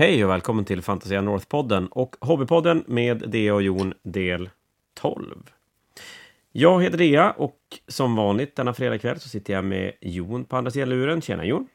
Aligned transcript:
Hej 0.00 0.24
och 0.24 0.30
välkommen 0.30 0.64
till 0.64 0.82
Fantasia 0.82 1.20
North-podden 1.20 1.88
och 1.88 2.16
Hobbypodden 2.20 2.84
med 2.86 3.30
Dea 3.30 3.54
och 3.54 3.62
Jon 3.62 3.94
del 4.02 4.50
12. 4.94 5.50
Jag 6.52 6.82
heter 6.82 6.98
Dea 6.98 7.32
och 7.32 7.58
som 7.88 8.16
vanligt 8.16 8.56
denna 8.56 8.74
fredagkväll 8.74 9.20
så 9.20 9.28
sitter 9.28 9.52
jag 9.52 9.64
med 9.64 9.92
Jon 10.00 10.44
på 10.44 10.56
andra 10.56 10.70
sidan 10.70 10.88
luren. 10.88 11.20
Tjena 11.22 11.44
Jon! 11.44 11.68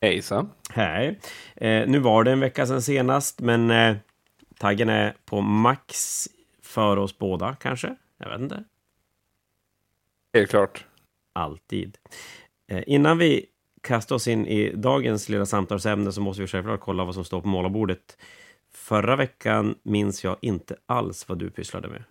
Hejsan! 0.00 0.50
Hej! 0.70 1.20
Eh, 1.56 1.88
nu 1.88 1.98
var 1.98 2.24
det 2.24 2.32
en 2.32 2.40
vecka 2.40 2.66
sedan 2.66 2.82
senast, 2.82 3.40
men 3.40 3.70
eh, 3.70 3.96
taggen 4.58 4.88
är 4.88 5.16
på 5.24 5.40
max 5.40 6.28
för 6.62 6.96
oss 6.96 7.18
båda 7.18 7.56
kanske? 7.60 7.96
Jag 8.18 8.28
vet 8.30 8.40
inte. 8.40 8.64
Helt 10.34 10.50
klart. 10.50 10.86
Alltid. 11.32 11.98
Eh, 12.68 12.82
innan 12.86 13.18
vi 13.18 13.46
kastar 13.82 14.16
oss 14.16 14.28
in 14.28 14.46
i 14.46 14.72
dagens 14.74 15.28
lilla 15.28 15.46
samtalsämne 15.46 16.12
så 16.12 16.20
måste 16.20 16.42
vi 16.42 16.48
självklart 16.48 16.80
kolla 16.80 17.04
vad 17.04 17.14
som 17.14 17.24
står 17.24 17.40
på 17.40 17.48
målarbordet. 17.48 18.18
Förra 18.72 19.16
veckan 19.16 19.74
minns 19.82 20.24
jag 20.24 20.36
inte 20.40 20.76
alls 20.86 21.28
vad 21.28 21.38
du 21.38 21.50
pysslade 21.50 21.88
med. 21.88 22.04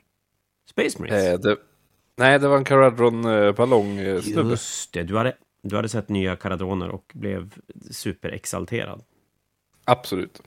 Space 0.70 1.02
Marines? 1.02 1.24
Eh, 1.24 1.40
det, 1.40 1.58
nej, 2.16 2.40
det 2.40 2.48
var 2.48 2.58
en 2.58 2.64
Caradron-ballong-snubbe. 2.64 4.50
Just 4.50 4.94
det, 4.94 5.04
du 5.04 5.18
hade, 5.18 5.38
du 5.62 5.76
hade 5.76 5.90
sett 5.90 6.10
nya 6.10 6.36
Caradroner 6.36 6.90
och 6.90 7.12
blev 7.14 7.54
superexalterad. 7.92 9.04
Absolut. 9.86 10.42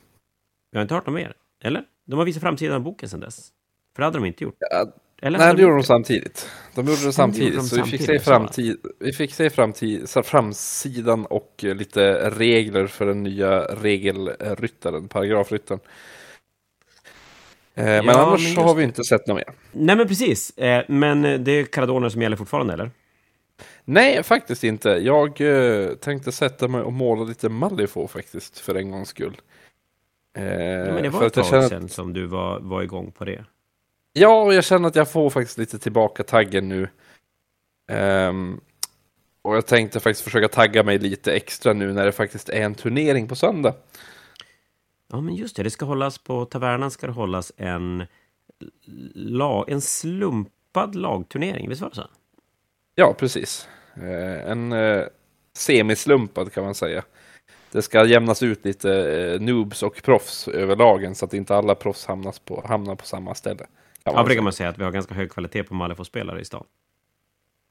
Jag 0.71 0.79
har 0.79 0.83
inte 0.83 0.95
hört 0.95 1.07
något 1.07 1.15
mer, 1.15 1.35
eller? 1.63 1.85
De 2.05 2.19
har 2.19 2.27
visat 2.27 2.43
framsidan 2.43 2.77
av 2.77 2.83
boken 2.83 3.09
sedan 3.09 3.21
dess. 3.21 3.53
För 3.95 4.03
det 4.03 4.07
hade 4.07 4.19
de 4.19 4.25
inte 4.25 4.45
gjort. 4.45 4.57
Ja, 4.59 4.95
Eller 5.27 5.39
nej, 5.39 5.55
det 5.55 5.63
gjorde 5.63 5.75
de 5.75 5.83
samtidigt. 5.83 6.49
De 6.75 6.87
gjorde 6.87 7.05
det 7.07 7.13
samtidigt, 7.13 7.55
de 7.55 7.63
så 7.63 7.77
vi 7.77 7.83
fick, 7.91 8.07
se 8.07 8.19
framtid, 8.19 8.77
vi 9.01 9.13
fick 9.13 9.35
se 9.35 9.51
framtid, 9.51 10.09
framsidan 10.25 11.27
och 11.27 11.65
eh, 11.65 11.75
lite 11.75 12.31
regler 12.31 12.87
för 12.87 13.07
den 13.07 13.23
nya 13.23 13.61
regelryttaren, 13.61 15.09
paragrafryttaren. 15.09 15.81
Eh, 17.75 17.85
men 17.85 18.05
Ja, 18.07 18.13
annars 18.13 18.31
men 18.31 18.39
så 18.39 18.45
just 18.45 18.57
har 18.59 18.75
vi 18.75 18.83
inte 18.85 19.05
sett 19.05 19.27
något 19.27 19.37
mer. 19.37 19.53
Nej, 19.73 19.97
men 19.97 20.09
precis. 20.09 20.59
Eh, 20.59 20.85
men 20.89 21.45
det 21.45 21.53
är 21.53 21.65
Caradoner 21.65 22.09
som 22.09 22.23
gäller 22.23 22.37
fortfarande, 22.37 22.73
eller? 22.73 22.91
Nej, 23.85 24.23
faktiskt 24.23 24.65
inte. 24.65 24.89
Jag 24.89 25.41
eh, 25.41 25.89
tänkte 25.95 26.33
sätta 26.33 26.69
mig 26.69 26.81
och 26.81 26.93
måla 26.93 27.25
lite 27.25 27.49
Malifaux 27.49 28.13
faktiskt, 28.13 28.59
för 28.59 28.75
en 28.75 28.91
gångs 28.91 29.09
skull. 29.09 29.37
Eh, 30.37 30.45
Ja, 30.55 30.93
men 30.93 31.03
det 31.03 31.09
var 31.09 31.27
ett 31.27 31.33
tag 31.35 31.47
känner 31.47 31.63
att- 31.63 31.69
sedan 31.69 31.89
som 31.89 32.13
du 32.13 32.27
var, 32.27 32.61
var 32.61 32.83
igång 32.83 33.11
på 33.19 33.25
det. 33.25 33.45
Ja, 34.17 34.53
jag 34.53 34.65
känner 34.65 34.89
att 34.89 34.97
jag 34.97 35.11
får 35.11 35.31
faktiskt 35.31 35.59
lite 35.59 35.79
tillbaka 35.79 36.23
taggen 36.23 36.69
nu. 36.69 36.89
Ehm, 37.89 38.61
och 39.43 39.57
jag 39.57 39.67
tänkte 39.67 40.01
faktiskt 40.01 40.25
försöka 40.25 40.49
tagga 40.49 40.83
mig 40.83 40.99
lite 40.99 41.33
extra 41.33 41.73
nu 41.73 41.93
när 41.93 42.05
det 42.05 42.13
faktiskt 42.13 42.49
är 42.49 42.63
en 42.63 42.75
turnering 42.75 43.29
på 43.29 43.37
söndag. 43.37 43.75
Ja, 45.11 45.21
men 45.21 45.35
just 45.35 45.57
det. 45.57 45.63
Det 45.63 45.71
ska 45.71 45.85
hållas 45.85 46.19
på 46.19 46.45
Tavernan 46.45 46.91
ska 46.91 47.07
det 47.07 47.13
hållas 47.13 47.53
en, 47.57 48.07
lag, 49.15 49.71
en 49.71 49.81
slumpad 49.81 50.95
lagturnering. 50.95 51.69
Visst 51.69 51.83
var 51.83 51.89
det 51.89 51.95
så? 51.95 52.07
Ja, 52.95 53.15
precis. 53.19 53.69
Eh, 53.97 54.51
en 54.51 54.73
eh, 54.73 55.05
semislumpad 55.53 56.53
kan 56.53 56.65
man 56.65 56.75
säga. 56.75 57.05
Det 57.73 57.83
ska 57.83 58.07
jämnas 58.07 58.43
ut 58.43 58.65
lite 58.65 58.93
eh, 58.93 59.41
noobs 59.41 59.83
och 59.83 60.03
proffs 60.03 60.49
över 60.49 60.77
lagen 60.77 61.15
så 61.15 61.25
att 61.25 61.35
inte 61.35 61.57
alla 61.57 61.75
proffs 61.75 62.07
hamnas 62.07 62.39
på, 62.39 62.65
hamnar 62.67 62.95
på 62.95 63.07
samma 63.07 63.35
ställe. 63.35 63.67
Ja, 64.05 64.25
brukar 64.25 64.43
man 64.43 64.53
säga 64.53 64.69
att 64.69 64.79
vi 64.79 64.85
har 64.85 64.91
ganska 64.91 65.15
hög 65.15 65.31
kvalitet 65.31 65.65
på 65.65 65.75
Malifaux-spelare 65.75 66.41
i 66.41 66.45
stan. 66.45 66.65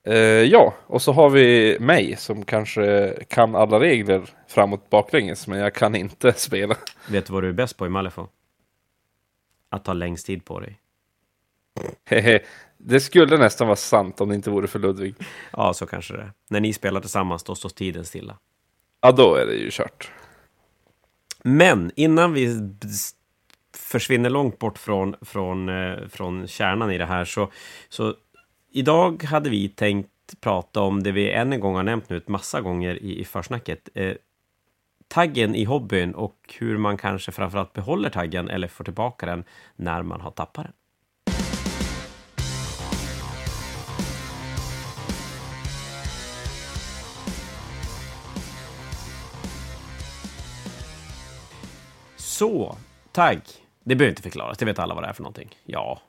Eh, 0.07 0.15
ja, 0.17 0.73
och 0.87 1.01
så 1.01 1.11
har 1.11 1.29
vi 1.29 1.77
mig 1.79 2.15
som 2.15 2.45
kanske 2.45 3.17
kan 3.29 3.55
alla 3.55 3.79
regler 3.79 4.29
framåt 4.47 4.89
baklänges, 4.89 5.47
men 5.47 5.59
jag 5.59 5.75
kan 5.75 5.95
inte 5.95 6.33
spela. 6.37 6.75
Vet 7.09 7.25
du 7.25 7.33
vad 7.33 7.43
du 7.43 7.49
är 7.49 7.53
bäst 7.53 7.77
på 7.77 7.85
i 7.85 7.89
Malifaux? 7.89 8.31
Att 9.69 9.85
ta 9.85 9.93
längst 9.93 10.25
tid 10.25 10.45
på 10.45 10.59
dig. 10.59 10.79
Det 12.77 12.99
skulle 12.99 13.37
nästan 13.37 13.67
vara 13.67 13.75
sant 13.75 14.21
om 14.21 14.29
det 14.29 14.35
inte 14.35 14.49
vore 14.49 14.67
för 14.67 14.79
Ludvig. 14.79 15.15
Ja, 15.51 15.73
så 15.73 15.85
kanske 15.85 16.13
det 16.13 16.21
är. 16.21 16.31
När 16.49 16.59
ni 16.59 16.73
spelar 16.73 17.01
tillsammans, 17.01 17.43
då 17.43 17.55
står 17.55 17.69
tiden 17.69 18.05
stilla. 18.05 18.37
Ja, 19.01 19.11
då 19.11 19.35
är 19.35 19.45
det 19.45 19.53
ju 19.53 19.69
kört. 19.71 20.11
Men 21.43 21.91
innan 21.95 22.33
vi 22.33 22.59
försvinner 23.93 24.29
långt 24.29 24.59
bort 24.59 24.77
från, 24.77 25.15
från, 25.21 25.69
eh, 25.69 26.07
från 26.07 26.47
kärnan 26.47 26.91
i 26.91 26.97
det 26.97 27.05
här 27.05 27.25
så, 27.25 27.51
så 27.89 28.15
idag 28.71 29.23
hade 29.23 29.49
vi 29.49 29.69
tänkt 29.69 30.09
prata 30.41 30.81
om 30.81 31.03
det 31.03 31.11
vi 31.11 31.31
än 31.31 31.53
en 31.53 31.59
gång 31.59 31.75
har 31.75 31.83
nämnt 31.83 32.09
nu 32.09 32.17
ett 32.17 32.27
massa 32.27 32.61
gånger 32.61 33.03
i, 33.03 33.19
i 33.19 33.25
försnacket. 33.25 33.89
Eh, 33.93 34.13
taggen 35.07 35.55
i 35.55 35.63
hobbyn 35.63 36.15
och 36.15 36.55
hur 36.59 36.77
man 36.77 36.97
kanske 36.97 37.31
framförallt 37.31 37.73
behåller 37.73 38.09
taggen 38.09 38.49
eller 38.49 38.67
får 38.67 38.83
tillbaka 38.83 39.25
den 39.25 39.43
när 39.75 40.03
man 40.03 40.21
har 40.21 40.31
tappat 40.31 40.65
den. 40.65 40.73
Så, 52.15 52.77
tagg. 53.11 53.62
Det 53.83 53.95
behöver 53.95 54.09
inte 54.11 54.21
förklaras, 54.21 54.57
det 54.57 54.65
vet 54.65 54.79
alla 54.79 54.93
vad 54.95 55.03
det 55.03 55.07
är 55.07 55.13
för 55.13 55.23
någonting. 55.23 55.49
Ja. 55.65 56.01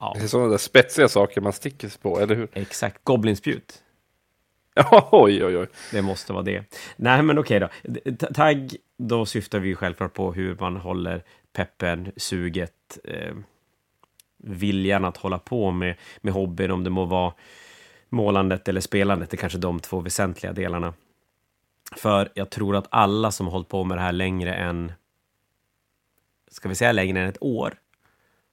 Ja, 0.00 0.12
Det 0.18 0.22
är 0.24 0.28
sådana 0.28 0.48
där 0.48 0.58
spetsiga 0.58 1.08
saker 1.08 1.40
man 1.40 1.52
sticker 1.52 1.88
sig 1.88 2.00
på, 2.00 2.20
eller 2.20 2.34
hur? 2.34 2.48
exakt. 2.52 3.04
Goblinspjut. 3.04 3.82
Ja, 4.74 5.08
oj, 5.12 5.44
oj, 5.44 5.56
oj. 5.58 5.66
Det 5.92 6.02
måste 6.02 6.32
vara 6.32 6.42
det. 6.42 6.64
Nej, 6.96 7.22
men 7.22 7.38
okej 7.38 7.60
då. 7.60 7.68
T- 8.10 8.34
Tagg, 8.34 8.76
då 8.98 9.26
syftar 9.26 9.58
vi 9.58 9.68
ju 9.68 9.76
självklart 9.76 10.12
på 10.14 10.32
hur 10.32 10.56
man 10.60 10.76
håller 10.76 11.24
peppen, 11.52 12.12
suget, 12.16 12.98
eh, 13.04 13.34
viljan 14.38 15.04
att 15.04 15.16
hålla 15.16 15.38
på 15.38 15.70
med, 15.70 15.94
med 16.20 16.32
hobbyn, 16.32 16.70
om 16.70 16.84
det 16.84 16.90
må 16.90 17.04
vara 17.04 17.32
målandet 18.08 18.68
eller 18.68 18.80
spelandet, 18.80 19.30
det 19.30 19.34
är 19.34 19.38
kanske 19.38 19.58
de 19.58 19.80
två 19.80 20.00
väsentliga 20.00 20.52
delarna. 20.52 20.94
För 21.96 22.32
jag 22.34 22.50
tror 22.50 22.76
att 22.76 22.86
alla 22.90 23.30
som 23.30 23.46
har 23.46 23.52
hållit 23.52 23.68
på 23.68 23.84
med 23.84 23.96
det 23.98 24.02
här 24.02 24.12
längre 24.12 24.54
än, 24.54 24.92
ska 26.52 26.68
vi 26.68 26.74
säga 26.74 26.92
längre 26.92 27.20
än 27.20 27.28
ett 27.28 27.42
år, 27.42 27.74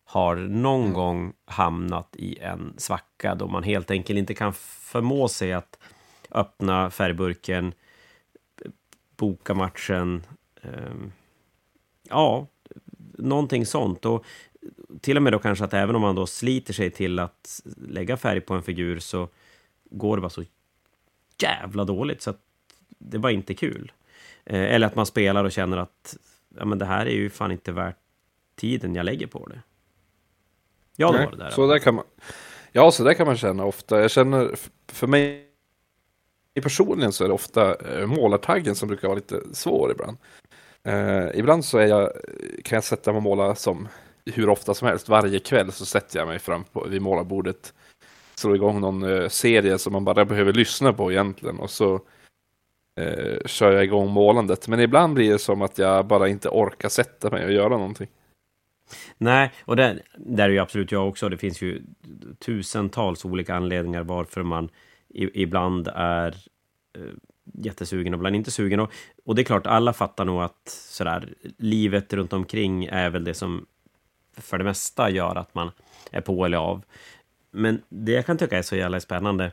har 0.03 0.35
någon 0.35 0.93
gång 0.93 1.33
hamnat 1.45 2.15
i 2.15 2.39
en 2.39 2.73
svacka 2.77 3.35
då 3.35 3.47
man 3.47 3.63
helt 3.63 3.91
enkelt 3.91 4.19
inte 4.19 4.33
kan 4.33 4.53
förmå 4.53 5.27
sig 5.27 5.53
att 5.53 5.79
öppna 6.31 6.89
färgburken, 6.89 7.73
boka 9.17 9.53
matchen. 9.53 10.23
ehm, 10.61 11.11
ja, 12.09 12.47
någonting 13.17 13.65
sånt. 13.65 14.05
Och 14.05 14.25
till 15.01 15.17
och 15.17 15.23
med 15.23 15.33
då 15.33 15.39
kanske 15.39 15.65
att 15.65 15.73
även 15.73 15.95
om 15.95 16.01
man 16.01 16.15
då 16.15 16.27
sliter 16.27 16.73
sig 16.73 16.91
till 16.91 17.19
att 17.19 17.61
lägga 17.77 18.17
färg 18.17 18.41
på 18.41 18.53
en 18.53 18.63
figur 18.63 18.99
så 18.99 19.29
går 19.89 20.17
det 20.17 20.21
bara 20.21 20.29
så 20.29 20.43
jävla 21.41 21.83
dåligt 21.83 22.21
så 22.21 22.29
att 22.29 22.41
det 22.88 23.17
var 23.17 23.29
inte 23.29 23.53
kul. 23.53 23.91
Eh, 24.45 24.63
eller 24.63 24.88
att 24.88 24.95
man 24.95 25.05
spelar 25.05 25.43
och 25.43 25.51
känner 25.51 25.77
att 25.77 26.17
ja, 26.57 26.65
men 26.65 26.77
det 26.77 26.85
här 26.85 27.05
är 27.05 27.15
ju 27.15 27.29
fan 27.29 27.51
inte 27.51 27.71
värt 27.71 27.97
tiden 28.55 28.95
jag 28.95 29.05
lägger 29.05 29.27
på 29.27 29.45
det. 29.47 29.61
Ja, 30.95 31.11
det 31.11 31.17
Nej, 31.17 31.25
var 31.25 31.31
det 31.31 31.43
där. 31.43 31.49
Så 31.49 31.67
där 31.67 31.79
kan 31.79 31.95
man, 31.95 32.05
ja, 32.71 32.91
så 32.91 33.03
där 33.03 33.13
kan 33.13 33.27
man 33.27 33.37
känna 33.37 33.65
ofta. 33.65 34.01
Jag 34.01 34.11
känner, 34.11 34.55
för 34.88 35.07
mig 35.07 35.45
personligen 36.61 37.11
så 37.11 37.23
är 37.23 37.27
det 37.27 37.33
ofta 37.33 37.75
eh, 37.75 38.07
målartaggen 38.07 38.75
som 38.75 38.88
brukar 38.88 39.07
vara 39.07 39.15
lite 39.15 39.41
svår 39.53 39.91
ibland. 39.91 40.17
Eh, 40.83 41.39
ibland 41.39 41.65
så 41.65 41.77
är 41.77 41.85
jag, 41.85 42.11
kan 42.63 42.75
jag 42.75 42.83
sätta 42.83 43.11
mig 43.11 43.17
och 43.17 43.23
måla 43.23 43.55
som 43.55 43.88
hur 44.25 44.49
ofta 44.49 44.73
som 44.73 44.88
helst. 44.88 45.09
Varje 45.09 45.39
kväll 45.39 45.71
så 45.71 45.85
sätter 45.85 46.19
jag 46.19 46.27
mig 46.27 46.39
fram 46.39 46.63
på, 46.63 46.85
vid 46.89 47.01
målarbordet. 47.01 47.73
Slår 48.35 48.55
igång 48.55 48.81
någon 48.81 49.03
eh, 49.03 49.29
serie 49.29 49.77
som 49.77 49.93
man 49.93 50.05
bara 50.05 50.25
behöver 50.25 50.53
lyssna 50.53 50.93
på 50.93 51.11
egentligen. 51.11 51.59
Och 51.59 51.69
så 51.69 52.01
eh, 52.95 53.38
kör 53.45 53.72
jag 53.72 53.83
igång 53.83 54.09
målandet. 54.09 54.67
Men 54.67 54.79
ibland 54.79 55.13
blir 55.13 55.31
det 55.31 55.39
som 55.39 55.61
att 55.61 55.77
jag 55.77 56.07
bara 56.07 56.27
inte 56.27 56.50
orkar 56.50 56.89
sätta 56.89 57.30
mig 57.30 57.45
och 57.45 57.51
göra 57.51 57.69
någonting. 57.69 58.07
Nej, 59.18 59.51
och 59.65 59.75
där, 59.75 60.01
där 60.18 60.44
är 60.44 60.50
ju 60.50 60.59
absolut 60.59 60.91
jag 60.91 61.07
också. 61.07 61.30
Det 61.30 61.38
finns 61.38 61.62
ju 61.62 61.81
tusentals 62.39 63.25
olika 63.25 63.56
anledningar 63.56 64.03
varför 64.03 64.44
man 64.44 64.69
i, 65.09 65.41
ibland 65.41 65.88
är 65.95 66.36
eh, 66.97 67.13
jättesugen 67.53 68.13
och 68.13 68.18
ibland 68.18 68.36
inte 68.36 68.51
sugen. 68.51 68.80
Och, 68.80 68.91
och 69.25 69.36
det 69.36 69.41
är 69.41 69.44
klart, 69.44 69.68
alla 69.68 69.94
fattar 69.94 70.25
nog 70.25 70.41
att 70.41 70.69
sådär, 70.69 71.33
livet 71.57 72.13
runt 72.13 72.33
omkring 72.33 72.86
är 72.86 73.09
väl 73.09 73.24
det 73.24 73.33
som 73.33 73.65
för 74.38 74.57
det 74.57 74.63
mesta 74.63 75.09
gör 75.09 75.36
att 75.36 75.56
man 75.56 75.71
är 76.12 76.21
på 76.21 76.45
eller 76.45 76.57
av. 76.57 76.83
Men 77.51 77.81
det 77.89 78.12
jag 78.12 78.25
kan 78.25 78.38
tycka 78.38 78.57
är 78.57 78.62
så 78.62 78.75
jävla 78.75 79.00
spännande. 79.00 79.51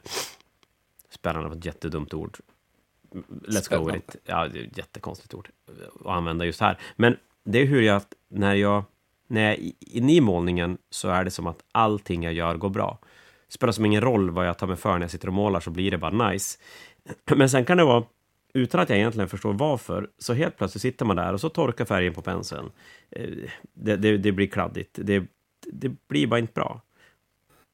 Spännande 1.11 1.49
var 1.49 1.56
ett 1.56 1.65
jättedumt 1.65 2.15
ord. 2.15 2.38
Let's 3.49 3.79
go 3.79 3.87
with 3.87 3.99
it. 3.99 4.17
Ja, 4.25 4.49
det 4.49 4.61
är 4.61 4.64
ett 4.64 4.79
jättekonstigt 4.79 5.35
ord 5.35 5.49
att 6.00 6.06
använda 6.06 6.44
just 6.44 6.61
här. 6.61 6.79
Men 6.97 7.17
det 7.44 7.58
är 7.58 7.67
hur 7.67 7.82
jag, 7.82 8.03
när 8.29 8.55
jag, 8.55 8.85
när 9.26 9.43
jag 9.43 9.53
är 9.53 9.73
inne 9.81 10.14
i 10.14 10.20
målningen 10.20 10.79
så 10.91 11.08
är 11.08 11.25
det 11.25 11.31
som 11.31 11.47
att 11.47 11.64
allting 11.73 12.23
jag 12.23 12.32
gör 12.32 12.56
går 12.56 12.70
bra. 12.70 12.99
Det 13.47 13.53
spelar 13.53 13.73
som 13.73 13.85
ingen 13.85 14.00
roll 14.00 14.31
vad 14.31 14.47
jag 14.49 14.58
tar 14.58 14.67
mig 14.67 14.76
för 14.76 14.93
när 14.93 15.00
jag 15.00 15.11
sitter 15.11 15.29
och 15.29 15.35
målar 15.35 15.61
så 15.61 15.70
blir 15.70 15.91
det 15.91 15.99
bara 15.99 16.31
nice. 16.31 16.58
Men 17.37 17.50
sen 17.50 17.64
kan 17.64 17.76
det 17.76 17.85
vara 17.85 18.05
utan 18.55 18.81
att 18.81 18.88
jag 18.88 18.99
egentligen 18.99 19.29
förstår 19.29 19.52
varför, 19.52 20.11
så 20.19 20.35
helt 20.35 20.56
plötsligt 20.56 20.82
sitter 20.82 21.05
man 21.05 21.17
där 21.17 21.32
och 21.32 21.41
så 21.41 21.49
torkar 21.49 21.85
färgen 21.85 22.14
på 22.14 22.23
penseln. 22.23 22.70
Eh, 23.11 23.29
det, 23.73 23.97
det, 23.97 24.17
det 24.17 24.32
blir 24.32 24.47
kladdigt. 24.47 24.99
Det, 25.02 25.25
det 25.73 26.09
blir 26.09 26.26
bara 26.26 26.41
inte 26.41 26.52
bra. 26.52 26.81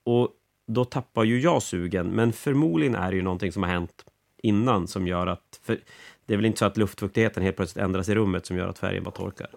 Och 0.05 0.29
då 0.67 0.85
tappar 0.85 1.25
ju 1.25 1.41
jag 1.41 1.63
sugen, 1.63 2.09
men 2.09 2.33
förmodligen 2.33 2.95
är 2.95 3.11
det 3.11 3.17
ju 3.17 3.23
någonting 3.23 3.53
som 3.53 3.63
har 3.63 3.71
hänt 3.71 4.05
innan 4.43 4.87
som 4.87 5.07
gör 5.07 5.27
att... 5.27 5.61
För 5.63 5.79
det 6.27 6.33
är 6.33 6.37
väl 6.37 6.47
inte 6.47 6.59
så 6.59 6.65
att 6.65 6.77
luftfuktigheten 6.77 7.43
helt 7.43 7.57
plötsligt 7.57 7.85
ändras 7.85 8.09
i 8.09 8.15
rummet 8.15 8.47
som 8.47 8.57
gör 8.57 8.69
att 8.69 8.79
färgen 8.79 9.05
bara 9.05 9.11
torkar? 9.11 9.51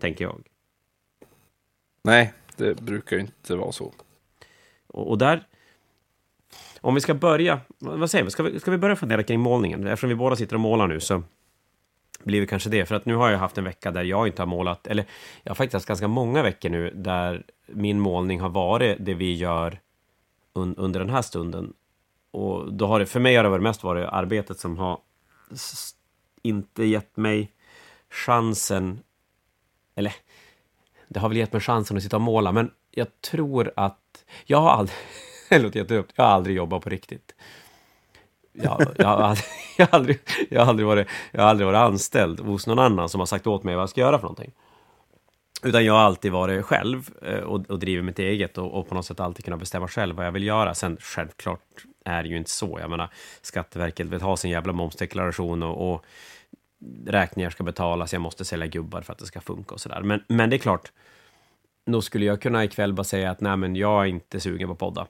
Tänker 0.00 0.24
jag. 0.24 0.42
Nej, 2.02 2.32
det 2.56 2.80
brukar 2.82 3.16
ju 3.16 3.22
inte 3.22 3.56
vara 3.56 3.72
så. 3.72 3.92
Och, 4.86 5.10
och 5.10 5.18
där... 5.18 5.46
Om 6.80 6.94
vi 6.94 7.00
ska 7.00 7.14
börja... 7.14 7.60
Vad 7.78 8.10
säger 8.10 8.24
vi? 8.24 8.30
Ska, 8.30 8.42
vi? 8.42 8.60
ska 8.60 8.70
vi 8.70 8.78
börja 8.78 8.96
fundera 8.96 9.22
kring 9.22 9.40
målningen? 9.40 9.86
Eftersom 9.86 10.08
vi 10.08 10.14
båda 10.14 10.36
sitter 10.36 10.54
och 10.54 10.60
målar 10.60 10.86
nu 10.86 11.00
så 11.00 11.22
blir 12.24 12.40
det 12.40 12.46
kanske 12.46 12.70
det. 12.70 12.86
För 12.86 12.94
att 12.94 13.06
nu 13.06 13.14
har 13.14 13.30
jag 13.30 13.38
haft 13.38 13.58
en 13.58 13.64
vecka 13.64 13.90
där 13.90 14.04
jag 14.04 14.26
inte 14.26 14.42
har 14.42 14.46
målat, 14.46 14.86
eller 14.86 15.04
jag 15.42 15.50
har 15.50 15.54
faktiskt 15.54 15.74
haft 15.74 15.86
ganska 15.86 16.08
många 16.08 16.42
veckor 16.42 16.68
nu 16.68 16.90
där 16.94 17.44
min 17.66 18.00
målning 18.00 18.40
har 18.40 18.48
varit 18.48 18.96
det 19.00 19.14
vi 19.14 19.34
gör 19.34 19.80
un 20.52 20.74
under 20.76 21.00
den 21.00 21.10
här 21.10 21.22
stunden. 21.22 21.72
Och 22.36 22.72
då 22.72 22.86
har 22.86 22.98
det, 22.98 23.06
för 23.06 23.20
mig 23.20 23.36
har 23.36 23.42
det 23.42 23.48
varit 23.48 23.62
mest 23.62 23.82
varit 23.82 24.08
arbetet 24.08 24.58
som 24.58 24.78
har 24.78 24.98
inte 26.42 26.84
gett 26.84 27.16
mig 27.16 27.52
chansen, 28.10 29.00
eller 29.94 30.12
det 31.08 31.20
har 31.20 31.28
väl 31.28 31.38
gett 31.38 31.52
mig 31.52 31.62
chansen 31.62 31.96
att 31.96 32.02
sitta 32.02 32.16
och 32.16 32.22
måla, 32.22 32.52
men 32.52 32.70
jag 32.90 33.20
tror 33.20 33.72
att 33.76 34.24
jag 34.44 34.60
har 34.60 34.70
aldrig, 34.70 34.96
det 35.48 35.58
låter 35.58 35.80
jättedumt, 35.80 36.12
jag 36.14 36.24
har 36.24 36.30
aldrig 36.30 36.56
jobbat 36.56 36.82
på 36.82 36.90
riktigt. 36.90 37.34
Jag, 38.52 38.86
jag, 38.96 39.06
har 39.06 39.16
aldrig, 39.16 39.44
jag, 39.78 39.86
har 39.86 39.98
aldrig, 39.98 40.20
jag, 40.48 40.60
har 40.60 40.68
aldrig 40.68 40.86
varit, 40.86 41.08
jag 41.30 41.42
har 41.42 41.48
aldrig 41.48 41.66
varit 41.66 41.78
anställd 41.78 42.40
hos 42.40 42.66
någon 42.66 42.78
annan 42.78 43.08
som 43.08 43.20
har 43.20 43.26
sagt 43.26 43.46
åt 43.46 43.64
mig 43.64 43.74
vad 43.74 43.82
jag 43.82 43.90
ska 43.90 44.00
göra 44.00 44.18
för 44.18 44.24
någonting. 44.24 44.52
Utan 45.62 45.84
jag 45.84 45.92
har 45.92 46.00
alltid 46.00 46.32
varit 46.32 46.64
själv 46.64 47.10
eh, 47.22 47.40
och, 47.40 47.70
och 47.70 47.78
drivit 47.78 48.04
mitt 48.04 48.18
eget 48.18 48.58
och, 48.58 48.78
och, 48.78 48.88
på 48.88 48.94
något 48.94 49.06
sätt 49.06 49.20
alltid 49.20 49.44
kunnat 49.44 49.60
bestämma 49.60 49.88
själv 49.88 50.16
vad 50.16 50.26
jag 50.26 50.32
vill 50.32 50.44
göra. 50.44 50.74
Sen 50.74 50.96
självklart 51.00 51.84
är 52.06 52.22
det 52.22 52.28
ju 52.28 52.36
inte 52.36 52.50
så. 52.50 52.78
Jag 52.80 52.90
menar, 52.90 53.08
Skatteverket 53.42 54.06
vill 54.06 54.20
ha 54.20 54.36
sin 54.36 54.50
jävla 54.50 54.72
momsdeklaration 54.72 55.62
och, 55.62 55.92
och 55.92 56.04
räkningar 57.06 57.50
ska 57.50 57.64
betalas, 57.64 58.12
jag 58.12 58.22
måste 58.22 58.44
sälja 58.44 58.66
gubbar 58.66 59.02
för 59.02 59.12
att 59.12 59.18
det 59.18 59.26
ska 59.26 59.40
funka 59.40 59.74
och 59.74 59.80
sådär. 59.80 60.02
Men, 60.02 60.22
men 60.28 60.50
det 60.50 60.56
är 60.56 60.58
klart, 60.58 60.92
då 61.86 62.02
skulle 62.02 62.24
jag 62.24 62.42
kunna 62.42 62.64
ikväll 62.64 62.92
bara 62.92 63.04
säga 63.04 63.30
att 63.30 63.40
nej, 63.40 63.56
men 63.56 63.76
jag 63.76 64.02
är 64.02 64.06
inte 64.06 64.40
sugen 64.40 64.68
på 64.68 64.74
podda. 64.74 65.06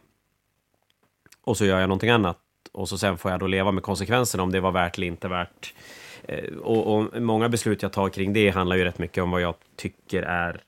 Och 1.45 1.57
så 1.57 1.65
gör 1.65 1.81
jag 1.81 1.89
någonting 1.89 2.11
annat 2.11 2.39
och 2.73 2.89
så 2.89 2.99
sen 2.99 3.19
får 3.19 3.31
jag 3.31 3.41
då 3.41 3.47
leva 3.47 3.73
med 3.73 3.83
konsekvenserna 3.83 4.43
om 4.43 4.53
det 4.53 4.61
var 4.61 4.73
värt 4.73 4.97
eller 4.99 5.07
inte 5.07 5.29
värt. 5.29 5.75
Eh, 6.23 6.55
och, 6.55 6.97
och, 6.97 7.23
många 7.23 7.49
beslut 7.49 7.83
jag 7.83 7.93
tar 7.93 8.09
kring 8.09 8.33
det 8.33 8.51
handlar 8.51 8.77
ju 8.77 8.85
rätt 8.85 8.99
mycket 8.99 9.23
om 9.23 9.31
vad 9.31 9.41
jag 9.41 9.55
tycker 9.77 10.23
är 10.23 10.63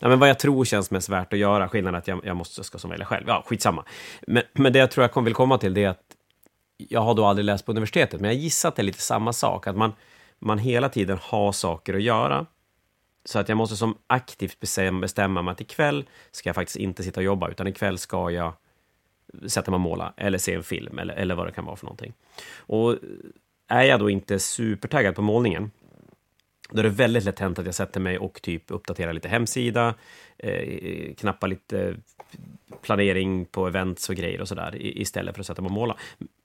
Ja, 0.00 0.08
men 0.08 0.18
vad 0.18 0.28
jag 0.28 0.38
tror 0.38 0.64
känns 0.64 0.90
mest 0.90 1.08
värt 1.08 1.32
att 1.32 1.38
göra. 1.38 1.68
Skillnaden 1.68 1.94
är 1.94 1.98
att 1.98 2.08
jag, 2.08 2.20
jag 2.24 2.36
måste 2.36 2.64
ska 2.64 2.78
som 2.78 2.90
välja 2.90 3.06
själv. 3.06 3.24
Ja, 3.28 3.44
skitsamma. 3.46 3.84
Men, 4.26 4.42
men 4.52 4.72
det 4.72 4.78
jag 4.78 4.90
tror 4.90 5.10
jag 5.14 5.22
vill 5.22 5.34
komma 5.34 5.58
till 5.58 5.74
det 5.74 5.84
är 5.84 5.88
att 5.88 6.16
jag 6.76 7.00
har 7.00 7.14
då 7.14 7.24
aldrig 7.24 7.44
läst 7.44 7.66
på 7.66 7.72
universitetet, 7.72 8.20
men 8.20 8.30
jag 8.30 8.40
gissar 8.40 8.68
att 8.68 8.76
det 8.76 8.82
är 8.82 8.84
lite 8.84 9.02
samma 9.02 9.32
sak. 9.32 9.66
Att 9.66 9.76
man, 9.76 9.92
man 10.38 10.58
hela 10.58 10.88
tiden 10.88 11.18
har 11.22 11.52
saker 11.52 11.94
att 11.94 12.02
göra. 12.02 12.46
Så 13.24 13.38
att 13.38 13.48
jag 13.48 13.58
måste 13.58 13.76
som 13.76 13.98
aktivt 14.06 14.60
bestämma, 14.60 15.00
bestämma 15.00 15.42
mig 15.42 15.52
att 15.52 15.60
ikväll 15.60 16.04
ska 16.30 16.48
jag 16.48 16.56
faktiskt 16.56 16.76
inte 16.76 17.02
sitta 17.02 17.20
och 17.20 17.24
jobba, 17.24 17.48
utan 17.48 17.66
ikväll 17.66 17.98
ska 17.98 18.30
jag 18.30 18.52
sätta 19.46 19.70
mig 19.70 19.76
och 19.76 19.80
måla 19.80 20.12
eller 20.16 20.38
se 20.38 20.54
en 20.54 20.62
film 20.62 20.98
eller, 20.98 21.14
eller 21.14 21.34
vad 21.34 21.46
det 21.46 21.52
kan 21.52 21.64
vara 21.64 21.76
för 21.76 21.84
någonting. 21.86 22.12
Och 22.56 22.96
är 23.68 23.82
jag 23.82 24.00
då 24.00 24.10
inte 24.10 24.38
supertaggad 24.38 25.14
på 25.14 25.22
målningen, 25.22 25.70
då 26.72 26.78
är 26.78 26.82
det 26.82 26.88
väldigt 26.88 27.24
lätt 27.24 27.38
hänt 27.38 27.58
att 27.58 27.66
jag 27.66 27.74
sätter 27.74 28.00
mig 28.00 28.18
och 28.18 28.42
typ 28.42 28.62
uppdaterar 28.70 29.12
lite 29.12 29.28
hemsida, 29.28 29.94
eh, 30.38 31.14
knappar 31.14 31.48
lite 31.48 31.96
planering 32.82 33.44
på 33.44 33.66
events 33.66 34.08
och 34.08 34.14
grejer 34.14 34.40
och 34.40 34.48
sådär 34.48 34.76
istället 34.80 35.34
för 35.34 35.40
att 35.40 35.46
sätta 35.46 35.62
mig 35.62 35.68
och 35.68 35.74
måla. 35.74 35.96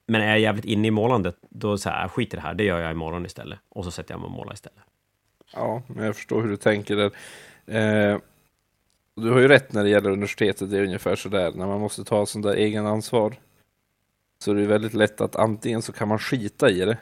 Men 0.08 0.22
är 0.22 0.28
jag 0.28 0.40
jävligt 0.40 0.66
inne 0.66 0.88
i 0.88 0.92
målandet, 0.92 1.38
då 1.50 1.78
så 1.78 1.90
här, 1.90 2.06
ah, 2.06 2.10
skit 2.10 2.34
i 2.34 2.36
det 2.36 2.42
här, 2.42 2.54
det 2.54 2.64
gör 2.64 2.80
jag 2.80 2.92
imorgon 2.92 3.26
istället. 3.26 3.60
Och 3.70 3.84
så 3.84 3.92
sätter 3.92 4.14
jag 4.14 4.20
mig 4.20 4.26
och 4.26 4.32
målar 4.32 4.54
istället. 4.54 4.80
Ja, 5.54 5.84
men 5.88 6.06
jag 6.06 6.16
förstår 6.16 6.42
hur 6.42 6.50
du 6.50 6.58
tänker 6.58 6.96
där. 6.96 7.12
Eh, 7.68 8.20
du 9.16 9.32
har 9.32 9.40
ju 9.40 9.48
rätt 9.48 9.74
när 9.74 9.84
det 9.84 9.90
gäller 9.90 10.10
universitetet, 10.10 10.72
det 10.72 10.78
är 10.78 10.84
ungefär 10.84 11.16
så 11.16 11.30
där, 11.30 11.52
när 11.52 11.68
man 11.68 11.80
måste 11.80 12.04
ta 12.04 12.26
sån 12.26 12.42
där 12.42 12.54
egen 12.56 12.86
ansvar. 12.86 13.36
Så 14.40 14.54
det 14.54 14.62
är 14.62 14.68
väldigt 14.68 14.94
lätt 14.94 15.22
att 15.22 15.36
antingen 15.36 15.82
så 15.82 15.92
kan 15.92 16.08
man 16.08 16.20
skita 16.20 16.70
i 16.70 16.80
det, 16.80 16.98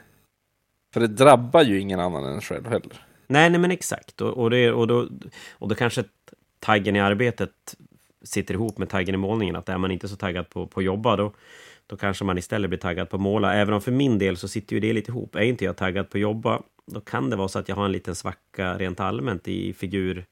för 0.92 1.00
det 1.00 1.06
drabbar 1.06 1.62
ju 1.62 1.80
ingen 1.80 2.00
annan 2.00 2.24
än 2.24 2.40
själv 2.40 2.66
heller. 2.66 3.06
Nej, 3.26 3.50
nej 3.50 3.60
men 3.60 3.70
exakt. 3.70 4.20
Och, 4.20 4.30
och, 4.30 4.50
det, 4.50 4.72
och, 4.72 4.86
då, 4.86 5.08
och 5.52 5.68
då 5.68 5.74
kanske 5.74 6.04
taggen 6.58 6.96
i 6.96 7.00
arbetet 7.00 7.74
sitter 8.22 8.54
ihop 8.54 8.78
med 8.78 8.88
taggen 8.88 9.14
i 9.14 9.18
målningen. 9.18 9.56
Att 9.56 9.68
är 9.68 9.78
man 9.78 9.90
inte 9.90 10.08
så 10.08 10.16
taggad 10.16 10.48
på, 10.48 10.66
på 10.66 10.80
att 10.80 10.86
jobba, 10.86 11.16
då, 11.16 11.32
då 11.86 11.96
kanske 11.96 12.24
man 12.24 12.38
istället 12.38 12.70
blir 12.70 12.78
taggad 12.78 13.10
på 13.10 13.16
att 13.16 13.22
måla. 13.22 13.54
Även 13.54 13.74
om 13.74 13.80
för 13.80 13.92
min 13.92 14.18
del 14.18 14.36
så 14.36 14.48
sitter 14.48 14.76
ju 14.76 14.80
det 14.80 14.92
lite 14.92 15.10
ihop. 15.10 15.34
Är 15.34 15.40
inte 15.40 15.64
jag 15.64 15.76
taggad 15.76 16.10
på 16.10 16.18
att 16.18 16.22
jobba, 16.22 16.62
då 16.86 17.00
kan 17.00 17.30
det 17.30 17.36
vara 17.36 17.48
så 17.48 17.58
att 17.58 17.68
jag 17.68 17.76
har 17.76 17.84
en 17.84 17.92
liten 17.92 18.14
svacka 18.14 18.78
rent 18.78 19.00
allmänt 19.00 19.48
i 19.48 19.72
figur, 19.72 20.24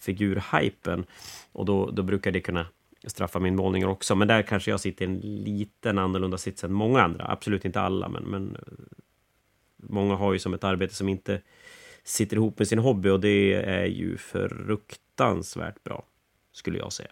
figurhypen. 0.00 1.04
Och 1.52 1.64
då, 1.64 1.90
då 1.90 2.02
brukar 2.02 2.30
det 2.30 2.40
kunna 2.40 2.66
straffa 3.06 3.38
min 3.38 3.56
målning 3.56 3.86
också. 3.86 4.14
Men 4.14 4.28
där 4.28 4.42
kanske 4.42 4.70
jag 4.70 4.80
sitter 4.80 5.04
i 5.04 5.08
en 5.08 5.18
liten 5.44 5.98
annorlunda 5.98 6.38
sits 6.38 6.64
än 6.64 6.72
många 6.72 7.02
andra. 7.02 7.26
Absolut 7.28 7.64
inte 7.64 7.80
alla, 7.80 8.08
men, 8.08 8.22
men 8.22 8.56
eh, 8.56 8.72
många 9.76 10.14
har 10.14 10.32
ju 10.32 10.38
som 10.38 10.54
ett 10.54 10.64
arbete 10.64 10.94
som 10.94 11.08
inte 11.08 11.40
sitter 12.06 12.36
ihop 12.36 12.58
med 12.58 12.68
sin 12.68 12.78
hobby 12.78 13.08
och 13.08 13.20
det 13.20 13.54
är 13.54 13.86
ju 13.86 14.16
fruktansvärt 14.16 15.84
bra, 15.84 16.04
skulle 16.52 16.78
jag 16.78 16.92
säga. 16.92 17.10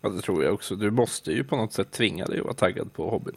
Ja, 0.00 0.08
det 0.08 0.20
tror 0.20 0.44
jag 0.44 0.54
också. 0.54 0.76
Du 0.76 0.90
måste 0.90 1.32
ju 1.32 1.44
på 1.44 1.56
något 1.56 1.72
sätt 1.72 1.90
tvinga 1.90 2.24
dig 2.24 2.38
att 2.38 2.44
vara 2.44 2.54
taggad 2.54 2.92
på 2.92 3.10
hobbyn. 3.10 3.36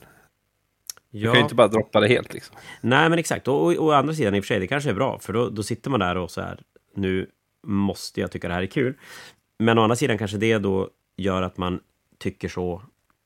Ja. 1.09 1.19
Du 1.19 1.25
kan 1.25 1.35
ju 1.35 1.41
inte 1.41 1.55
bara 1.55 1.67
droppa 1.67 1.99
det 1.99 2.07
helt 2.07 2.33
liksom. 2.33 2.55
Nej, 2.81 3.09
men 3.09 3.19
exakt. 3.19 3.47
Och, 3.47 3.65
och, 3.65 3.83
å 3.85 3.91
andra 3.91 4.13
sidan 4.13 4.35
i 4.35 4.39
och 4.39 4.43
för 4.43 4.47
sig, 4.47 4.59
det 4.59 4.67
kanske 4.67 4.89
är 4.89 4.93
bra, 4.93 5.19
för 5.19 5.33
då, 5.33 5.49
då 5.49 5.63
sitter 5.63 5.89
man 5.89 5.99
där 5.99 6.17
och 6.17 6.31
så 6.31 6.41
här, 6.41 6.61
nu 6.93 7.29
måste 7.63 8.21
jag 8.21 8.31
tycka 8.31 8.47
det 8.47 8.53
här 8.53 8.61
är 8.61 8.67
kul. 8.67 8.93
Men 9.59 9.77
å 9.77 9.81
andra 9.81 9.95
sidan 9.95 10.17
kanske 10.17 10.37
det 10.37 10.57
då 10.57 10.89
gör 11.17 11.41
att 11.41 11.57
man 11.57 11.79
tycker 12.17 12.49
så 12.49 12.81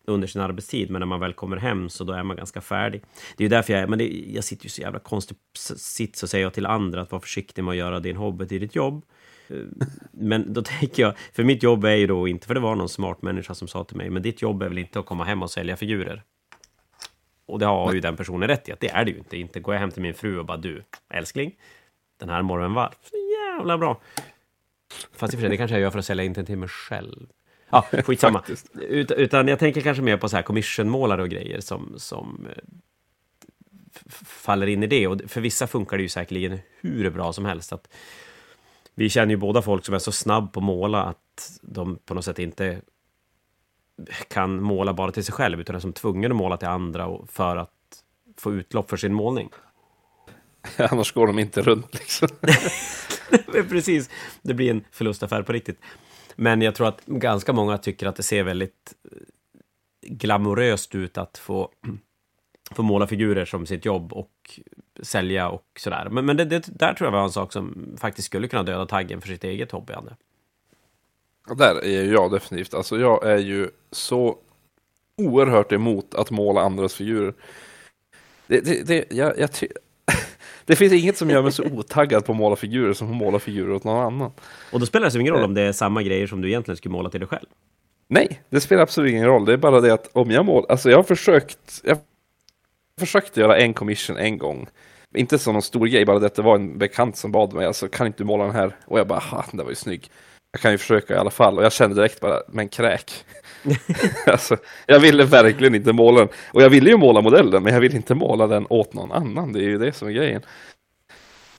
under 0.10 0.28
sin 0.28 0.42
arbetstid, 0.42 0.90
men 0.90 1.00
när 1.00 1.06
man 1.06 1.20
väl 1.20 1.34
kommer 1.34 1.58
hem 1.58 1.90
så 1.90 2.04
då 2.04 2.14
är 2.14 2.24
man 2.24 2.38
ganska 2.38 2.62
färdig. 2.62 3.02
Det 3.38 3.44
är 3.44 3.46
ju 3.46 3.50
därför 3.50 3.74
jag, 3.74 3.90
men 3.90 4.00
det, 4.00 4.08
jag 4.08 4.44
sitter 4.44 4.66
ju 4.66 4.70
så 4.70 4.82
jävla 4.82 5.00
konstigt 5.00 5.38
sits 5.76 6.24
och 6.24 6.30
säger 6.30 6.50
till 6.50 6.66
andra 6.66 7.02
att 7.02 7.12
vara 7.12 7.22
försiktig 7.22 7.64
med 7.64 7.72
att 7.72 7.78
göra 7.78 8.00
din 8.00 8.16
hobby 8.16 8.48
till 8.48 8.62
ditt 8.62 8.76
jobb. 8.76 9.06
Eh, 9.48 9.58
men 10.12 10.54
då 10.54 10.62
tänker 10.80 11.04
jag, 11.04 11.18
för 11.34 11.44
mitt 11.44 11.64
jobb 11.64 11.86
är 11.86 11.96
ju 11.96 12.08
då 12.08 12.28
inte, 12.28 12.48
för 12.48 12.54
det 12.54 12.60
var 12.60 12.76
någon 12.76 12.90
smart 12.90 13.22
människa 13.22 13.54
som 13.54 13.68
sa 13.68 13.84
till 13.84 13.98
mig, 13.98 14.10
men 14.10 14.22
ditt 14.22 14.42
jobb 14.42 14.64
är 14.64 14.68
väl 14.70 14.78
inte 14.78 15.00
att 15.00 15.06
komma 15.06 15.24
hem 15.24 15.44
och 15.44 15.52
sälja 15.52 15.78
figurer? 15.78 16.24
Och 17.46 17.60
det 17.60 17.66
har 17.66 17.94
ju 17.94 18.00
den 18.00 18.16
personen 18.16 18.48
rätt 18.48 18.70
i, 18.70 18.72
att 18.72 18.80
det 18.80 18.90
är 18.90 19.06
det 19.06 19.12
ju 19.12 19.18
inte. 19.18 19.38
Inte 19.38 19.60
går 19.60 19.74
jag 19.74 19.80
hem 19.80 19.92
till 19.92 20.02
min 20.02 20.14
fru 20.14 20.40
och 20.40 20.46
bara 20.46 20.58
du, 20.58 20.84
älskling, 21.14 21.56
den 22.20 22.30
här 22.30 22.42
morgonen 22.42 22.74
var 22.74 22.94
så 23.02 23.16
jävla 23.18 23.78
bra. 23.78 24.02
Fast 25.12 25.34
i 25.34 25.38
och 25.38 25.40
för 25.40 25.42
sig, 25.42 25.50
det 25.50 25.58
kanske 25.58 25.76
jag 25.76 25.82
gör 25.82 25.92
för 25.92 26.00
att 26.00 26.06
sälja 26.06 26.24
in 26.24 26.34
den 26.34 26.46
till 26.46 26.58
mig 26.58 26.70
själv. 26.70 27.28
Ja, 27.70 27.86
skitsamma. 28.04 28.44
Ut, 28.74 29.12
utan 29.12 29.48
jag 29.48 29.60
tänker 29.60 29.82
kanske 29.82 30.04
mer 30.04 30.18
på 30.18 30.30
så 30.30 30.36
här 30.36 30.44
commissionmålare 30.44 31.22
och 31.22 31.30
grejer 31.30 31.62
som, 31.62 31.94
som 31.98 32.48
eh, 32.56 32.64
faller 34.26 34.68
in 34.68 34.84
i 34.84 34.88
det. 34.88 35.08
Och 35.08 35.22
för 35.28 35.42
vissa 35.42 35.68
funkar 35.68 35.98
det 35.98 36.04
ju 36.04 36.10
säkerligen 36.10 36.60
hur 36.82 37.10
bra 37.10 37.34
som 37.34 37.46
helst. 37.46 37.74
Att 37.74 37.88
vi 38.96 39.10
känner 39.10 39.32
ju 39.32 39.38
båda 39.38 39.62
folk 39.62 39.86
som 39.86 39.96
är 39.96 40.00
så 40.00 40.12
snabb 40.12 40.54
på 40.54 40.60
att 40.60 40.64
måla 40.64 41.04
att 41.04 41.60
de 41.62 42.00
på 42.06 42.14
något 42.14 42.26
sätt 42.26 42.40
inte 42.40 42.82
kan 44.28 44.62
måla 44.62 44.94
bara 44.94 45.12
till 45.12 45.24
sig 45.24 45.34
själv, 45.34 45.62
utan 45.62 45.76
är 45.76 45.80
som 45.80 45.94
tvungen 45.94 46.32
att 46.32 46.38
måla 46.38 46.58
till 46.58 46.68
andra 46.68 47.18
för 47.28 47.58
att 47.58 47.70
få 48.38 48.54
utlopp 48.54 48.90
för 48.90 48.98
sin 48.98 49.14
målning. 49.14 49.50
Annars 50.78 51.12
går 51.14 51.28
de 51.28 51.40
inte 51.40 51.62
runt 51.62 51.94
liksom. 51.94 52.28
Precis, 53.70 54.10
det 54.42 54.54
blir 54.54 54.72
en 54.72 54.84
förlustaffär 54.92 55.42
på 55.42 55.54
riktigt. 55.54 55.80
Men 56.42 56.62
jag 56.62 56.76
tror 56.76 56.88
att 56.88 57.06
ganska 57.06 57.54
många 57.54 57.78
tycker 57.78 58.08
att 58.08 58.16
det 58.16 58.24
ser 58.24 58.44
väldigt 58.44 58.96
eh, 59.12 59.18
glamoröst 60.02 60.96
ut 60.96 61.18
att 61.18 61.38
få, 61.38 61.72
få 62.72 62.84
måla 62.84 63.08
figurer 63.08 63.46
som 63.46 63.66
sitt 63.66 63.86
jobb 63.86 64.14
och 64.14 64.60
sälja 65.02 65.50
och 65.50 65.66
sådär. 65.80 66.10
Men, 66.12 66.26
men 66.26 66.38
det, 66.38 66.46
det, 66.46 66.80
där 66.80 66.94
tror 66.94 67.08
jag 67.08 67.12
var 67.12 67.24
en 67.24 67.32
sak 67.32 67.54
som 67.54 67.96
faktiskt 68.00 68.26
skulle 68.26 68.48
kunna 68.48 68.64
döda 68.64 68.86
taggen 68.86 69.22
för 69.22 69.28
sitt 69.28 69.44
eget 69.44 69.72
hobbyande. 69.72 70.16
Där 71.58 71.86
är 71.86 72.04
jag 72.14 72.32
definitivt. 72.32 72.74
Alltså 72.74 73.00
jag 73.00 73.26
är 73.26 73.38
ju 73.38 73.70
så 73.92 74.38
oerhört 75.16 75.72
emot 75.72 76.16
att 76.16 76.32
måla 76.32 76.62
andras 76.62 76.94
figurer. 76.94 77.34
Det, 78.48 78.60
det, 78.62 78.88
det, 78.88 79.06
jag, 79.12 79.40
jag 79.40 79.50
det 80.70 80.76
finns 80.76 80.94
inget 80.94 81.18
som 81.18 81.30
gör 81.30 81.42
mig 81.42 81.52
så 81.52 81.64
otaggad 81.64 82.26
på 82.26 82.32
att 82.32 82.38
måla 82.38 82.56
figurer 82.56 82.94
som 82.94 83.12
att 83.12 83.16
måla 83.16 83.40
figurer 83.40 83.74
åt 83.74 83.84
någon 83.84 84.06
annan. 84.06 84.32
Och 84.72 84.80
då 84.80 84.86
spelar 84.86 85.10
det 85.10 85.20
ingen 85.20 85.34
roll 85.34 85.44
om 85.44 85.54
det 85.54 85.62
är 85.62 85.72
samma 85.72 86.04
grejer 86.04 86.28
som 86.28 86.42
du 86.42 86.48
egentligen 86.48 86.78
skulle 86.78 86.92
måla 86.92 87.10
till 87.10 87.20
dig 87.20 87.30
själv? 87.30 87.46
Nej, 88.08 88.42
det 88.50 88.62
spelar 88.62 88.84
absolut 88.84 89.12
ingen 89.12 89.26
roll. 89.26 89.46
Det 89.46 89.54
är 89.54 89.58
bara 89.58 89.82
det 89.82 89.94
att 89.94 90.10
om 90.14 90.32
jag 90.32 90.46
målar, 90.46 90.72
alltså 90.72 90.90
jag 90.90 90.98
har 90.98 91.04
försökt, 91.04 91.82
jag 91.84 91.98
försökte 93.00 93.40
göra 93.40 93.58
en 93.58 93.74
commission 93.74 94.18
en 94.18 94.38
gång 94.38 94.68
inte 95.16 95.40
som 95.40 95.54
någon 95.54 95.62
stor 95.62 95.88
grej, 95.88 96.06
bara 96.06 96.20
det 96.20 96.26
att 96.26 96.36
det 96.36 96.42
var 96.42 96.56
en 96.56 96.78
bekant 96.78 97.18
som 97.18 97.32
bad 97.32 97.54
mig, 97.54 97.66
alltså 97.66 97.88
kan 97.88 98.08
inte 98.08 98.24
du 98.24 98.28
måla 98.28 98.44
den 98.44 98.56
här? 98.56 98.76
Och 98.86 99.00
jag 99.00 99.08
bara, 99.08 99.20
ha, 99.20 99.46
den 99.52 99.66
var 99.66 99.70
ju 99.70 99.76
snygg. 99.76 100.12
Jag 100.52 100.62
kan 100.62 100.72
ju 100.72 100.78
försöka 100.78 101.14
i 101.14 101.18
alla 101.18 101.30
fall. 101.30 101.58
Och 101.58 101.64
jag 101.64 101.74
kände 101.74 101.96
direkt 101.96 102.20
bara, 102.20 102.42
men 102.48 102.70
kräk. 102.70 103.26
alltså, 104.26 104.58
jag 104.86 105.00
ville 105.00 105.26
verkligen 105.26 105.76
inte 105.76 105.94
måla 105.94 106.20
den. 106.20 106.30
Och 106.54 106.62
jag 106.62 106.70
ville 106.70 106.90
ju 106.90 106.98
måla 106.98 107.22
modellen, 107.22 107.64
men 107.64 107.74
jag 107.74 107.82
ville 107.82 107.96
inte 107.96 108.16
måla 108.16 108.48
den 108.48 108.68
åt 108.70 108.94
någon 108.94 109.12
annan. 109.12 109.54
Det 109.54 109.60
är 109.60 109.70
ju 109.70 109.78
det 109.78 109.94
som 109.94 110.08
är 110.08 110.12
grejen. 110.12 110.42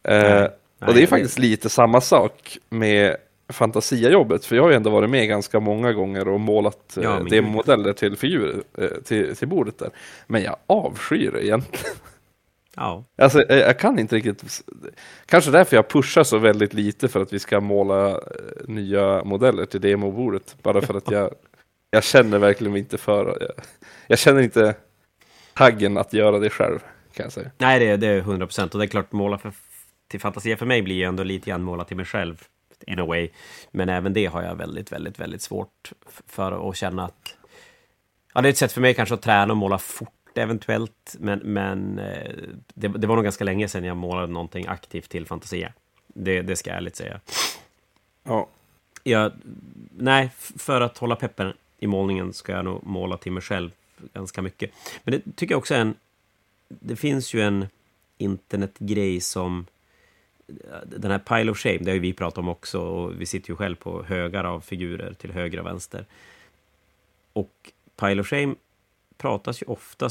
Eh, 0.05 0.45
och 0.87 0.95
det 0.95 1.03
är 1.03 1.07
faktiskt 1.07 1.39
lite 1.39 1.69
samma 1.69 2.01
sak 2.01 2.59
med 2.71 3.17
Fantasia-jobbet, 3.53 4.45
för 4.45 4.57
jag 4.57 4.63
har 4.63 4.71
ju 4.71 4.77
ändå 4.77 4.91
varit 4.91 5.11
med 5.11 5.29
ganska 5.29 5.61
många 5.61 5.93
gånger 5.93 6.29
och 6.29 6.41
målat 6.41 6.99
ja, 7.03 7.19
eh, 7.19 7.25
demomodeller 7.25 7.93
till 7.93 8.17
figurer 8.17 8.63
eh, 8.79 9.03
till, 9.05 9.37
till 9.37 9.49
bordet 9.49 9.79
där. 9.79 9.91
Men 10.27 10.43
jag 10.43 10.57
avskyr 10.67 11.31
det 11.31 11.47
egentligen. 11.47 11.95
Ja. 12.77 13.05
Alltså, 13.19 13.45
jag, 13.49 13.59
jag, 13.59 13.79
kan 13.79 13.99
inte 13.99 14.17
riktigt, 14.17 14.63
kanske 15.27 15.51
därför 15.51 15.77
jag 15.77 15.89
pushar 15.89 16.25
så 16.25 16.39
väldigt 16.39 16.75
lite 16.75 17.09
för 17.09 17.21
att 17.21 17.33
vi 17.33 17.39
ska 17.39 17.61
måla 17.61 18.11
eh, 18.11 18.17
nya 18.67 19.25
modeller 19.25 19.67
till 19.67 19.81
demobordet. 19.81 20.57
Bara 20.63 20.81
för 20.81 20.95
att 20.95 21.11
jag, 21.11 21.31
jag 21.91 22.05
känner 22.05 22.39
verkligen 22.39 22.77
inte 22.77 22.99
för, 22.99 23.27
jag, 23.41 23.51
jag 24.07 24.19
känner 24.19 24.43
inte 24.43 24.75
taggen 25.55 25.99
att 25.99 26.13
göra 26.13 26.39
det 26.39 26.51
själv. 26.51 26.79
Kan 27.13 27.25
jag 27.25 27.33
säga. 27.33 27.51
Nej, 27.59 27.79
det, 27.79 27.97
det 27.97 28.07
är 28.07 28.19
100 28.19 28.47
procent. 28.47 28.75
Och 28.75 28.79
det 28.79 28.85
är 28.85 28.89
klart, 28.89 29.13
måla 29.13 29.39
för, 29.39 29.53
till 30.09 30.21
Fantasia 30.21 30.57
för 30.57 30.67
mig 30.67 30.83
blir 30.83 30.95
ju 30.95 31.05
ändå 31.05 31.23
lite 31.23 31.51
grann 31.51 31.63
måla 31.63 31.85
till 31.85 31.97
mig 31.97 32.07
själv 32.07 32.43
in 32.87 33.01
a 33.01 33.05
way. 33.05 33.29
Men 33.71 33.89
även 33.89 34.13
det 34.13 34.27
har 34.27 34.43
jag 34.43 34.55
väldigt, 34.55 34.93
väldigt, 34.93 35.21
väldigt 35.21 35.43
svårt 35.43 35.93
för 36.27 36.71
att 36.71 36.77
känna 36.77 37.05
att... 37.05 37.37
Ja, 38.35 38.41
det 38.41 38.49
är 38.49 38.51
ett 38.51 38.57
sätt 38.57 38.73
för 38.73 38.81
mig 38.81 38.95
kanske 38.95 39.15
att 39.15 39.23
träna 39.23 39.53
och 39.53 39.57
måla 39.57 39.79
fort 39.79 40.13
eventuellt, 40.35 41.17
men, 41.19 41.39
men 41.39 41.99
eh, 41.99 42.33
det, 42.75 42.89
det, 42.89 43.07
var 43.07 43.15
nog 43.17 43.25
ganska 43.25 43.45
länge 43.45 43.69
sedan 43.69 43.85
jag 43.85 43.97
målade 43.97 44.33
någonting 44.33 44.67
aktivt 44.67 45.09
till 45.09 45.27
Fantasia. 45.27 45.73
Det, 46.07 46.43
det 46.43 46.57
ska 46.57 46.71
jag 46.71 46.77
ärligt 46.77 46.97
säga. 46.97 47.21
Ja. 48.23 48.49
Jag, 49.03 49.33
nej, 49.97 50.31
för 50.37 50.81
att 50.81 50.99
hålla 50.99 51.17
peppen 51.17 51.53
i 51.81 51.87
målningen 51.87 52.33
ska 52.33 52.53
jag 52.53 52.65
nog 52.65 52.87
måla 52.87 53.17
till 53.17 53.33
mig 53.33 53.43
själv 53.43 53.71
ganska 54.13 54.43
mycket. 54.43 54.71
Men 55.05 55.13
det 55.13 55.37
tycker 55.37 55.53
jag 55.53 55.59
också 55.59 55.75
är 55.75 55.81
en... 55.81 55.95
Det 56.69 56.97
finns 56.97 57.35
ju 57.35 57.41
en 57.41 57.67
internetgrej 58.19 59.21
som 59.21 59.67
den 60.87 61.11
här 61.11 61.19
pile 61.19 61.51
of 61.51 61.59
shame, 61.59 61.79
det 61.79 61.91
har 61.91 61.95
ju 61.95 62.01
vi 62.01 62.13
pratat 62.13 62.39
om 62.39 62.49
också 62.49 62.81
och 62.81 63.21
vi 63.21 63.27
sitter 63.27 63.51
ju 63.51 63.57
själv 63.57 63.77
på 63.77 64.03
högar 64.03 64.45
av 64.45 64.61
figurer 64.61 65.15
till 65.15 65.33
höger 65.33 65.61
och 65.61 65.67
vänster. 65.67 66.07
Och 67.33 67.73
pile 67.97 68.21
of 68.21 68.29
shame 68.29 68.55
pratas 69.17 69.63
ju 69.63 69.67
ofta 69.67 70.09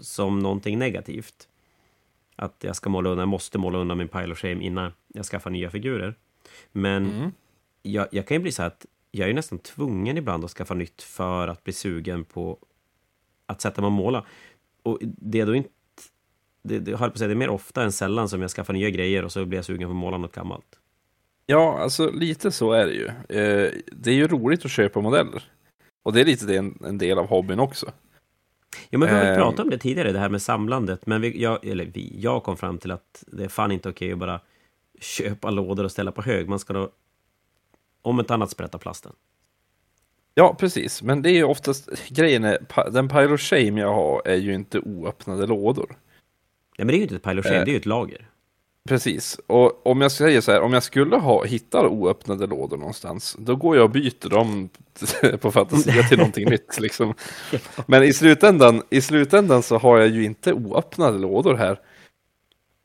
som 0.00 0.38
någonting 0.38 0.78
negativt. 0.78 1.48
Att 2.36 2.56
jag 2.60 2.76
ska 2.76 2.90
måla 2.90 3.10
undan, 3.10 3.22
jag 3.22 3.28
måste 3.28 3.58
måla 3.58 3.78
undan 3.78 3.98
min 3.98 4.08
pile 4.08 4.32
of 4.32 4.38
shame 4.38 4.64
innan 4.64 4.92
jag 5.08 5.24
skaffar 5.24 5.50
nya 5.50 5.70
figurer. 5.70 6.14
Men 6.72 7.06
mm. 7.06 7.32
jag, 7.82 8.08
jag, 8.10 8.26
kan 8.26 8.34
ju 8.34 8.38
bli 8.38 8.52
så 8.52 8.62
här 8.62 8.66
att 8.66 8.86
jag 9.14 9.30
är 9.30 9.34
nästan 9.34 9.58
tvungen 9.58 10.16
ibland 10.16 10.44
att 10.44 10.50
skaffa 10.50 10.74
nytt 10.74 11.02
för 11.02 11.48
att 11.48 11.64
bli 11.64 11.72
sugen 11.72 12.24
på 12.24 12.58
att 13.46 13.60
sätta 13.60 13.80
mig 13.80 13.86
och 13.86 13.92
måla. 13.92 14.24
Och 14.82 14.98
det 15.02 15.40
är 15.40 15.46
då 15.46 15.54
inte 15.54 15.70
det, 16.62 16.78
det, 16.78 16.96
på 16.96 17.04
att 17.04 17.18
säga, 17.18 17.28
det 17.28 17.34
är 17.34 17.36
mer 17.36 17.48
ofta 17.48 17.82
än 17.82 17.92
sällan 17.92 18.28
som 18.28 18.40
jag 18.40 18.50
skaffar 18.50 18.74
nya 18.74 18.90
grejer 18.90 19.24
och 19.24 19.32
så 19.32 19.44
blir 19.44 19.58
jag 19.58 19.64
sugen 19.64 19.88
på 19.88 19.92
att 19.92 19.96
måla 19.96 20.18
något 20.18 20.34
gammalt. 20.34 20.78
Ja, 21.46 21.78
alltså 21.78 22.10
lite 22.10 22.50
så 22.50 22.72
är 22.72 22.86
det 22.86 22.92
ju. 22.92 23.06
Eh, 23.06 23.70
det 23.92 24.10
är 24.10 24.14
ju 24.14 24.28
roligt 24.28 24.64
att 24.64 24.70
köpa 24.70 25.00
modeller. 25.00 25.42
Och 26.02 26.12
det 26.12 26.20
är 26.20 26.24
lite 26.24 26.46
det 26.46 26.56
en, 26.56 26.78
en 26.84 26.98
del 26.98 27.18
av 27.18 27.26
hobbyn 27.26 27.60
också. 27.60 27.92
Ja, 28.90 28.98
men 28.98 29.08
vi 29.08 29.14
har 29.14 29.24
ju 29.24 29.30
eh, 29.30 29.36
pratat 29.36 29.60
om 29.60 29.70
det 29.70 29.78
tidigare, 29.78 30.12
det 30.12 30.18
här 30.18 30.28
med 30.28 30.42
samlandet. 30.42 31.06
Men 31.06 31.20
vi, 31.20 31.42
jag, 31.42 31.66
eller 31.66 31.84
vi, 31.84 32.20
jag 32.20 32.42
kom 32.42 32.56
fram 32.56 32.78
till 32.78 32.90
att 32.90 33.24
det 33.26 33.44
är 33.44 33.48
fan 33.48 33.72
inte 33.72 33.88
okej 33.88 34.12
att 34.12 34.18
bara 34.18 34.40
köpa 35.00 35.50
lådor 35.50 35.84
och 35.84 35.90
ställa 35.90 36.12
på 36.12 36.22
hög. 36.22 36.48
Man 36.48 36.58
ska 36.58 36.72
då, 36.72 36.90
om 38.02 38.18
ett 38.18 38.30
annat 38.30 38.50
sprätta 38.50 38.78
plasten. 38.78 39.12
Ja, 40.34 40.54
precis. 40.58 41.02
Men 41.02 41.22
det 41.22 41.30
är 41.30 41.34
ju 41.34 41.44
oftast, 41.44 41.88
grejen 42.08 42.44
är, 42.44 42.90
den 42.90 43.08
Pile 43.08 43.34
of 43.34 43.40
Shame 43.40 43.80
jag 43.80 43.94
har 43.94 44.22
är 44.24 44.36
ju 44.36 44.54
inte 44.54 44.78
oöppnade 44.78 45.46
lådor. 45.46 45.96
Nej, 46.78 46.86
men 46.86 46.86
det 46.86 46.94
är 46.94 46.96
ju 46.96 47.02
inte 47.02 47.16
ett 47.16 47.22
pile 47.22 47.40
of 47.40 47.46
shame, 47.46 47.58
eh, 47.58 47.64
det 47.64 47.70
är 47.70 47.72
ju 47.72 47.78
ett 47.78 47.86
lager. 47.86 48.28
Precis, 48.88 49.40
och 49.46 49.86
om 49.86 50.00
jag 50.00 50.12
säger 50.12 50.40
så 50.40 50.52
här, 50.52 50.60
om 50.60 50.72
jag 50.72 50.82
skulle 50.82 51.16
ha 51.16 51.44
hittat 51.44 51.84
oöppnade 51.84 52.46
lådor 52.46 52.76
någonstans, 52.76 53.36
då 53.38 53.56
går 53.56 53.76
jag 53.76 53.84
och 53.84 53.90
byter 53.90 54.28
dem 54.28 54.68
på 55.40 55.50
Fantasia 55.50 56.02
till 56.02 56.18
någonting 56.18 56.50
nytt. 56.50 56.80
Liksom. 56.80 57.14
Men 57.86 58.02
i 58.02 58.12
slutändan, 58.12 58.82
i 58.90 59.00
slutändan 59.00 59.62
så 59.62 59.78
har 59.78 59.98
jag 59.98 60.08
ju 60.08 60.24
inte 60.24 60.52
oöppnade 60.52 61.18
lådor 61.18 61.54
här. 61.54 61.80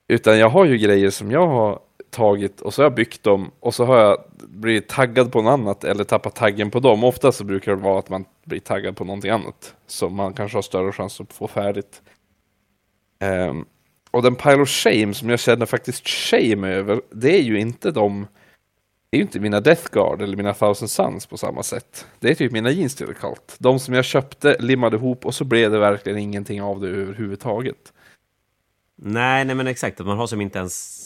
Utan 0.08 0.40
jag 0.40 0.50
har 0.50 0.66
ju 0.66 0.78
grejer 0.78 1.10
som 1.10 1.32
jag 1.32 1.48
har 1.48 1.80
tagit 2.18 2.62
och 2.62 2.74
så 2.74 2.82
har 2.82 2.86
jag 2.86 2.96
byggt 2.96 3.24
dem 3.24 3.52
och 3.60 3.74
så 3.74 3.86
har 3.86 3.98
jag 3.98 4.24
blivit 4.38 4.88
taggad 4.88 5.32
på 5.32 5.42
något 5.42 5.52
annat 5.52 5.84
eller 5.84 6.04
tappat 6.04 6.36
taggen 6.36 6.72
på 6.72 6.80
dem. 6.80 7.04
Ofta 7.04 7.32
så 7.32 7.44
brukar 7.44 7.72
det 7.72 7.82
vara 7.82 8.00
att 8.00 8.10
man 8.10 8.26
blir 8.46 8.60
taggad 8.60 8.98
på 8.98 9.04
någonting 9.04 9.32
annat 9.32 9.76
som 9.88 10.16
man 10.16 10.34
kanske 10.34 10.58
har 10.58 10.62
större 10.62 10.92
chans 10.92 11.22
att 11.22 11.34
få 11.34 11.48
färdigt. 11.48 12.02
Um, 13.50 13.66
och 14.12 14.24
den 14.24 14.36
pile 14.36 14.62
of 14.62 14.70
shame 14.70 15.14
som 15.14 15.30
jag 15.30 15.40
känner 15.40 15.66
faktiskt 15.66 16.08
shame 16.08 16.68
över, 16.68 17.02
det 17.12 17.40
är 17.40 17.44
ju 17.44 17.60
inte 17.60 17.92
de 17.92 18.28
det 19.10 19.18
är 19.18 19.20
ju 19.20 19.24
inte 19.24 19.40
mina 19.40 19.62
Death 19.62 19.92
Guard 19.92 20.22
eller 20.22 20.38
mina 20.38 20.54
Thousand 20.54 20.90
Suns 20.90 21.26
på 21.26 21.38
samma 21.38 21.64
sätt. 21.64 22.06
Det 22.20 22.30
är 22.30 22.36
typ 22.36 22.52
mina 22.52 22.72
Jeans 22.72 22.96
till 22.96 23.14
kallt. 23.22 23.56
De 23.60 23.80
som 23.80 23.94
jag 23.94 24.06
köpte, 24.06 24.58
limmade 24.60 24.98
ihop 24.98 25.26
och 25.26 25.36
så 25.36 25.44
blev 25.44 25.72
det 25.72 25.80
verkligen 25.80 26.18
ingenting 26.18 26.62
av 26.62 26.82
det 26.82 26.88
överhuvudtaget. 26.88 27.94
Nej, 28.96 29.46
nej 29.46 29.56
men 29.56 29.68
exakt. 29.68 30.00
Man 30.00 30.18
har 30.18 30.28
som 30.28 30.42
inte 30.42 30.60
ens... 30.60 30.97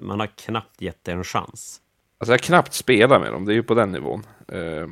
Man 0.00 0.20
har 0.20 0.26
knappt 0.26 0.80
gett 0.80 1.04
det 1.04 1.12
en 1.12 1.24
chans. 1.24 1.80
Alltså 2.18 2.32
jag 2.32 2.38
har 2.38 2.42
knappt 2.42 2.74
spelat 2.74 3.20
med 3.20 3.32
dem, 3.32 3.44
det 3.44 3.52
är 3.52 3.54
ju 3.54 3.62
på 3.62 3.74
den 3.74 3.92
nivån. 3.92 4.26
Uh, 4.52 4.88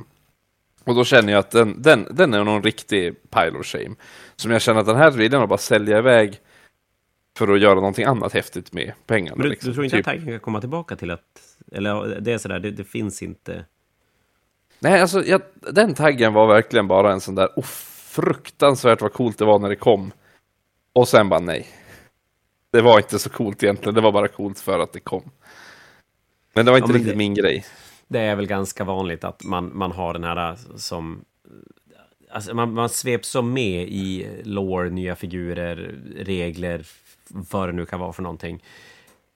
och 0.85 0.95
då 0.95 1.05
känner 1.05 1.33
jag 1.33 1.39
att 1.39 1.51
den, 1.51 1.83
den, 1.83 2.07
den 2.11 2.35
är 2.35 2.45
någon 2.45 2.63
riktig 2.63 3.31
pile 3.31 3.59
of 3.59 3.67
shame. 3.67 3.95
Som 4.37 4.51
jag 4.51 4.63
känner 4.63 4.81
att 4.81 4.87
den 4.87 4.97
här 4.97 5.11
vill 5.11 5.33
jag 5.33 5.49
bara 5.49 5.59
sälja 5.59 5.99
iväg 5.99 6.41
för 7.37 7.49
att 7.49 7.61
göra 7.61 7.75
någonting 7.75 8.05
annat 8.05 8.33
häftigt 8.33 8.73
med 8.73 8.93
pengarna. 9.07 9.37
Men 9.37 9.45
du, 9.45 9.51
liksom. 9.51 9.69
du 9.69 9.75
tror 9.75 9.85
inte 9.85 9.97
typ. 9.97 10.07
att 10.07 10.13
taggen 10.13 10.27
kan 10.27 10.41
komma 10.41 10.61
tillbaka 10.61 10.97
till 10.97 11.11
att... 11.11 11.43
Eller 11.73 12.21
det 12.21 12.33
är 12.33 12.39
sådär, 12.39 12.59
det, 12.59 12.71
det 12.71 12.85
finns 12.85 13.23
inte... 13.23 13.65
Nej, 14.79 15.01
alltså 15.01 15.25
jag, 15.25 15.41
den 15.55 15.95
taggen 15.95 16.33
var 16.33 16.47
verkligen 16.47 16.89
bara 16.89 17.13
en 17.13 17.21
sån 17.21 17.35
där... 17.35 17.49
Oh, 17.57 17.65
fruktansvärt 18.11 19.01
vad 19.01 19.13
coolt 19.13 19.39
det 19.39 19.45
var 19.45 19.59
när 19.59 19.69
det 19.69 19.77
kom. 19.77 20.13
Och 20.93 21.09
sen 21.09 21.29
bara 21.29 21.41
nej. 21.41 21.67
Det 22.71 22.81
var 22.81 22.99
inte 22.99 23.19
så 23.19 23.31
coolt 23.31 23.63
egentligen, 23.63 23.95
det 23.95 24.01
var 24.01 24.13
bara 24.13 24.29
coolt 24.29 24.61
för 24.61 24.79
att 24.79 24.93
det 24.93 25.01
kom. 25.01 25.31
Men 26.53 26.65
det 26.65 26.71
var 26.71 26.79
inte 26.79 26.93
ja, 26.93 26.97
riktigt 26.97 27.13
det, 27.13 27.19
min 27.19 27.35
grej. 27.35 27.65
Det 28.09 28.21
är 28.21 28.37
väl 28.37 28.47
ganska 28.47 28.85
vanligt 28.85 29.25
att 29.25 29.45
man, 29.45 29.71
man 29.75 29.93
har 29.93 30.13
den 30.13 30.25
här 30.25 30.57
som 30.77 31.25
Alltså 32.33 32.55
man, 32.55 32.73
man 32.73 32.89
sveps 32.89 33.29
så 33.29 33.43
med 33.43 33.89
i 33.89 34.27
lore, 34.45 34.91
nya 34.91 35.17
figurer, 35.17 35.95
regler, 36.17 36.87
vad 37.29 37.69
det 37.69 37.73
nu 37.73 37.87
kan 37.87 38.01
vara 38.01 38.13
för 38.13 38.23
någonting. 38.23 38.65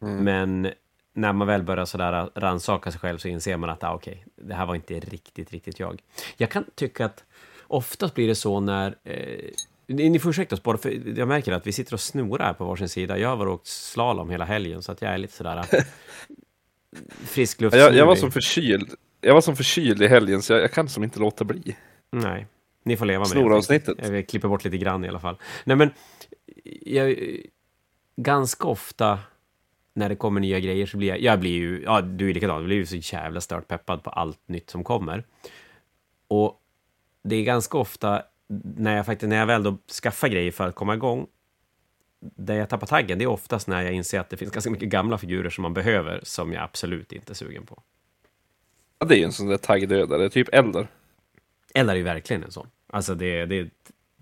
Mm. 0.02 0.24
Men 0.24 0.72
när 1.12 1.32
man 1.32 1.46
väl 1.46 1.62
börjar 1.62 1.84
sådär 1.84 2.30
rannsaka 2.34 2.90
sig 2.90 3.00
själv 3.00 3.18
så 3.18 3.28
inser 3.28 3.56
man 3.56 3.70
att 3.70 3.84
ah, 3.84 3.94
okej, 3.94 4.24
okay, 4.26 4.46
det 4.48 4.54
här 4.54 4.66
var 4.66 4.74
inte 4.74 5.00
riktigt, 5.00 5.52
riktigt 5.52 5.80
jag. 5.80 6.02
Jag 6.36 6.50
kan 6.50 6.64
tycka 6.74 7.04
att 7.04 7.24
oftast 7.62 8.14
blir 8.14 8.28
det 8.28 8.34
så 8.34 8.60
när 8.60 8.94
eh, 9.04 9.50
ni 9.86 10.18
får 10.18 10.30
ursäkta 10.30 10.54
oss 10.54 10.62
båda, 10.62 10.78
för 10.78 11.18
jag 11.18 11.28
märker 11.28 11.52
att 11.52 11.66
vi 11.66 11.72
sitter 11.72 11.94
och 11.94 12.00
snorar 12.00 12.54
på 12.54 12.64
varsin 12.64 12.88
sida. 12.88 13.18
Jag 13.18 13.28
har 13.28 13.36
varit 13.36 13.50
åkt 13.50 13.66
slalom 13.66 14.30
hela 14.30 14.44
helgen, 14.44 14.82
så 14.82 14.92
att 14.92 15.02
jag 15.02 15.14
är 15.14 15.18
lite 15.18 15.32
sådär 15.32 15.66
frisk 17.26 17.60
luft. 17.60 17.76
Jag, 17.76 17.94
jag, 17.94 18.06
var 18.06 18.16
som 18.16 18.32
förkyld. 18.32 18.94
Jag 19.20 19.34
var 19.34 19.40
som 19.40 19.56
förkyld 19.56 20.02
i 20.02 20.08
helgen, 20.08 20.42
så 20.42 20.52
jag, 20.52 20.62
jag 20.62 20.72
kan 20.72 20.88
som 20.88 21.04
inte 21.04 21.20
låta 21.20 21.44
bli. 21.44 21.76
Nej, 22.10 22.46
ni 22.82 22.96
får 22.96 23.06
leva 23.06 23.18
med 23.18 23.28
Snoravsnittet. 23.28 23.98
det. 23.98 24.16
Jag 24.16 24.28
klipper 24.28 24.48
bort 24.48 24.64
lite 24.64 24.76
grann 24.78 25.04
i 25.04 25.08
alla 25.08 25.20
fall. 25.20 25.36
Nej, 25.64 25.76
men 25.76 25.90
jag, 26.82 27.16
ganska 28.16 28.68
ofta 28.68 29.18
när 29.94 30.08
det 30.08 30.16
kommer 30.16 30.40
nya 30.40 30.60
grejer 30.60 30.86
så 30.86 30.96
blir 30.96 31.08
jag, 31.08 31.20
jag 31.20 31.40
blir 31.40 31.50
ju, 31.50 31.82
ja 31.82 32.00
du 32.00 32.30
är 32.30 32.34
likadan, 32.34 32.56
jag 32.56 32.64
blir 32.64 32.76
ju 32.76 32.86
så 32.86 32.96
jävla 32.96 33.40
stört 33.40 33.68
peppad 33.68 34.02
på 34.02 34.10
allt 34.10 34.48
nytt 34.48 34.70
som 34.70 34.84
kommer. 34.84 35.24
Och 36.28 36.60
det 37.22 37.36
är 37.36 37.42
ganska 37.42 37.78
ofta 37.78 38.22
när 38.76 38.96
jag 38.96 39.06
faktiskt, 39.06 39.28
när 39.28 39.36
jag 39.36 39.46
väl 39.46 39.62
då 39.62 39.78
skaffar 40.02 40.28
grejer 40.28 40.52
för 40.52 40.68
att 40.68 40.74
komma 40.74 40.94
igång, 40.94 41.26
där 42.20 42.54
jag 42.54 42.68
tappar 42.68 42.86
taggen, 42.86 43.18
det 43.18 43.24
är 43.24 43.28
oftast 43.28 43.68
när 43.68 43.82
jag 43.82 43.92
inser 43.92 44.20
att 44.20 44.30
det 44.30 44.36
finns 44.36 44.50
ganska 44.50 44.70
mycket 44.70 44.88
gamla 44.88 45.18
figurer 45.18 45.50
som 45.50 45.62
man 45.62 45.74
behöver, 45.74 46.20
som 46.22 46.52
jag 46.52 46.62
absolut 46.62 47.12
inte 47.12 47.32
är 47.32 47.34
sugen 47.34 47.66
på. 47.66 47.82
Ja, 48.98 49.06
det 49.06 49.14
är 49.14 49.18
ju 49.18 49.24
en 49.24 49.32
sån 49.32 49.46
där 49.46 49.56
taggdödare, 49.56 50.30
typ 50.30 50.48
Eldar. 50.52 50.88
Eldar 51.74 51.94
är 51.94 51.98
ju 51.98 52.02
verkligen 52.02 52.44
en 52.44 52.50
sån. 52.50 52.66
Alltså 52.86 53.14
det, 53.14 53.46
det, 53.46 53.70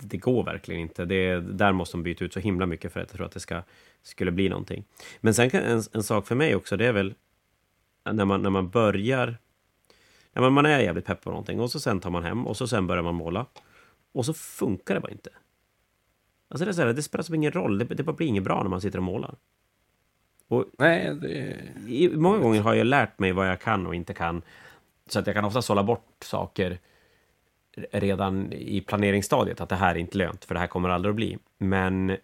det 0.01 0.17
går 0.17 0.45
verkligen 0.45 0.81
inte. 0.81 1.05
Det, 1.05 1.41
där 1.41 1.73
måste 1.73 1.97
de 1.97 2.03
byta 2.03 2.25
ut 2.25 2.33
så 2.33 2.41
himla 2.41 2.67
mycket 2.67 2.93
för 2.93 3.01
att 3.01 3.09
jag 3.11 3.17
tror 3.17 3.27
att 3.27 3.33
det 3.33 3.41
ska, 3.41 3.63
skulle 4.03 4.31
bli 4.31 4.49
någonting. 4.49 4.85
Men 5.21 5.35
sen 5.35 5.51
kan 5.51 5.63
en, 5.63 5.83
en 5.93 6.03
sak 6.03 6.27
för 6.27 6.35
mig 6.35 6.55
också, 6.55 6.77
det 6.77 6.87
är 6.87 6.93
väl 6.93 7.15
när 8.05 8.25
man, 8.25 8.43
när 8.43 8.51
man 8.51 8.71
börjar... 8.71 9.37
När 10.33 10.43
man, 10.43 10.53
man 10.53 10.67
är 10.67 10.81
jävligt 10.81 11.05
pepp 11.05 11.25
på 11.25 11.31
någonting 11.31 11.61
och 11.61 11.71
så 11.71 11.81
sen 11.81 12.01
tar 12.01 12.11
man 12.11 12.25
hem 12.25 12.47
och 12.47 12.57
så 12.57 12.69
sen 12.69 12.87
börjar 12.87 13.03
man 13.03 13.15
måla. 13.15 13.47
Och 14.13 14.27
så 14.27 14.35
funkar 14.35 14.95
det 14.95 15.01
bara 15.01 15.13
inte. 15.13 15.31
Alltså 16.49 16.65
det, 16.65 16.71
är 16.71 16.73
så 16.73 16.83
här, 16.83 16.93
det 16.93 17.03
spelar 17.03 17.23
som 17.23 17.35
ingen 17.35 17.53
roll, 17.53 17.79
det, 17.79 17.85
det 17.85 18.03
bara 18.03 18.17
blir 18.17 18.27
inget 18.27 18.45
bra 18.45 18.63
när 18.63 18.71
man 18.71 18.81
sitter 18.81 18.99
och 18.99 19.05
målar. 19.05 19.35
Och 20.49 20.67
Nej, 20.79 21.15
det... 21.15 22.17
många 22.17 22.39
gånger 22.39 22.61
har 22.61 22.75
jag 22.75 22.87
lärt 22.87 23.19
mig 23.19 23.33
vad 23.33 23.49
jag 23.49 23.61
kan 23.61 23.87
och 23.87 23.95
inte 23.95 24.15
kan. 24.15 24.43
Så 25.07 25.19
att 25.19 25.27
jag 25.27 25.37
kan 25.37 25.45
ofta 25.45 25.63
sålla 25.63 25.83
bort 25.83 26.17
saker 26.21 26.79
redan 27.93 28.53
i 28.53 28.81
planeringsstadiet, 28.81 29.61
att 29.61 29.69
det 29.69 29.77
här 29.77 29.95
är 29.95 29.99
inte 29.99 30.19
lönt, 30.19 30.45
för 30.45 30.55
det 30.55 30.61
här 30.61 30.67
kommer 30.67 30.89
aldrig 30.89 31.11
att 31.11 31.17
bli. 31.17 31.39
Men 31.59 32.17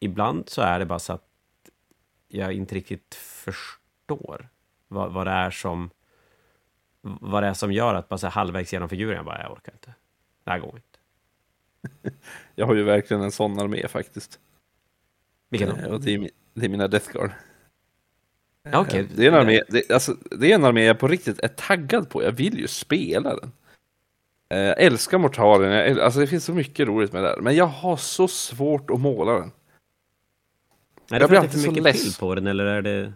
ibland 0.00 0.48
så 0.48 0.62
är 0.62 0.78
det 0.78 0.86
bara 0.86 0.98
så 0.98 1.12
att 1.12 1.28
jag 2.28 2.52
inte 2.52 2.74
riktigt 2.74 3.14
förstår 3.14 4.48
vad, 4.88 5.12
vad 5.12 5.26
det 5.26 5.30
är 5.30 5.50
som 5.50 5.90
vad 7.00 7.42
det 7.42 7.46
är 7.46 7.54
som 7.54 7.72
gör 7.72 7.94
att 7.94 8.08
bara 8.08 8.18
så 8.18 8.28
halvvägs 8.28 8.72
genom 8.72 8.88
figuren, 8.88 9.16
jag 9.16 9.24
bara, 9.24 9.42
jag 9.42 9.52
orkar 9.52 9.72
inte. 9.72 9.94
Det 10.48 10.52
här 10.52 10.58
går 10.60 10.74
inte. 10.76 12.16
Jag 12.54 12.66
har 12.66 12.74
ju 12.74 12.82
verkligen 12.82 13.22
en 13.22 13.32
sån 13.32 13.58
armé 13.58 13.88
faktiskt. 13.88 14.38
Vilken 15.48 15.68
Eh, 15.68 15.84
då? 15.84 15.90
Och 15.94 16.00
det 16.00 16.14
är, 16.14 16.30
det 16.54 16.64
är 16.64 16.68
mina 16.68 16.88
Death 16.88 17.12
Guard. 17.12 17.30
Ja, 18.62 18.80
okej. 18.80 19.00
Eh, 19.00 19.06
Det 19.16 19.24
är, 19.26 19.28
en 19.28 19.34
armé, 19.34 19.62
det, 19.68 19.90
alltså, 19.90 20.16
det 20.30 20.50
är 20.50 20.54
en 20.54 20.64
armé 20.64 20.84
jag 20.84 20.98
på 20.98 21.08
riktigt 21.08 21.38
är 21.38 21.48
taggad 21.48 22.10
på. 22.10 22.22
Jag 22.22 22.32
vill 22.32 22.58
ju 22.58 22.68
spela 22.68 23.36
den. 23.36 23.52
Eh, 24.48 24.58
Jag 24.58 24.80
älskar 24.82 25.18
Mortalen, 25.18 25.70
jag, 25.72 25.98
alltså 26.00 26.20
det 26.20 26.26
finns 26.26 26.44
så 26.44 26.54
mycket 26.54 26.88
roligt 26.88 27.12
med 27.12 27.22
det 27.22 27.28
där. 27.28 27.40
Men 27.40 27.56
jag 27.56 27.66
har 27.66 27.96
så 27.96 28.28
svårt 28.28 28.90
att 28.90 29.00
måla 29.00 29.32
den. 29.32 29.42
Är 29.42 29.50
det 31.08 31.16
jag 31.18 31.20
för 31.20 31.28
blir 31.28 31.38
att 31.38 31.42
det 31.42 31.48
är 31.48 31.50
för 31.50 31.58
alltid 31.58 31.60
så 31.62 31.68
mycket 31.70 31.84
less. 31.84 32.02
pill 32.04 32.20
på 32.20 32.34
den, 32.34 32.46
eller 32.46 32.64
är 32.64 32.82
det... 32.82 33.12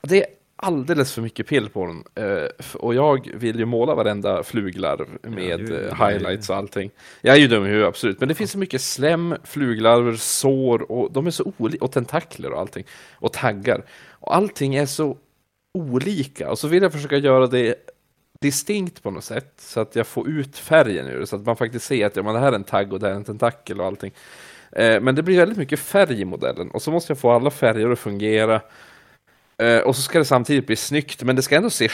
Det 0.00 0.26
alldeles 0.62 1.12
för 1.14 1.22
mycket 1.22 1.46
pill 1.46 1.68
på 1.68 1.86
den. 1.86 2.04
Eh, 2.14 2.46
Och 2.74 2.94
jag 2.94 3.30
vill 3.34 3.58
ju 3.58 3.64
måla 3.64 3.94
varenda 3.94 4.42
fluglarv 4.42 5.06
med 5.22 5.60
du- 5.60 5.76
eh, 5.88 6.08
highlights 6.08 6.50
och 6.50 6.56
allting. 6.56 6.90
Jag 7.20 7.36
är 7.36 7.40
ju 7.40 7.48
dum 7.48 7.64
i 7.64 7.68
huvudet, 7.68 7.88
absolut. 7.88 8.20
Men 8.20 8.28
det 8.28 8.34
finns 8.34 8.50
så 8.50 8.58
mycket 8.58 8.80
slem, 8.80 9.34
fluglarver, 9.44 10.14
sår 10.14 10.92
och 10.92 11.12
de 11.12 11.26
är 11.26 11.30
så 11.30 11.52
olika. 11.58 11.84
Och 11.84 11.92
tentakler 11.92 12.52
och 12.52 12.60
allting. 12.60 12.84
Och 13.14 13.32
taggar. 13.32 13.82
Och 14.10 14.34
allting 14.36 14.74
är 14.74 14.86
så 14.86 15.16
olika. 15.74 16.50
Och 16.50 16.58
så 16.58 16.68
vill 16.68 16.82
jag 16.82 16.92
försöka 16.92 17.16
göra 17.16 17.46
det 17.46 17.74
distinkt 18.40 19.02
på 19.02 19.10
något 19.10 19.24
sätt. 19.24 19.52
Så 19.58 19.80
att 19.80 19.96
jag 19.96 20.06
får 20.06 20.28
ut 20.28 20.56
färgen 20.58 21.06
ur 21.06 21.20
det. 21.20 21.26
Så 21.26 21.36
att 21.36 21.46
man 21.46 21.56
faktiskt 21.56 21.84
ser 21.86 22.06
att 22.06 22.16
ja, 22.16 22.22
men 22.22 22.34
det 22.34 22.40
här 22.40 22.48
är 22.52 22.56
en 22.56 22.64
tagg 22.64 22.92
och 22.92 23.00
det 23.00 23.06
här 23.06 23.12
är 23.12 23.16
en 23.16 23.24
tentakel 23.24 23.80
och 23.80 23.86
allting. 23.86 24.12
Eh, 24.72 25.00
Men 25.00 25.14
det 25.14 25.22
blir 25.22 25.36
väldigt 25.36 25.58
mycket 25.58 25.80
färg 25.80 26.20
i 26.20 26.24
modellen. 26.24 26.70
Och 26.70 26.82
så 26.82 26.90
måste 26.90 27.10
jag 27.10 27.18
få 27.18 27.30
alla 27.30 27.50
färger 27.50 27.90
att 27.90 27.98
fungera. 27.98 28.60
Eh, 29.62 29.80
och 29.80 29.96
så 29.96 30.02
ska 30.02 30.18
det 30.18 30.24
samtidigt 30.24 30.66
bli 30.66 30.76
snyggt, 30.76 31.22
men 31.22 31.36
det 31.36 31.42
ska 31.42 31.56
ändå 31.56 31.70
se 31.70 31.88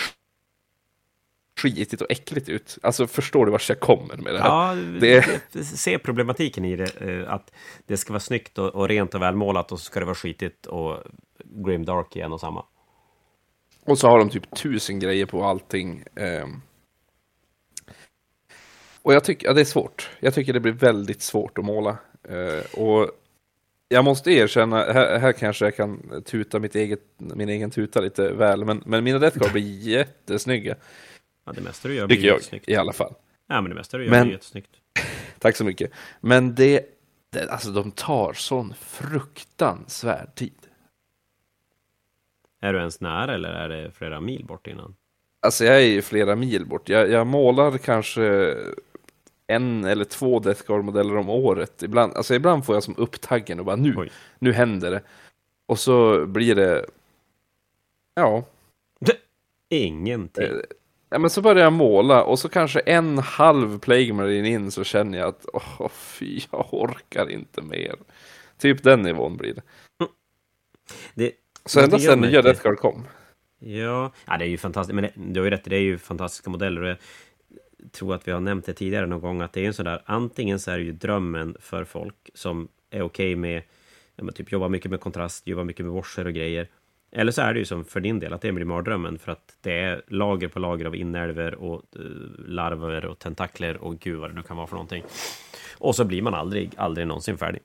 skitigt 1.61 2.03
och 2.03 2.11
äckligt 2.11 2.49
ut. 2.49 2.79
Alltså 2.83 3.07
förstår 3.07 3.47
du 3.47 3.53
vart 3.53 3.69
jag 3.69 3.81
kommer 3.81 4.17
med 4.17 4.35
det 4.35 4.41
här? 4.41 4.49
Ja, 4.49 4.75
Det- 5.01 5.65
se 5.65 5.99
problematiken 5.99 6.65
i 6.65 6.77
det. 6.77 7.01
eh, 7.01 7.33
Att 7.33 7.53
det 7.87 7.97
ska 7.97 8.13
vara 8.13 8.21
snyggt 8.21 8.59
och, 8.59 8.69
och 8.75 8.89
rent 8.89 9.15
och 9.15 9.23
välmålat 9.23 9.73
och 9.73 9.79
så 9.81 9.85
ska 9.85 10.01
det 10.01 10.07
vara 10.07 10.15
skitigt 10.15 10.67
och 10.67 10.97
grim 11.45 11.85
dark 11.85 12.17
igen 12.17 12.33
och 12.33 12.41
samma. 12.41 12.65
Och 13.85 13.99
så 13.99 14.09
har 14.09 14.19
de 14.19 14.31
typ 14.31 14.57
tusen 14.57 14.99
grejer 15.01 15.27
på 15.27 15.45
allting. 15.45 16.05
ehm. 16.17 16.63
Och 19.03 19.15
jag 19.15 19.25
tycker, 19.25 19.47
ja, 19.47 19.53
det 19.53 19.61
är 19.61 19.65
svårt. 19.65 20.11
Jag 20.21 20.35
tycker 20.35 20.53
det 20.53 20.61
blir 20.61 20.73
väldigt 20.73 21.23
svårt 21.23 21.59
att 21.59 21.65
måla. 21.65 21.97
Eh, 22.29 22.81
och 22.81 23.11
jag 23.89 24.05
måste 24.05 24.31
erkänna, 24.33 24.77
här, 24.77 25.19
här 25.19 25.33
kanske 25.33 25.65
jag 25.65 25.77
kan 25.77 26.23
tuta 26.27 26.59
mitt 26.59 26.75
eget, 26.75 27.01
min 27.19 27.49
egen 27.49 27.71
tuta 27.71 28.01
lite 28.01 28.33
väl, 28.33 28.65
men, 28.65 28.83
men 28.87 29.05
mina 29.05 29.19
Death 29.19 29.39
Guard 29.39 29.53
blir 29.53 29.63
jättesnygga. 29.89 30.77
Ja, 31.45 31.53
det 31.53 31.61
mesta 31.61 31.89
du 31.89 31.95
gör 31.95 32.07
blir 32.07 32.17
jag 32.25 32.35
jättesnyggt. 32.35 32.69
i 32.69 32.77
alla 32.77 32.93
fall. 32.93 33.15
Ja, 33.47 33.61
men 33.61 33.69
det 33.71 33.75
mesta 33.75 33.97
du 33.99 34.05
gör 34.05 34.11
Men- 34.11 34.23
blir 34.27 34.33
jättesnyggt. 34.35 34.71
Tack 35.39 35.57
så 35.57 35.65
mycket. 35.65 35.91
Men 36.21 36.55
det, 36.55 36.85
det, 37.31 37.51
alltså 37.51 37.71
de 37.71 37.91
tar 37.91 38.33
sån 38.33 38.75
fruktansvärd 38.81 40.35
tid. 40.35 40.55
Är 42.61 42.73
du 42.73 42.79
ens 42.79 43.01
nära 43.01 43.35
eller 43.35 43.49
är 43.49 43.69
det 43.69 43.91
flera 43.91 44.21
mil 44.21 44.45
bort 44.45 44.67
innan? 44.67 44.95
Alltså 45.41 45.65
jag 45.65 45.77
är 45.77 45.87
ju 45.87 46.03
flera 46.03 46.37
mil 46.37 46.67
bort. 46.67 46.89
Jag, 46.89 47.11
jag 47.11 47.27
målar 47.27 47.79
kanske 47.79 48.55
en 49.49 49.85
eller 49.85 50.05
två 50.05 50.39
Death 50.39 50.63
Guard-modeller 50.67 51.17
om 51.17 51.29
året. 51.29 51.83
Ibland, 51.83 52.17
alltså 52.17 52.35
ibland 52.35 52.67
får 52.67 52.77
jag 52.77 52.83
som 52.83 52.95
upp 52.97 53.21
taggen 53.21 53.59
och 53.59 53.65
bara 53.65 53.77
nu, 53.77 53.95
Oj. 53.97 54.11
nu 54.39 54.53
händer 54.53 54.91
det. 54.91 55.03
Och 55.67 55.79
så 55.79 56.27
blir 56.27 56.55
det, 56.55 56.87
ja, 58.15 58.45
Ingenting. 59.71 60.45
eh, 60.45 60.51
ja 61.11 61.19
men 61.19 61.31
så 61.31 61.43
börjar 61.43 61.65
jag 61.65 61.73
måla 61.73 62.25
och 62.25 62.39
så 62.39 62.49
kanske 62.49 62.81
en 62.81 63.19
halv 63.19 63.79
Plague 63.79 64.13
Marine 64.13 64.49
in 64.49 64.71
så 64.71 64.85
känner 64.85 65.19
jag 65.19 65.29
att 65.29 65.47
åh 65.53 65.89
fy, 65.89 66.41
jag 66.51 66.75
orkar 66.75 67.31
inte 67.31 67.63
mer. 67.63 67.95
Typ 68.59 68.83
den 68.83 69.03
nivån 69.03 69.37
blir 69.37 69.55
det. 69.55 69.63
Det, 71.15 71.33
Så 71.65 71.81
ända 71.81 71.99
sedan 71.99 72.21
nya 72.21 72.29
inte- 72.39 72.43
Death 72.43 72.63
Guard 72.63 72.79
kom. 72.79 73.05
Ja, 73.61 74.13
ja, 74.27 74.37
det 74.39 74.45
är 74.45 74.49
ju 74.49 74.59
fantastiskt. 74.59 74.95
Men 74.95 75.33
du 75.33 75.41
har 75.41 75.45
ju 75.45 75.51
rätt, 75.51 75.65
det 75.65 75.77
är 75.77 75.81
ju 75.81 75.99
fantastiska 75.99 76.51
modeller. 76.51 76.99
Tror 77.93 78.15
att 78.15 78.29
vi 78.29 78.33
har 78.33 78.41
nämnt 78.41 78.67
det 78.67 78.73
tidigare 78.73 79.07
någon 79.07 79.21
gång, 79.21 79.41
att 79.41 79.53
det 79.53 79.61
är 79.61 79.67
en 79.67 79.75
sån 79.75 79.85
där, 79.85 80.03
antingen 80.07 80.61
så 80.61 80.71
är 80.71 80.79
det 80.79 80.85
ju 80.85 80.93
drömmen 80.93 81.57
för 81.61 81.85
folk 81.85 82.31
som 82.35 82.69
är 82.91 83.03
okej 83.03 83.37
med, 83.37 83.63
ja, 84.17 84.25
men 84.25 84.35
typ 84.35 84.53
jobba 84.53 84.69
mycket 84.69 84.91
med 84.91 85.01
kontrast, 85.01 85.47
jobba 85.47 85.65
mycket 85.65 85.87
med 85.87 85.95
washer 85.95 86.27
och 86.27 86.33
grejer. 86.33 86.69
Eller 87.11 87.33
så 87.33 87.43
är 87.43 87.55
det 87.55 87.59
ju 87.59 87.65
som 87.65 87.85
för 87.85 88.01
din 88.01 88.21
del, 88.21 88.33
att 88.33 88.41
det 88.41 88.53
blir 88.53 88.65
mardrömmen 88.65 89.19
för 89.19 89.33
att 89.33 89.57
det 89.61 89.73
är 89.73 90.03
lager 90.07 90.49
på 90.49 90.59
lager 90.59 90.85
av 90.85 90.97
inälvor 90.97 91.55
och 91.55 91.83
uh, 91.99 92.47
larver 92.47 93.05
och 93.05 93.19
tentakler 93.19 93.77
och 93.77 93.99
gud 93.99 94.19
vad 94.19 94.31
det 94.31 94.35
nu 94.35 94.43
kan 94.43 94.57
vara 94.57 94.67
för 94.67 94.75
någonting. 94.75 95.03
Och 95.79 95.97
så 95.97 96.05
blir 96.05 96.23
man 96.23 96.35
aldrig, 96.35 96.73
aldrig 96.77 97.07
någonsin 97.07 97.39
färdig. 97.39 97.63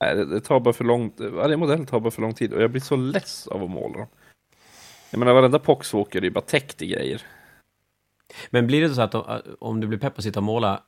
Nej, 0.00 0.16
det, 0.16 0.24
det 0.24 0.40
tar 0.40 0.60
bara 0.60 0.74
för 0.74 0.84
lång 0.84 1.12
Varje 1.16 1.56
modell 1.56 1.86
tar 1.86 2.00
bara 2.00 2.10
för 2.10 2.22
lång 2.22 2.34
tid 2.34 2.52
och 2.52 2.62
jag 2.62 2.70
blir 2.70 2.80
så 2.80 2.96
less 2.96 3.46
av 3.46 3.62
att 3.62 3.70
måla 3.70 3.98
dem. 3.98 4.06
Jag 5.10 5.18
menar 5.18 5.34
varenda 5.34 5.58
poxwalker 5.58 6.18
är 6.18 6.24
ju 6.24 6.30
bara 6.30 6.40
täckt 6.40 6.82
i 6.82 6.86
grejer. 6.86 7.22
Men 8.50 8.66
blir 8.66 8.80
det 8.80 8.94
så 8.94 9.02
att 9.02 9.14
om- 9.14 9.24
eh, 9.30 9.52
om 9.60 9.80
du 9.80 9.86
blir 9.86 9.98
pepp 9.98 10.14
på 10.14 10.18
att 10.18 10.24
sitta 10.24 10.40
och 10.40 10.44
måla, 10.44 10.82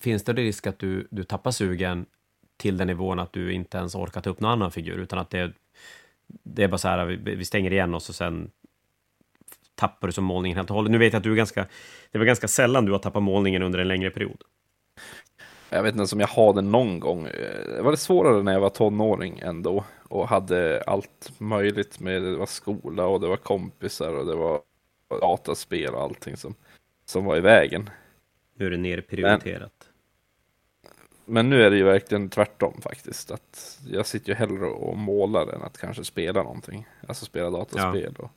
finns 0.00 0.24
det 0.24 0.32
risk 0.32 0.66
att 0.66 0.78
du, 0.78 1.08
du 1.10 1.24
tappar 1.24 1.50
sugen 1.50 2.06
till 2.56 2.76
den 2.76 2.86
nivån 2.86 3.18
att 3.18 3.32
du 3.32 3.52
inte 3.52 3.78
ens 3.78 3.94
orkar 3.94 4.20
ta 4.20 4.30
upp 4.30 4.40
någon 4.40 4.50
annan 4.50 4.70
figur, 4.70 4.98
utan 4.98 5.18
att 5.18 5.30
det, 5.30 5.52
det 6.26 6.62
är 6.62 6.68
bara 6.68 6.78
så 6.78 6.88
här, 6.88 7.06
vi, 7.06 7.34
vi 7.34 7.44
stänger 7.44 7.72
igen 7.72 7.94
oss 7.94 8.08
och 8.08 8.14
sen 8.14 8.50
tappar 9.74 10.08
du 10.08 10.12
som 10.12 10.24
målningen 10.24 10.56
helt 10.56 10.70
och 10.70 10.76
hållet. 10.76 10.92
Nu 10.92 10.98
vet 10.98 11.12
jag 11.12 11.20
att 11.20 11.24
du 11.24 11.32
är 11.32 11.36
ganska, 11.36 11.66
det 12.10 12.18
var 12.18 12.24
ganska 12.26 12.48
sällan 12.48 12.84
du 12.84 12.92
har 12.92 12.98
tappat 12.98 13.22
målningen 13.22 13.62
under 13.62 13.78
en 13.78 13.88
längre 13.88 14.10
period. 14.10 14.42
Jag 15.70 15.82
vet 15.82 15.92
inte 15.92 15.98
ens 16.00 16.12
om 16.12 16.20
jag 16.20 16.28
har 16.28 16.52
det 16.54 16.60
någon 16.62 17.00
gång. 17.00 17.24
Det 17.66 17.82
var 17.82 17.90
det 17.90 17.96
svårare 17.96 18.42
när 18.42 18.52
jag 18.52 18.60
var 18.60 18.68
tonåring 18.70 19.38
ändå. 19.38 19.84
Och 20.08 20.28
hade 20.28 20.82
allt 20.86 21.32
möjligt 21.38 22.00
med, 22.00 22.22
det 22.22 22.36
var 22.36 22.46
skola 22.46 23.06
och 23.06 23.20
det 23.20 23.26
var 23.28 23.36
kompisar 23.36 24.12
och 24.16 24.26
det 24.26 24.34
var 24.34 24.60
dataspel 25.18 25.94
och 25.94 26.02
allting 26.02 26.36
som, 26.36 26.54
som 27.04 27.24
var 27.24 27.36
i 27.36 27.40
vägen. 27.40 27.90
Nu 28.54 28.66
är 28.66 28.70
det 28.70 28.76
nerprioriterat. 28.76 29.90
Men 31.24 31.50
nu 31.50 31.62
är 31.62 31.70
det 31.70 31.76
ju 31.76 31.84
verkligen 31.84 32.28
tvärtom 32.28 32.80
faktiskt. 32.82 33.30
Att 33.30 33.80
jag 33.86 34.06
sitter 34.06 34.28
ju 34.28 34.34
hellre 34.34 34.66
och 34.66 34.96
målar 34.96 35.54
än 35.54 35.62
att 35.62 35.78
kanske 35.78 36.04
spela 36.04 36.42
någonting. 36.42 36.86
Alltså 37.08 37.24
spela 37.24 37.50
dataspel. 37.50 38.16
Och, 38.18 38.30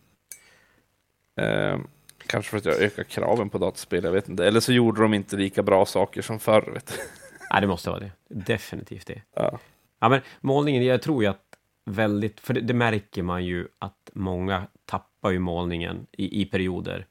eh, 1.44 1.80
kanske 2.28 2.50
för 2.50 2.58
att 2.58 2.66
jag 2.66 2.82
ökar 2.82 3.04
kraven 3.04 3.50
på 3.50 3.58
dataspel, 3.58 4.04
jag 4.04 4.12
vet 4.12 4.30
inte. 4.30 4.48
Eller 4.48 4.60
så 4.60 4.74
gjorde 4.74 5.02
de 5.02 5.14
inte 5.14 5.36
lika 5.36 5.64
bra 5.64 5.86
saker 5.86 6.22
som 6.22 6.40
förr. 6.40 6.72
Vet. 6.74 7.00
Nej, 7.52 7.62
det 7.62 7.68
måste 7.68 7.90
vara 7.90 8.00
det. 8.00 8.12
Definitivt 8.28 9.08
det. 9.08 9.22
Ja. 9.34 9.60
Ja, 10.00 10.10
men 10.10 10.22
målningen, 10.42 10.86
jag 10.86 11.02
tror 11.02 11.24
ju 11.24 11.30
att 11.30 11.58
väldigt, 11.86 12.40
för 12.40 12.54
det, 12.54 12.62
det 12.62 12.74
märker 12.74 13.24
man 13.24 13.46
ju 13.46 13.68
att 13.80 14.10
många 14.14 14.68
tappar 14.86 15.13
ju 15.32 15.40
målningen 15.40 16.08
i, 16.12 16.42
i 16.42 16.46
perioder. 16.46 17.08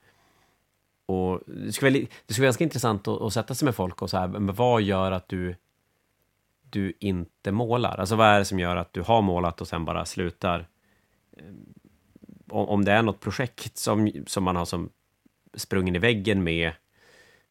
Och 1.07 1.41
det 1.47 1.73
skulle, 1.73 1.91
vara, 1.91 2.07
det 2.27 2.35
skulle 2.35 2.45
vara 2.45 2.47
ganska 2.47 2.65
intressant 2.65 3.09
att, 3.09 3.23
att 3.23 3.33
sätta 3.33 3.55
sig 3.55 3.67
med 3.67 3.75
folk 3.75 4.03
och 4.03 4.11
så 4.11 4.19
här, 4.19 4.29
men 4.29 4.55
vad 4.55 4.83
gör 4.83 5.13
att 5.13 5.29
du, 5.29 5.57
du 6.71 6.93
inte 7.01 7.53
målar? 7.53 7.97
Alltså 7.99 8.17
vad 8.17 8.27
är 8.27 8.39
det 8.39 8.45
som 8.45 8.59
gör 8.59 8.77
att 8.77 8.93
du 8.93 9.03
har 9.03 9.23
målat 9.23 9.61
och 9.61 9.69
sen 9.69 9.85
bara 9.85 10.05
slutar? 10.05 10.69
Eh, 11.37 11.45
om, 12.49 12.69
om 12.69 12.85
det 12.85 12.93
är 12.93 13.03
något 13.03 13.21
projekt 13.21 13.77
som, 13.77 14.13
som 14.27 14.45
man 14.45 14.57
har 14.57 14.65
som 14.65 14.91
sprungen 15.55 15.97
i 15.97 15.99
väggen 15.99 16.43
med, 16.43 16.73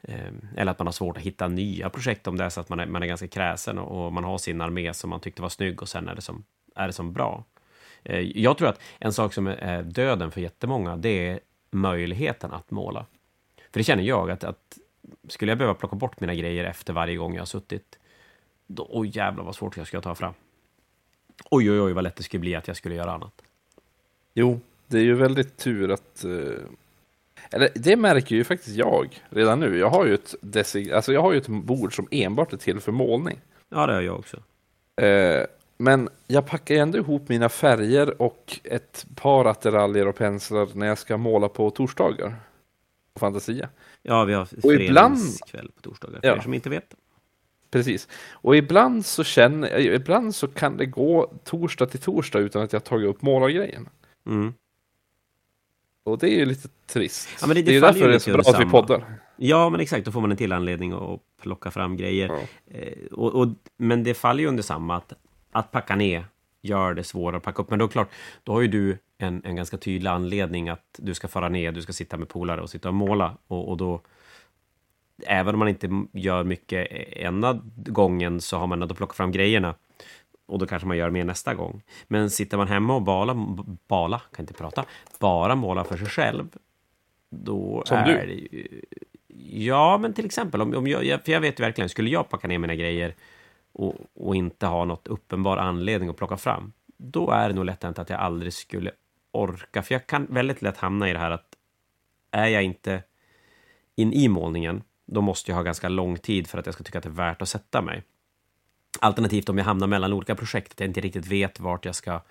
eh, 0.01 0.33
Eller 0.57 0.71
att 0.71 0.79
man 0.79 0.87
har 0.87 0.91
svårt 0.91 1.17
att 1.17 1.23
hitta 1.23 1.47
nya 1.47 1.89
projekt 1.89 2.27
om 2.27 2.37
det 2.37 2.43
är 2.43 2.49
så 2.49 2.61
att 2.61 2.69
man 2.69 2.79
är, 2.79 2.85
man 2.85 3.03
är 3.03 3.07
ganska 3.07 3.27
kräsen 3.27 3.79
och, 3.79 4.05
och 4.05 4.13
man 4.13 4.23
har 4.23 4.37
sin 4.37 4.61
armé 4.61 4.93
som 4.93 5.09
man 5.09 5.19
tyckte 5.19 5.41
var 5.41 5.49
snygg 5.49 5.81
och 5.81 5.89
sen 5.89 6.07
är 6.07 6.15
det 6.15 6.21
som, 6.21 6.43
är 6.75 6.87
det 6.87 6.93
som 6.93 7.13
bra. 7.13 7.43
Eh, 8.03 8.19
Jag 8.19 8.57
tror 8.57 8.67
att 8.69 8.81
en 8.99 9.13
sak 9.13 9.33
som 9.33 9.47
är 9.47 9.83
döden 9.83 10.31
för 10.31 10.41
jättemånga, 10.41 10.97
det 10.97 11.27
är 11.27 11.39
möjligheten 11.71 12.51
att 12.51 12.71
måla. 12.71 13.05
För 13.71 13.79
det 13.79 13.83
känner 13.83 14.03
jag 14.03 14.31
att, 14.31 14.43
att 14.43 14.77
skulle 15.27 15.51
jag 15.51 15.57
behöva 15.57 15.73
plocka 15.75 15.95
bort 15.95 16.19
mina 16.19 16.35
grejer 16.35 16.63
efter 16.65 16.93
varje 16.93 17.15
gång 17.15 17.33
jag 17.33 17.41
har 17.41 17.45
suttit, 17.45 17.99
då, 18.67 18.87
oj 18.89 19.11
jävlar 19.17 19.43
vad 19.43 19.55
svårt 19.55 19.77
jag 19.77 19.87
ska 19.87 20.01
ta 20.01 20.15
fram. 20.15 20.33
Oj, 21.49 21.71
oj, 21.71 21.81
oj, 21.81 21.93
vad 21.93 22.03
lätt 22.03 22.15
det 22.15 22.23
skulle 22.23 22.41
bli 22.41 22.55
att 22.55 22.67
jag 22.67 22.77
skulle 22.77 22.95
göra 22.95 23.11
annat. 23.11 23.41
Jo, 24.33 24.59
det 24.87 24.97
är 24.97 25.03
ju 25.03 25.13
väldigt 25.15 25.57
tur 25.57 25.91
att... 25.91 26.23
eh, 26.23 26.63
Eller 27.51 27.69
det 27.75 27.95
märker 27.95 28.35
ju 28.35 28.43
faktiskt 28.43 28.75
jag 28.75 29.21
redan 29.29 29.59
nu. 29.59 29.77
Jag 29.77 29.89
har 29.89 30.05
ju 30.05 30.13
ett, 30.13 30.35
desig, 30.41 30.91
alltså 30.91 31.13
jag 31.13 31.21
har 31.21 31.31
ju 31.31 31.37
ett 31.37 31.47
bord 31.47 31.95
som 31.95 32.07
enbart 32.11 32.53
är 32.53 32.57
till 32.57 32.79
för 32.79 32.91
målning. 32.91 33.39
Ja, 33.69 33.87
det 33.87 33.93
har 33.93 34.01
jag 34.01 34.19
också. 34.19 34.37
Eh, 35.05 35.45
Men 35.81 36.09
jag 36.27 36.45
packar 36.47 36.75
ändå 36.75 36.97
ihop 36.97 37.29
mina 37.29 37.49
färger 37.49 38.21
och 38.21 38.59
ett 38.63 39.05
par 39.15 39.45
attiraljer 39.45 40.07
och 40.07 40.15
penslar 40.15 40.67
när 40.73 40.87
jag 40.87 40.97
ska 40.97 41.17
måla 41.17 41.49
på 41.49 41.69
torsdagar. 41.69 42.35
På 43.13 43.19
Fantasia. 43.19 43.69
Ja, 44.01 44.23
vi 44.23 44.33
har 44.33 44.41
Och 44.63 44.73
ibland- 44.73 45.17
föreningskväll 45.17 45.71
på 45.75 45.81
torsdagar, 45.81 46.19
för 46.19 46.27
Ja. 46.27 46.35
er 46.35 46.39
som 46.39 46.53
inte 46.53 46.69
vet. 46.69 46.95
Precis. 47.71 48.07
Och 48.31 48.55
ibland 48.55 49.05
så 49.05 49.23
känner 49.23 49.79
ibland 49.79 50.35
så 50.35 50.47
kan 50.47 50.77
det 50.77 50.85
gå 50.85 51.31
torsdag 51.43 51.85
till 51.85 51.99
torsdag 51.99 52.39
utan 52.39 52.61
att 52.61 52.73
jag 52.73 52.83
tagit 52.83 53.09
upp 53.09 53.21
målargrejen. 53.21 53.89
Mm. 54.25 54.53
Och 56.03 56.17
det 56.17 56.27
är 56.29 56.35
ju 56.39 56.45
lite 56.45 56.67
trist. 56.87 57.29
Ja, 57.41 57.47
men 57.47 57.55
det- 57.55 57.61
det 57.61 57.71
är 57.71 57.73
ju 57.73 57.79
därför 57.79 58.07
det 58.07 58.15
är 58.15 58.19
så 58.19 58.31
bra 58.31 58.41
att 58.41 58.59
vi 58.61 58.65
poddar. 58.65 59.03
Ja, 59.37 59.69
men 59.69 59.79
exakt, 59.79 60.05
då 60.05 60.11
får 60.11 60.21
man 60.21 60.31
en 60.31 60.37
till 60.37 60.51
anledning 60.51 60.91
att 60.91 61.19
plocka 61.41 61.71
fram 61.71 61.97
grejer. 61.97 62.27
Ja. 62.27 62.39
Eh, 62.77 63.05
och, 63.11 63.33
och, 63.41 63.47
men 63.77 64.03
det 64.03 64.13
faller 64.13 64.41
ju 64.43 64.47
under 64.49 64.63
samma, 64.63 64.95
att, 64.97 65.13
att 65.51 65.71
packa 65.71 65.95
ner 65.95 66.25
gör 66.61 66.93
det 66.93 67.03
svårare 67.03 67.37
att 67.37 67.43
packa 67.43 67.61
upp. 67.61 67.69
Men 67.69 67.79
då 67.79 67.87
klart, 67.87 68.09
då 68.43 68.53
har 68.53 68.61
ju 68.61 68.67
du 68.67 68.97
en, 69.17 69.41
en 69.45 69.55
ganska 69.55 69.77
tydlig 69.77 70.09
anledning 70.09 70.69
att 70.69 70.85
du 70.97 71.13
ska 71.13 71.27
fara 71.27 71.49
ner, 71.49 71.71
du 71.71 71.81
ska 71.81 71.93
sitta 71.93 72.17
med 72.17 72.29
polare 72.29 72.61
och 72.61 72.69
sitta 72.69 72.87
och 72.89 72.95
måla. 72.95 73.37
Och, 73.47 73.69
och 73.69 73.77
då, 73.77 74.01
även 75.27 75.55
om 75.55 75.59
man 75.59 75.67
inte 75.67 75.89
gör 76.13 76.43
mycket 76.43 76.91
ena 77.17 77.61
gången 77.75 78.41
så 78.41 78.57
har 78.57 78.67
man 78.67 78.81
ändå 78.81 78.95
plockat 78.95 79.17
fram 79.17 79.31
grejerna. 79.31 79.75
Och 80.45 80.59
då 80.59 80.65
kanske 80.65 80.87
man 80.87 80.97
gör 80.97 81.09
mer 81.09 81.23
nästa 81.23 81.53
gång. 81.55 81.81
Men 82.07 82.29
sitter 82.29 82.57
man 82.57 82.67
hemma 82.67 82.95
och 82.95 83.01
bala, 83.01 83.33
bala 83.87 84.21
kan 84.35 84.43
inte 84.43 84.53
prata, 84.53 84.85
bara 85.19 85.55
måla 85.55 85.83
för 85.83 85.97
sig 85.97 86.07
själv, 86.07 86.49
då 87.29 87.83
Som 87.85 87.97
är 87.97 88.05
du. 88.05 88.13
det 88.13 88.33
ju... 88.33 88.81
Ja, 89.43 89.97
men 89.97 90.13
till 90.13 90.25
exempel, 90.25 90.61
om, 90.61 90.75
om 90.75 90.87
jag, 90.87 91.05
jag- 91.05 91.25
för 91.25 91.31
jag 91.31 91.41
vet 91.41 91.59
ju 91.59 91.63
verkligen, 91.63 91.89
skulle 91.89 92.09
jag 92.09 92.29
packa 92.29 92.47
ner 92.47 92.57
mina 92.59 92.75
grejer 92.75 93.15
och, 93.71 93.95
och 94.13 94.35
inte 94.35 94.65
ha 94.65 94.85
något 94.85 95.07
uppenbar 95.07 95.57
anledning 95.57 96.09
att 96.09 96.17
plocka 96.17 96.37
fram, 96.37 96.73
då 96.97 97.31
är 97.31 97.49
det 97.49 97.55
nog 97.55 97.65
lätt 97.65 97.83
hänt 97.83 97.99
att 97.99 98.09
jag 98.09 98.19
aldrig 98.19 98.53
skulle 98.53 98.91
orka. 99.31 99.83
För 99.83 99.95
jag 99.95 100.07
kan 100.07 100.27
väldigt 100.29 100.61
lätt 100.61 100.77
hamna 100.77 101.09
i 101.09 101.13
det 101.13 101.19
här 101.19 101.31
att 101.31 101.55
är 102.31 102.47
jag 102.47 102.63
inte 102.63 103.03
in 103.95 104.13
i 104.13 104.27
målningen, 104.27 104.83
då 105.05 105.21
måste 105.21 105.51
jag 105.51 105.55
ha 105.55 105.63
ganska 105.63 105.89
lång 105.89 106.17
tid 106.17 106.47
för 106.47 106.57
att 106.57 106.65
jag 106.65 106.75
ska 106.75 106.83
tycka 106.83 106.97
att 106.97 107.03
det 107.03 107.09
är 107.09 107.11
värt 107.11 107.41
att 107.41 107.49
sätta 107.49 107.81
mig. 107.81 108.03
Alternativt 108.99 109.49
om 109.49 109.57
jag 109.57 109.65
hamnar 109.65 109.87
mellan 109.87 110.13
olika 110.13 110.35
projekt, 110.35 110.71
att 110.71 110.79
jag 110.79 110.89
inte 110.89 111.01
riktigt 111.01 111.27
vet 111.27 111.59
vart 111.59 111.85
jag 111.85 111.95
ska, 111.95 112.21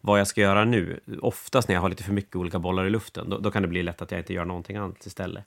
vad 0.00 0.20
jag 0.20 0.26
ska 0.26 0.40
göra 0.40 0.64
nu. 0.64 1.00
Oftast 1.22 1.68
när 1.68 1.74
jag 1.74 1.82
har 1.82 1.88
lite 1.88 2.02
för 2.02 2.12
mycket 2.12 2.36
olika 2.36 2.58
bollar 2.58 2.86
i 2.86 2.90
luften, 2.90 3.30
då, 3.30 3.38
då 3.38 3.50
kan 3.50 3.62
det 3.62 3.68
bli 3.68 3.82
lätt 3.82 4.02
att 4.02 4.10
jag 4.10 4.20
inte 4.20 4.32
gör 4.32 4.44
någonting 4.44 4.76
annat 4.76 5.06
istället. 5.06 5.44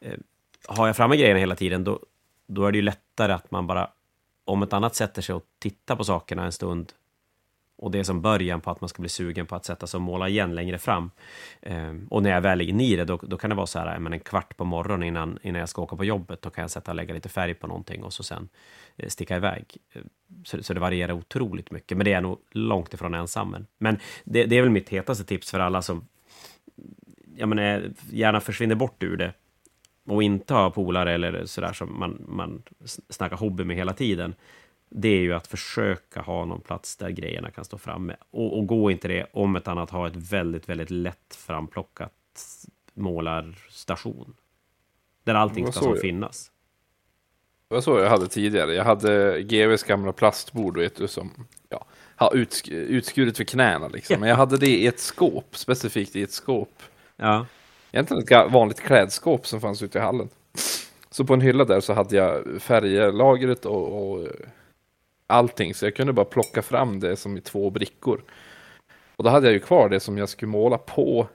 Eh, 0.00 0.18
har 0.66 0.86
jag 0.86 0.96
framme 0.96 1.16
grejerna 1.16 1.40
hela 1.40 1.56
tiden, 1.56 1.84
då, 1.84 2.00
då 2.46 2.66
är 2.66 2.72
det 2.72 2.78
ju 2.78 2.82
lättare 2.82 3.32
att 3.32 3.50
man 3.50 3.66
bara, 3.66 3.90
om 4.48 4.62
ett 4.62 4.72
annat 4.72 4.94
sätter 4.94 5.22
sig 5.22 5.34
och 5.34 5.44
tittar 5.58 5.96
på 5.96 6.04
sakerna 6.04 6.44
en 6.44 6.52
stund, 6.52 6.92
och 7.76 7.90
det 7.90 7.98
är 7.98 8.04
som 8.04 8.22
början 8.22 8.60
på 8.60 8.70
att 8.70 8.80
man 8.80 8.88
ska 8.88 9.02
bli 9.02 9.08
sugen 9.08 9.46
på 9.46 9.56
att 9.56 9.64
sätta 9.64 9.86
sig 9.86 9.98
och 9.98 10.02
måla 10.02 10.28
igen 10.28 10.54
längre 10.54 10.78
fram. 10.78 11.10
Eh, 11.62 11.94
och 12.10 12.22
när 12.22 12.30
jag 12.30 12.40
väl 12.40 12.60
är 12.60 12.64
inne 12.64 12.84
i 12.84 12.96
det, 12.96 13.04
då, 13.04 13.16
då 13.16 13.36
kan 13.36 13.50
det 13.50 13.56
vara 13.56 13.66
så 13.66 13.78
här, 13.78 13.98
men 13.98 14.12
en 14.12 14.20
kvart 14.20 14.56
på 14.56 14.64
morgonen 14.64 15.08
innan, 15.08 15.38
innan 15.42 15.60
jag 15.60 15.68
ska 15.68 15.82
åka 15.82 15.96
på 15.96 16.04
jobbet, 16.04 16.42
då 16.42 16.50
kan 16.50 16.62
jag 16.62 16.70
sätta 16.70 16.90
och 16.90 16.94
lägga 16.94 17.14
lite 17.14 17.28
färg 17.28 17.54
på 17.54 17.66
någonting 17.66 18.02
och 18.02 18.12
så 18.12 18.22
sen 18.22 18.48
eh, 18.96 19.08
sticka 19.08 19.36
iväg. 19.36 19.76
Eh, 19.92 20.02
så, 20.44 20.62
så 20.62 20.74
det 20.74 20.80
varierar 20.80 21.12
otroligt 21.12 21.70
mycket, 21.70 21.96
men 21.96 22.04
det 22.04 22.12
är 22.12 22.20
nog 22.20 22.38
långt 22.50 22.94
ifrån 22.94 23.14
ensam. 23.14 23.50
Men, 23.50 23.66
men 23.78 23.98
det, 24.24 24.44
det 24.44 24.58
är 24.58 24.62
väl 24.62 24.70
mitt 24.70 24.88
hetaste 24.88 25.24
tips 25.24 25.50
för 25.50 25.60
alla 25.60 25.82
som 25.82 26.08
jag 27.36 27.48
menar, 27.48 27.62
eh, 27.62 27.90
gärna 28.10 28.40
försvinner 28.40 28.74
bort 28.74 29.02
ur 29.02 29.16
det 29.16 29.32
och 30.08 30.22
inte 30.22 30.54
har 30.54 30.70
polare 30.70 31.14
eller 31.14 31.46
sådär 31.46 31.72
som 31.72 31.98
man, 31.98 32.24
man 32.28 32.62
snackar 33.08 33.36
hobby 33.36 33.64
med 33.64 33.76
hela 33.76 33.92
tiden. 33.92 34.34
Det 34.88 35.08
är 35.08 35.20
ju 35.20 35.34
att 35.34 35.46
försöka 35.46 36.20
ha 36.20 36.44
någon 36.44 36.60
plats 36.60 36.96
där 36.96 37.10
grejerna 37.10 37.50
kan 37.50 37.64
stå 37.64 37.78
framme. 37.78 38.16
Och, 38.30 38.58
och 38.58 38.66
gå 38.66 38.90
inte 38.90 39.08
det, 39.08 39.26
om 39.32 39.56
ett 39.56 39.68
annat, 39.68 39.90
ha 39.90 40.06
ett 40.06 40.16
väldigt, 40.16 40.68
väldigt 40.68 40.90
lätt 40.90 41.34
framplockat 41.38 42.12
målarstation. 42.94 44.34
Där 45.24 45.34
allting 45.34 45.72
ska 45.72 45.82
som 45.82 45.96
finnas. 45.96 46.50
Det 47.68 47.74
var 47.74 47.82
så 47.82 47.98
jag 47.98 48.10
hade 48.10 48.28
tidigare. 48.28 48.74
Jag 48.74 48.84
hade 48.84 49.42
GVs 49.42 49.82
gamla 49.82 50.12
plastbord 50.12 50.78
vet 50.78 50.96
du, 50.96 51.08
som 51.08 51.30
ja, 51.68 51.84
har 52.16 52.36
utsk 52.36 52.68
utskuret 52.68 53.36
för 53.36 53.44
knäna. 53.44 53.88
Liksom. 53.88 54.20
Men 54.20 54.28
jag 54.28 54.36
hade 54.36 54.56
det 54.56 54.66
i 54.66 54.86
ett 54.86 55.00
skåp, 55.00 55.56
specifikt 55.56 56.16
i 56.16 56.22
ett 56.22 56.32
skåp. 56.32 56.82
Ja, 57.16 57.46
Egentligen 57.92 58.22
ett 58.46 58.52
vanligt 58.52 58.80
klädskåp 58.80 59.46
som 59.46 59.60
fanns 59.60 59.82
ute 59.82 59.98
i 59.98 60.00
hallen. 60.00 60.28
Så 61.10 61.24
på 61.24 61.34
en 61.34 61.40
hylla 61.40 61.64
där 61.64 61.80
så 61.80 61.92
hade 61.92 62.16
jag 62.16 62.62
färglagret 62.62 63.64
och, 63.66 64.12
och 64.12 64.22
eh, 64.22 64.30
allting. 65.26 65.74
Så 65.74 65.86
jag 65.86 65.96
kunde 65.96 66.12
bara 66.12 66.24
plocka 66.24 66.62
fram 66.62 67.00
det 67.00 67.16
som 67.16 67.36
i 67.36 67.40
två 67.40 67.70
brickor. 67.70 68.22
Och 69.16 69.24
då 69.24 69.30
hade 69.30 69.46
jag 69.46 69.52
ju 69.54 69.60
kvar 69.60 69.88
det 69.88 70.00
som 70.00 70.18
jag 70.18 70.28
skulle 70.28 70.50
måla 70.52 70.78
på 70.78 71.28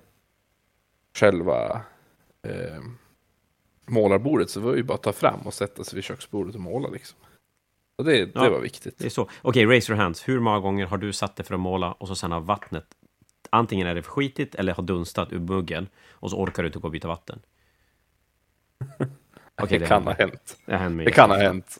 själva 1.17 1.81
eh, 2.47 2.81
målarbordet. 3.85 4.49
Så 4.49 4.59
det 4.59 4.65
var 4.65 4.75
ju 4.75 4.83
bara 4.83 4.93
att 4.93 5.03
ta 5.03 5.13
fram 5.13 5.39
och 5.41 5.53
sätta 5.53 5.83
sig 5.83 5.95
vid 5.95 6.03
köksbordet 6.03 6.55
och 6.55 6.61
måla 6.61 6.89
liksom. 6.89 7.17
Och 7.97 8.05
det, 8.05 8.17
Ja. 8.17 8.43
det 8.43 8.49
var 8.49 8.59
viktigt. 8.59 8.97
det 8.97 9.05
är 9.05 9.09
så. 9.09 9.29
Okej, 9.41 9.65
raise 9.65 9.91
your 9.91 10.01
hands. 10.01 10.27
Hur 10.27 10.39
många 10.39 10.59
gånger 10.59 10.85
har 10.85 10.97
du 10.97 11.13
satt 11.13 11.35
dig 11.35 11.45
för 11.45 11.53
att 11.53 11.59
måla 11.59 11.91
och 11.91 12.07
så 12.07 12.15
sen 12.15 12.31
har 12.31 12.39
vattnet 12.39 12.85
antingen 13.53 13.87
är 13.87 13.95
det 13.95 14.01
för 14.01 14.11
skitigt 14.11 14.55
eller 14.55 14.73
har 14.73 14.83
dunstat 14.83 15.33
ur 15.33 15.39
muggen 15.39 15.87
och 16.11 16.29
så 16.31 16.37
orkar 16.37 16.63
du 16.63 16.67
inte 16.67 16.79
gå 16.79 16.87
och 16.87 16.91
byta 16.91 17.07
vatten? 17.07 17.41
Okej, 19.61 19.79
det 19.79 19.85
kan 19.85 20.03
ha 20.03 20.13
hänt. 20.13 20.57
Det, 20.65 20.89
mig 20.89 21.05
Det 21.05 21.11
kan 21.11 21.29
ha 21.29 21.37
hänt. 21.37 21.77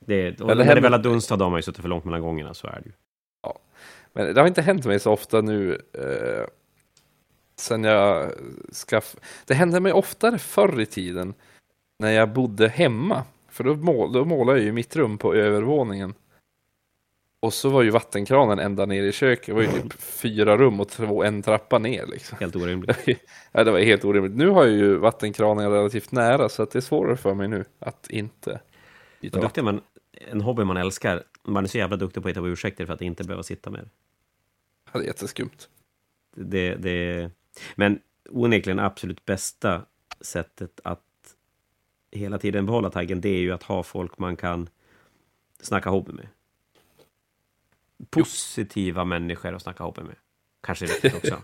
Det, 0.00 0.40
och 0.40 0.50
Eller 0.50 0.54
när 0.54 0.56
det 0.56 0.64
händer- 0.64 0.82
väl 0.82 0.92
har 0.92 0.98
dunstat, 0.98 1.40
har 1.40 1.50
man 1.50 1.58
ju 1.58 1.62
suttit 1.62 1.80
för 1.82 1.88
långt 1.88 2.04
mellan 2.04 2.20
gångerna, 2.20 2.54
så 2.54 2.66
är 2.66 2.72
det 2.72 2.86
ju. 2.86 2.92
Men 4.12 4.34
det 4.34 4.40
har 4.40 4.48
inte 4.48 4.62
hänt 4.62 4.84
mig 4.84 5.00
så 5.00 5.12
ofta 5.12 5.40
nu. 5.40 5.80
Eh, 5.92 6.46
sen 7.56 7.84
jag 7.84 8.32
skaff... 8.72 9.16
Det 9.46 9.54
hände 9.54 9.80
mig 9.80 9.92
oftare 9.92 10.38
förr 10.38 10.80
i 10.80 10.86
tiden. 10.86 11.34
När 11.98 12.10
jag 12.10 12.28
bodde 12.32 12.68
hemma. 12.68 13.22
För 13.48 13.64
då, 13.64 13.74
mål, 13.74 14.12
då 14.12 14.24
målade 14.24 14.58
jag 14.58 14.64
ju 14.64 14.72
mitt 14.72 14.96
rum 14.96 15.18
på 15.18 15.34
övervåningen. 15.34 16.14
Och 17.46 17.54
så 17.54 17.68
var 17.68 17.82
ju 17.82 17.90
vattenkranen 17.90 18.58
ända 18.58 18.86
ner 18.86 19.02
i 19.02 19.12
köket. 19.12 19.46
Det 19.46 19.52
var 19.52 19.62
ju 19.62 19.68
typ 19.68 19.92
fyra 20.02 20.56
rum 20.56 20.80
och 20.80 20.88
två, 20.88 21.22
en 21.22 21.42
trappa 21.42 21.78
ner 21.78 22.06
liksom. 22.06 22.38
Helt 22.40 22.56
orimligt. 22.56 22.96
ja, 23.52 23.64
det 23.64 23.70
var 23.70 23.78
helt 23.78 24.04
orimligt. 24.04 24.36
Nu 24.36 24.48
har 24.48 24.64
jag 24.64 24.74
ju 24.74 24.96
vattenkranen 24.96 25.70
relativt 25.70 26.12
nära 26.12 26.48
så 26.48 26.62
att 26.62 26.70
det 26.70 26.78
är 26.78 26.80
svårare 26.80 27.16
för 27.16 27.34
mig 27.34 27.48
nu 27.48 27.64
att 27.78 28.10
inte 28.10 28.60
byta 29.20 29.40
duktig 29.40 29.64
man, 29.64 29.80
en 30.12 30.40
hobby 30.40 30.64
man 30.64 30.76
älskar, 30.76 31.22
man 31.42 31.64
är 31.64 31.68
så 31.68 31.78
jävla 31.78 31.96
duktig 31.96 32.22
på 32.22 32.28
att 32.28 32.30
hitta 32.30 32.40
på 32.40 32.48
ursäkter 32.48 32.86
för 32.86 32.92
att 32.92 33.02
inte 33.02 33.24
behöva 33.24 33.42
sitta 33.42 33.70
med 33.70 33.80
det. 33.80 33.88
Det 34.92 34.98
är 34.98 35.02
jätteskumt. 35.02 35.68
det, 36.36 36.74
det. 36.74 37.30
Men 37.74 37.98
onekligen 38.30 38.78
absolut 38.78 39.24
bästa 39.24 39.82
sättet 40.20 40.80
att 40.84 41.00
hela 42.10 42.38
tiden 42.38 42.66
behålla 42.66 42.90
taggen, 42.90 43.20
det 43.20 43.28
är 43.28 43.40
ju 43.40 43.52
att 43.52 43.62
ha 43.62 43.82
folk 43.82 44.18
man 44.18 44.36
kan 44.36 44.68
snacka 45.60 45.90
hobby 45.90 46.12
med. 46.12 46.28
Positiva 48.10 49.04
människor 49.04 49.54
att 49.54 49.62
snacka 49.62 49.84
hobby 49.84 50.02
med. 50.02 50.16
Kanske 50.62 50.84
är 50.84 50.88
viktigt 50.88 51.14
också. 51.14 51.42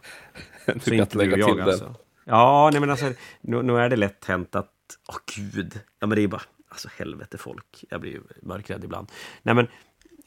Så 0.85 0.95
inte 0.95 1.19
du 1.19 1.33
och 1.33 1.39
jag 1.39 1.57
den. 1.57 1.69
alltså. 1.69 1.95
Ja, 2.25 2.71
nej 2.73 2.81
men 2.81 2.91
alltså, 2.91 3.13
nu, 3.41 3.63
nu 3.63 3.79
är 3.79 3.89
det 3.89 3.97
lätt 3.97 4.25
hänt 4.25 4.55
att, 4.55 4.73
åh 5.09 5.17
gud, 5.37 5.81
ja 5.99 6.07
men 6.07 6.17
det 6.17 6.23
är 6.23 6.29
bara, 6.29 6.43
alltså 6.69 6.89
helvete 6.99 7.39
folk, 7.39 7.85
jag 7.91 8.01
blir 8.01 8.11
ju 8.13 8.23
mörkrädd 8.43 8.85
ibland. 8.85 9.13
Nej 9.43 9.55
men, 9.55 9.69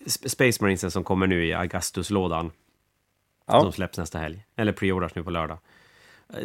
Sp- 0.06 0.28
Space 0.28 0.64
Marinesen 0.64 0.92
som 0.92 1.04
kommer 1.04 1.28
nu 1.28 1.46
i 1.46 1.54
Augustus-lådan, 1.54 2.52
Ja. 3.46 3.62
som 3.62 3.72
släpps 3.72 3.98
nästa 3.98 4.20
helg, 4.20 4.46
eller 4.56 4.72
preorders 4.74 5.16
nu 5.16 5.24
på 5.24 5.30
lördag. 5.32 5.58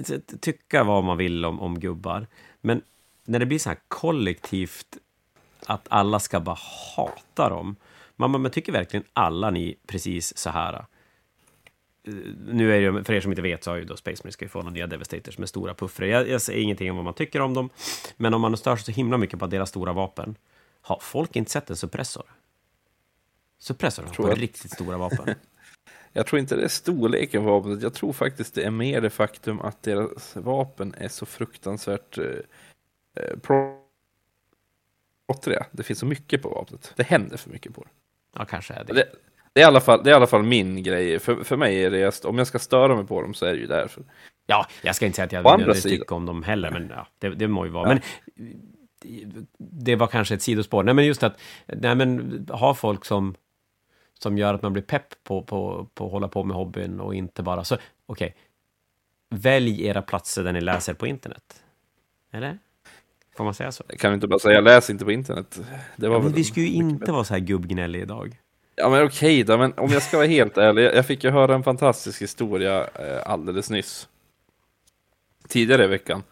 T- 0.07 0.21
Tycka 0.41 0.85
vad 0.85 1.05
man 1.05 1.17
vill 1.17 1.45
om, 1.45 1.61
om 1.61 1.81
gubbar, 1.81 2.27
men 2.61 2.83
när 3.25 3.39
det 3.39 3.47
blir 3.47 3.59
så 3.59 3.69
här 3.69 3.79
kollektivt 3.89 4.87
att 5.67 5.87
alla 5.91 6.21
ska 6.21 6.41
bara 6.41 6.59
hata 6.97 7.49
dem. 7.49 7.77
Man, 8.21 8.31
man, 8.31 8.43
man 8.43 8.51
tycker 8.51 8.73
verkligen 8.73 9.05
alla 9.13 9.51
ni 9.51 9.77
precis 9.87 10.37
så 10.39 10.51
här. 10.51 10.75
Eh, 10.75 12.15
Nu 12.47 12.77
är 12.77 12.93
det, 12.93 13.05
för 13.05 13.13
er 13.13 13.21
som 13.21 13.33
inte 13.33 13.43
vet 13.43 13.65
så 13.65 13.71
har 13.71 13.77
ju 13.77 13.85
då 13.85 13.97
Space 13.97 14.23
Marine 14.23 14.33
ska 14.33 14.45
ju 14.45 14.49
få 14.49 14.59
några 14.59 14.71
nya 14.71 14.87
Devastators 14.87 15.39
med 15.39 15.49
stora 15.49 15.75
puffrar. 15.75 16.07
Jag, 16.07 16.29
jag 16.29 16.43
säger 16.43 16.63
ingenting 16.63 16.91
om 16.91 16.97
vad 16.97 17.05
man 17.05 17.15
tycker 17.15 17.41
om 17.41 17.55
dem, 17.55 17.71
men 18.17 18.35
om 18.35 18.41
man 18.41 18.57
stör 18.57 18.77
sig 18.77 18.85
så 18.85 18.93
himla 18.93 19.19
mycket 19.19 19.39
på 19.39 19.47
deras 19.47 19.69
stora 19.69 19.93
vapen, 19.93 20.37
har 20.81 20.99
folk 21.03 21.37
inte 21.37 21.51
sett 21.51 21.71
en 21.71 21.77
suppressor? 21.77 22.25
Suppressor 23.59 24.03
har 24.03 24.15
på 24.15 24.29
jag. 24.29 24.43
riktigt 24.43 24.71
stora 24.71 24.99
vapen. 24.99 25.35
Jag 26.13 26.27
tror 26.27 26.41
inte 26.41 26.57
det 26.57 26.65
är 26.65 26.69
storleken 26.69 27.45
på 27.45 27.51
vapnet. 27.51 27.83
Jag 27.83 27.95
tror 27.95 28.13
faktiskt 28.13 28.55
det 28.55 28.63
är 28.63 28.71
mer 28.71 29.01
det 29.01 29.11
faktum 29.11 29.61
att 29.61 29.83
deras 29.83 30.37
vapen 30.37 30.95
är 30.99 31.09
så 31.09 31.27
fruktansvärt 31.27 32.19
eh, 32.19 32.25
eh, 33.17 33.37
plottriga. 35.27 35.67
Det 35.73 35.83
finns 35.83 35.99
så 35.99 36.07
mycket 36.07 36.43
på 36.43 36.49
vapnet. 36.49 36.93
Det 36.97 37.03
händer 37.03 37.37
för 37.37 37.51
mycket 37.51 37.75
på 37.75 37.83
det. 37.83 37.89
Ja, 38.33 38.45
kanske 38.45 38.75
är 38.75 38.85
det. 38.85 38.93
Det, 38.93 39.09
det, 39.53 39.61
är, 39.61 39.65
i 39.65 39.67
alla 39.67 39.81
fall, 39.81 40.05
det 40.05 40.11
är 40.11 40.13
i 40.13 40.17
alla 40.17 40.27
fall 40.27 40.43
min 40.43 40.83
grej. 40.83 41.19
För, 41.19 41.45
för 41.45 41.57
mig 41.57 41.85
är 41.85 41.91
det, 41.91 41.99
just- 41.99 42.25
om 42.25 42.39
jag 42.39 42.47
ska 42.47 42.59
störa 42.59 42.97
mig 42.97 43.07
på 43.07 43.23
dem 43.23 43.35
så 43.35 43.47
är 43.47 43.53
det 43.53 43.59
ju 43.59 43.67
därför. 43.67 44.03
Ja, 44.47 44.67
jag 44.83 44.97
ska 44.97 45.07
inte 45.07 45.17
säga 45.17 45.27
att 45.27 45.33
jag 45.33 45.45
nödvändigtvis 45.45 45.83
tycker 45.83 46.15
om 46.15 46.27
dem 46.27 46.43
heller, 46.43 46.71
men 46.71 46.93
ja, 46.97 47.07
det, 47.19 47.29
det 47.29 47.49
må 47.49 47.65
ju 47.65 47.71
vara. 47.71 47.89
Ja. 47.89 47.89
Men 47.89 48.03
det 49.59 49.97
var 49.97 50.07
kanske 50.07 50.35
ett 50.35 50.43
sidospår. 50.43 50.83
Nej, 50.83 50.95
men 50.95 51.07
just 51.07 51.23
att 51.23 51.41
nej, 51.67 51.95
men, 51.95 52.47
ha 52.51 52.75
folk 52.75 53.05
som, 53.05 53.35
som 54.19 54.39
gör 54.39 54.55
att 54.55 54.63
man 54.63 54.73
blir 54.73 54.83
pepp 54.83 55.25
på, 55.25 55.43
på, 55.43 55.89
på 55.95 56.07
att 56.07 56.13
hålla 56.13 56.29
på 56.29 56.45
med 56.45 56.57
hobbyn 56.57 57.01
och 57.01 57.15
inte 57.15 57.43
bara 57.43 57.65
så, 57.65 57.75
okej, 57.75 57.87
okay. 58.07 58.33
välj 59.29 59.87
era 59.87 60.03
platser 60.03 60.45
där 60.45 60.53
ni 60.53 60.61
läser 60.61 60.95
på 60.95 61.07
internet. 61.07 61.65
Eller? 62.31 62.59
Får 63.41 63.45
man 63.45 63.55
säga 63.55 63.73
så? 63.73 63.85
Kan 63.85 64.11
du 64.11 64.15
inte 64.15 64.27
bara 64.27 64.39
säga 64.39 64.61
läs 64.61 64.91
inte 64.91 65.05
på 65.05 65.13
internet? 65.13 65.61
Det 65.97 66.09
var 66.09 66.17
ja, 66.17 66.23
men 66.23 66.33
vi 66.33 66.45
ska 66.45 66.61
ju 66.61 66.67
inte 66.67 67.13
vara 67.13 67.25
så 67.25 67.35
här 67.35 67.41
gubbgnälliga 67.41 68.03
idag. 68.03 68.41
Ja 68.77 68.89
men 68.89 69.07
okej 69.07 69.45
då, 69.45 69.59
men 69.59 69.73
om 69.77 69.91
jag 69.93 70.03
ska 70.03 70.17
vara 70.17 70.27
helt 70.27 70.59
ärlig, 70.59 70.85
jag 70.85 71.07
fick 71.07 71.25
ju 71.25 71.31
höra 71.31 71.55
en 71.55 71.63
fantastisk 71.63 72.23
historia 72.23 72.89
eh, 72.95 73.23
alldeles 73.27 73.71
nyss. 73.71 74.09
Tidigare 75.49 75.85
i 75.85 75.87
veckan. 75.87 76.23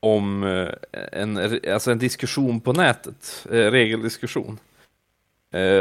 Om 0.00 0.44
eh, 0.44 0.68
en, 1.12 1.60
alltså 1.72 1.90
en 1.90 1.98
diskussion 1.98 2.60
på 2.60 2.72
nätet, 2.72 3.46
eh, 3.50 3.70
regeldiskussion. 3.70 4.58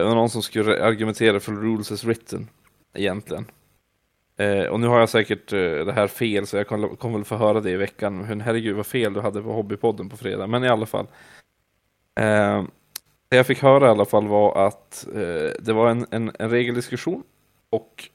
Någon 0.03 0.29
som 0.29 0.43
skulle 0.43 0.83
argumentera 0.83 1.39
för 1.39 1.51
rules 1.51 1.91
as 1.91 2.03
written, 2.03 2.47
egentligen. 2.93 3.45
Eh, 4.37 4.65
och 4.65 4.79
nu 4.79 4.87
har 4.87 4.99
jag 4.99 5.09
säkert 5.09 5.53
eh, 5.53 5.59
det 5.59 5.93
här 5.93 6.07
fel, 6.07 6.47
så 6.47 6.57
jag 6.57 6.67
kommer 6.67 6.87
kom 6.87 7.13
väl 7.13 7.23
få 7.23 7.35
höra 7.35 7.61
det 7.61 7.71
i 7.71 7.77
veckan. 7.77 8.17
Men 8.17 8.41
herregud 8.41 8.75
vad 8.75 8.85
fel 8.85 9.13
du 9.13 9.21
hade 9.21 9.41
på 9.41 9.53
Hobbypodden 9.53 10.09
på 10.09 10.17
fredag, 10.17 10.47
men 10.47 10.63
i 10.63 10.67
alla 10.67 10.85
fall. 10.85 11.07
Eh, 12.19 12.63
det 13.29 13.37
jag 13.37 13.47
fick 13.47 13.61
höra 13.61 13.87
i 13.87 13.89
alla 13.89 14.05
fall 14.05 14.27
var 14.27 14.67
att 14.67 15.07
eh, 15.15 15.51
det 15.59 15.73
var 15.73 15.89
en, 15.89 16.05
en, 16.11 16.31
en 16.39 16.49
regeldiskussion 16.49 17.23
och 17.69 18.09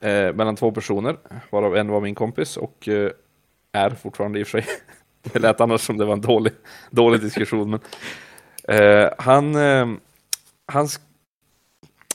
eh, 0.00 0.34
mellan 0.34 0.56
två 0.56 0.72
personer, 0.72 1.16
varav 1.50 1.76
en 1.76 1.88
var 1.88 2.00
min 2.00 2.14
kompis 2.14 2.56
och 2.56 2.88
eh, 2.88 3.10
är 3.72 3.90
fortfarande 3.90 4.40
i 4.40 4.42
och 4.42 4.46
för 4.46 4.60
sig. 4.60 4.70
det 5.32 5.38
lät 5.38 5.60
annars 5.60 5.80
som 5.80 5.98
det 5.98 6.04
var 6.04 6.12
en 6.12 6.20
dålig, 6.20 6.52
dålig 6.90 7.20
diskussion. 7.20 7.70
Men, 7.70 7.80
eh, 8.78 9.10
han, 9.18 9.54
eh, 9.54 9.86
han 10.66 10.88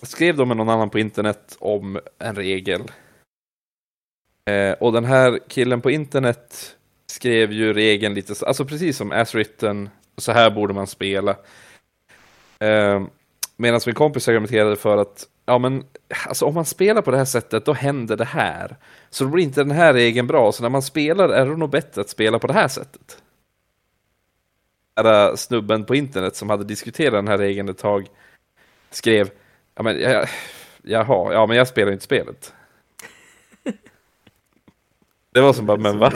skrev 0.01 0.37
då 0.37 0.45
med 0.45 0.57
någon 0.57 0.69
annan 0.69 0.89
på 0.89 0.99
internet 0.99 1.57
om 1.59 1.99
en 2.19 2.35
regel. 2.35 2.81
Eh, 4.45 4.71
och 4.71 4.93
den 4.93 5.05
här 5.05 5.39
killen 5.47 5.81
på 5.81 5.91
internet 5.91 6.75
skrev 7.07 7.51
ju 7.51 7.73
regeln 7.73 8.13
lite, 8.13 8.35
så, 8.35 8.45
alltså 8.45 8.65
precis 8.65 8.97
som 8.97 9.11
as 9.11 9.35
written, 9.35 9.89
så 10.17 10.31
här 10.31 10.49
borde 10.49 10.73
man 10.73 10.87
spela. 10.87 11.35
Eh, 12.59 13.01
Medan 13.59 13.81
min 13.85 13.95
kompis 13.95 14.27
argumenterade 14.27 14.75
för 14.75 14.97
att, 14.97 15.27
ja 15.45 15.57
men, 15.57 15.85
alltså 16.27 16.45
om 16.45 16.53
man 16.53 16.65
spelar 16.65 17.01
på 17.01 17.11
det 17.11 17.17
här 17.17 17.25
sättet, 17.25 17.65
då 17.65 17.73
händer 17.73 18.17
det 18.17 18.25
här. 18.25 18.75
Så 19.09 19.23
då 19.23 19.29
blir 19.29 19.43
inte 19.43 19.61
den 19.63 19.71
här 19.71 19.93
regeln 19.93 20.27
bra, 20.27 20.51
så 20.51 20.63
när 20.63 20.69
man 20.69 20.81
spelar 20.81 21.29
är 21.29 21.45
det 21.45 21.57
nog 21.57 21.69
bättre 21.69 22.01
att 22.01 22.09
spela 22.09 22.39
på 22.39 22.47
det 22.47 22.53
här 22.53 22.67
sättet. 22.67 23.21
Den 24.93 25.05
här 25.05 25.35
snubben 25.35 25.85
på 25.85 25.95
internet 25.95 26.35
som 26.35 26.49
hade 26.49 26.63
diskuterat 26.63 27.13
den 27.13 27.27
här 27.27 27.37
regeln 27.37 27.69
ett 27.69 27.77
tag 27.77 28.07
skrev 28.91 29.29
Ja, 29.77 29.83
men, 29.83 29.99
jag, 29.99 30.27
jaha, 30.81 31.33
ja, 31.33 31.45
men 31.45 31.57
jag 31.57 31.67
spelar 31.67 31.91
inte 31.91 32.03
spelet. 32.03 32.53
Det 35.31 35.41
var 35.41 35.53
som 35.53 35.65
bara, 35.65 35.77
men 35.77 35.99
va? 35.99 36.11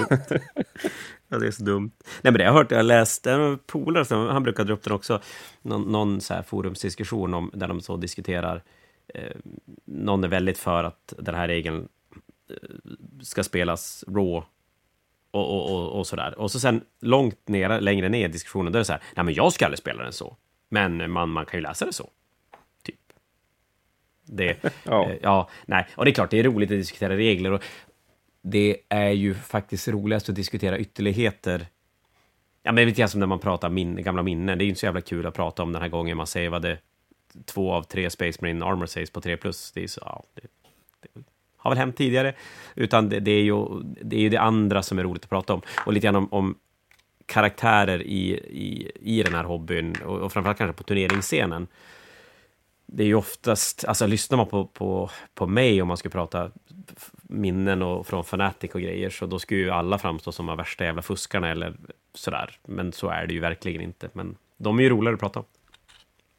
ja, 1.28 1.38
det 1.38 1.47
är 1.47 1.52
så 1.52 1.63
dumt. 1.63 1.91
Nej, 2.21 2.32
men 2.32 2.34
det 2.34 2.43
har 2.43 2.45
jag 2.45 2.54
hört, 2.54 2.71
jag 2.71 2.78
har 2.78 2.84
läst, 2.84 3.28
en 3.28 3.60
polare, 3.60 4.15
han 4.32 4.43
brukar 4.43 4.63
dra 4.63 4.74
upp 4.74 4.84
den 4.84 4.93
också, 4.93 5.21
någon, 5.62 5.82
någon 5.82 6.21
så 6.21 6.34
här 6.34 6.43
forumsdiskussion 6.43 7.34
om, 7.34 7.52
där 7.54 7.67
de 7.67 7.82
så 7.82 7.97
diskuterar, 7.97 8.63
eh, 9.08 9.36
någon 9.86 10.24
är 10.24 10.28
väldigt 10.28 10.58
för 10.58 10.84
att 10.84 11.13
den 11.17 11.36
här 11.36 11.47
regeln 11.47 11.88
eh, 12.50 12.56
ska 13.21 13.43
spelas 13.43 14.04
raw 14.08 14.45
och, 15.32 15.50
och, 15.50 15.71
och, 15.71 16.00
och 16.00 16.08
sådär. 16.08 16.39
Och 16.39 16.52
så 16.52 16.60
sen 16.60 16.82
långt 17.02 17.47
ner, 17.47 17.82
längre 17.82 18.10
ner 18.10 18.30
i 18.30 18.32
diskussionen, 18.32 18.74
då 18.74 18.78
är 18.78 18.82
det 18.82 18.86
så 18.86 18.93
här, 18.93 19.04
nej 19.15 19.26
men 19.26 19.34
jag 19.34 19.54
ska 19.54 19.65
aldrig 19.65 19.80
spela 19.80 20.04
den 20.04 20.13
så. 20.13 20.38
Men 20.69 21.12
man, 21.12 21.30
man 21.30 21.45
kan 21.45 21.58
ju 21.58 21.63
läsa 21.63 21.86
det 21.86 21.93
så. 21.93 22.10
Det, 24.32 24.63
ja. 24.84 25.10
Eh, 25.10 25.17
ja, 25.22 25.50
nej. 25.65 25.88
Och 25.96 26.06
det 26.06 26.12
är 26.12 26.13
klart, 26.13 26.30
det 26.30 26.39
är 26.39 26.44
roligt 26.44 26.72
att 26.72 26.78
diskutera 26.78 27.17
regler. 27.17 27.52
Och 27.52 27.63
det 28.41 28.78
är 28.89 29.10
ju 29.10 29.34
faktiskt 29.34 29.88
roligast 29.88 30.30
att 30.30 30.36
diskutera 30.36 30.80
ytterligheter. 30.80 31.67
Ja, 32.63 32.72
men 32.72 32.88
lite 32.88 33.08
som 33.08 33.20
när 33.20 33.28
man 33.28 33.39
pratar 33.39 33.70
min, 33.70 34.04
gamla 34.04 34.24
minnen. 34.24 34.58
Det 34.58 34.63
är 34.63 34.65
ju 34.65 34.70
inte 34.70 34.80
så 34.80 34.86
jävla 34.86 35.02
kul 35.02 35.26
att 35.26 35.34
prata 35.34 35.63
om 35.63 35.74
den 35.74 35.82
här 35.82 35.89
gången 35.89 36.17
man 36.17 36.28
savade 36.28 36.78
två 37.46 37.74
av 37.74 37.84
tre 37.84 38.10
Space 38.10 38.38
Marine 38.41 38.65
Armor 38.65 38.86
Saves 38.86 39.10
på 39.10 39.22
3 39.22 39.38
plus. 39.38 39.72
Det 39.72 39.84
är 39.84 39.88
så, 39.88 40.02
ja, 40.06 40.24
det, 40.34 40.41
det 41.02 41.24
har 41.58 41.72
väl 41.72 41.78
hänt 41.78 41.98
tidigare. 41.98 42.34
Utan 42.76 43.10
det, 43.10 43.20
det, 43.20 43.32
är 43.32 43.44
ju, 43.44 43.65
det 43.84 44.15
är 44.15 44.22
ju 44.22 44.30
det 44.30 44.41
andra 44.41 44.84
som 44.84 45.00
är 45.00 45.04
roligt 45.04 45.24
att 45.24 45.30
prata 45.30 45.54
om. 45.54 45.62
Och 45.86 45.94
lite 45.94 46.06
grann 46.06 46.15
om, 46.15 46.28
om 46.34 46.56
karaktärer 47.26 48.02
i, 48.02 48.32
i, 48.34 48.91
i 49.02 49.24
den 49.24 49.34
här 49.34 49.44
hobbyn 49.44 49.96
och, 50.06 50.20
och 50.20 50.34
framförallt 50.34 50.58
kanske 50.58 50.78
på 50.78 50.84
turneringsscenen 50.84 51.67
det 52.93 53.04
är 53.04 53.08
ju 53.08 53.15
oftast, 53.15 53.86
alltså 53.86 54.08
lyssnar 54.08 54.38
man 54.38 54.47
på, 54.47 54.65
på, 54.65 55.10
på 55.34 55.47
mig 55.47 55.82
om 55.82 55.88
man 55.88 55.97
ska 55.97 56.10
prata 56.10 56.51
minnen 57.21 57.82
och 57.82 58.08
från 58.08 58.23
Fanatic 58.23 58.71
och 58.71 58.82
grejer, 58.82 59.10
så 59.10 59.25
då 59.25 59.39
skulle 59.39 59.60
ju 59.60 59.69
alla 59.69 59.97
framstå 59.97 60.32
som 60.32 60.45
de 60.45 60.58
värsta 60.58 60.84
jävla 60.84 61.01
fuskarna 61.01 61.49
eller 61.49 61.75
sådär. 62.13 62.60
Men 62.67 62.93
så 62.93 63.10
är 63.10 63.27
det 63.27 63.34
ju 63.34 63.39
verkligen 63.39 63.82
inte. 63.82 64.10
Men 64.13 64.36
de 64.58 64.80
är 64.80 64.84
ju 64.84 64.89
roligare 64.89 65.13
att 65.13 65.19
prata 65.19 65.39
om. 65.39 65.45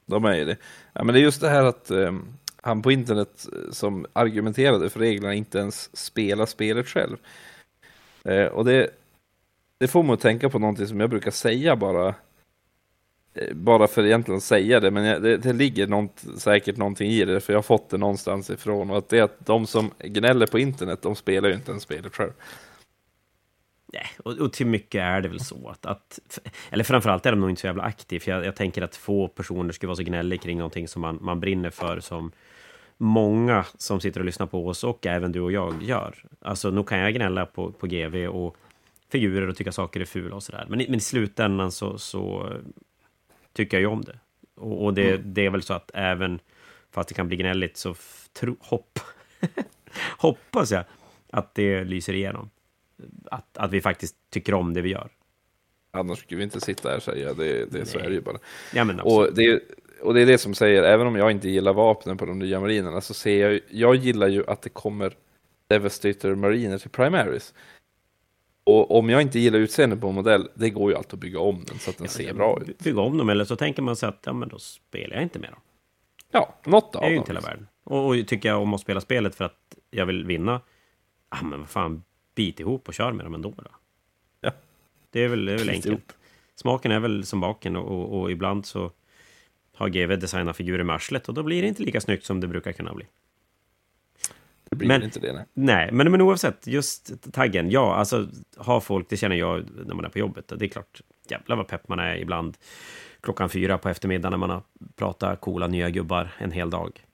De 0.06 0.24
är 0.24 0.36
ju 0.36 0.44
det. 0.44 0.56
Ja, 0.92 1.04
men 1.04 1.14
det 1.14 1.20
är 1.20 1.22
just 1.22 1.40
det 1.40 1.48
här 1.48 1.64
att 1.64 1.90
eh, 1.90 2.12
han 2.56 2.82
på 2.82 2.92
internet 2.92 3.46
eh, 3.52 3.72
som 3.72 4.06
argumenterade 4.12 4.90
för 4.90 5.00
reglerna 5.00 5.34
inte 5.34 5.58
ens 5.58 5.96
spelar 5.96 6.46
spelet 6.46 6.88
själv. 6.88 7.16
Eh, 8.24 8.46
och 8.46 8.64
det, 8.64 8.90
det 9.78 9.88
får 9.88 10.02
mig 10.02 10.14
att 10.14 10.20
tänka 10.20 10.50
på 10.50 10.58
någonting 10.58 10.86
som 10.86 11.00
jag 11.00 11.10
brukar 11.10 11.30
säga 11.30 11.76
bara 11.76 12.14
Eh, 13.34 13.54
bara 13.54 13.88
för 13.88 14.06
egentligen 14.06 14.36
att 14.36 14.44
säga 14.44 14.80
det, 14.80 14.90
men 14.90 15.22
det, 15.22 15.36
det 15.36 15.52
ligger 15.52 15.86
något, 15.86 16.24
säkert 16.36 16.76
någonting 16.76 17.10
i 17.10 17.24
det, 17.24 17.40
för 17.40 17.52
jag 17.52 17.58
har 17.58 17.62
fått 17.62 17.90
det 17.90 17.98
någonstans 17.98 18.50
ifrån. 18.50 18.90
Och 18.90 18.98
att 18.98 19.08
det 19.08 19.18
är 19.18 19.22
att 19.22 19.46
de 19.46 19.66
som 19.66 19.90
gnäller 19.98 20.46
på 20.46 20.58
internet, 20.58 21.02
de 21.02 21.16
spelar 21.16 21.48
ju 21.48 21.54
inte 21.54 21.70
ens 21.70 21.82
spelet 21.82 22.16
själv. 22.16 22.32
Nej, 23.92 24.06
och, 24.18 24.38
och, 24.38 24.52
till 24.52 24.66
mycket 24.66 25.00
är 25.00 25.20
det 25.20 25.28
väl 25.28 25.40
så 25.40 25.68
att, 25.68 25.86
att 25.86 26.18
eller 26.70 26.84
framförallt 26.84 27.26
är 27.26 27.30
de 27.32 27.40
nog 27.40 27.50
inte 27.50 27.60
så 27.60 27.66
jävla 27.66 27.82
aktiva. 27.82 28.22
Jag, 28.26 28.44
jag 28.44 28.56
tänker 28.56 28.82
att 28.82 28.96
få 28.96 29.28
personer 29.28 29.72
skulle 29.72 29.88
vara 29.88 29.96
så 29.96 30.02
gnälliga 30.02 30.40
kring 30.40 30.58
någonting 30.58 30.88
som 30.88 31.02
man, 31.02 31.18
man 31.20 31.40
brinner 31.40 31.70
för 31.70 32.00
som 32.00 32.32
många 32.96 33.64
som 33.78 34.00
sitter 34.00 34.20
och 34.20 34.26
lyssnar 34.26 34.46
på 34.46 34.68
oss 34.68 34.84
och 34.84 35.06
även 35.06 35.32
du 35.32 35.40
och 35.40 35.52
jag 35.52 35.82
gör. 35.82 36.24
Alltså, 36.40 36.70
nog 36.70 36.88
kan 36.88 36.98
jag 36.98 37.14
gnälla 37.14 37.46
på, 37.46 37.72
på 37.72 37.86
GV 37.86 38.26
och 38.26 38.56
figurer 39.12 39.48
och 39.48 39.56
tycka 39.56 39.72
saker 39.72 40.00
är 40.00 40.04
fula 40.04 40.36
och 40.36 40.42
sådär. 40.42 40.66
Men, 40.68 40.78
men 40.78 40.94
i 40.94 41.00
slutändan 41.00 41.72
så, 41.72 41.98
så 41.98 42.52
tycker 43.52 43.76
jag 43.76 43.80
ju 43.80 43.86
om 43.86 44.02
det. 44.02 44.18
Och, 44.54 44.84
och 44.84 44.94
det, 44.94 45.10
mm. 45.10 45.22
det 45.24 45.46
är 45.46 45.50
väl 45.50 45.62
så 45.62 45.74
att 45.74 45.90
även 45.94 46.40
fast 46.90 47.08
det 47.08 47.14
kan 47.14 47.28
bli 47.28 47.36
gnälligt 47.36 47.76
så 47.76 47.94
tro, 48.32 48.56
hopp, 48.60 48.98
hoppas 50.18 50.70
jag 50.70 50.84
att 51.30 51.54
det 51.54 51.84
lyser 51.84 52.12
igenom. 52.12 52.50
Att, 53.30 53.58
att 53.58 53.70
vi 53.70 53.80
faktiskt 53.80 54.16
tycker 54.30 54.54
om 54.54 54.74
det 54.74 54.82
vi 54.82 54.90
gör. 54.90 55.10
Annars 55.90 56.18
skulle 56.18 56.38
vi 56.38 56.44
inte 56.44 56.60
sitta 56.60 56.88
här 56.88 56.96
och 56.96 57.02
säga 57.02 57.34
det, 57.34 57.64
det 57.72 57.86
så 57.86 57.98
är 57.98 58.08
det 58.08 58.14
ju 58.14 58.20
bara. 58.20 58.38
Ja, 58.74 58.84
men 58.84 59.00
och, 59.00 59.34
det, 59.34 59.62
och 60.00 60.14
det 60.14 60.22
är 60.22 60.26
det 60.26 60.38
som 60.38 60.54
säger, 60.54 60.82
även 60.82 61.06
om 61.06 61.16
jag 61.16 61.30
inte 61.30 61.48
gillar 61.48 61.72
vapnen 61.72 62.16
på 62.16 62.26
de 62.26 62.38
nya 62.38 62.60
marinerna 62.60 63.00
så 63.00 63.14
ser 63.14 63.50
jag, 63.50 63.60
jag 63.68 63.94
gillar 63.94 64.28
ju 64.28 64.46
att 64.46 64.62
det 64.62 64.68
kommer 64.68 65.16
Devastator 65.68 66.34
mariner 66.34 66.78
till 66.78 66.90
Primaris. 66.90 67.54
Och 68.64 68.98
om 68.98 69.10
jag 69.10 69.22
inte 69.22 69.38
gillar 69.38 69.58
utseendet 69.58 70.00
på 70.00 70.08
en 70.08 70.14
modell, 70.14 70.48
det 70.54 70.70
går 70.70 70.90
ju 70.90 70.96
alltid 70.96 71.14
att 71.14 71.20
bygga 71.20 71.40
om 71.40 71.64
den 71.66 71.78
så 71.78 71.90
att 71.90 71.98
den 71.98 72.04
ja, 72.04 72.10
ser 72.10 72.34
bra 72.34 72.58
ut. 72.66 72.78
Bygga 72.78 73.00
om 73.00 73.18
dem, 73.18 73.28
eller 73.28 73.44
så 73.44 73.56
tänker 73.56 73.82
man 73.82 73.96
sig 73.96 74.08
att 74.08 74.22
ja, 74.24 74.32
men 74.32 74.48
då 74.48 74.58
spelar 74.58 75.14
jag 75.14 75.22
inte 75.22 75.38
med 75.38 75.50
dem. 75.50 75.60
Ja, 76.30 76.54
något 76.64 76.84
av 76.84 76.92
dem. 76.92 77.00
Det 77.00 77.06
är 77.06 77.10
ju 77.10 77.16
inte 77.16 77.32
hela 77.32 77.40
världen. 77.40 77.68
Och, 77.84 78.06
och 78.06 78.26
tycker 78.26 78.48
jag 78.48 78.62
om 78.62 78.74
att 78.74 78.80
spela 78.80 79.00
spelet 79.00 79.34
för 79.34 79.44
att 79.44 79.76
jag 79.90 80.06
vill 80.06 80.26
vinna, 80.26 80.60
ja 81.30 81.38
men 81.42 81.58
vad 81.58 81.68
fan, 81.68 82.02
bit 82.34 82.60
ihop 82.60 82.88
och 82.88 82.94
kör 82.94 83.12
med 83.12 83.26
dem 83.26 83.34
ändå 83.34 83.54
då. 83.56 83.70
Ja. 84.40 84.50
Det 85.10 85.20
är 85.20 85.28
väl, 85.28 85.44
det 85.44 85.52
är 85.52 85.58
väl 85.58 85.68
enkelt. 85.68 85.86
Ihop. 85.86 86.12
Smaken 86.54 86.92
är 86.92 87.00
väl 87.00 87.24
som 87.24 87.40
baken 87.40 87.76
och, 87.76 87.90
och, 87.90 88.20
och 88.20 88.30
ibland 88.30 88.66
så 88.66 88.90
har 89.74 89.88
GV 89.88 90.18
designat 90.18 90.56
figurer 90.56 90.84
med 90.84 90.94
arslet 90.94 91.28
och 91.28 91.34
då 91.34 91.42
blir 91.42 91.62
det 91.62 91.68
inte 91.68 91.82
lika 91.82 92.00
snyggt 92.00 92.24
som 92.24 92.40
det 92.40 92.48
brukar 92.48 92.72
kunna 92.72 92.94
bli. 92.94 93.06
Det 94.72 94.76
blir 94.76 94.88
men, 94.88 95.02
inte 95.02 95.20
det. 95.20 95.32
Nej. 95.32 95.44
nej, 95.54 95.92
men, 95.92 96.10
men 96.10 96.20
oavsett, 96.20 96.66
just 96.66 97.32
taggen. 97.32 97.70
Ja, 97.70 97.94
alltså 97.94 98.28
ha 98.56 98.80
folk, 98.80 99.06
det 99.08 99.16
känner 99.16 99.36
jag 99.36 99.64
när 99.86 99.94
man 99.94 100.04
är 100.04 100.08
på 100.08 100.18
jobbet. 100.18 100.52
Det 100.56 100.64
är 100.64 100.68
klart, 100.68 101.00
jävlar 101.28 101.56
vad 101.56 101.68
pepp 101.68 101.88
man 101.88 101.98
är 101.98 102.16
ibland. 102.16 102.56
Klockan 103.20 103.48
fyra 103.48 103.78
på 103.78 103.88
eftermiddagen 103.88 104.30
när 104.30 104.38
man 104.38 104.50
har 104.50 104.62
pratat 104.96 105.40
coola 105.40 105.66
nya 105.66 105.90
gubbar 105.90 106.34
en 106.38 106.50
hel 106.52 106.70
dag. 106.70 107.04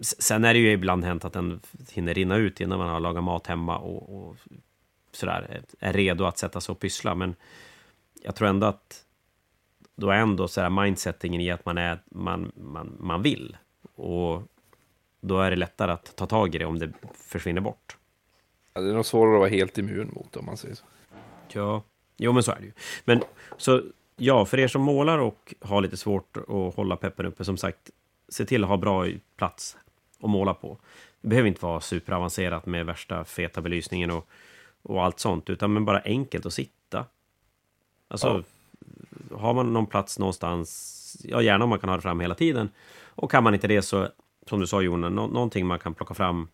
Sen 0.00 0.44
är 0.44 0.54
det 0.54 0.60
ju 0.60 0.72
ibland 0.72 1.04
hänt 1.04 1.24
att 1.24 1.32
den 1.32 1.60
hinner 1.90 2.14
rinna 2.14 2.36
ut 2.36 2.60
innan 2.60 2.78
man 2.78 2.88
har 2.88 3.00
lagat 3.00 3.24
mat 3.24 3.46
hemma 3.46 3.78
och, 3.78 4.28
och 4.28 4.36
sådär, 5.12 5.60
är 5.78 5.92
redo 5.92 6.24
att 6.24 6.38
sätta 6.38 6.60
sig 6.60 6.72
och 6.72 6.80
pyssla. 6.80 7.14
Men 7.14 7.34
jag 8.22 8.34
tror 8.34 8.48
ändå 8.48 8.66
att 8.66 9.04
då 9.96 10.10
är 10.10 10.16
ändå 10.16 10.48
så 10.48 10.60
här 10.60 10.70
mindsettingen 10.70 11.40
i 11.40 11.50
att 11.50 11.64
man, 11.64 11.78
är, 11.78 11.98
man, 12.10 12.52
man, 12.54 12.96
man 13.00 13.22
vill. 13.22 13.56
Och 13.94 14.42
då 15.26 15.40
är 15.40 15.50
det 15.50 15.56
lättare 15.56 15.92
att 15.92 16.16
ta 16.16 16.26
tag 16.26 16.54
i 16.54 16.58
det 16.58 16.64
om 16.64 16.78
det 16.78 16.92
försvinner 17.14 17.60
bort. 17.60 17.96
Ja, 18.74 18.80
det 18.80 18.90
är 18.90 18.94
nog 18.94 19.06
svårare 19.06 19.34
att 19.34 19.38
vara 19.38 19.48
helt 19.48 19.78
immun 19.78 20.10
mot 20.12 20.32
det 20.32 20.38
om 20.38 20.46
man 20.46 20.56
säger 20.56 20.74
så. 20.74 20.84
Ja, 21.52 21.82
jo 22.16 22.32
men 22.32 22.42
så 22.42 22.52
är 22.52 22.56
det 22.56 22.66
ju. 22.66 22.72
Men 23.04 23.22
så 23.56 23.82
ja, 24.16 24.44
för 24.44 24.58
er 24.58 24.68
som 24.68 24.82
målar 24.82 25.18
och 25.18 25.54
har 25.60 25.80
lite 25.80 25.96
svårt 25.96 26.36
att 26.36 26.74
hålla 26.74 26.96
peppen 26.96 27.26
uppe, 27.26 27.44
som 27.44 27.56
sagt, 27.56 27.90
se 28.28 28.44
till 28.44 28.64
att 28.64 28.70
ha 28.70 28.76
bra 28.76 29.06
plats 29.36 29.76
att 30.20 30.30
måla 30.30 30.54
på. 30.54 30.78
Det 31.20 31.28
behöver 31.28 31.48
inte 31.48 31.64
vara 31.64 31.80
superavancerat 31.80 32.66
med 32.66 32.86
värsta 32.86 33.24
feta 33.24 33.60
belysningen 33.60 34.10
och, 34.10 34.28
och 34.82 35.04
allt 35.04 35.18
sånt, 35.18 35.50
utan 35.50 35.72
men 35.72 35.84
bara 35.84 36.00
enkelt 36.04 36.46
att 36.46 36.52
sitta. 36.52 37.04
Alltså, 38.08 38.44
ja. 39.30 39.36
har 39.38 39.54
man 39.54 39.72
någon 39.72 39.86
plats 39.86 40.18
någonstans, 40.18 41.16
ja 41.24 41.42
gärna 41.42 41.64
om 41.64 41.70
man 41.70 41.78
kan 41.78 41.88
ha 41.88 41.96
det 41.96 42.02
fram 42.02 42.20
hela 42.20 42.34
tiden. 42.34 42.70
Och 43.04 43.30
kan 43.30 43.44
man 43.44 43.54
inte 43.54 43.68
det 43.68 43.82
så, 43.82 44.08
som 44.48 44.60
du 44.60 44.66
sa 44.66 44.82
Jon, 44.82 45.00
nå 45.00 45.08
någonting 45.08 45.66
man 45.66 45.78
kan 45.78 45.94
plocka 45.94 46.14
fram 46.14 46.48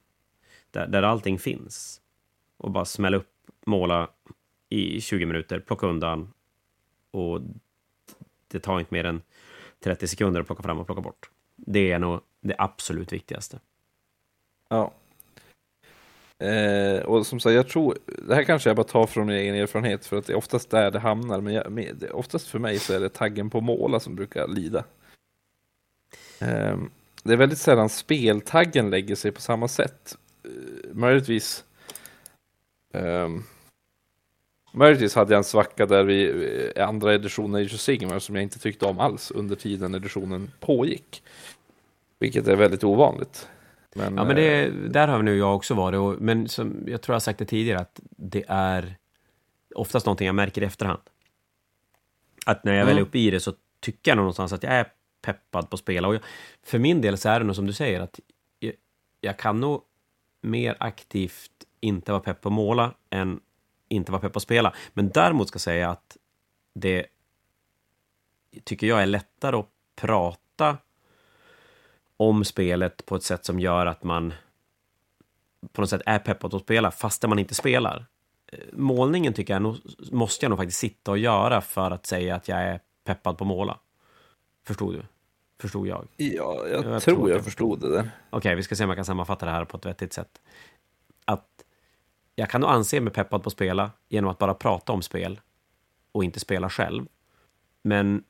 där, 0.71 0.87
där 0.87 1.03
allting 1.03 1.39
finns. 1.39 2.01
Och 2.57 2.71
bara 2.71 2.85
smälla 2.85 3.17
upp, 3.17 3.33
måla 3.67 4.09
i 4.69 5.01
20 5.01 5.27
minuter, 5.27 5.61
plocka 5.61 5.87
undan. 5.87 6.33
Och 7.11 7.41
det 8.49 8.61
tar 8.61 8.79
inte 8.79 8.95
mer 8.95 9.05
än 9.05 9.23
30 9.81 10.07
sekunder 10.09 10.41
att 10.41 10.47
plocka 10.47 10.63
fram 10.63 10.79
och 10.79 10.87
plocka 10.87 11.03
bort. 11.03 11.31
Det 11.57 11.93
är 11.93 11.99
nog 11.99 12.21
det 12.41 12.55
absolut 12.59 13.13
viktigaste. 13.13 13.61
Ja. 14.69 14.93
Eh, 16.47 17.03
och 17.03 17.27
som 17.27 17.41
sagt, 17.41 17.55
jag 17.55 17.69
tror, 17.69 17.99
det 18.29 18.35
här 18.35 18.45
kanske 18.45 18.69
jag 18.69 18.77
bara 18.77 18.87
tar 18.87 19.07
från 19.07 19.27
min 19.27 19.37
egen 19.37 19.55
erfarenhet 19.55 20.07
för 20.07 20.17
att 20.17 20.27
det 20.27 20.33
är 20.33 20.37
oftast 20.37 20.71
där 20.71 20.91
det 20.91 20.99
hamnar, 20.99 21.41
men 21.41 21.55
jag, 21.55 22.15
oftast 22.15 22.49
för 22.49 22.59
mig 22.59 22.79
så 22.79 22.93
är 22.93 23.01
det 23.01 23.09
taggen 23.09 23.51
på 23.51 23.61
måla 23.61 24.01
som 24.01 24.15
brukar 24.15 24.49
lida. 24.49 24.85
Eh, 26.41 26.77
det 27.23 27.33
är 27.33 27.37
väldigt 27.37 27.59
sällan 27.59 27.89
speltaggen 27.89 28.91
lägger 28.91 29.15
sig 29.15 29.33
på 29.33 29.41
samma 29.41 29.69
sätt. 29.69 30.17
Eh, 30.45 30.95
möjligtvis 30.95 31.65
eh, 32.93 33.29
Möjligtvis 34.75 35.15
hade 35.15 35.33
jag 35.33 35.39
en 35.39 35.45
svacka 35.45 35.87
där 35.87 36.05
vi 36.05 36.73
andra 36.77 37.15
editionen 37.15 37.63
i 37.63 37.69
Sigmar 37.69 38.19
som 38.19 38.35
jag 38.35 38.43
inte 38.43 38.59
tyckte 38.59 38.87
om 38.87 38.99
alls 38.99 39.31
under 39.31 39.57
tiden 39.57 39.95
editionen 39.95 40.51
pågick. 40.61 41.23
Vilket 42.19 42.49
är 42.49 42.57
väldigt 42.57 42.85
ovanligt. 42.85 43.49
Men, 43.95 44.17
ja, 44.17 44.25
men 44.25 44.37
det, 44.37 44.65
eh, 44.65 44.73
där 44.73 45.09
har 45.09 45.23
nu 45.23 45.37
jag 45.37 45.57
också 45.57 45.75
varit. 45.75 45.99
Och, 45.99 46.23
men 46.23 46.49
som 46.49 46.85
jag 46.87 47.03
tror 47.03 47.15
jag 47.15 47.23
sagt 47.23 47.39
det 47.39 47.45
tidigare, 47.45 47.79
att 47.79 48.01
det 48.11 48.45
är 48.49 48.97
oftast 49.75 50.07
någonting 50.07 50.27
jag 50.27 50.35
märker 50.35 50.63
i 50.63 50.65
efterhand. 50.65 51.01
Att 52.47 52.65
när 52.65 52.73
jag 52.73 52.83
mm. 52.83 52.95
väl 52.95 52.99
är 52.99 53.03
uppe 53.07 53.19
i 53.19 53.31
det 53.31 53.41
så 53.41 53.53
tycker 53.81 54.11
jag 54.11 54.17
någonstans 54.17 54.53
att 54.53 54.63
jag 54.63 54.73
är 54.73 54.87
peppad 55.23 55.71
på 55.71 55.75
att 55.75 55.81
spela. 55.81 56.09
Och 56.09 56.15
jag, 56.15 56.23
för 56.63 56.79
min 56.79 57.01
del 57.01 57.19
så 57.19 57.29
är 57.29 57.41
det 57.41 57.47
nog 57.47 57.57
som 57.57 57.67
du 57.67 57.73
säger, 57.73 58.01
att 58.01 58.21
jag, 58.59 58.73
jag 59.21 59.39
kan 59.39 59.61
nog 59.61 59.83
mer 60.41 60.77
aktivt 60.81 61.51
inte 61.81 62.13
vara 62.13 62.23
pepp 62.23 62.41
på 62.41 62.49
att 62.49 62.53
måla 62.53 62.95
än 63.11 63.41
inte 63.89 64.13
vara 64.13 64.23
pepp 64.23 64.33
på 64.33 64.37
att 64.37 64.43
spela. 64.43 64.75
Men 64.93 65.09
däremot 65.09 65.49
ska 65.49 65.57
jag 65.57 65.61
säga 65.61 65.91
att 65.91 66.17
det 66.75 67.07
tycker 68.65 68.87
jag 68.87 69.03
är 69.03 69.07
lättare 69.07 69.57
att 69.57 69.69
prata 69.97 70.79
om 72.17 72.45
spelet 72.45 73.07
på 73.07 73.17
ett 73.17 73.23
sätt 73.23 73.45
som 73.45 73.61
gör 73.61 73.87
att 73.87 74.05
man 74.05 74.35
på 75.73 75.81
något 75.81 75.91
sätt 75.91 76.03
är 76.07 76.19
peppad 76.19 76.55
att 76.55 76.63
spela 76.63 76.91
fastän 76.91 77.31
man 77.31 77.39
inte 77.39 77.55
spelar. 77.55 78.07
Eh, 78.53 78.59
målningen 78.73 79.33
tycker 79.33 79.53
jag 79.53 79.63
nog, 79.63 79.77
måste 80.13 80.45
jag 80.45 80.51
nog 80.51 80.59
faktiskt 80.59 80.79
sitta 80.79 81.11
och 81.11 81.19
göra 81.19 81.61
för 81.61 81.91
att 81.91 82.07
säga 82.07 82.35
att 82.35 82.49
jag 82.49 82.59
är 82.59 82.81
peppad 83.05 83.39
på 83.39 83.45
att 83.45 83.49
måla. 83.49 83.79
Förstod 84.67 84.95
du? 84.95 85.03
Förstod 85.63 85.87
jag? 85.87 86.09
Ja, 86.17 86.67
jag, 86.69 86.85
jag 86.85 87.03
tror 87.03 87.31
jag 87.31 87.45
förstod 87.45 87.81
det 87.81 87.89
där. 87.89 88.01
Okej, 88.01 88.39
okay, 88.39 88.55
vi 88.55 88.63
ska 88.63 88.77
se 88.77 88.85
om 88.85 88.91
jag 88.91 88.97
kan 88.97 89.05
sammanfatta 89.05 89.47
det 89.47 89.53
här 89.53 89.65
på 89.65 89.77
ett 89.77 89.87
vettigt 89.87 90.13
sätt. 90.13 90.41
Att 91.25 91.65
jag 92.35 92.51
kan 92.51 92.61
nog 92.61 92.71
anse 92.71 93.01
mig 93.01 93.13
peppad 93.13 93.43
på 93.43 93.47
att 93.47 93.53
spela 93.53 93.91
genom 94.09 94.31
att 94.31 94.39
bara 94.39 94.55
prata 94.55 94.93
om 94.93 95.03
spel 95.03 95.41
och 96.13 96.25
inte 96.25 96.41
spela 96.41 96.71
själv. 96.71 97.07
Men 97.83 98.25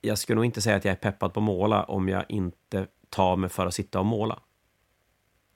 jag 0.00 0.18
skulle 0.18 0.34
nog 0.34 0.44
inte 0.44 0.60
säga 0.60 0.76
att 0.76 0.84
jag 0.84 0.92
är 0.92 0.96
peppad 0.96 1.32
på 1.32 1.40
att 1.40 1.44
måla 1.44 1.84
om 1.84 2.08
jag 2.08 2.24
inte 2.28 2.86
tar 3.08 3.36
mig 3.36 3.50
för 3.50 3.66
att 3.66 3.74
sitta 3.74 3.98
och 3.98 4.06
måla. 4.06 4.40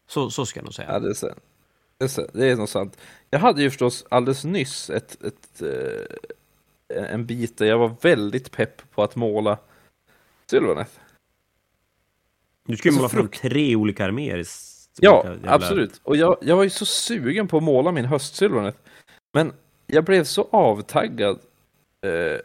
Så, 0.07 0.31
så 0.31 0.46
ska 0.46 0.59
jag 0.59 0.64
nog 0.64 0.75
säga. 0.75 0.92
Ja, 0.92 0.99
det 0.99 1.11
är 1.11 1.14
sant. 1.14 2.31
Det 2.33 2.51
är, 2.51 2.57
nog 2.57 2.68
sant. 2.68 2.96
Jag 3.31 3.38
hade 3.38 3.62
ju 3.62 3.70
förstås 3.70 4.07
alldeles 4.11 4.44
nyss 4.44 4.90
ett, 4.90 5.25
ett, 5.25 5.62
eh, 5.62 7.12
en 7.12 7.27
bit 7.27 7.59
där 7.59 7.66
jag 7.66 7.79
var 7.79 7.96
väldigt 8.01 8.51
pepp 8.51 8.90
på 8.90 9.03
att 9.03 9.16
måla 9.16 9.59
Sylvaneth. 10.50 10.90
Du 12.66 12.76
skulle 12.76 12.92
alltså, 12.92 13.16
måla 13.16 13.28
fram 13.28 13.50
tre 13.50 13.76
olika 13.76 14.04
arméer. 14.04 14.44
Ja, 15.00 15.24
jävla... 15.24 15.52
absolut. 15.52 16.00
Och 16.02 16.16
jag, 16.16 16.36
jag 16.40 16.56
var 16.56 16.64
ju 16.64 16.70
så 16.70 16.86
sugen 16.86 17.48
på 17.48 17.56
att 17.56 17.62
måla 17.62 17.92
min 17.92 18.04
höstsylvaneth. 18.04 18.78
Men 19.32 19.52
jag 19.86 20.04
blev 20.04 20.24
så 20.24 20.48
avtaggad 20.50 21.38
eh, 22.06 22.40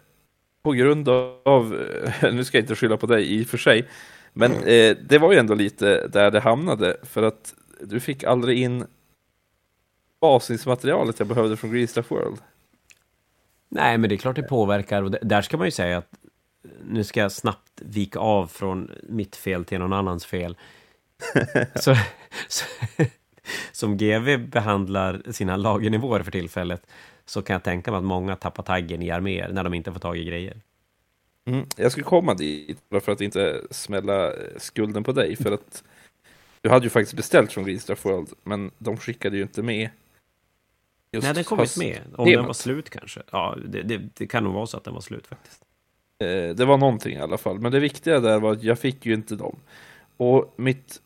på 0.63 0.71
grund 0.71 1.09
av, 1.09 1.87
eh, 2.21 2.33
nu 2.33 2.43
ska 2.43 2.57
jag 2.57 2.63
inte 2.63 2.75
skylla 2.75 2.97
på 2.97 3.07
dig 3.07 3.33
i 3.33 3.43
och 3.43 3.47
för 3.47 3.57
sig, 3.57 3.87
men 4.33 4.51
eh, 4.51 4.97
det 5.09 5.17
var 5.17 5.31
ju 5.31 5.37
ändå 5.37 5.53
lite 5.53 6.07
där 6.07 6.31
det 6.31 6.39
hamnade, 6.39 6.97
för 7.03 7.23
att 7.23 7.53
du 7.81 7.99
fick 7.99 8.23
aldrig 8.23 8.59
in 8.59 8.85
basismaterialet 10.21 11.19
jag 11.19 11.27
behövde 11.27 11.57
från 11.57 11.71
Greenstuff 11.71 12.11
World. 12.11 12.37
Nej, 13.69 13.97
men 13.97 14.09
det 14.09 14.15
är 14.15 14.17
klart 14.17 14.35
det 14.35 14.43
påverkar 14.43 15.03
och 15.03 15.11
där 15.11 15.41
ska 15.41 15.57
man 15.57 15.67
ju 15.67 15.71
säga 15.71 15.97
att 15.97 16.09
nu 16.85 17.03
ska 17.03 17.19
jag 17.19 17.31
snabbt 17.31 17.81
vika 17.81 18.19
av 18.19 18.47
från 18.47 18.91
mitt 19.03 19.35
fel 19.35 19.65
till 19.65 19.79
någon 19.79 19.93
annans 19.93 20.25
fel. 20.25 20.57
så, 21.75 21.95
så, 22.47 22.65
som 23.71 23.97
GV 23.97 24.37
behandlar 24.37 25.31
sina 25.31 25.55
lagernivåer 25.55 26.23
för 26.23 26.31
tillfället 26.31 26.87
så 27.25 27.41
kan 27.41 27.53
jag 27.53 27.63
tänka 27.63 27.91
mig 27.91 27.97
att 27.97 28.03
många 28.03 28.35
tappar 28.35 28.63
taggen 28.63 29.01
i 29.01 29.11
arméer 29.11 29.49
när 29.53 29.63
de 29.63 29.73
inte 29.73 29.91
får 29.93 29.99
tag 29.99 30.17
i 30.17 30.23
grejer. 30.23 30.61
Mm, 31.45 31.65
jag 31.75 31.91
skulle 31.91 32.03
komma 32.03 32.33
dit, 32.33 32.89
bara 32.89 33.01
för 33.01 33.11
att 33.11 33.21
inte 33.21 33.61
smälla 33.71 34.27
eh, 34.27 34.57
skulden 34.57 35.03
på 35.03 35.11
dig, 35.11 35.35
för 35.35 35.51
att 35.51 35.83
du 36.61 36.69
hade 36.69 36.85
ju 36.85 36.89
faktiskt 36.89 37.15
beställt 37.15 37.53
från 37.53 37.65
Greenstuff 37.65 38.05
World, 38.05 38.29
men 38.43 38.71
de 38.77 38.97
skickade 38.97 39.37
ju 39.37 39.43
inte 39.43 39.63
med 39.63 39.89
Nej, 41.21 41.33
den 41.33 41.43
kom 41.43 41.59
inte 41.59 41.79
med. 41.79 42.01
Om 42.15 42.31
den 42.31 42.45
var 42.45 42.53
slut 42.53 42.89
kanske. 42.89 43.21
Ja, 43.31 43.57
det, 43.65 43.81
det, 43.81 43.97
det, 43.97 44.27
kan 44.27 44.43
nog 44.43 44.53
vara 44.53 44.67
så 44.67 44.77
att 44.77 44.83
den 44.83 44.93
var 44.93 45.01
slut 45.01 45.27
faktiskt. 45.27 45.64
Eh, 46.23 46.55
det 46.55 46.65
var 46.65 46.77
någonting 46.77 47.17
i 47.17 47.21
alla 47.21 47.37
fall, 47.37 47.59
men 47.59 47.71
det 47.71 47.79
viktiga 47.79 48.19
där 48.19 48.39
var 48.39 48.51
att 48.51 48.63
jag 48.63 48.79
fick 48.79 49.05
ju 49.05 49.13
inte 49.13 49.35
dem. 49.35 49.55
Och 50.17 50.53
mitt 50.55 51.01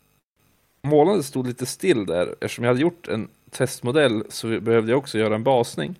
målande 0.82 1.22
stod 1.22 1.46
lite 1.46 1.66
still 1.66 2.06
där, 2.06 2.34
eftersom 2.40 2.64
jag 2.64 2.70
hade 2.70 2.80
gjort 2.80 3.08
en 3.08 3.28
testmodell 3.50 4.24
så 4.28 4.60
behövde 4.60 4.92
jag 4.92 4.98
också 4.98 5.18
göra 5.18 5.34
en 5.34 5.44
basning. 5.44 5.94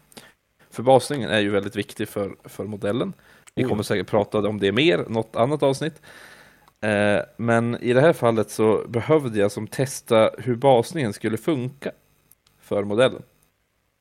För 0.71 0.83
basningen 0.83 1.31
är 1.31 1.41
ju 1.41 1.51
väldigt 1.51 1.77
viktig 1.77 2.09
för, 2.09 2.37
för 2.45 2.65
modellen. 2.65 3.13
Vi 3.55 3.65
kommer 3.65 3.83
säkert 3.83 4.07
prata 4.07 4.39
om 4.39 4.61
det 4.61 4.73
mer, 4.73 5.05
något 5.09 5.37
annat 5.37 5.63
avsnitt. 5.63 6.03
Eh, 6.81 7.21
men 7.37 7.83
i 7.83 7.93
det 7.93 8.01
här 8.01 8.13
fallet 8.13 8.51
så 8.51 8.85
behövde 8.89 9.39
jag 9.39 9.53
som 9.53 9.67
testa 9.67 10.31
hur 10.39 10.57
basningen 10.57 11.13
skulle 11.13 11.37
funka 11.37 11.91
för 12.61 12.85
modellen. 12.85 13.23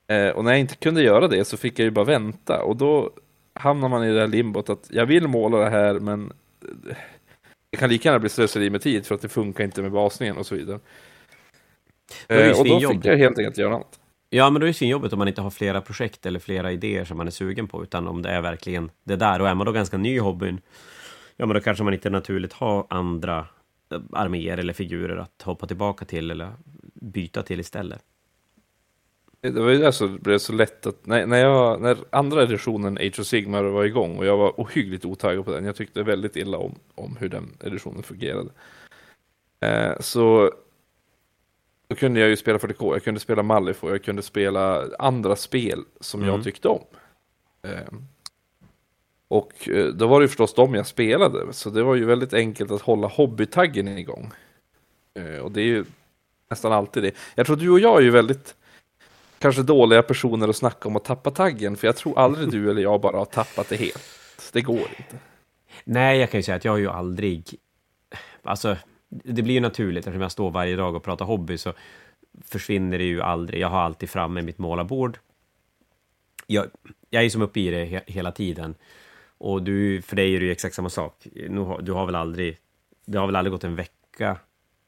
Eh, 0.06 0.28
och 0.28 0.44
när 0.44 0.50
jag 0.50 0.60
inte 0.60 0.76
kunde 0.76 1.02
göra 1.02 1.28
det 1.28 1.44
så 1.44 1.56
fick 1.56 1.78
jag 1.78 1.84
ju 1.84 1.90
bara 1.90 2.04
vänta 2.04 2.62
och 2.62 2.76
då 2.76 3.10
hamnar 3.60 3.88
man 3.88 4.04
i 4.04 4.12
det 4.12 4.20
här 4.20 4.26
limbot 4.26 4.70
att 4.70 4.88
jag 4.90 5.06
vill 5.06 5.28
måla 5.28 5.58
det 5.58 5.70
här 5.70 6.00
men 6.00 6.32
det 7.70 7.76
kan 7.76 7.90
lika 7.90 8.08
gärna 8.08 8.18
bli 8.18 8.28
slöseri 8.28 8.70
med 8.70 8.82
tid 8.82 9.06
för 9.06 9.14
att 9.14 9.20
det 9.20 9.28
funkar 9.28 9.64
inte 9.64 9.82
med 9.82 9.92
basningen 9.92 10.36
och 10.36 10.46
så 10.46 10.54
vidare. 10.54 10.80
Eh, 12.28 12.58
och 12.58 12.68
då 12.68 12.90
fick 12.90 13.04
jag 13.04 13.16
helt 13.16 13.38
enkelt 13.38 13.58
göra 13.58 13.74
annat. 13.74 14.00
Ja, 14.30 14.50
men 14.50 14.60
då 14.60 14.66
är 14.66 14.68
det 14.68 14.74
svinjobbigt 14.74 15.12
om 15.12 15.18
man 15.18 15.28
inte 15.28 15.40
har 15.40 15.50
flera 15.50 15.80
projekt 15.80 16.26
eller 16.26 16.38
flera 16.38 16.72
idéer 16.72 17.04
som 17.04 17.16
man 17.16 17.26
är 17.26 17.30
sugen 17.30 17.68
på, 17.68 17.82
utan 17.82 18.08
om 18.08 18.22
det 18.22 18.30
är 18.30 18.40
verkligen 18.40 18.90
det 19.04 19.16
där. 19.16 19.40
Och 19.40 19.48
är 19.48 19.54
man 19.54 19.66
då 19.66 19.72
ganska 19.72 19.96
ny 19.96 20.14
i 20.14 20.18
hobbyn, 20.18 20.60
ja, 21.36 21.46
men 21.46 21.54
då 21.54 21.60
kanske 21.60 21.84
man 21.84 21.94
inte 21.94 22.10
naturligt 22.10 22.52
har 22.52 22.86
andra 22.90 23.46
eh, 23.92 24.00
arméer 24.12 24.58
eller 24.58 24.72
figurer 24.72 25.16
att 25.16 25.42
hoppa 25.42 25.66
tillbaka 25.66 26.04
till 26.04 26.30
eller 26.30 26.52
byta 26.94 27.42
till 27.42 27.60
istället. 27.60 28.02
Det 29.42 29.50
var 29.50 29.70
ju 29.70 29.78
det 29.78 29.92
som 29.92 30.18
blev 30.18 30.38
så 30.38 30.52
lätt 30.52 30.86
att 30.86 31.06
när, 31.06 31.26
när, 31.26 31.38
jag, 31.38 31.80
när 31.80 31.98
andra 32.10 32.42
editionen 32.42 32.98
Age 32.98 33.20
of 33.20 33.26
Sigmar 33.26 33.62
var 33.62 33.84
igång 33.84 34.18
och 34.18 34.26
jag 34.26 34.36
var 34.36 34.50
ohyggligt 34.56 35.04
otaggad 35.04 35.44
på 35.44 35.50
den, 35.50 35.64
jag 35.64 35.76
tyckte 35.76 36.02
väldigt 36.02 36.36
illa 36.36 36.58
om, 36.58 36.74
om 36.94 37.16
hur 37.20 37.28
den 37.28 37.56
editionen 37.60 38.02
fungerade. 38.02 38.50
Eh, 39.60 39.92
så 40.00 40.52
då 41.88 41.96
kunde 41.96 42.20
jag 42.20 42.28
ju 42.28 42.36
spela 42.36 42.58
40K, 42.58 42.92
jag 42.92 43.04
kunde 43.04 43.20
spela 43.20 43.42
Malifo, 43.42 43.90
jag 43.90 44.04
kunde 44.04 44.22
spela 44.22 44.86
andra 44.98 45.36
spel 45.36 45.84
som 46.00 46.20
mm. 46.22 46.34
jag 46.34 46.44
tyckte 46.44 46.68
om. 46.68 46.84
Eh, 47.62 47.94
och 49.28 49.68
eh, 49.68 49.86
då 49.86 50.06
var 50.06 50.20
det 50.20 50.24
ju 50.24 50.28
förstås 50.28 50.54
de 50.54 50.74
jag 50.74 50.86
spelade, 50.86 51.52
så 51.52 51.70
det 51.70 51.82
var 51.82 51.94
ju 51.94 52.04
väldigt 52.04 52.34
enkelt 52.34 52.70
att 52.70 52.82
hålla 52.82 53.06
hobbytaggen 53.06 53.88
igång. 53.88 54.32
Eh, 55.14 55.38
och 55.38 55.52
det 55.52 55.60
är 55.60 55.66
ju 55.66 55.84
nästan 56.50 56.72
alltid 56.72 57.02
det. 57.02 57.14
Jag 57.34 57.46
tror 57.46 57.56
du 57.56 57.70
och 57.70 57.80
jag 57.80 57.98
är 57.98 58.02
ju 58.02 58.10
väldigt 58.10 58.54
kanske 59.40 59.62
dåliga 59.62 60.02
personer 60.02 60.48
att 60.48 60.56
snacka 60.56 60.88
om 60.88 60.96
att 60.96 61.04
tappa 61.04 61.30
taggen, 61.30 61.76
för 61.76 61.86
jag 61.86 61.96
tror 61.96 62.18
aldrig 62.18 62.50
du 62.50 62.70
eller 62.70 62.82
jag 62.82 63.00
bara 63.00 63.16
har 63.16 63.24
tappat 63.24 63.68
det 63.68 63.76
helt. 63.76 64.04
Det 64.52 64.60
går 64.60 64.78
inte. 64.78 65.18
Nej, 65.84 66.18
jag 66.18 66.30
kan 66.30 66.38
ju 66.38 66.42
säga 66.42 66.56
att 66.56 66.64
jag 66.64 66.72
har 66.72 66.78
ju 66.78 66.88
aldrig... 66.88 67.54
Alltså, 68.42 68.76
det 69.08 69.42
blir 69.42 69.54
ju 69.54 69.60
naturligt 69.60 70.06
eftersom 70.06 70.22
jag 70.22 70.32
står 70.32 70.50
varje 70.50 70.76
dag 70.76 70.94
och 70.94 71.02
pratar 71.02 71.24
hobby 71.24 71.58
så 71.58 71.72
försvinner 72.44 72.98
det 72.98 73.04
ju 73.04 73.22
aldrig. 73.22 73.60
Jag 73.60 73.68
har 73.68 73.80
alltid 73.80 74.10
framme 74.10 74.42
mitt 74.42 74.58
målarbord. 74.58 75.18
Jag, 76.46 76.66
jag 77.10 77.24
är 77.24 77.30
som 77.30 77.42
uppe 77.42 77.60
i 77.60 77.70
det 77.70 77.84
he 77.84 78.00
hela 78.06 78.32
tiden. 78.32 78.74
Och 79.38 79.62
du, 79.62 80.02
för 80.02 80.16
dig 80.16 80.34
är 80.34 80.40
det 80.40 80.46
ju 80.46 80.52
exakt 80.52 80.74
samma 80.74 80.88
sak. 80.88 81.26
Du 81.48 81.58
har, 81.58 81.82
du 81.82 81.92
har 81.92 82.06
väl 82.06 82.14
aldrig 82.14 82.58
det 83.10 83.18
har 83.18 83.26
väl 83.26 83.36
aldrig 83.36 83.52
gått 83.52 83.64
en 83.64 83.76
vecka, 83.76 84.36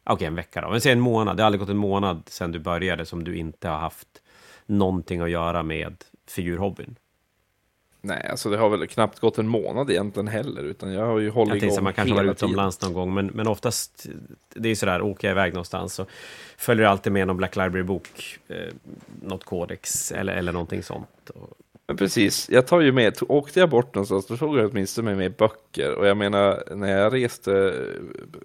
okej 0.05 0.15
okay, 0.15 0.27
en 0.27 0.35
vecka 0.35 0.61
då, 0.61 0.71
men 0.71 0.81
säg 0.81 0.93
en 0.93 1.01
månad, 1.01 1.37
det 1.37 1.43
har 1.43 1.47
aldrig 1.47 1.61
gått 1.61 1.69
en 1.69 1.77
månad 1.77 2.23
sedan 2.27 2.53
du 2.53 2.59
började 2.59 3.07
som 3.07 3.25
du 3.25 3.37
inte 3.37 3.69
har 3.69 3.79
haft 3.79 4.22
någonting 4.67 5.21
att 5.21 5.31
göra 5.31 5.63
med 5.63 6.05
figurhobbyn. 6.27 6.97
Nej, 8.05 8.27
alltså 8.31 8.51
det 8.51 8.57
har 8.57 8.69
väl 8.69 8.87
knappt 8.87 9.21
gått 9.21 9.39
en 9.39 9.49
månad 9.49 9.91
egentligen 9.91 10.29
heller, 10.29 10.63
utan 10.63 10.93
jag 10.93 11.07
har 11.07 11.19
ju 11.19 11.31
hållit 11.31 11.63
igång 11.63 11.85
Man 11.85 11.93
kanske 11.93 12.15
varit 12.15 12.31
utomlands 12.31 12.83
någon 12.83 12.93
gång, 12.93 13.15
men, 13.15 13.27
men 13.27 13.47
oftast, 13.47 14.07
det 14.55 14.69
är 14.69 14.71
ju 14.71 14.77
sådär, 14.77 15.03
åker 15.03 15.29
jag 15.29 15.35
iväg 15.35 15.53
någonstans 15.53 15.95
så 15.95 16.07
följer 16.57 16.85
jag 16.85 16.91
alltid 16.91 17.13
med 17.13 17.27
någon 17.27 17.37
Black 17.37 17.57
Library-bok, 17.57 18.39
eh, 18.49 18.57
något 19.23 19.45
kodex 19.45 20.13
eller, 20.13 20.33
eller 20.33 20.53
någonting 20.53 20.83
sånt. 20.83 21.31
Men 21.87 21.97
precis, 21.97 22.51
jag 22.51 22.67
tar 22.67 22.81
ju 22.81 22.93
med, 22.93 23.19
åkte 23.29 23.61
jag 23.61 23.71
bort 23.71 23.95
någonstans 23.95 24.27
då 24.27 24.37
tog 24.37 24.59
jag 24.59 24.71
åtminstone 24.71 25.15
med 25.15 25.33
böcker. 25.33 25.95
Och 25.95 26.07
jag 26.07 26.17
menar, 26.17 26.65
när 26.75 26.99
jag 26.99 27.13
reste 27.13 27.75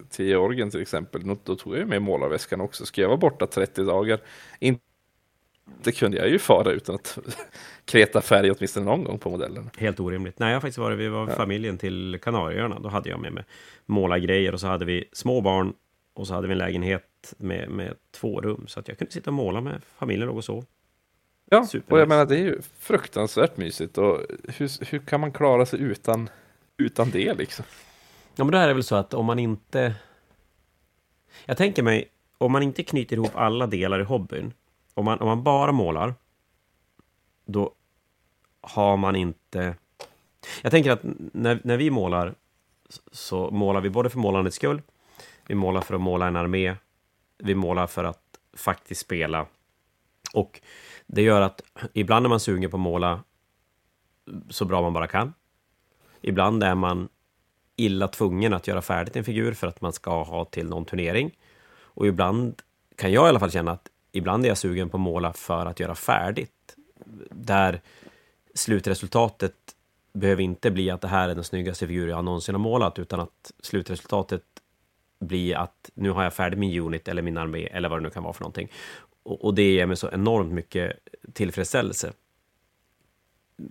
till 0.10 0.26
Georgien 0.26 0.72
till 0.72 0.82
exempel, 0.82 1.36
då 1.44 1.56
tog 1.56 1.78
jag 1.78 1.88
med 1.88 2.02
målarväskan 2.02 2.62
också. 2.62 2.86
Ska 2.86 3.02
jag 3.02 3.08
vara 3.08 3.18
borta 3.18 3.48
30 3.48 3.84
dagar, 3.84 4.20
inte 4.60 4.87
kunde 5.92 6.18
jag 6.18 6.30
ju 6.30 6.40
fara 6.40 6.72
utan 6.72 6.96
att 6.96 7.20
kreta 7.86 8.22
färg 8.22 8.52
åtminstone 8.52 8.86
någon 8.86 9.04
gång 9.04 9.20
på 9.20 9.30
modellen. 9.30 9.70
Helt 9.78 10.00
orimligt. 10.00 10.40
Nej, 10.40 10.50
jag 10.50 10.56
har 10.56 10.62
faktiskt 10.62 10.78
varit, 10.78 11.00
vi 11.00 11.08
var 11.08 11.30
ja. 11.30 11.36
familjen 11.36 11.78
till 11.78 12.20
Kanarieöarna, 12.22 12.80
då 12.80 12.90
hade 12.90 13.10
jag 13.10 13.20
med 13.20 13.34
mig 13.34 13.44
målargrejer 13.86 14.54
och 14.54 14.60
så 14.60 14.68
hade 14.68 14.86
vi 14.86 15.10
små 15.12 15.42
barn 15.42 15.74
och 16.14 16.28
så 16.28 16.34
hade 16.34 16.48
vi 16.48 16.52
en 16.52 16.58
lägenhet 16.58 17.34
med, 17.38 17.70
med 17.70 17.96
två 18.12 18.42
rum 18.42 18.68
så 18.68 18.80
att 18.80 18.88
jag 18.88 18.98
kunde 18.98 19.14
sitta 19.14 19.30
och 19.30 19.34
måla 19.34 19.62
med 19.62 19.82
familjen 19.98 20.30
och 20.30 20.44
så. 20.44 20.64
Ja, 21.50 21.66
Supernice. 21.66 21.94
och 21.94 22.00
jag 22.00 22.10
menar 22.10 22.26
det 22.26 22.36
är 22.36 22.44
ju 22.44 22.62
fruktansvärt 22.80 23.58
mysigt 23.58 23.98
och 23.98 24.22
hur, 24.44 24.92
hur 24.92 25.00
kan 25.00 25.20
man 25.20 25.32
klara 25.32 25.66
sig 25.66 25.80
utan, 25.80 26.30
utan 26.78 27.10
det 27.10 27.34
liksom? 27.34 27.66
Ja, 28.36 28.44
men 28.44 28.52
då 28.52 28.58
är 28.58 28.68
det 28.68 28.74
väl 28.74 28.84
så 28.84 28.96
att 28.96 29.14
om 29.14 29.26
man 29.26 29.40
inte... 29.40 29.96
Jag 31.46 31.58
tänker 31.58 31.84
mig, 31.84 32.10
om 32.38 32.52
man 32.52 32.64
inte 32.64 32.84
knyter 32.84 33.16
ihop 33.16 33.36
alla 33.36 33.68
delar 33.68 34.00
i 34.00 34.04
hobbyn, 34.04 34.54
om 34.98 35.06
man, 35.06 35.20
om 35.20 35.28
man 35.28 35.44
bara 35.44 35.72
målar, 35.72 36.14
då 37.46 37.74
har 38.62 38.98
man 38.98 39.16
inte... 39.16 39.76
Jag 40.62 40.72
tänker 40.72 40.92
att 40.92 41.00
när, 41.34 41.62
när 41.64 41.78
vi 41.78 41.90
målar 41.90 42.36
så 43.12 43.52
målar 43.52 43.82
vi 43.82 43.90
både 43.90 44.10
för 44.10 44.20
målandets 44.20 44.56
skull, 44.56 44.82
vi 45.48 45.56
målar 45.56 45.82
för 45.82 45.96
att 45.96 46.02
måla 46.02 46.28
en 46.28 46.36
armé, 46.36 46.76
vi 47.38 47.56
målar 47.56 47.88
för 47.88 48.04
att 48.04 48.40
faktiskt 48.54 49.02
spela. 49.02 49.46
Och 50.34 50.62
det 51.08 51.22
gör 51.22 51.42
att 51.42 51.62
ibland 51.94 52.26
är 52.26 52.30
man 52.30 52.40
sugen 52.40 52.72
på 52.72 52.78
att 52.78 52.82
måla 52.82 53.24
så 54.50 54.66
bra 54.66 54.82
man 54.82 54.94
bara 54.94 55.08
kan. 55.08 55.34
Ibland 56.22 56.64
är 56.64 56.76
man 56.76 57.10
illa 57.76 58.08
tvungen 58.08 58.54
att 58.54 58.68
göra 58.68 58.82
färdigt 58.82 59.16
en 59.16 59.24
figur 59.24 59.54
för 59.54 59.68
att 59.68 59.82
man 59.82 59.94
ska 59.94 60.24
ha 60.24 60.46
till 60.46 60.70
någon 60.70 60.86
turnering. 60.86 61.38
Och 61.80 62.08
ibland 62.08 62.62
kan 62.96 63.12
jag 63.12 63.26
i 63.26 63.30
alla 63.30 63.40
fall 63.40 63.52
känna 63.52 63.72
att 63.72 63.90
ibland 64.12 64.46
är 64.46 64.50
jag 64.50 64.58
sugen 64.58 64.90
på 64.90 64.98
att 64.98 65.02
måla 65.02 65.34
för 65.34 65.66
att 65.66 65.80
göra 65.80 65.96
färdigt. 65.96 66.76
Där 67.30 67.82
slutresultatet 68.54 69.54
behöver 70.14 70.44
inte 70.44 70.72
bli 70.72 70.90
att 70.90 71.02
det 71.02 71.08
här 71.08 71.30
är 71.30 71.36
den 71.36 71.44
snyggaste 71.44 71.88
figur 71.88 72.08
jag 72.08 72.26
någonsin 72.26 72.56
har 72.56 72.60
målat, 72.60 73.00
utan 73.00 73.20
att 73.20 73.52
slutresultatet 73.62 74.44
blir 75.20 75.56
att 75.56 75.90
nu 75.94 76.10
har 76.10 76.24
jag 76.24 76.34
färdig 76.34 76.58
min 76.58 76.82
unit 76.82 77.08
eller 77.08 77.22
min 77.22 77.38
armé 77.38 77.68
eller 77.68 77.90
vad 77.90 78.00
det 78.00 78.04
nu 78.04 78.10
kan 78.10 78.24
vara 78.24 78.34
för 78.34 78.42
någonting. 78.42 78.72
Och, 79.24 79.46
och 79.46 79.54
det 79.54 79.72
ger 79.72 79.86
mig 79.86 79.98
så 79.98 80.10
enormt 80.10 80.54
mycket 80.54 80.94
tillfredsställelse. 81.34 82.14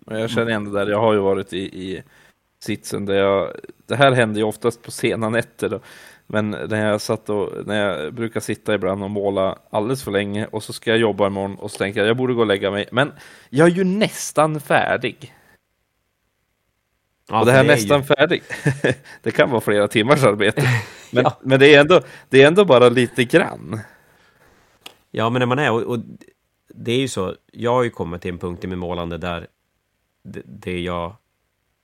Jag 0.06 0.30
känner 0.30 0.48
igen 0.48 0.64
det 0.64 0.70
där, 0.70 0.86
jag 0.86 1.00
har 1.00 1.12
ju 1.12 1.18
varit 1.18 1.52
i, 1.52 1.58
i 1.58 2.02
sitsen 2.58 3.06
där 3.06 3.14
jag, 3.14 3.56
det 3.86 3.96
här 3.96 4.12
händer 4.12 4.40
ju 4.40 4.44
oftast 4.44 4.82
på 4.82 4.90
sena 4.90 5.28
nätter 5.28 5.68
då. 5.68 5.80
Men 6.26 6.50
när 6.50 6.90
jag 6.90 7.00
satt 7.00 7.30
och, 7.30 7.66
när 7.66 7.88
jag 7.88 8.14
brukar 8.14 8.40
sitta 8.40 8.74
ibland 8.74 9.02
och 9.02 9.10
måla 9.10 9.58
alldeles 9.70 10.02
för 10.02 10.10
länge 10.10 10.46
och 10.46 10.62
så 10.62 10.72
ska 10.72 10.90
jag 10.90 10.98
jobba 10.98 11.26
imorgon 11.26 11.56
och 11.56 11.70
så 11.70 11.78
tänker 11.78 12.00
jag 12.00 12.08
jag 12.08 12.16
borde 12.16 12.34
gå 12.34 12.40
och 12.40 12.46
lägga 12.46 12.70
mig. 12.70 12.88
Men 12.92 13.12
jag 13.50 13.68
är 13.68 13.72
ju 13.72 13.84
nästan 13.84 14.60
färdig. 14.60 15.34
Ja, 17.28 17.40
och 17.40 17.46
det 17.46 17.52
här 17.52 17.64
det 17.64 17.70
nästan 17.74 18.00
ju... 18.00 18.06
färdig, 18.06 18.42
det 19.22 19.30
kan 19.30 19.50
vara 19.50 19.60
flera 19.60 19.88
timmars 19.88 20.22
arbete. 20.22 20.62
Men, 21.10 21.24
ja. 21.24 21.38
men 21.42 21.60
det, 21.60 21.74
är 21.74 21.80
ändå, 21.80 22.00
det 22.28 22.42
är 22.42 22.46
ändå 22.46 22.64
bara 22.64 22.88
lite 22.88 23.24
grann. 23.24 23.80
Ja, 25.10 25.30
men 25.30 25.40
när 25.40 25.46
man 25.46 25.58
är, 25.58 25.72
och, 25.72 25.82
och 25.82 25.98
det 26.68 26.92
är 26.92 26.98
ju 26.98 27.08
så, 27.08 27.34
jag 27.52 27.72
har 27.72 27.82
ju 27.82 27.90
kommit 27.90 28.22
till 28.22 28.30
en 28.30 28.38
punkt 28.38 28.64
i 28.64 28.66
min 28.66 28.78
målande 28.78 29.18
där 29.18 29.46
det, 30.22 30.42
det 30.44 30.80
jag, 30.80 31.16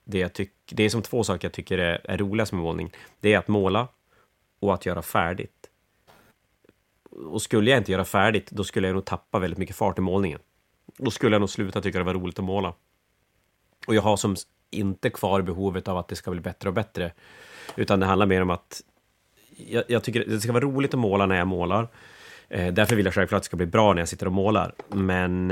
det 0.04 0.18
jag 0.18 0.32
tycker, 0.32 0.76
det 0.76 0.82
är 0.82 0.88
som 0.88 1.02
två 1.02 1.24
saker 1.24 1.48
jag 1.48 1.52
tycker 1.52 1.78
är, 1.78 2.00
är 2.04 2.18
roligast 2.18 2.52
med 2.52 2.62
målning. 2.62 2.92
Det 3.20 3.34
är 3.34 3.38
att 3.38 3.48
måla 3.48 3.88
och 4.62 4.74
att 4.74 4.86
göra 4.86 5.02
färdigt. 5.02 5.70
Och 7.10 7.42
skulle 7.42 7.70
jag 7.70 7.80
inte 7.80 7.92
göra 7.92 8.04
färdigt, 8.04 8.50
då 8.50 8.64
skulle 8.64 8.86
jag 8.86 8.94
nog 8.94 9.04
tappa 9.04 9.38
väldigt 9.38 9.58
mycket 9.58 9.76
fart 9.76 9.98
i 9.98 10.00
målningen. 10.00 10.40
Då 10.98 11.10
skulle 11.10 11.34
jag 11.34 11.40
nog 11.40 11.50
sluta 11.50 11.80
tycka 11.80 11.98
det 11.98 12.04
var 12.04 12.14
roligt 12.14 12.38
att 12.38 12.44
måla. 12.44 12.74
Och 13.86 13.94
jag 13.94 14.02
har 14.02 14.16
som 14.16 14.36
inte 14.70 15.10
kvar 15.10 15.42
behovet 15.42 15.88
av 15.88 15.98
att 15.98 16.08
det 16.08 16.16
ska 16.16 16.30
bli 16.30 16.40
bättre 16.40 16.68
och 16.68 16.74
bättre. 16.74 17.12
Utan 17.76 18.00
det 18.00 18.06
handlar 18.06 18.26
mer 18.26 18.42
om 18.42 18.50
att 18.50 18.82
jag, 19.56 19.84
jag 19.88 20.04
tycker 20.04 20.24
det 20.24 20.40
ska 20.40 20.52
vara 20.52 20.64
roligt 20.64 20.94
att 20.94 21.00
måla 21.00 21.26
när 21.26 21.36
jag 21.36 21.46
målar. 21.46 21.88
Eh, 22.48 22.72
därför 22.72 22.96
vill 22.96 23.04
jag 23.04 23.14
självklart 23.14 23.36
att 23.36 23.42
det 23.42 23.46
ska 23.46 23.56
bli 23.56 23.66
bra 23.66 23.92
när 23.92 24.00
jag 24.00 24.08
sitter 24.08 24.26
och 24.26 24.32
målar. 24.32 24.74
Men 24.88 25.50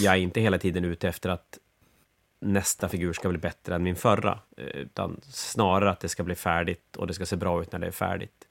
jag 0.00 0.14
är 0.14 0.18
inte 0.18 0.40
hela 0.40 0.58
tiden 0.58 0.84
ute 0.84 1.08
efter 1.08 1.30
att 1.30 1.58
nästa 2.44 2.88
figur 2.88 3.12
ska 3.12 3.28
bli 3.28 3.38
bättre 3.38 3.74
än 3.74 3.82
min 3.82 3.96
förra. 3.96 4.38
Eh, 4.56 4.64
utan 4.64 5.20
snarare 5.22 5.90
att 5.90 6.00
det 6.00 6.08
ska 6.08 6.22
bli 6.24 6.34
färdigt 6.34 6.96
och 6.96 7.06
det 7.06 7.14
ska 7.14 7.26
se 7.26 7.36
bra 7.36 7.62
ut 7.62 7.72
när 7.72 7.78
det 7.78 7.86
är 7.86 7.90
färdigt. 7.90 8.48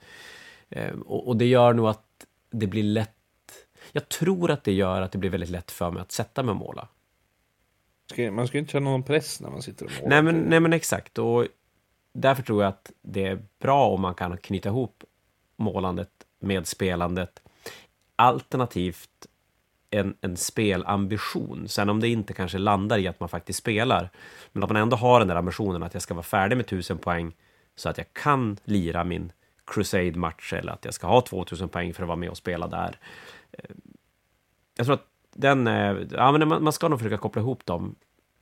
Eh, 0.69 0.93
och, 0.93 1.27
och 1.27 1.37
det 1.37 1.45
gör 1.45 1.73
nog 1.73 1.87
att 1.87 2.25
det 2.49 2.67
blir 2.67 2.83
lätt... 2.83 3.09
Jag 3.91 4.09
tror 4.09 4.51
att 4.51 4.63
det 4.63 4.73
gör 4.73 5.01
att 5.01 5.11
det 5.11 5.17
blir 5.17 5.29
väldigt 5.29 5.49
lätt 5.49 5.71
för 5.71 5.91
mig 5.91 6.01
att 6.01 6.11
sätta 6.11 6.43
mig 6.43 6.51
och 6.51 6.57
måla. 6.57 6.87
Man 8.31 8.47
ska 8.47 8.57
inte 8.57 8.71
känna 8.71 8.89
någon 8.89 9.03
press 9.03 9.41
när 9.41 9.49
man 9.49 9.61
sitter 9.61 9.85
och 9.85 9.91
målar. 9.91 10.09
Nej 10.09 10.21
men, 10.21 10.49
nej, 10.49 10.59
men 10.59 10.73
exakt. 10.73 11.17
Och 11.17 11.47
därför 12.13 12.43
tror 12.43 12.63
jag 12.63 12.69
att 12.69 12.91
det 13.01 13.25
är 13.25 13.43
bra 13.59 13.87
om 13.87 14.01
man 14.01 14.15
kan 14.15 14.37
knyta 14.37 14.69
ihop 14.69 15.03
målandet 15.55 16.09
med 16.39 16.67
spelandet. 16.67 17.41
Alternativt 18.15 19.27
en, 19.93 20.15
en 20.21 20.37
spelambition. 20.37 21.67
Sen 21.67 21.89
om 21.89 21.99
det 21.99 22.07
inte 22.07 22.33
kanske 22.33 22.57
landar 22.57 22.97
i 22.97 23.07
att 23.07 23.19
man 23.19 23.29
faktiskt 23.29 23.59
spelar, 23.59 24.09
men 24.51 24.63
att 24.63 24.69
man 24.69 24.81
ändå 24.81 24.97
har 24.97 25.19
den 25.19 25.27
där 25.27 25.35
ambitionen 25.35 25.83
att 25.83 25.93
jag 25.93 26.03
ska 26.03 26.13
vara 26.13 26.23
färdig 26.23 26.57
med 26.57 26.65
1000 26.65 26.97
poäng 26.97 27.35
så 27.75 27.89
att 27.89 27.97
jag 27.97 28.13
kan 28.13 28.57
lira 28.63 29.03
min 29.03 29.31
Crusade-match 29.65 30.53
eller 30.53 30.71
att 30.71 30.85
jag 30.85 30.93
ska 30.93 31.07
ha 31.07 31.21
2000 31.21 31.69
poäng 31.69 31.93
för 31.93 32.03
att 32.03 32.07
vara 32.07 32.17
med 32.17 32.29
och 32.29 32.37
spela 32.37 32.67
där. 32.67 32.99
Eh, 33.51 33.75
jag 34.75 34.85
tror 34.85 34.93
att 34.93 35.07
den, 35.33 35.67
eh, 35.67 35.97
ja, 36.11 36.31
men 36.31 36.63
man 36.63 36.73
ska 36.73 36.87
nog 36.87 36.99
försöka 36.99 37.17
koppla 37.17 37.41
ihop 37.41 37.65
dem 37.65 37.95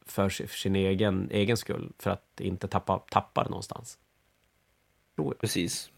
för 0.06 0.30
sin 0.30 0.76
egen, 0.76 1.30
egen 1.32 1.58
skull, 1.58 1.92
för 2.00 2.10
att 2.10 2.40
inte 2.40 2.68
tappa, 2.68 2.98
tappa 2.98 3.44
det 3.44 3.50
någonstans. 3.50 3.98
Precis. 5.40 5.92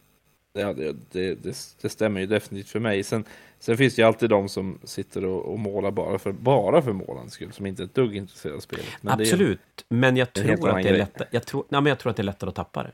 Ja, 0.54 0.74
det, 0.74 0.96
det, 1.12 1.44
det, 1.82 1.90
stämmer 1.90 2.22
ju 2.22 2.28
definitivt 2.28 2.70
för 2.70 2.80
mig. 2.80 3.04
Sen, 3.04 3.26
sen 3.60 3.78
finns 3.78 3.96
det 3.96 4.02
ju 4.02 4.08
alltid 4.08 4.30
de 4.30 4.50
som 4.50 4.80
sitter 4.84 5.26
och, 5.26 5.46
och 5.46 5.60
målar 5.60 5.92
bara 5.92 6.20
för, 6.20 6.32
bara 6.32 6.82
för 6.82 6.94
målandets 6.94 7.36
skull, 7.36 7.52
som 7.54 7.66
inte 7.66 7.84
är 7.84 7.86
ett 7.86 7.96
dugg 7.96 8.16
intresserade 8.16 8.58
av 8.58 8.62
spelet. 8.62 8.86
Men 9.02 9.22
Absolut, 9.22 9.86
är, 9.90 9.96
men 9.96 10.18
jag 10.18 10.34
tror, 10.34 10.70
att 10.70 10.84
det 10.84 10.90
är 10.90 10.98
lättare, 10.98 11.28
jag, 11.32 11.46
tror, 11.46 11.66
nej, 11.70 11.82
men 11.82 11.90
jag 11.90 12.00
tror 12.00 12.10
att 12.10 12.16
det 12.16 12.22
är 12.22 12.26
lättare 12.26 12.50
att 12.50 12.56
tappa 12.56 12.84
det. 12.84 12.92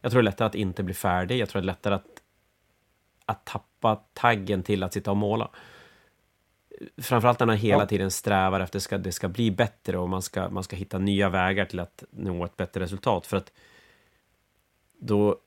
Jag 0.00 0.12
tror 0.12 0.22
det 0.22 0.24
är 0.24 0.30
lättare 0.30 0.46
att 0.46 0.54
inte 0.54 0.82
bli 0.82 0.94
färdig, 0.94 1.38
jag 1.38 1.48
tror 1.48 1.62
det 1.62 1.64
är 1.64 1.66
lättare 1.66 1.94
att, 1.94 2.22
att 3.24 3.44
tappa 3.44 3.96
taggen 4.12 4.62
till 4.62 4.82
att 4.82 4.92
sitta 4.92 5.10
och 5.10 5.16
måla. 5.16 5.50
Framförallt 6.98 7.40
när 7.40 7.46
man 7.46 7.56
hela 7.56 7.82
ja. 7.82 7.86
tiden 7.86 8.10
strävar 8.10 8.60
efter 8.60 8.78
att 8.78 8.88
det 8.90 8.98
det 8.98 9.12
ska 9.12 9.28
bli 9.28 9.50
bättre 9.50 9.98
och 9.98 10.08
man 10.08 10.22
ska, 10.22 10.48
man 10.48 10.62
ska 10.62 10.76
hitta 10.76 10.98
nya 10.98 11.28
vägar 11.28 11.64
till 11.64 11.80
att 11.80 12.04
nå 12.10 12.44
ett 12.44 12.56
bättre 12.56 12.80
resultat. 12.80 13.26
För 13.26 13.36
att 13.36 13.52
då 14.98 15.38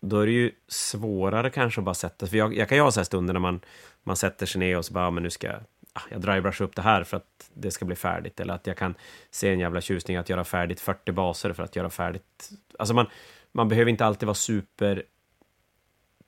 då 0.00 0.20
är 0.20 0.26
det 0.26 0.32
ju 0.32 0.52
svårare 0.68 1.50
kanske 1.50 1.80
att 1.80 1.84
bara 1.84 1.94
sätta 1.94 2.26
För 2.26 2.36
jag, 2.36 2.56
jag 2.56 2.68
kan 2.68 2.78
ju 2.78 2.82
ha 2.82 2.90
så 2.90 3.00
här 3.00 3.04
stunder 3.04 3.32
när 3.32 3.40
man, 3.40 3.60
man 4.02 4.16
sätter 4.16 4.46
sig 4.46 4.58
ner 4.58 4.78
och 4.78 4.84
så 4.84 4.92
bara, 4.92 5.10
men 5.10 5.22
nu 5.22 5.30
ska 5.30 5.46
jag, 5.46 5.60
ah, 5.92 6.00
jag 6.10 6.20
drybrushar 6.20 6.64
upp 6.64 6.76
det 6.76 6.82
här 6.82 7.04
för 7.04 7.16
att 7.16 7.50
det 7.54 7.70
ska 7.70 7.84
bli 7.84 7.96
färdigt. 7.96 8.40
Eller 8.40 8.54
att 8.54 8.66
jag 8.66 8.76
kan 8.76 8.94
se 9.30 9.52
en 9.52 9.58
jävla 9.58 9.80
tjusning 9.80 10.16
att 10.16 10.28
göra 10.28 10.44
färdigt 10.44 10.80
40 10.80 11.12
baser 11.12 11.52
för 11.52 11.62
att 11.62 11.76
göra 11.76 11.90
färdigt. 11.90 12.50
Alltså 12.78 12.94
man, 12.94 13.06
man 13.52 13.68
behöver 13.68 13.90
inte 13.90 14.06
alltid 14.06 14.26
vara 14.26 14.34
super 14.34 15.02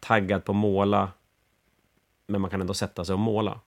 taggad 0.00 0.44
på 0.44 0.52
att 0.52 0.56
måla, 0.56 1.12
men 2.26 2.40
man 2.40 2.50
kan 2.50 2.60
ändå 2.60 2.74
sätta 2.74 3.04
sig 3.04 3.12
och 3.12 3.18
måla. 3.18 3.60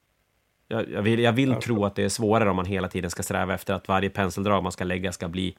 Jag, 0.68 0.90
jag 0.90 1.02
vill, 1.02 1.20
jag 1.20 1.34
vill 1.34 1.56
tro 1.56 1.86
att 1.86 1.96
det 1.96 2.04
är 2.04 2.10
svårare 2.10 2.50
om 2.50 2.56
man 2.56 2.66
hela 2.66 2.88
tiden 2.88 3.12
ska 3.12 3.24
sträva 3.24 3.54
efter 3.54 3.74
att 3.74 3.88
varje 3.88 4.10
penseldrag 4.10 4.64
man 4.64 4.72
ska 4.72 4.84
lägga 4.84 5.12
ska 5.12 5.28
bli 5.28 5.58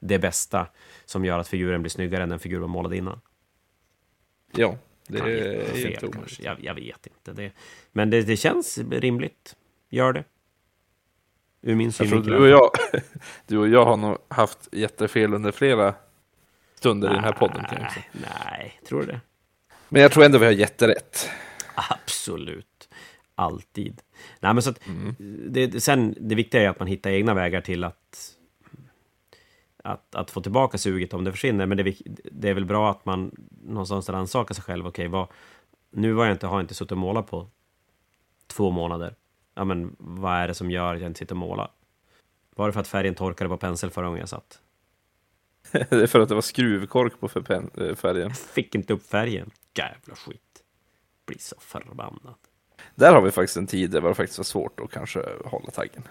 det 0.00 0.18
bästa 0.18 0.66
som 1.04 1.24
gör 1.24 1.38
att 1.38 1.48
figuren 1.48 1.82
blir 1.82 1.90
snyggare 1.90 2.22
än 2.22 2.28
den 2.28 2.38
figur 2.38 2.60
man 2.60 2.70
målade 2.70 2.96
innan. 2.96 3.20
Ja, 4.56 4.76
det 5.06 5.18
är 5.18 5.64
fel, 5.64 6.12
kanske. 6.12 6.42
Jag, 6.42 6.64
jag, 6.64 6.74
vet 6.74 7.06
inte. 7.06 7.32
Det, 7.32 7.52
men 7.92 8.10
det, 8.10 8.22
det 8.22 8.36
känns 8.36 8.78
rimligt. 8.90 9.56
Gör 9.90 10.12
det. 10.12 10.24
Ur 11.62 11.74
min 11.74 11.92
synvinkel. 11.92 12.32
Du 12.32 12.38
och, 12.38 12.48
jag, 12.48 12.70
du 13.46 13.58
och 13.58 13.68
jag 13.68 13.84
har 13.84 13.96
nog 13.96 14.18
haft 14.28 14.68
jättefel 14.72 15.34
under 15.34 15.52
flera 15.52 15.94
stunder 16.74 17.10
i 17.10 17.14
den 17.14 17.24
här 17.24 17.32
podden. 17.32 17.64
Kan 17.64 17.82
jag 17.82 17.92
säga. 17.92 18.04
Nej, 18.12 18.80
tror 18.88 19.00
du 19.00 19.06
det? 19.06 19.20
Men 19.88 20.02
jag 20.02 20.12
tror 20.12 20.24
ändå 20.24 20.38
vi 20.38 20.44
har 20.44 20.52
jätterätt. 20.52 21.30
Absolut. 21.74 22.88
Alltid. 23.34 24.02
Nej, 24.40 24.54
men 24.54 24.62
så 24.62 24.70
att, 24.70 24.80
det, 25.48 25.82
sen, 25.82 26.14
det 26.20 26.34
viktiga 26.34 26.62
är 26.62 26.68
att 26.68 26.78
man 26.78 26.88
hittar 26.88 27.10
egna 27.10 27.34
vägar 27.34 27.60
till 27.60 27.84
att, 27.84 28.36
att, 29.82 30.14
att 30.14 30.30
få 30.30 30.40
tillbaka 30.40 30.78
suget 30.78 31.14
om 31.14 31.24
det 31.24 31.32
försvinner. 31.32 31.66
Men 31.66 31.76
det, 31.76 31.96
det 32.32 32.48
är 32.48 32.54
väl 32.54 32.64
bra 32.64 32.90
att 32.90 33.04
man 33.04 33.36
någonstans 33.62 34.08
rannsakar 34.08 34.54
sig 34.54 34.64
själv. 34.64 34.86
Okej, 34.86 35.08
vad, 35.08 35.28
nu 35.90 36.12
var 36.12 36.24
jag 36.24 36.34
inte, 36.34 36.46
har 36.46 36.56
jag 36.56 36.62
inte 36.62 36.74
suttit 36.74 36.92
och 36.92 36.98
målat 36.98 37.26
på 37.26 37.48
två 38.46 38.70
månader. 38.70 39.14
Ja, 39.54 39.64
men 39.64 39.96
vad 39.98 40.32
är 40.32 40.48
det 40.48 40.54
som 40.54 40.70
gör 40.70 40.94
att 40.94 41.00
jag 41.00 41.10
inte 41.10 41.18
sitter 41.18 41.34
och 41.34 41.38
målar? 41.38 41.70
Var 42.56 42.66
det 42.66 42.72
för 42.72 42.80
att 42.80 42.88
färgen 42.88 43.14
torkade 43.14 43.48
på 43.48 43.56
pensel 43.56 43.90
förra 43.90 44.06
gången 44.06 44.20
jag 44.20 44.28
satt? 44.28 44.58
Det 45.72 45.92
är 45.92 46.06
för 46.06 46.20
att 46.20 46.28
det 46.28 46.34
var 46.34 46.42
skruvkork 46.42 47.20
på 47.20 47.28
för 47.28 47.52
eh, 47.52 47.94
färgen. 47.94 48.34
Fick 48.34 48.74
inte 48.74 48.92
upp 48.92 49.06
färgen. 49.06 49.50
Jävla 49.74 50.14
skit. 50.14 50.62
Blir 51.26 51.38
så 51.38 51.56
förbannad. 51.58 52.34
Där 52.94 53.14
har 53.14 53.22
vi 53.22 53.30
faktiskt 53.30 53.56
en 53.56 53.66
tid 53.66 53.90
där 53.90 54.00
det 54.00 54.14
faktiskt 54.14 54.38
var 54.38 54.44
svårt 54.44 54.80
att 54.80 54.90
kanske 54.90 55.22
hålla 55.44 55.70
taggen. 55.70 56.02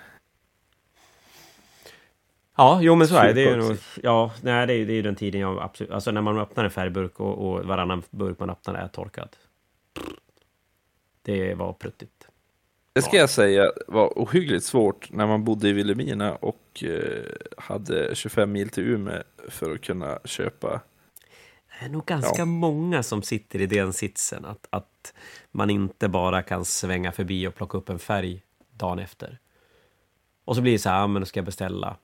Ja, 2.58 2.80
jo 2.82 2.96
men 2.96 3.08
så 3.08 3.16
är 3.16 3.28
det. 3.28 3.34
det. 3.34 3.44
Är 3.44 3.56
ju 3.56 3.58
nog, 3.58 3.78
ja, 4.04 4.32
nej, 4.42 4.68
det 4.68 4.74
är, 4.74 4.86
det 4.86 4.94
är 4.94 4.96
ju 4.96 5.02
den 5.02 5.16
tiden 5.16 5.42
jag 5.42 5.62
absolut... 5.62 5.92
Alltså 5.92 6.12
när 6.12 6.22
man 6.22 6.38
öppnar 6.40 6.64
en 6.64 6.72
färgburk 6.72 7.20
och, 7.20 7.38
och 7.38 7.66
varannan 7.66 8.04
burk 8.10 8.40
man 8.40 8.50
öppnar 8.50 8.74
är 8.76 8.88
torkad. 8.88 9.30
Det 11.22 11.54
var 11.54 11.74
pruttigt. 11.74 12.28
Det 12.94 13.02
ska 13.02 13.18
jag 13.18 13.30
säga 13.30 13.72
var 13.88 14.08
ohyggligt 14.16 14.66
svårt 14.66 15.12
när 15.12 15.28
man 15.28 15.44
bodde 15.44 15.70
i 15.70 15.74
Vilhelmina 15.74 16.36
och 16.36 16.84
eh, 16.84 17.24
hade 17.58 18.16
25 18.16 18.52
mil 18.52 18.70
till 18.70 18.84
Umeå 18.84 19.24
för 19.50 19.74
att 19.74 19.82
kunna 19.82 20.20
köpa. 20.26 20.82
Det 21.80 21.86
är 21.86 21.90
nog 21.90 22.06
ganska 22.06 22.42
Ja. 22.42 22.46
många 22.46 23.04
som 23.04 23.22
sitter 23.22 23.62
i 23.62 23.66
den 23.66 23.94
sitsen 23.94 24.46
att, 24.46 24.68
att 24.70 25.14
man 25.52 25.70
inte 25.70 26.08
bara 26.08 26.42
kan 26.42 26.66
svänga 26.66 27.12
förbi 27.12 27.48
och 27.48 27.56
plocka 27.56 27.78
upp 27.78 27.90
en 27.90 28.00
färg 28.00 28.44
dagen 28.72 29.00
efter. 29.00 29.38
Och 30.46 30.56
så 30.56 30.62
blir 30.62 30.72
det 30.72 30.80
så 30.80 30.90
här, 30.90 31.08
men 31.08 31.22
då 31.22 31.26
ska 31.26 31.38
jag 31.38 31.46
beställa. 31.46 31.96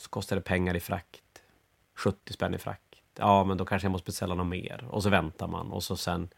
Så 0.00 0.08
kostar 0.10 0.36
det 0.36 0.42
pengar 0.42 0.76
i 0.76 0.80
frakt. 0.80 1.22
70 1.94 2.32
spänn 2.32 2.54
i 2.54 2.58
frakt. 2.58 2.82
Ja, 3.18 3.44
men 3.44 3.56
då 3.56 3.64
kanske 3.64 3.86
jag 3.86 3.92
måste 3.92 4.06
beställa 4.06 4.34
något 4.34 4.46
mer. 4.46 4.84
Och 4.88 5.02
så 5.02 5.10
väntar 5.10 5.46
man 5.48 5.70
och 5.72 5.82
så 5.82 5.96
sen... 5.96 6.28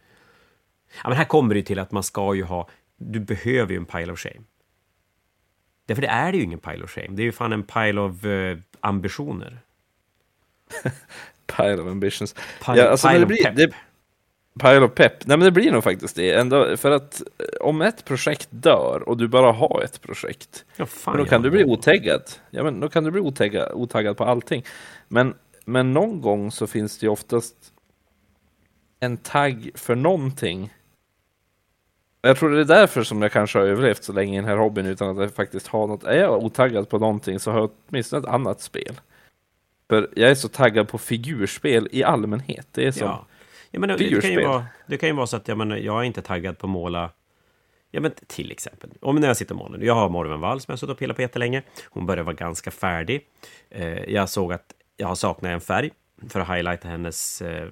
Ja, 1.03 1.09
men 1.09 1.19
här 1.19 1.25
kommer 1.25 1.55
det 1.55 1.59
ju 1.59 1.65
till 1.65 1.79
att 1.79 1.93
man 1.93 2.03
ska 2.03 2.35
ju 2.35 2.43
ha... 2.45 2.69
Du 2.97 3.21
behöver 3.21 3.73
ju 3.73 3.77
en 3.77 3.87
pile 3.87 4.13
of 4.13 4.19
shame. 4.19 4.43
Därför 5.87 6.03
det 6.03 6.09
är 6.09 6.33
det 6.33 6.39
ju 6.39 6.45
ingen 6.45 6.59
pile 6.59 6.85
of 6.85 6.91
shame. 6.91 7.09
Det 7.09 7.23
är 7.23 7.25
ju 7.25 7.33
fan 7.33 7.53
en 7.53 7.63
pile 7.63 8.01
of 8.01 8.25
eh, 8.25 8.59
ambitioner. 8.81 9.61
Pile 11.57 11.75
of 11.83 11.87
ambitions. 11.89 12.33
Pile, 12.65 12.79
Ja, 12.79 12.89
alltså, 12.89 13.09
pile 13.09 13.19
det 13.19 13.25
of 13.25 13.29
blir- 13.29 13.45
pepp. 13.45 13.57
det- 13.57 13.73
Pile 14.61 14.81
of 14.81 14.95
pep. 14.95 15.27
Nej 15.27 15.37
men 15.39 15.45
det 15.45 15.51
blir 15.51 15.73
nog 15.73 15.85
faktiskt 15.85 16.17
det. 16.17 16.33
Ändå, 16.33 16.77
för 16.77 16.91
att 16.91 17.23
eh, 17.39 17.67
om 17.67 17.83
ett 17.83 18.05
projekt 18.05 18.49
dör 18.51 19.03
och 19.07 19.17
du 19.17 19.29
bara 19.29 19.53
har 19.53 19.83
ett 19.85 20.01
projekt. 20.01 20.65
Ja, 20.77 20.87
fan, 20.87 21.17
då 21.17 21.25
kan 21.25 21.43
du 21.43 21.51
bli 21.51 21.65
otaggad. 21.65 22.23
Ja 22.51 22.63
men 22.63 22.81
då 22.81 22.89
kan 22.89 23.05
du 23.05 23.11
bli 23.11 23.21
otaggad, 23.21 23.73
otaggad 23.73 24.17
på 24.17 24.25
allting. 24.25 24.65
Men, 25.09 25.35
men 25.65 25.93
någon 25.93 26.21
gång 26.21 26.51
så 26.51 26.67
finns 26.67 26.99
det 26.99 27.07
ju 27.07 27.11
oftast 27.11 27.55
en 29.01 29.17
tagg 29.17 29.71
för 29.75 29.95
någonting. 29.95 30.75
Jag 32.23 32.37
tror 32.37 32.51
det 32.51 32.61
är 32.61 32.65
därför 32.65 33.03
som 33.03 33.23
jag 33.23 33.33
kanske 33.33 33.59
har 33.59 33.67
överlevt 33.67 34.05
så 34.05 34.13
länge 34.13 34.33
i 34.33 34.37
den 34.37 34.45
här 34.49 34.57
hobbyn 34.57 34.87
utan 34.87 35.11
att 35.11 35.23
jag 35.23 35.35
faktiskt 35.35 35.67
har 35.67 35.87
något. 35.87 36.05
Är 36.05 36.19
jag 36.19 36.45
otaggad 36.45 36.89
på 36.89 36.99
någonting 36.99 37.41
så 37.41 37.51
har 37.51 37.59
jag 37.59 37.71
åtminstone 37.89 38.21
ett 38.21 38.29
annat 38.35 38.61
spel. 38.61 39.01
För 39.91 40.09
jag 40.17 40.31
är 40.31 40.35
så 40.35 40.49
taggad 40.49 40.89
på 40.89 40.99
figurspel 40.99 41.89
i 41.93 42.05
allmänhet. 42.05 42.67
Det 42.73 42.87
är 42.87 42.93
som, 42.93 43.07
Ja. 43.07 43.27
Ja, 43.75 43.81
men 43.81 43.89
det, 43.89 44.21
kan 44.21 44.31
ju 44.31 44.45
vara, 44.45 44.67
det 44.87 44.99
kan 44.99 45.09
ju 45.09 45.15
vara 45.15 45.27
så 45.27 45.37
att 45.37 45.49
jag, 45.49 45.59
menar, 45.59 45.77
jag 45.77 46.01
är 46.01 46.05
inte 46.05 46.23
taggad 46.23 46.59
på 46.59 46.67
att 46.67 46.71
måla 46.71 47.11
Ja, 47.95 48.01
men 48.01 48.13
till 48.27 48.51
exempel, 48.51 48.91
om 49.01 49.17
när 49.17 49.29
jag 49.29 49.37
sitter 49.37 49.55
och 49.55 49.59
målar. 49.59 49.79
Jag 49.79 49.95
har 49.95 50.09
Morven 50.09 50.41
Wall 50.41 50.61
som 50.61 50.71
jag 50.71 50.73
har 50.73 50.79
suttit 50.79 50.93
och 50.93 50.99
pillat 50.99 51.17
på 51.17 51.23
jättelänge. 51.23 51.63
Hon 51.85 52.07
börjar 52.07 52.25
vara 52.25 52.35
ganska 52.35 52.71
färdig. 52.71 53.27
Eh, 53.71 54.05
jag 54.13 54.29
såg 54.29 54.53
att 54.53 54.75
jag 54.97 55.09
har 55.09 55.15
saknat 55.15 55.51
en 55.51 55.61
färg 55.61 55.91
för 56.29 56.41
att 56.41 56.49
highlighta 56.49 56.89
hennes 56.89 57.43
eh, 57.43 57.69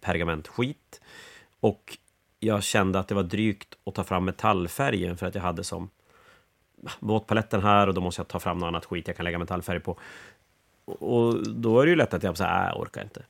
pergamentskit. 0.00 1.00
Och 1.60 1.98
jag 2.40 2.62
kände 2.62 2.98
att 2.98 3.08
det 3.08 3.14
var 3.14 3.22
drygt 3.22 3.68
att 3.86 3.94
ta 3.94 4.04
fram 4.04 4.24
metallfärgen 4.24 5.16
för 5.16 5.26
att 5.26 5.34
jag 5.34 5.42
hade 5.42 5.64
som 5.64 5.90
våtpaletten 6.98 7.62
här 7.62 7.86
och 7.86 7.94
då 7.94 8.00
måste 8.00 8.20
jag 8.20 8.28
ta 8.28 8.40
fram 8.40 8.58
något 8.58 8.66
annat 8.66 8.84
skit 8.84 9.08
jag 9.08 9.16
kan 9.16 9.24
lägga 9.24 9.38
metallfärg 9.38 9.80
på. 9.80 9.98
Och 10.84 11.46
då 11.46 11.80
är 11.80 11.86
det 11.86 11.90
ju 11.90 11.96
lätt 11.96 12.14
att 12.14 12.22
jag 12.22 12.36
säger, 12.36 12.58
nej, 12.58 12.68
jag 12.72 12.80
orkar 12.80 13.02
inte. 13.02 13.22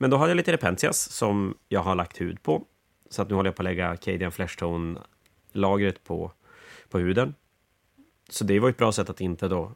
Men 0.00 0.10
då 0.10 0.16
har 0.16 0.28
jag 0.28 0.36
lite 0.36 0.52
Repentias 0.52 1.12
som 1.12 1.54
jag 1.68 1.80
har 1.80 1.94
lagt 1.94 2.20
hud 2.20 2.42
på. 2.42 2.64
Så 3.10 3.22
att 3.22 3.28
nu 3.28 3.34
håller 3.34 3.48
jag 3.48 3.56
på 3.56 3.62
att 3.62 3.64
lägga 3.64 3.96
Cadian 3.96 4.32
Fleshtone-lagret 4.32 6.04
på, 6.04 6.32
på 6.88 6.98
huden. 6.98 7.34
Så 8.28 8.44
det 8.44 8.58
var 8.60 8.68
ett 8.68 8.76
bra 8.76 8.92
sätt 8.92 9.10
att 9.10 9.20
inte 9.20 9.48
då 9.48 9.72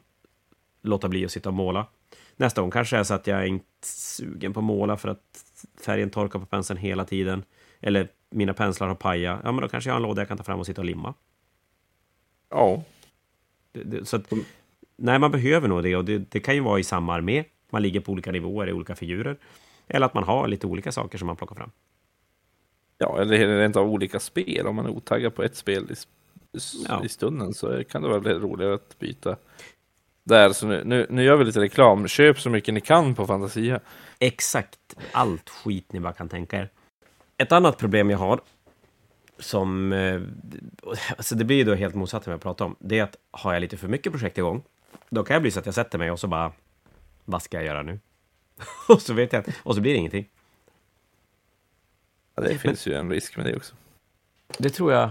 låta 0.81 1.09
bli 1.09 1.25
att 1.25 1.31
sitta 1.31 1.49
och 1.49 1.55
måla. 1.55 1.87
Nästa 2.35 2.61
gång 2.61 2.71
kanske 2.71 2.97
är 2.97 3.03
så 3.03 3.13
att 3.13 3.27
jag 3.27 3.39
är 3.39 3.45
inte 3.45 3.87
sugen 3.87 4.53
på 4.53 4.59
att 4.59 4.63
måla 4.63 4.97
för 4.97 5.09
att 5.09 5.43
färgen 5.85 6.09
torkar 6.09 6.39
på 6.39 6.45
penseln 6.45 6.79
hela 6.79 7.05
tiden. 7.05 7.43
Eller 7.81 8.07
mina 8.29 8.53
penslar 8.53 8.87
har 8.87 8.95
pajat. 8.95 9.41
Ja, 9.43 9.51
men 9.51 9.61
då 9.61 9.67
kanske 9.67 9.89
jag 9.89 9.93
har 9.93 9.99
en 9.99 10.07
låda 10.07 10.21
jag 10.21 10.27
kan 10.27 10.37
ta 10.37 10.43
fram 10.43 10.59
och 10.59 10.65
sitta 10.65 10.81
och 10.81 10.85
limma. 10.85 11.13
ja. 12.49 12.83
Det, 13.71 13.83
det, 13.83 14.05
så 14.05 14.15
att, 14.15 14.31
nej, 14.95 15.19
man 15.19 15.31
behöver 15.31 15.67
nog 15.67 15.83
det 15.83 15.95
och 15.95 16.05
det, 16.05 16.17
det 16.17 16.39
kan 16.39 16.55
ju 16.55 16.61
vara 16.61 16.79
i 16.79 16.83
samma 16.83 17.13
armé. 17.13 17.43
Man 17.69 17.81
ligger 17.81 17.99
på 17.99 18.11
olika 18.11 18.31
nivåer 18.31 18.69
i 18.69 18.73
olika 18.73 18.95
figurer. 18.95 19.37
Eller 19.87 20.05
att 20.05 20.13
man 20.13 20.23
har 20.23 20.47
lite 20.47 20.67
olika 20.67 20.91
saker 20.91 21.17
som 21.17 21.27
man 21.27 21.35
plockar 21.35 21.55
fram. 21.55 21.71
Ja, 22.97 23.21
eller 23.21 23.57
rent 23.59 23.75
av 23.75 23.87
olika 23.89 24.19
spel. 24.19 24.67
Om 24.67 24.75
man 24.75 24.85
är 24.85 24.89
otaggad 24.89 25.35
på 25.35 25.43
ett 25.43 25.55
spel 25.55 25.91
i, 25.91 25.95
Ja. 26.89 27.03
i 27.05 27.09
stunden 27.09 27.53
så 27.53 27.83
kan 27.83 28.01
det 28.01 28.07
vara 28.07 28.33
roligare 28.33 28.73
att 28.73 28.99
byta. 28.99 29.35
Där, 30.23 30.53
så 30.53 30.67
nu, 30.67 30.83
nu, 30.85 31.07
nu 31.09 31.23
gör 31.23 31.35
vi 31.35 31.45
lite 31.45 31.59
reklam. 31.61 32.07
Köp 32.07 32.39
så 32.39 32.49
mycket 32.49 32.73
ni 32.73 32.81
kan 32.81 33.15
på 33.15 33.27
Fantasia. 33.27 33.79
Exakt 34.19 34.79
allt 35.11 35.49
skit 35.49 35.93
ni 35.93 35.99
bara 35.99 36.13
kan 36.13 36.29
tänka 36.29 36.57
er. 36.59 36.69
Ett 37.37 37.51
annat 37.51 37.77
problem 37.77 38.09
jag 38.09 38.17
har, 38.17 38.39
som... 39.39 39.93
eh, 39.93 40.21
Alltså 41.17 41.35
det 41.35 41.45
blir 41.45 41.57
ju 41.57 41.63
då 41.63 41.73
helt 41.75 41.95
motsatt 41.95 42.23
till 42.23 42.29
vad 42.29 42.33
jag 42.33 42.41
pratar 42.41 42.65
om. 42.65 42.75
Det 42.79 42.99
är 42.99 43.03
att 43.03 43.17
har 43.31 43.53
jag 43.53 43.61
lite 43.61 43.77
för 43.77 43.87
mycket 43.87 44.11
projekt 44.11 44.37
igång, 44.37 44.63
då 45.09 45.23
kan 45.23 45.33
jag 45.33 45.41
bli 45.41 45.51
så 45.51 45.59
att 45.59 45.65
jag 45.65 45.75
sätter 45.75 45.97
mig 45.97 46.11
och 46.11 46.19
så 46.19 46.27
bara... 46.27 46.51
Vad 47.25 47.41
ska 47.41 47.57
jag 47.57 47.65
göra 47.65 47.81
nu? 47.81 47.99
och 48.87 49.01
så 49.01 49.13
vet 49.13 49.33
jag 49.33 49.39
att- 49.39 49.55
Och 49.63 49.75
så 49.75 49.81
blir 49.81 49.91
det 49.93 49.97
ingenting. 49.99 50.29
Ja, 52.35 52.43
det 52.43 52.57
finns 52.57 52.87
ju 52.87 52.93
en 52.93 53.09
risk 53.09 53.37
med 53.37 53.45
det 53.45 53.55
också. 53.55 53.75
Det 54.57 54.69
tror 54.69 54.93
jag 54.93 55.09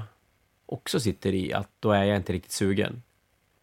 också 0.67 1.01
sitter 1.01 1.35
i 1.35 1.53
att 1.53 1.69
då 1.81 1.91
är 1.91 2.05
jag 2.05 2.17
inte 2.17 2.33
riktigt 2.33 2.53
sugen. 2.53 3.03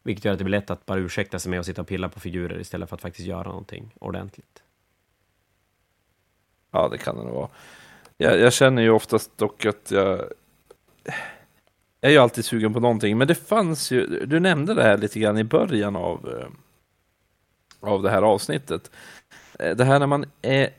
Vilket 0.04 0.26
gör 0.26 0.32
att 0.32 0.38
det 0.38 0.44
blir 0.44 0.60
lätt 0.60 0.70
att 0.70 0.86
bara 0.86 1.00
ursäkta 1.00 1.40
sig 1.40 1.50
med 1.50 1.60
att 1.60 1.66
sitta 1.66 1.82
och 1.82 1.88
pilla 1.88 2.10
på 2.10 2.20
figurer 2.20 2.60
istället 2.60 2.90
för 2.90 2.96
att 2.96 3.02
faktiskt 3.02 3.28
göra 3.28 3.44
någonting 3.44 3.94
ordentligt. 4.00 4.64
Ja, 6.72 6.88
det 6.90 6.98
kan 6.98 7.18
det 7.18 7.24
nog 7.24 7.34
vara. 7.34 7.50
Jag, 8.18 8.40
jag 8.40 8.54
känner 8.54 8.82
ju 8.82 8.90
oftast 8.90 9.38
dock 9.38 9.66
att 9.66 9.92
jag... 9.92 10.32
Jag 12.04 12.10
är 12.10 12.14
ju 12.14 12.18
alltid 12.18 12.46
sugen 12.46 12.74
på 12.74 12.80
någonting, 12.80 13.18
men 13.18 13.28
det 13.28 13.36
fanns 13.36 13.92
ju... 13.92 14.26
Du 14.26 14.40
nämnde 14.40 14.74
det 14.74 14.84
här 14.84 14.98
lite 14.98 15.20
grann 15.20 15.38
i 15.38 15.44
början 15.44 15.96
av, 15.96 16.30
eh, 16.30 16.48
av 17.90 18.02
det 18.02 18.10
här 18.10 18.22
avsnittet. 18.22 18.92
Eh, 19.62 19.76
Det 19.76 19.84
här 19.86 20.00
när 20.00 20.08
man 20.08 20.26
är 20.42 20.70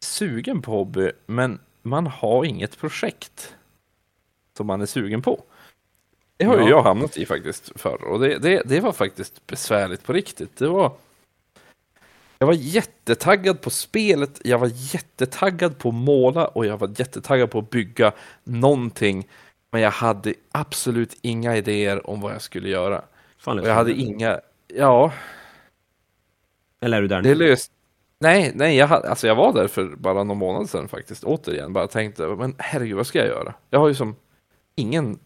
sugen 0.00 0.62
på 0.62 0.70
hobby, 0.70 1.10
men 1.26 1.58
man 1.82 2.06
har 2.06 2.44
inget 2.44 2.78
projekt 2.78 3.54
som 4.56 4.66
man 4.66 4.80
är 4.80 4.86
sugen 4.86 5.22
på. 5.22 5.42
Det 6.36 6.44
har 6.44 6.56
ju 6.56 6.62
Ja. 6.62 6.68
jag 6.68 6.82
hamnat 6.82 7.16
i 7.16 7.26
faktiskt 7.26 7.80
förr, 7.80 8.04
och 8.04 8.20
det, 8.20 8.38
det, 8.38 8.62
det 8.64 8.80
var 8.80 8.92
faktiskt 8.92 9.46
besvärligt 9.46 10.02
på 10.04 10.12
riktigt. 10.12 10.56
Det 10.56 10.68
var... 10.68 10.92
Jag 12.38 12.46
var 12.46 12.54
jättetaggad 12.54 13.60
på 13.60 13.70
spelet, 13.70 14.40
jag 14.44 14.58
var 14.58 14.70
jättetaggad 14.94 15.78
på 15.78 15.88
att 15.88 15.94
måla 15.94 16.46
och 16.46 16.66
jag 16.66 16.78
var 16.78 16.88
jättetaggad 16.96 17.50
på 17.50 17.58
att 17.58 17.70
bygga 17.70 18.12
någonting. 18.44 19.28
Men 19.70 19.80
jag 19.80 19.90
hade 19.90 20.34
absolut 20.52 21.18
inga 21.22 21.56
idéer 21.56 22.10
om 22.10 22.20
vad 22.20 22.34
jag 22.34 22.42
skulle 22.42 22.68
göra. 22.68 23.02
Fan, 23.38 23.56
jag 23.64 23.74
hade 23.74 23.92
inga, 23.92 24.40
ja, 24.68 25.12
Eller 26.80 26.96
är 26.96 27.02
du 27.02 27.08
där 27.08 27.22
det 27.22 27.28
nu? 27.28 27.34
löst. 27.34 27.72
Nej, 28.22 28.52
nej, 28.54 28.76
jag, 28.76 28.92
alltså 28.92 29.26
jag 29.26 29.34
var 29.34 29.52
där 29.52 29.68
för 29.68 29.84
bara 29.96 30.24
någon 30.24 30.38
månad 30.38 30.70
sedan 30.70 30.88
faktiskt, 30.88 31.24
återigen. 31.24 31.72
Bara 31.72 31.86
tänkte, 31.86 32.26
men 32.26 32.54
herregud, 32.58 32.96
vad 32.96 33.06
ska 33.06 33.18
jag 33.18 33.28
göra? 33.28 33.54
Jag 33.70 33.80
har 33.80 33.88
ju 33.88 33.94
som 33.94 34.16
ingen, 34.74 35.18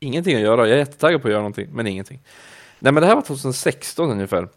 ingenting 0.00 0.36
att 0.36 0.42
göra. 0.42 0.68
Jag 0.68 0.74
är 0.74 0.78
jättetaggad 0.78 1.22
på 1.22 1.28
att 1.28 1.32
göra 1.32 1.40
någonting, 1.40 1.68
men 1.72 1.86
ingenting. 1.86 2.20
Nej, 2.78 2.92
men 2.92 3.00
det 3.00 3.06
här 3.06 3.14
var 3.14 3.22
2016 3.22 4.10
ungefär. 4.10 4.48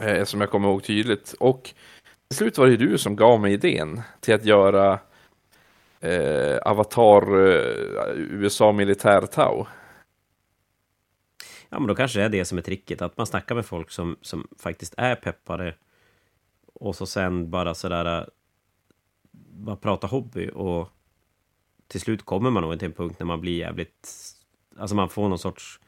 Eh, 0.00 0.24
som 0.24 0.40
jag 0.40 0.50
kommer 0.50 0.68
ihåg 0.68 0.84
tydligt. 0.84 1.34
Och 1.40 1.74
till 2.28 2.36
slut 2.36 2.58
var 2.58 2.66
det 2.66 2.72
ju 2.72 2.88
du 2.88 2.98
som 2.98 3.16
gav 3.16 3.40
mig 3.40 3.52
idén 3.52 4.02
till 4.20 4.34
att 4.34 4.44
göra 4.44 4.98
eh, 6.00 6.58
Avatar 6.62 7.46
eh, 7.46 8.14
USA 8.16 8.72
Militär 8.72 9.20
Tau. 9.20 9.66
Ja, 11.68 11.78
men 11.78 11.86
då 11.86 11.94
kanske 11.94 12.18
det 12.18 12.24
är 12.24 12.28
det 12.28 12.44
som 12.44 12.58
är 12.58 12.62
tricket, 12.62 13.02
att 13.02 13.16
man 13.16 13.26
snackar 13.26 13.54
med 13.54 13.66
folk 13.66 13.90
som, 13.90 14.16
som 14.20 14.48
faktiskt 14.58 14.94
är 14.96 15.14
peppade 15.14 15.74
och 16.74 16.96
så 16.96 17.06
sen 17.06 17.50
bara 17.50 17.74
sådär 17.74 18.18
äh, 18.18 18.26
bara 19.50 19.76
prata 19.76 20.06
hobby 20.06 20.50
och 20.54 20.88
till 21.86 22.00
slut 22.00 22.24
kommer 22.24 22.50
man 22.50 22.62
nog 22.62 22.78
till 22.78 22.86
en 22.86 22.92
punkt 22.92 23.16
när 23.18 23.26
man 23.26 23.40
blir 23.40 23.58
jävligt 23.58 24.08
alltså 24.78 24.96
man 24.96 25.08
får 25.08 25.28
någon 25.28 25.38
sorts 25.38 25.80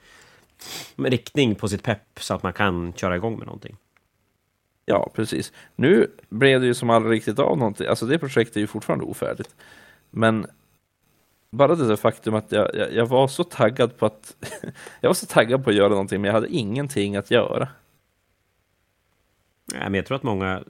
riktning 0.97 1.55
på 1.55 1.68
sitt 1.68 1.82
pepp 1.82 2.20
så 2.20 2.34
att 2.34 2.43
man 2.43 2.53
kan 2.53 2.93
köra 2.93 3.16
igång 3.16 3.39
med 3.39 3.47
någonting. 3.47 3.76
Ja, 4.84 5.11
precis. 5.14 5.53
Nu 5.76 6.11
blev 6.28 6.61
det 6.61 6.66
ju 6.66 6.74
som 6.74 6.91
aldrig 6.91 7.16
riktigt 7.16 7.39
av 7.39 7.59
någonting. 7.59 7.87
Alltså 7.87 8.07
det 8.07 8.18
projektet 8.18 8.57
är 8.57 8.61
ju 8.61 8.66
fortfarande 8.66 9.05
ofärdigt. 9.05 9.55
Men 10.11 10.47
bara 11.51 11.74
det 11.74 11.89
där 11.89 11.97
faktum 11.97 12.34
att 12.34 12.53
jag, 12.53 12.74
jag, 12.74 12.93
jag, 12.93 13.07
var 13.07 13.28
så 13.28 13.45
taggad 13.45 13.99
på 13.99 14.07
att 14.07 14.37
jag 15.01 15.09
var 15.09 15.14
så 15.14 15.26
taggad 15.26 15.64
på 15.64 15.70
att 15.70 15.76
göra 15.76 15.89
någonting, 15.89 16.20
men 16.20 16.28
jag 16.28 16.34
hade 16.34 16.49
ingenting 16.49 17.16
att 17.16 17.30
göra. 17.30 17.68
Ja, 19.73 19.81
men 19.81 19.95
jag 19.95 20.07
tror 20.07 20.17
att 20.17 20.23
många 20.23 20.64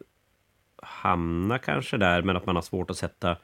hamnar 0.82 1.58
kanske 1.58 1.96
där, 1.96 2.22
men 2.22 2.36
att 2.36 2.46
man 2.46 2.54
har 2.54 2.62
svårt 2.62 2.90
att 2.90 2.96
sätta... 2.96 3.36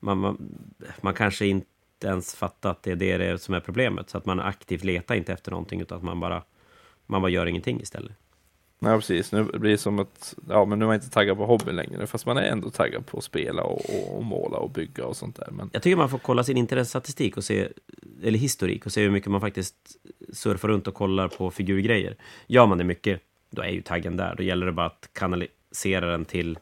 Man, 0.00 0.18
man, 0.18 0.58
man 1.00 1.14
kanske 1.14 1.46
inte 1.46 1.66
ens 2.04 2.34
fattar 2.34 2.70
att 2.70 2.82
det 2.82 3.12
är 3.12 3.18
det 3.18 3.42
som 3.42 3.54
är 3.54 3.60
problemet, 3.60 4.10
så 4.10 4.18
att 4.18 4.26
man 4.26 4.40
aktivt 4.40 4.84
letar 4.84 5.14
inte 5.14 5.32
efter 5.32 5.50
någonting, 5.50 5.80
utan 5.80 5.98
att 5.98 6.04
man 6.04 6.20
bara, 6.20 6.42
man 7.06 7.22
bara 7.22 7.30
gör 7.30 7.46
ingenting 7.46 7.80
istället. 7.80 8.16
Nej, 8.80 8.96
precis. 8.96 9.32
Nu 9.32 9.44
blir 9.44 9.70
det 9.70 9.78
som 9.78 9.98
att, 9.98 10.34
ja, 10.48 10.64
men 10.64 10.78
nu 10.78 10.84
är 10.84 10.86
man 10.86 10.94
inte 10.94 11.10
taggad 11.10 11.36
på 11.36 11.46
hobby 11.46 11.72
längre, 11.72 12.06
fast 12.06 12.26
man 12.26 12.36
är 12.36 12.42
ändå 12.42 12.70
taggad 12.70 13.06
på 13.06 13.18
att 13.18 13.24
spela 13.24 13.62
och, 13.62 13.90
och, 13.90 14.16
och 14.16 14.24
måla 14.24 14.58
och 14.58 14.70
bygga 14.70 15.04
och 15.04 15.16
sånt 15.16 15.36
där. 15.36 15.48
Men... 15.50 15.70
Jag 15.72 15.82
tycker 15.82 15.96
man 15.96 16.08
får 16.08 16.18
kolla 16.18 16.44
sin 16.44 16.56
intressestatistik 16.56 17.36
och 17.36 17.44
se, 17.44 17.68
eller 18.22 18.38
historik, 18.38 18.86
och 18.86 18.92
se 18.92 19.02
hur 19.02 19.10
mycket 19.10 19.30
man 19.30 19.40
faktiskt 19.40 19.76
surfar 20.32 20.68
runt 20.68 20.86
och 20.86 20.94
kollar 20.94 21.28
på 21.28 21.50
figurgrejer. 21.50 22.16
Gör 22.46 22.66
man 22.66 22.78
det 22.78 22.84
mycket, 22.84 23.20
då 23.50 23.62
är 23.62 23.68
ju 23.70 23.82
taggen 23.82 24.16
där. 24.16 24.34
Då 24.36 24.42
gäller 24.42 24.66
det 24.66 24.72
bara 24.72 24.86
att 24.86 25.10
kanalisera 25.12 26.10
den 26.10 26.24
till 26.24 26.58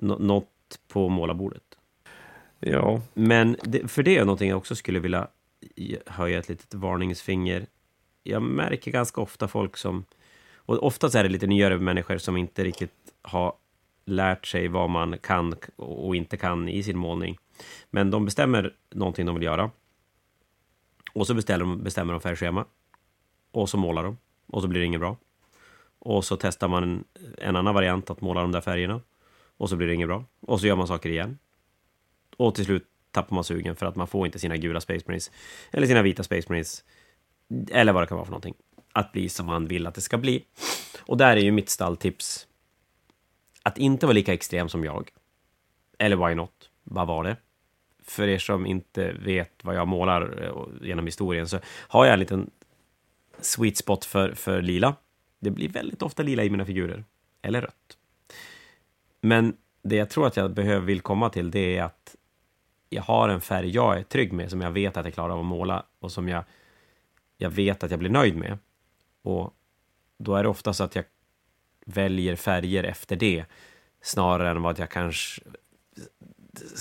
något 0.00 0.80
på 0.88 1.08
målarbordet. 1.08 1.78
Ja. 2.60 3.00
Men 3.14 3.56
det, 3.62 3.88
för 3.88 4.02
det 4.02 4.16
är 4.16 4.24
någonting 4.24 4.48
jag 4.48 4.58
också 4.58 4.76
skulle 4.76 5.00
vilja 5.00 5.28
höja 6.06 6.38
ett 6.38 6.48
litet 6.48 6.74
varningsfinger. 6.74 7.66
Jag 8.22 8.42
märker 8.42 8.90
ganska 8.90 9.20
ofta 9.20 9.48
folk 9.48 9.76
som 9.76 10.04
och 10.66 10.82
oftast 10.82 11.14
är 11.14 11.22
det 11.22 11.28
lite 11.28 11.46
nyare 11.46 11.78
människor 11.78 12.18
som 12.18 12.36
inte 12.36 12.64
riktigt 12.64 12.92
har 13.22 13.54
lärt 14.04 14.46
sig 14.46 14.68
vad 14.68 14.90
man 14.90 15.18
kan 15.18 15.54
och 15.76 16.16
inte 16.16 16.36
kan 16.36 16.68
i 16.68 16.82
sin 16.82 16.98
målning. 16.98 17.38
Men 17.90 18.10
de 18.10 18.24
bestämmer 18.24 18.74
någonting 18.90 19.26
de 19.26 19.34
vill 19.34 19.44
göra. 19.44 19.70
Och 21.12 21.26
så 21.26 21.34
bestämmer 21.34 21.60
de, 21.60 21.82
bestämmer 21.82 22.12
de 22.12 22.20
färgschema. 22.20 22.64
Och 23.50 23.68
så 23.68 23.76
målar 23.76 24.04
de. 24.04 24.18
Och 24.46 24.62
så 24.62 24.68
blir 24.68 24.80
det 24.80 24.86
inget 24.86 25.00
bra. 25.00 25.16
Och 26.04 26.24
så 26.24 26.36
testar 26.36 26.68
man 26.68 27.04
en, 27.38 27.56
annan 27.56 27.74
variant 27.74 28.10
att 28.10 28.20
måla 28.20 28.40
de 28.40 28.52
där 28.52 28.60
färgerna. 28.60 29.00
Och 29.56 29.68
så 29.68 29.76
blir 29.76 29.86
det 29.86 29.94
inget 29.94 30.08
bra. 30.08 30.24
Och 30.40 30.60
så 30.60 30.66
gör 30.66 30.76
man 30.76 30.86
saker 30.86 31.10
igen. 31.10 31.38
Och 32.36 32.54
till 32.54 32.64
slut 32.64 32.86
tappar 33.10 33.34
man 33.34 33.44
sugen 33.44 33.76
för 33.76 33.86
att 33.86 33.96
man 33.96 34.06
får 34.06 34.26
inte 34.26 34.38
sina 34.38 34.56
gula 34.56 34.80
Space 34.80 35.04
Marines. 35.06 35.30
Eller 35.72 35.86
sina 35.86 36.02
vita 36.02 36.22
Space 36.22 36.46
Marines. 36.48 36.84
Eller 37.70 37.92
vad 37.92 38.02
det 38.02 38.06
kan 38.06 38.16
vara 38.16 38.24
för 38.24 38.30
någonting 38.30 38.54
att 38.92 39.12
bli 39.12 39.28
som 39.28 39.46
man 39.46 39.66
vill 39.66 39.86
att 39.86 39.94
det 39.94 40.00
ska 40.00 40.18
bli. 40.18 40.44
Och 41.00 41.16
där 41.16 41.36
är 41.36 41.40
ju 41.40 41.52
mitt 41.52 41.68
stalltips 41.68 42.46
att 43.62 43.78
inte 43.78 44.06
vara 44.06 44.14
lika 44.14 44.32
extrem 44.32 44.68
som 44.68 44.84
jag. 44.84 45.10
Eller 45.98 46.28
why 46.28 46.34
not? 46.34 46.70
Vad 46.82 47.06
var 47.06 47.24
det? 47.24 47.36
För 48.02 48.28
er 48.28 48.38
som 48.38 48.66
inte 48.66 49.12
vet 49.12 49.52
vad 49.62 49.76
jag 49.76 49.88
målar 49.88 50.42
eh, 50.42 50.86
genom 50.86 51.06
historien 51.06 51.48
så 51.48 51.58
har 51.66 52.04
jag 52.04 52.12
en 52.12 52.20
liten 52.20 52.50
sweet 53.40 53.76
spot 53.76 54.04
för, 54.04 54.34
för 54.34 54.62
lila. 54.62 54.94
Det 55.44 55.50
blir 55.50 55.68
väldigt 55.68 56.02
ofta 56.02 56.22
lila 56.22 56.44
i 56.44 56.50
mina 56.50 56.64
figurer. 56.64 57.04
Eller 57.42 57.60
rött. 57.60 57.98
Men 59.20 59.56
det 59.82 59.96
jag 59.96 60.10
tror 60.10 60.26
att 60.26 60.36
jag 60.36 60.54
behöver 60.54 60.86
vill 60.86 61.00
komma 61.00 61.30
till 61.30 61.50
det 61.50 61.76
är 61.76 61.82
att 61.82 62.16
jag 62.88 63.02
har 63.02 63.28
en 63.28 63.40
färg 63.40 63.70
jag 63.70 63.98
är 63.98 64.02
trygg 64.02 64.32
med, 64.32 64.50
som 64.50 64.60
jag 64.60 64.70
vet 64.70 64.96
att 64.96 65.04
jag 65.04 65.14
klarar 65.14 65.32
av 65.32 65.40
att 65.40 65.46
måla 65.46 65.84
och 65.98 66.12
som 66.12 66.28
jag, 66.28 66.44
jag 67.36 67.50
vet 67.50 67.84
att 67.84 67.90
jag 67.90 68.00
blir 68.00 68.10
nöjd 68.10 68.36
med. 68.36 68.58
Och 69.22 69.54
då 70.18 70.34
är 70.34 70.42
det 70.42 70.48
ofta 70.48 70.72
så 70.72 70.84
att 70.84 70.96
jag 70.96 71.04
väljer 71.86 72.36
färger 72.36 72.84
efter 72.84 73.16
det 73.16 73.44
snarare 74.02 74.50
än 74.50 74.62
vad 74.62 74.78
jag 74.78 74.90
kanske... 74.90 75.42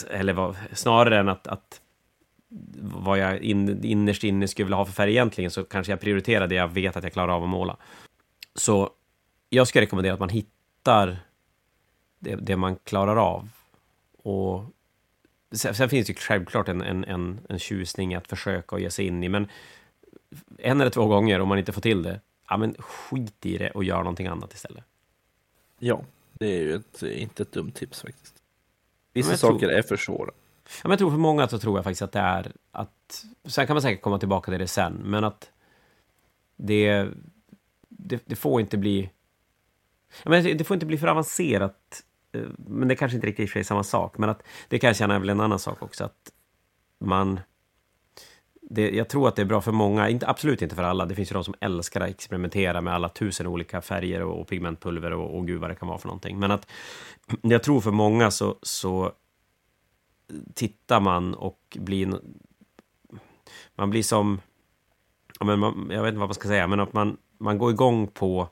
Eller 0.09 0.33
vad, 0.33 0.55
snarare 0.73 1.19
än 1.19 1.29
att, 1.29 1.47
att 1.47 1.81
vad 2.81 3.17
jag 3.17 3.41
in, 3.41 3.83
innerst 3.83 4.23
inne 4.23 4.47
skulle 4.47 4.65
vilja 4.65 4.77
ha 4.77 4.85
för 4.85 4.93
färg 4.93 5.11
egentligen 5.11 5.51
så 5.51 5.63
kanske 5.63 5.91
jag 5.91 5.99
prioriterar 5.99 6.47
det 6.47 6.55
jag 6.55 6.67
vet 6.67 6.97
att 6.97 7.03
jag 7.03 7.13
klarar 7.13 7.35
av 7.35 7.43
att 7.43 7.49
måla. 7.49 7.77
Så 8.55 8.89
jag 9.49 9.67
skulle 9.67 9.85
rekommendera 9.85 10.13
att 10.13 10.19
man 10.19 10.29
hittar 10.29 11.19
det, 12.19 12.35
det 12.35 12.55
man 12.55 12.75
klarar 12.75 13.15
av. 13.15 13.49
Och 14.17 14.65
sen, 15.51 15.75
sen 15.75 15.89
finns 15.89 16.07
det 16.07 16.19
självklart 16.19 16.69
en, 16.69 16.81
en, 16.81 17.03
en, 17.03 17.39
en 17.49 17.59
tjusning 17.59 18.15
att 18.15 18.27
försöka 18.27 18.75
och 18.75 18.81
ge 18.81 18.89
sig 18.89 19.05
in 19.05 19.23
i, 19.23 19.29
men 19.29 19.47
en 20.57 20.81
eller 20.81 20.91
två 20.91 21.07
gånger 21.07 21.39
om 21.39 21.47
man 21.47 21.57
inte 21.59 21.71
får 21.71 21.81
till 21.81 22.03
det, 22.03 22.21
ja 22.49 22.57
men 22.57 22.75
skit 22.79 23.45
i 23.45 23.57
det 23.57 23.69
och 23.69 23.83
gör 23.83 23.97
någonting 23.97 24.27
annat 24.27 24.53
istället. 24.53 24.83
Ja, 25.79 26.01
det 26.33 26.45
är 26.45 26.61
ju 26.61 26.75
ett, 26.75 27.03
inte 27.03 27.43
ett 27.43 27.51
dumt 27.51 27.71
tips 27.71 28.01
faktiskt. 28.01 28.43
Vissa 29.13 29.37
saker 29.37 29.59
tror, 29.59 29.71
är 29.71 29.81
för 29.81 29.97
svåra. 29.97 30.31
Ja, 30.65 30.71
men 30.83 30.91
jag 30.91 30.99
tror 30.99 31.11
för 31.11 31.17
många 31.17 31.47
så 31.47 31.59
tror 31.59 31.77
jag 31.77 31.83
faktiskt 31.83 32.01
att 32.01 32.11
det 32.11 32.19
är 32.19 32.51
att, 32.71 33.25
sen 33.45 33.67
kan 33.67 33.73
man 33.73 33.81
säkert 33.81 34.01
komma 34.01 34.19
tillbaka 34.19 34.51
till 34.51 34.59
det 34.59 34.67
sen, 34.67 34.93
men 34.93 35.23
att 35.23 35.51
det, 36.55 37.07
det, 38.03 38.23
det 38.25 38.35
får 38.35 38.61
inte 38.61 38.77
bli, 38.77 39.09
men 40.23 40.57
det 40.57 40.63
får 40.63 40.75
inte 40.75 40.85
bli 40.85 40.97
för 40.97 41.07
avancerat, 41.07 42.03
eh, 42.31 42.41
men 42.57 42.87
det 42.87 42.95
kanske 42.95 43.15
inte 43.15 43.27
riktigt 43.27 43.55
är 43.55 43.63
samma 43.63 43.83
sak, 43.83 44.17
men 44.17 44.29
att 44.29 44.43
det 44.67 44.79
kan 44.79 44.87
jag 44.87 44.97
känna 44.97 45.15
är 45.15 45.19
väl 45.19 45.29
en 45.29 45.41
annan 45.41 45.59
sak 45.59 45.83
också, 45.83 46.03
att 46.03 46.31
man 46.99 47.39
det, 48.69 48.89
jag 48.89 49.09
tror 49.09 49.27
att 49.27 49.35
det 49.35 49.41
är 49.41 49.45
bra 49.45 49.61
för 49.61 49.71
många, 49.71 50.09
inte, 50.09 50.27
absolut 50.27 50.61
inte 50.61 50.75
för 50.75 50.83
alla. 50.83 51.05
Det 51.05 51.15
finns 51.15 51.31
ju 51.31 51.33
de 51.33 51.43
som 51.43 51.53
älskar 51.59 52.01
att 52.01 52.09
experimentera 52.09 52.81
med 52.81 52.93
alla 52.93 53.09
tusen 53.09 53.47
olika 53.47 53.81
färger 53.81 54.21
och, 54.21 54.41
och 54.41 54.47
pigmentpulver 54.47 55.13
och, 55.13 55.37
och 55.37 55.47
gud 55.47 55.61
vad 55.61 55.69
det 55.69 55.75
kan 55.75 55.87
vara 55.87 55.97
för 55.97 56.07
någonting. 56.07 56.39
Men 56.39 56.51
att 56.51 56.67
jag 57.41 57.63
tror 57.63 57.81
för 57.81 57.91
många 57.91 58.31
så, 58.31 58.55
så 58.61 59.11
tittar 60.53 60.99
man 60.99 61.33
och 61.33 61.77
blir... 61.79 62.19
Man 63.75 63.89
blir 63.89 64.03
som... 64.03 64.41
Ja, 65.39 65.45
men 65.45 65.59
man, 65.59 65.87
jag 65.91 66.01
vet 66.01 66.09
inte 66.09 66.19
vad 66.19 66.29
man 66.29 66.33
ska 66.33 66.47
säga, 66.47 66.67
men 66.67 66.79
att 66.79 66.93
man, 66.93 67.17
man 67.43 67.57
går 67.57 67.71
igång 67.71 68.07
på 68.07 68.49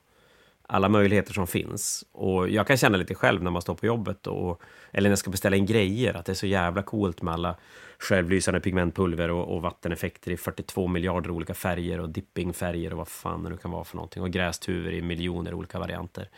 alla 0.62 0.90
möjligheter 0.90 1.34
som 1.34 1.48
finns. 1.48 2.06
Och 2.12 2.50
jag 2.50 2.68
kan 2.68 2.78
känna 2.78 2.98
lite 2.98 3.16
själv 3.16 3.44
när 3.44 3.52
man 3.52 3.62
står 3.62 3.76
på 3.76 3.86
jobbet 3.86 4.28
och, 4.28 4.62
eller 4.92 5.10
när 5.10 5.12
jag 5.12 5.20
ska 5.20 5.32
beställa 5.32 5.56
in 5.56 5.66
grejer, 5.66 6.14
att 6.14 6.26
det 6.26 6.32
är 6.32 6.34
så 6.34 6.48
jävla 6.48 6.84
coolt 6.84 7.22
med 7.22 7.34
alla 7.34 7.56
självlysande 8.00 8.60
pigmentpulver 8.60 9.32
och, 9.32 9.56
och 9.56 9.62
vatteneffekter 9.62 10.32
i 10.32 10.38
42 10.38 10.88
miljarder 10.88 11.32
olika 11.32 11.54
färger 11.54 12.00
och 12.00 12.10
dippingfärger 12.10 12.92
och 12.92 12.98
vad 12.98 13.08
fan 13.08 13.44
det 13.44 13.50
nu 13.50 13.58
kan 13.58 13.72
vara 13.72 13.84
för 13.84 13.96
någonting. 13.96 14.24
Och 14.24 14.30
grästuvor 14.30 14.94
i 14.94 15.02
miljoner 15.02 15.54
olika 15.54 15.80
varianter. 15.80 16.30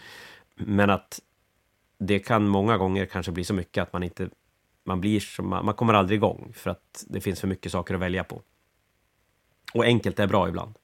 Men 0.55 0.89
att 0.89 1.19
det 1.97 2.19
kan 2.19 2.47
många 2.47 2.77
gånger 2.77 3.05
kanske 3.05 3.31
bli 3.31 3.43
så 3.43 3.53
mycket 3.53 3.81
att 3.81 3.93
man 3.93 4.03
inte 4.03 4.29
man 4.83 5.01
blir 5.01 5.19
som, 5.19 5.49
man 5.49 5.73
kommer 5.73 5.93
aldrig 5.93 6.17
igång 6.17 6.53
för 6.55 6.69
att 6.69 7.05
det 7.07 7.21
finns 7.21 7.39
för 7.39 7.47
mycket 7.47 7.71
saker 7.71 7.93
att 7.93 7.99
välja 7.99 8.23
på. 8.23 8.41
Och 9.73 9.83
enkelt 9.83 10.19
är 10.19 10.27
bra 10.27 10.47
ibland. 10.49 10.77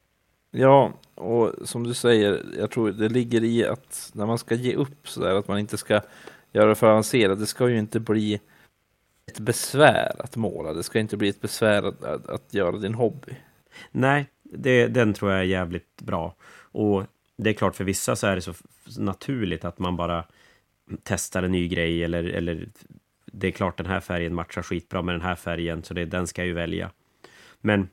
Ja, 0.51 0.93
och 1.15 1.53
som 1.63 1.83
du 1.83 1.93
säger, 1.93 2.45
jag 2.57 2.71
tror 2.71 2.91
det 2.91 3.09
ligger 3.09 3.43
i 3.43 3.65
att 3.65 4.11
när 4.13 4.25
man 4.25 4.37
ska 4.37 4.55
ge 4.55 4.75
upp 4.75 5.07
sådär, 5.07 5.35
att 5.35 5.47
man 5.47 5.59
inte 5.59 5.77
ska 5.77 6.01
göra 6.51 6.69
det 6.69 6.75
för 6.75 6.87
avancerat. 6.87 7.39
Det 7.39 7.45
ska 7.45 7.69
ju 7.69 7.79
inte 7.79 7.99
bli 7.99 8.39
ett 9.27 9.39
besvär 9.39 10.15
att 10.19 10.35
måla. 10.35 10.73
Det 10.73 10.83
ska 10.83 10.99
inte 10.99 11.17
bli 11.17 11.29
ett 11.29 11.41
besvär 11.41 11.83
att, 11.83 12.03
att, 12.03 12.29
att 12.29 12.53
göra 12.53 12.77
din 12.77 12.93
hobby. 12.93 13.31
Nej, 13.91 14.25
det, 14.43 14.87
den 14.87 15.13
tror 15.13 15.31
jag 15.31 15.39
är 15.39 15.45
jävligt 15.45 16.01
bra. 16.01 16.35
Och 16.71 17.03
det 17.37 17.49
är 17.49 17.53
klart, 17.53 17.75
för 17.75 17.83
vissa 17.83 18.15
så 18.15 18.27
är 18.27 18.35
det 18.35 18.41
så 18.41 18.53
naturligt 18.97 19.65
att 19.65 19.79
man 19.79 19.95
bara 19.95 20.25
testar 21.03 21.43
en 21.43 21.51
ny 21.51 21.67
grej 21.67 22.03
eller, 22.03 22.23
eller 22.23 22.69
det 23.25 23.47
är 23.47 23.51
klart 23.51 23.77
den 23.77 23.85
här 23.85 23.99
färgen 23.99 24.35
matchar 24.35 24.61
skitbra 24.61 25.01
med 25.01 25.15
den 25.15 25.21
här 25.21 25.35
färgen, 25.35 25.83
så 25.83 25.93
det, 25.93 26.05
den 26.05 26.27
ska 26.27 26.41
jag 26.41 26.47
ju 26.47 26.53
välja. 26.53 26.91
Men 27.61 27.89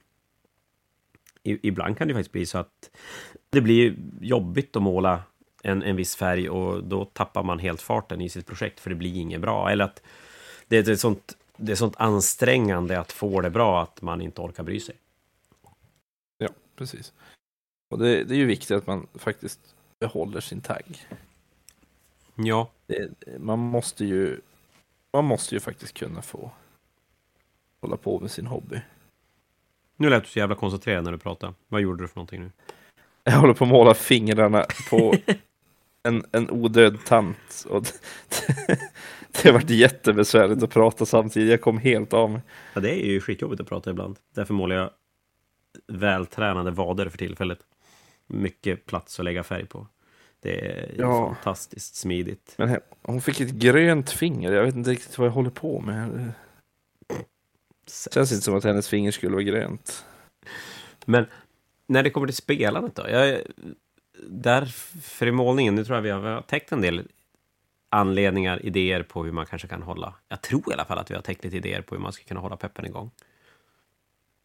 ibland 1.47 1.99
kan 1.99 2.09
det 2.09 2.15
faktiskt 2.15 2.33
bli 2.33 2.47
så 2.47 2.59
att 2.59 2.91
det 3.51 3.61
blir 3.61 3.97
jobbigt 4.21 4.77
att 4.77 4.83
måla 4.83 5.23
en, 5.63 5.83
en 5.83 5.97
viss 5.97 6.17
färg 6.17 6.49
och 6.51 6.85
då 6.85 7.05
tappar 7.05 7.43
man 7.43 7.59
helt 7.59 7.83
farten 7.83 8.21
i 8.21 8.29
sitt 8.29 8.47
projekt 8.47 8.81
för 8.81 8.91
det 8.91 8.97
blir 8.97 9.17
inget 9.17 9.41
bra. 9.41 9.71
Eller 9.71 9.85
att 9.85 10.03
det 10.69 10.89
är, 10.89 10.97
sånt, 10.97 11.37
det 11.57 11.73
är 11.73 11.77
sånt 11.77 11.97
ansträngande 11.97 13.01
att 13.01 13.13
få 13.13 13.41
det 13.41 13.51
bra 13.51 13.83
att 13.83 14.03
man 14.03 14.21
inte 14.21 14.41
orkar 14.41 14.63
bry 14.63 14.81
sig. 14.81 14.95
Ja, 16.39 16.49
precis. 16.77 17.13
Och 17.89 17.99
det, 17.99 18.25
det 18.25 18.35
är 18.35 18.39
ju 18.39 18.47
viktigt 18.47 18.77
att 18.77 18.87
man 18.87 19.07
faktiskt 19.15 19.61
behåller 19.99 20.41
sin 20.41 20.61
tagg. 20.61 21.07
Ja. 22.35 22.71
Det, 22.87 23.11
man 23.39 23.59
måste 23.59 24.05
ju 24.05 24.41
man 25.13 25.25
måste 25.25 25.55
ju 25.55 25.61
faktiskt 25.61 25.95
kunna 25.95 26.23
få 26.23 26.51
hålla 27.81 27.97
på 27.97 28.21
med 28.21 28.31
sin 28.31 28.47
hobby. 28.47 28.81
Nu 29.97 30.11
lät 30.11 30.23
du 30.25 30.29
så 30.31 30.39
jävla 30.39 30.55
koncentrerad 30.55 31.05
när 31.05 31.13
du 31.13 31.19
pratade. 31.19 31.55
Vad 31.69 31.81
gjorde 31.81 32.05
du 32.05 32.09
för 32.09 32.17
någonting 32.17 32.41
nu? 32.41 32.51
Jag 33.25 33.33
håller 33.33 33.55
på 33.55 33.65
att 33.65 33.71
måla 33.71 33.95
fingrarna 33.95 34.67
på 34.91 35.15
en, 36.03 36.25
en 36.33 36.51
odöd 36.51 36.99
tant. 37.07 37.67
Och 37.69 37.83
det, 37.83 38.79
det 39.43 39.53
varit 39.53 39.71
jättebesvärligt 39.71 40.63
att 40.63 40.71
prata 40.71 41.07
samtidigt. 41.07 41.51
Jag 41.51 41.61
kom 41.61 41.79
helt 41.79 42.13
av 42.13 42.31
mig. 42.31 42.41
Ja, 42.75 42.81
det 42.81 42.91
är 43.07 43.07
ju 43.07 43.21
skitjobbigt 43.21 43.61
att 43.61 43.69
prata 43.69 43.91
ibland. 43.91 44.17
Därför 44.35 44.55
målar 44.55 44.77
jag 44.77 44.91
vältränade 45.87 46.71
vader 46.71 47.09
för 47.09 47.19
tillfället. 47.19 47.59
Mycket 48.27 48.87
plats 48.87 49.19
att 49.19 49.25
lägga 49.25 49.43
färg 49.43 49.67
på. 49.67 49.87
Det 50.41 50.67
är 50.67 50.95
Ja. 50.99 51.35
fantastiskt 51.35 51.97
smidigt. 51.97 52.55
Men 52.59 52.79
hon 53.03 53.21
fick 53.21 53.41
ett 53.41 53.51
grönt 53.51 54.11
finger. 54.11 54.53
Jag 54.53 54.65
vet 54.65 54.75
inte 54.75 54.91
riktigt 54.91 55.19
vad 55.19 55.27
jag 55.29 55.33
håller 55.33 55.51
på 55.51 55.81
med. 55.81 56.33
Det 58.05 58.15
känns 58.15 58.33
inte 58.33 58.45
som 58.45 58.55
att 58.55 58.65
hennes 58.65 58.89
finger 58.89 59.11
skulle 59.11 59.33
vara 59.33 59.43
grönt. 59.43 60.05
Men 61.05 61.27
när 61.87 62.03
det 62.03 62.11
kommer 62.11 62.27
till 62.27 62.37
spelandet 62.37 62.95
då? 62.95 63.11
Jag, 63.11 63.41
där, 64.29 64.65
för 65.03 65.27
i 65.27 65.33
målningen, 65.33 65.75
nu 65.75 65.85
tror 65.85 65.97
jag 65.97 66.03
vi 66.03 66.11
har, 66.11 66.21
vi 66.21 66.29
har 66.29 66.43
täckt 66.43 66.73
en 66.73 66.81
del 66.81 67.09
anledningar, 67.89 68.67
idéer 68.67 69.03
på 69.03 69.25
hur 69.25 69.33
man 69.33 69.47
kanske 69.47 69.69
kan 69.69 69.83
hålla. 69.83 70.15
Jag 70.29 70.43
tror 70.43 70.71
i 70.71 70.73
alla 70.73 70.85
fall 70.85 70.99
att 70.99 71.11
vi 71.11 71.15
har 71.15 71.23
täckt 71.23 71.45
lite 71.45 71.57
idéer 71.57 71.81
på 71.83 71.95
hur 71.95 72.03
man 72.03 72.13
ska 72.13 72.25
kunna 72.25 72.41
hålla 72.41 72.57
peppen 72.57 72.87
igång. 72.87 73.11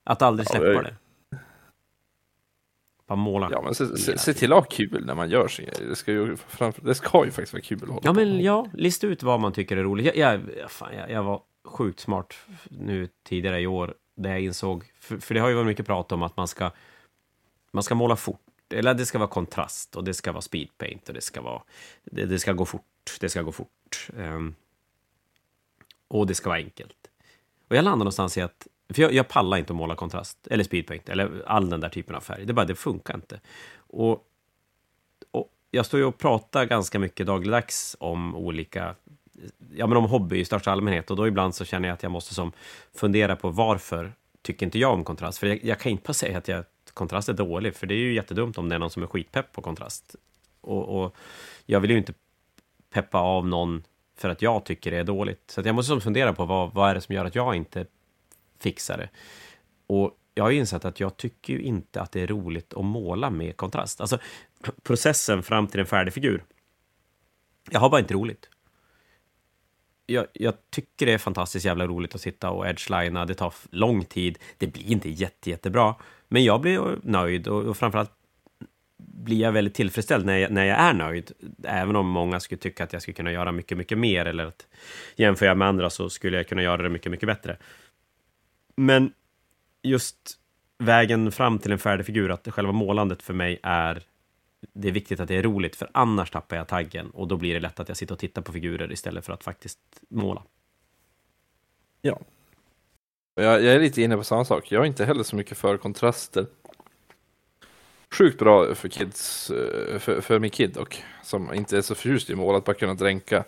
Att 0.03 0.21
aldrig 0.21 0.45
Ja, 0.47 0.49
släppa 0.49 0.65
jag- 0.65 0.83
det. 0.83 0.95
Bara 3.07 3.15
måla. 3.15 3.49
Ja, 3.51 3.61
men 3.61 3.75
se, 3.75 3.97
se, 3.97 4.17
se 4.17 4.33
till 4.33 4.53
att 4.53 4.59
ha 4.59 4.65
kul 4.69 5.05
när 5.05 5.15
man 5.15 5.29
gör 5.29 5.47
sin 5.47 5.65
grej. 5.65 5.87
Det 5.89 5.95
ska 5.95 6.11
ju, 6.11 6.35
framför, 6.37 6.81
det 6.81 6.95
ska 6.95 7.25
ju 7.25 7.31
faktiskt 7.31 7.53
vara 7.53 7.61
kul 7.61 7.79
att 7.83 7.89
hålla 7.89 8.01
Ja, 8.03 8.09
på. 8.09 8.19
men 8.19 8.39
ja, 8.41 8.67
lista 8.73 9.07
ut 9.07 9.23
vad 9.23 9.39
man 9.39 9.53
tycker 9.53 9.77
är 9.77 9.83
roligt. 9.83 10.15
Jag, 10.15 10.41
jag, 10.59 10.71
fan, 10.71 10.95
jag, 10.95 11.11
jag 11.11 11.23
var 11.23 11.41
sjukt 11.63 11.99
smart 11.99 12.33
nu 12.69 13.09
tidigare 13.23 13.59
i 13.59 13.67
år, 13.67 13.95
där 14.15 14.29
jag 14.29 14.41
insåg, 14.41 14.91
för, 14.99 15.17
för 15.17 15.33
det 15.33 15.39
har 15.39 15.49
ju 15.49 15.55
varit 15.55 15.67
mycket 15.67 15.85
prat 15.85 16.11
om 16.11 16.23
att 16.23 16.37
man 16.37 16.47
ska, 16.47 16.71
man 17.71 17.83
ska 17.83 17.95
måla 17.95 18.15
fort, 18.15 18.39
eller 18.69 18.93
det 18.93 19.05
ska 19.05 19.17
vara 19.17 19.29
kontrast 19.29 19.95
och 19.95 20.03
det 20.03 20.13
ska 20.13 20.31
vara 20.31 20.41
speedpaint 20.41 21.07
och 21.07 21.13
det 21.13 21.21
ska 21.21 21.41
vara, 21.41 21.61
det, 22.03 22.25
det 22.25 22.39
ska 22.39 22.53
gå 22.53 22.65
fort, 22.65 23.17
det 23.19 23.29
ska 23.29 23.41
gå 23.41 23.51
fort. 23.51 24.07
Um, 24.17 24.55
och 26.07 26.27
det 26.27 26.35
ska 26.35 26.49
vara 26.49 26.59
enkelt. 26.59 26.97
Och 27.67 27.75
jag 27.75 27.83
landar 27.83 27.97
någonstans 27.97 28.37
i 28.37 28.41
att, 28.41 28.67
för 28.93 29.01
jag, 29.01 29.13
jag 29.13 29.27
pallar 29.27 29.57
inte 29.57 29.73
att 29.73 29.77
måla 29.77 29.95
kontrast, 29.95 30.47
eller 30.47 30.63
speedpaint, 30.63 31.09
eller 31.09 31.43
all 31.45 31.69
den 31.69 31.79
där 31.79 31.89
typen 31.89 32.15
av 32.15 32.21
färg. 32.21 32.45
Det 32.45 32.53
bara, 32.53 32.65
det 32.65 32.75
funkar 32.75 33.15
inte. 33.15 33.39
Och 33.75 34.27
och 35.31 35.53
jag 35.71 35.85
står 35.85 35.99
ju 35.99 36.05
och 36.05 36.17
pratar 36.17 36.65
ganska 36.65 36.99
mycket 36.99 37.27
dagligdags 37.27 37.95
om 37.99 38.35
olika, 38.35 38.95
ja 39.75 39.87
men 39.87 39.97
om 39.97 40.05
hobby 40.05 40.39
i 40.39 40.45
största 40.45 40.71
allmänhet 40.71 41.11
och 41.11 41.17
då 41.17 41.27
ibland 41.27 41.55
så 41.55 41.65
känner 41.65 41.87
jag 41.87 41.93
att 41.93 42.03
jag 42.03 42.11
måste 42.11 42.33
som 42.33 42.51
fundera 42.93 43.35
på 43.35 43.49
varför 43.49 44.13
tycker 44.41 44.65
inte 44.65 44.79
jag 44.79 44.93
om 44.93 45.03
kontrast? 45.03 45.37
För 45.37 45.47
jag, 45.47 45.63
jag 45.63 45.79
kan 45.79 45.91
inte 45.91 46.03
bara 46.07 46.13
säga 46.13 46.37
att 46.37 46.47
jag, 46.47 46.65
kontrast 46.93 47.29
är 47.29 47.33
dålig, 47.33 47.75
för 47.75 47.87
det 47.87 47.93
är 47.93 47.97
ju 47.99 48.13
jättedumt 48.13 48.57
om 48.57 48.69
det 48.69 48.75
är 48.75 48.79
någon 48.79 48.89
som 48.89 49.03
är 49.03 49.07
skitpepp 49.07 49.51
på 49.51 49.61
kontrast. 49.61 50.15
Och, 50.61 51.03
och 51.03 51.15
jag 51.65 51.79
vill 51.79 51.91
ju 51.91 51.97
inte 51.97 52.13
peppa 52.93 53.17
av 53.17 53.47
någon 53.47 53.83
för 54.17 54.29
att 54.29 54.41
jag 54.41 54.65
tycker 54.65 54.91
det 54.91 54.97
är 54.97 55.03
dåligt. 55.03 55.51
Så 55.51 55.59
att 55.59 55.65
jag 55.65 55.75
måste 55.75 55.87
som 55.87 56.01
fundera 56.01 56.33
på 56.33 56.45
vad, 56.45 56.73
vad 56.73 56.89
är 56.89 56.95
det 56.95 57.01
som 57.01 57.15
gör 57.15 57.25
att 57.25 57.35
jag 57.35 57.55
inte 57.55 57.85
fixar 58.59 58.97
det. 58.97 59.09
Och 59.87 60.17
jag 60.33 60.43
har 60.43 60.51
ju 60.51 60.57
insett 60.57 60.85
att 60.85 60.99
jag 60.99 61.17
tycker 61.17 61.53
ju 61.53 61.61
inte 61.61 62.01
att 62.01 62.11
det 62.11 62.21
är 62.21 62.27
roligt 62.27 62.73
att 62.73 62.85
måla 62.85 63.29
med 63.29 63.57
kontrast. 63.57 64.01
Alltså 64.01 64.19
processen 64.83 65.43
fram 65.43 65.67
till 65.67 65.79
en 65.79 65.85
färdig 65.85 66.13
figur. 66.13 66.43
Jag 67.69 67.79
har 67.79 67.89
bara 67.89 67.99
inte 67.99 68.13
roligt. 68.13 68.49
Jag, 70.11 70.25
jag 70.33 70.53
tycker 70.69 71.05
det 71.05 71.13
är 71.13 71.17
fantastiskt 71.17 71.65
jävla 71.65 71.87
roligt 71.87 72.15
att 72.15 72.21
sitta 72.21 72.49
och 72.49 72.67
edgelina. 72.67 73.25
Det 73.25 73.33
tar 73.33 73.53
lång 73.69 74.05
tid. 74.05 74.37
Det 74.57 74.67
blir 74.67 74.91
inte 74.91 75.09
jätte, 75.09 75.49
jättebra. 75.49 75.95
Men 76.27 76.43
jag 76.43 76.61
blir 76.61 76.99
nöjd 77.03 77.47
och, 77.47 77.63
och 77.63 77.77
framförallt 77.77 78.11
blir 78.97 79.41
jag 79.41 79.51
väldigt 79.51 79.73
tillfredsställd 79.73 80.25
när 80.25 80.37
jag, 80.37 80.51
när 80.51 80.65
jag 80.65 80.79
är 80.79 80.93
nöjd. 80.93 81.31
Även 81.63 81.95
om 81.95 82.07
många 82.07 82.39
skulle 82.39 82.59
tycka 82.59 82.83
att 82.83 82.93
jag 82.93 83.01
skulle 83.01 83.15
kunna 83.15 83.31
göra 83.31 83.51
mycket, 83.51 83.77
mycket 83.77 83.97
mer 83.97 84.25
eller 84.25 84.45
att 84.45 84.67
jämför 85.15 85.45
jag 85.45 85.57
med 85.57 85.67
andra 85.67 85.89
så 85.89 86.09
skulle 86.09 86.37
jag 86.37 86.47
kunna 86.47 86.63
göra 86.63 86.81
det 86.81 86.89
mycket, 86.89 87.11
mycket 87.11 87.27
bättre. 87.27 87.57
Men 88.75 89.13
just 89.83 90.17
vägen 90.77 91.31
fram 91.31 91.59
till 91.59 91.71
en 91.71 91.79
färdig 91.79 92.05
figur, 92.05 92.31
att 92.31 92.47
själva 92.51 92.71
målandet 92.71 93.23
för 93.23 93.33
mig 93.33 93.59
är 93.63 94.03
det 94.73 94.87
är 94.87 94.91
viktigt 94.91 95.19
att 95.19 95.27
det 95.27 95.35
är 95.35 95.43
roligt, 95.43 95.75
för 95.75 95.89
annars 95.91 96.31
tappar 96.31 96.55
jag 96.55 96.67
taggen 96.67 97.09
och 97.09 97.27
då 97.27 97.37
blir 97.37 97.53
det 97.53 97.59
lätt 97.59 97.79
att 97.79 97.87
jag 97.87 97.97
sitter 97.97 98.13
och 98.13 98.19
tittar 98.19 98.41
på 98.41 98.51
figurer 98.51 98.91
istället 98.91 99.25
för 99.25 99.33
att 99.33 99.43
faktiskt 99.43 99.79
måla. 100.09 100.43
Ja. 102.01 102.19
Jag, 103.35 103.63
jag 103.63 103.75
är 103.75 103.79
lite 103.79 104.01
inne 104.01 104.17
på 104.17 104.23
samma 104.23 104.45
sak. 104.45 104.71
Jag 104.71 104.81
är 104.81 104.85
inte 104.85 105.05
heller 105.05 105.23
så 105.23 105.35
mycket 105.35 105.57
för 105.57 105.77
kontraster. 105.77 106.45
Sjukt 108.11 108.39
bra 108.39 108.75
för 108.75 108.89
kids, 108.89 109.49
eh, 109.49 109.99
för, 109.99 110.21
för 110.21 110.39
min 110.39 110.51
kid 110.51 110.77
och 110.77 110.97
som 111.23 111.53
inte 111.53 111.77
är 111.77 111.81
så 111.81 111.95
förtjust 111.95 112.29
i 112.29 112.35
mål, 112.35 112.55
att 112.55 112.65
bara 112.65 112.73
kunna 112.73 112.93
dränka 112.93 113.43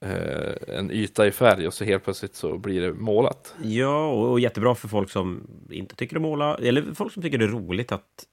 eh, 0.00 0.78
en 0.78 0.90
yta 0.90 1.26
i 1.26 1.30
färg 1.30 1.66
och 1.66 1.74
så 1.74 1.84
helt 1.84 2.04
plötsligt 2.04 2.34
så 2.34 2.58
blir 2.58 2.80
det 2.80 2.92
målat. 2.92 3.54
Ja, 3.62 4.12
och, 4.12 4.40
jättebra 4.40 4.74
för 4.74 4.88
folk 4.88 5.10
som 5.10 5.46
inte 5.70 5.96
tycker 5.96 6.16
att 6.16 6.22
måla, 6.22 6.54
eller 6.54 6.94
folk 6.94 7.12
som 7.12 7.22
tycker 7.22 7.38
det 7.38 7.44
är 7.44 7.48
roligt 7.48 7.92
att 7.92 8.26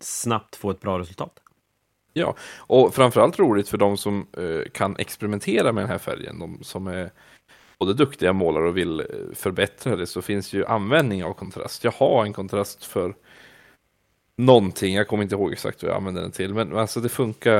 snabbt 0.00 0.56
få 0.56 0.70
ett 0.70 0.80
bra 0.80 0.98
resultat. 0.98 1.40
Ja, 2.12 2.36
och 2.58 2.94
framförallt 2.94 3.38
roligt 3.38 3.68
för 3.68 3.78
de 3.78 3.96
som 3.96 4.26
eh, 4.36 4.70
kan 4.72 4.96
experimentera 4.96 5.72
med 5.72 5.82
den 5.82 5.90
här 5.90 5.98
färgen. 5.98 6.38
De 6.38 6.64
som 6.64 6.86
är 6.86 7.10
både 7.78 7.94
duktiga 7.94 8.32
målare 8.32 8.68
och 8.68 8.76
vill 8.76 9.00
eh, 9.00 9.06
förbättra 9.34 9.96
det 9.96 10.06
så 10.06 10.22
finns 10.22 10.52
ju 10.52 10.66
användning 10.66 11.24
av 11.24 11.32
kontrast. 11.32 11.84
Jag 11.84 11.92
har 11.92 12.24
en 12.24 12.32
kontrast 12.32 12.84
för 12.84 13.14
någonting, 14.36 14.94
jag 14.94 15.08
kommer 15.08 15.22
inte 15.22 15.34
ihåg 15.34 15.52
exakt 15.52 15.82
vad 15.82 15.90
jag 15.90 15.96
använder 15.96 16.22
den 16.22 16.30
till, 16.30 16.54
men 16.54 16.76
alltså 16.76 17.00
det 17.00 17.08
funkar. 17.08 17.58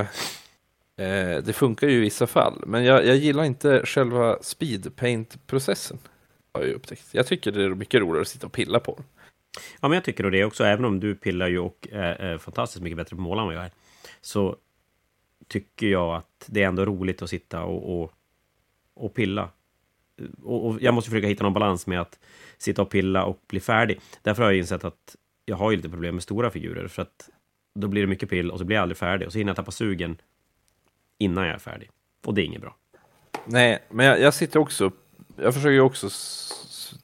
Eh, 0.99 1.43
det 1.45 1.53
funkar 1.53 1.89
ju 1.89 1.97
i 1.97 2.01
vissa 2.01 2.27
fall, 2.27 2.63
men 2.67 2.85
jag, 2.85 3.07
jag 3.07 3.17
gillar 3.17 3.45
inte 3.45 3.87
själva 3.87 4.39
speedpaint-processen. 4.43 5.99
Har 6.53 6.63
jag 6.63 6.71
upptäckt. 6.71 7.09
Jag 7.11 7.27
tycker 7.27 7.53
det 7.53 7.65
är 7.65 7.69
mycket 7.69 8.01
roligare 8.01 8.21
att 8.21 8.29
sitta 8.29 8.47
och 8.47 8.53
pilla 8.53 8.81
på 8.81 8.95
den. 8.95 9.05
Ja, 9.81 9.89
men 9.89 9.93
jag 9.93 10.05
tycker 10.05 10.31
det 10.31 10.45
också, 10.45 10.65
även 10.65 10.85
om 10.85 11.01
du 11.01 11.15
pillar 11.15 11.49
ju 11.49 11.59
och 11.59 11.89
är, 11.93 12.39
fantastiskt 12.39 12.83
mycket 12.83 12.97
bättre 12.97 13.17
på 13.17 13.23
att 13.23 13.25
måla 13.25 13.43
än 13.43 13.47
vad 13.47 13.57
jag 13.57 13.65
är, 13.65 13.71
så 14.21 14.57
tycker 15.49 15.87
jag 15.87 16.17
att 16.17 16.45
det 16.47 16.63
är 16.63 16.67
ändå 16.69 16.85
roligt 16.85 17.23
att 17.23 17.31
sitta 17.31 17.63
och, 17.63 18.03
och, 18.03 18.13
och 18.95 19.15
pilla. 19.15 19.51
Och, 20.43 20.67
och 20.67 20.83
jag 20.83 20.95
måste 20.95 21.11
försöka 21.11 21.27
hitta 21.27 21.45
någon 21.45 21.53
balans 21.53 21.87
med 21.87 22.01
att 22.01 22.19
sitta 22.59 22.83
och 22.83 22.91
pilla 22.91 23.25
och 23.25 23.41
bli 23.47 23.61
färdig. 23.61 24.01
Därför 24.23 24.43
har 24.43 24.51
jag 24.51 24.59
insett 24.59 24.85
att 24.85 25.17
jag 25.45 25.57
har 25.57 25.71
ju 25.71 25.77
lite 25.77 25.89
problem 25.89 26.15
med 26.15 26.23
stora 26.23 26.51
figurer, 26.51 26.89
för 26.89 27.03
att 27.03 27.31
då 27.75 27.89
blir 27.89 28.03
det 28.03 28.09
mycket 28.09 28.31
pill 28.31 28.51
och 28.51 28.59
så 28.59 28.65
blir 28.65 28.77
jag 28.77 28.83
aldrig 28.83 28.97
färdig 28.97 29.27
och 29.27 29.33
så 29.33 29.39
hinner 29.39 29.51
jag 29.51 29.57
tappa 29.57 29.71
sugen 29.71 30.21
innan 31.19 31.47
jag 31.47 31.55
är 31.55 31.59
färdig. 31.59 31.91
Och 32.25 32.35
det 32.35 32.43
är 32.43 32.45
inget 32.45 32.61
bra. 32.61 32.77
Nej, 33.45 33.85
men 33.91 34.07
jag, 34.07 34.21
jag 34.21 34.35
sitter 34.35 34.61
också, 34.61 34.93
jag 35.37 35.55
försöker 35.55 35.71
ju 35.71 35.81
också 35.81 36.11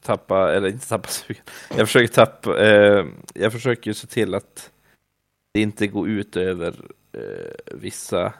tappa, 0.02 0.52
eller 0.54 0.68
inte 0.68 0.88
tappa 0.88 1.08
sugen. 1.08 1.42
Jag 1.76 1.86
försöker 1.88 2.14
tappa, 2.14 2.58
eh, 2.66 3.04
jag 3.34 3.52
försöker 3.52 3.92
se 3.92 4.06
till 4.06 4.34
att 4.34 4.70
det 5.54 5.60
inte 5.60 5.86
går 5.86 6.08
ut 6.08 6.36
över 6.36 6.74
eh, 7.12 7.74
vissa 7.74 8.32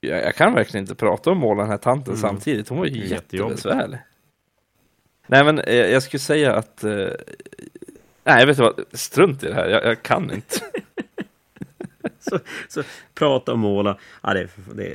jag, 0.00 0.22
jag 0.24 0.34
kan 0.34 0.54
verkligen 0.54 0.84
inte 0.84 0.94
prata 0.94 1.30
om 1.30 1.38
måla 1.38 1.62
den 1.62 1.70
här 1.70 1.78
tanten 1.78 2.14
Mm. 2.14 2.20
samtidigt, 2.20 2.68
hon 2.68 2.78
var 2.78 2.86
ju 2.86 3.06
jättebesvärlig. 3.06 3.98
Nej 5.26 5.44
men 5.44 5.58
eh, 5.58 5.74
jag 5.76 6.02
skulle 6.02 6.20
säga 6.20 6.54
att, 6.54 6.84
eh, 6.84 6.90
nej 8.24 8.40
jag 8.40 8.46
vet 8.46 8.48
inte 8.48 8.62
vad, 8.62 8.80
strunt 8.92 9.42
i 9.44 9.46
det 9.46 9.54
här, 9.54 9.68
jag, 9.68 9.84
jag 9.84 10.02
kan 10.02 10.30
inte. 10.32 10.60
Så, 12.20 12.38
så 12.68 12.82
prata 13.14 13.52
och 13.52 13.58
måla. 13.58 13.98
Ja, 14.22 14.34
det, 14.34 14.40
är- 14.40 14.50
det, 14.74 14.86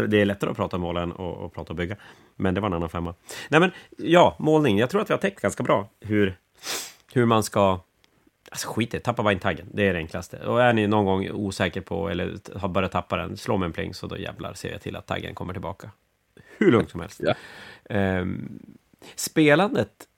är- 0.00 0.06
det 0.06 0.20
är 0.20 0.24
lättare 0.24 0.50
att 0.50 0.56
prata 0.56 0.76
och 0.76 0.80
måla 0.80 1.02
än 1.02 1.12
att, 1.12 1.20
att 1.20 1.52
prata 1.54 1.70
och 1.72 1.76
bygga. 1.76 1.96
Men 2.36 2.54
det 2.54 2.60
var 2.60 2.66
en 2.66 2.72
annan 2.72 2.88
femma. 2.88 3.14
Nej, 3.48 3.60
men 3.60 3.70
ja, 3.96 4.36
målning. 4.38 4.78
Jag 4.78 4.90
tror 4.90 5.00
att 5.00 5.10
vi 5.10 5.14
har 5.14 5.18
täckt 5.18 5.40
ganska 5.40 5.62
bra 5.62 5.88
hur, 6.00 6.36
hur 7.12 7.26
man 7.26 7.42
ska... 7.42 7.80
Alltså 8.50 8.68
skit 8.68 8.94
i 8.94 8.96
det, 8.96 9.02
tappa 9.02 9.22
bara 9.22 9.32
in 9.32 9.38
taggen. 9.38 9.66
Det 9.72 9.88
är 9.88 9.92
det 9.92 9.98
enklaste. 9.98 10.46
Och 10.46 10.62
är 10.62 10.72
ni 10.72 10.86
någon 10.86 11.04
gång 11.04 11.30
osäker 11.30 11.80
på 11.80 12.08
eller 12.08 12.58
har 12.58 12.68
börjat 12.68 12.92
tappa 12.92 13.16
den, 13.16 13.36
slå 13.36 13.56
med 13.56 13.66
en 13.66 13.72
pling 13.72 13.94
så 13.94 14.06
då 14.06 14.18
jävlar 14.18 14.54
ser 14.54 14.72
jag 14.72 14.80
till 14.80 14.96
att 14.96 15.06
taggen 15.06 15.34
kommer 15.34 15.52
tillbaka. 15.52 15.90
Hur 16.58 16.72
lugnt 16.72 16.90
som 16.90 17.00
helst. 17.00 17.20
Ja. 17.24 17.34
Ehm, 17.84 18.58
spelandet 19.14 20.08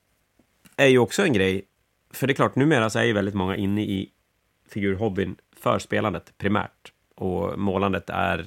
är 0.75 0.87
ju 0.87 0.97
också 0.97 1.23
en 1.23 1.33
grej. 1.33 1.65
För 2.11 2.27
det 2.27 2.33
är 2.33 2.35
klart, 2.35 2.55
numera 2.55 2.89
så 2.89 2.99
är 2.99 3.03
ju 3.03 3.13
väldigt 3.13 3.35
många 3.35 3.55
inne 3.55 3.81
i 3.81 4.11
figurhobbyn 4.69 5.35
för 5.57 5.79
spelandet 5.79 6.37
primärt. 6.37 6.91
Och 7.15 7.59
målandet 7.59 8.09
är 8.09 8.45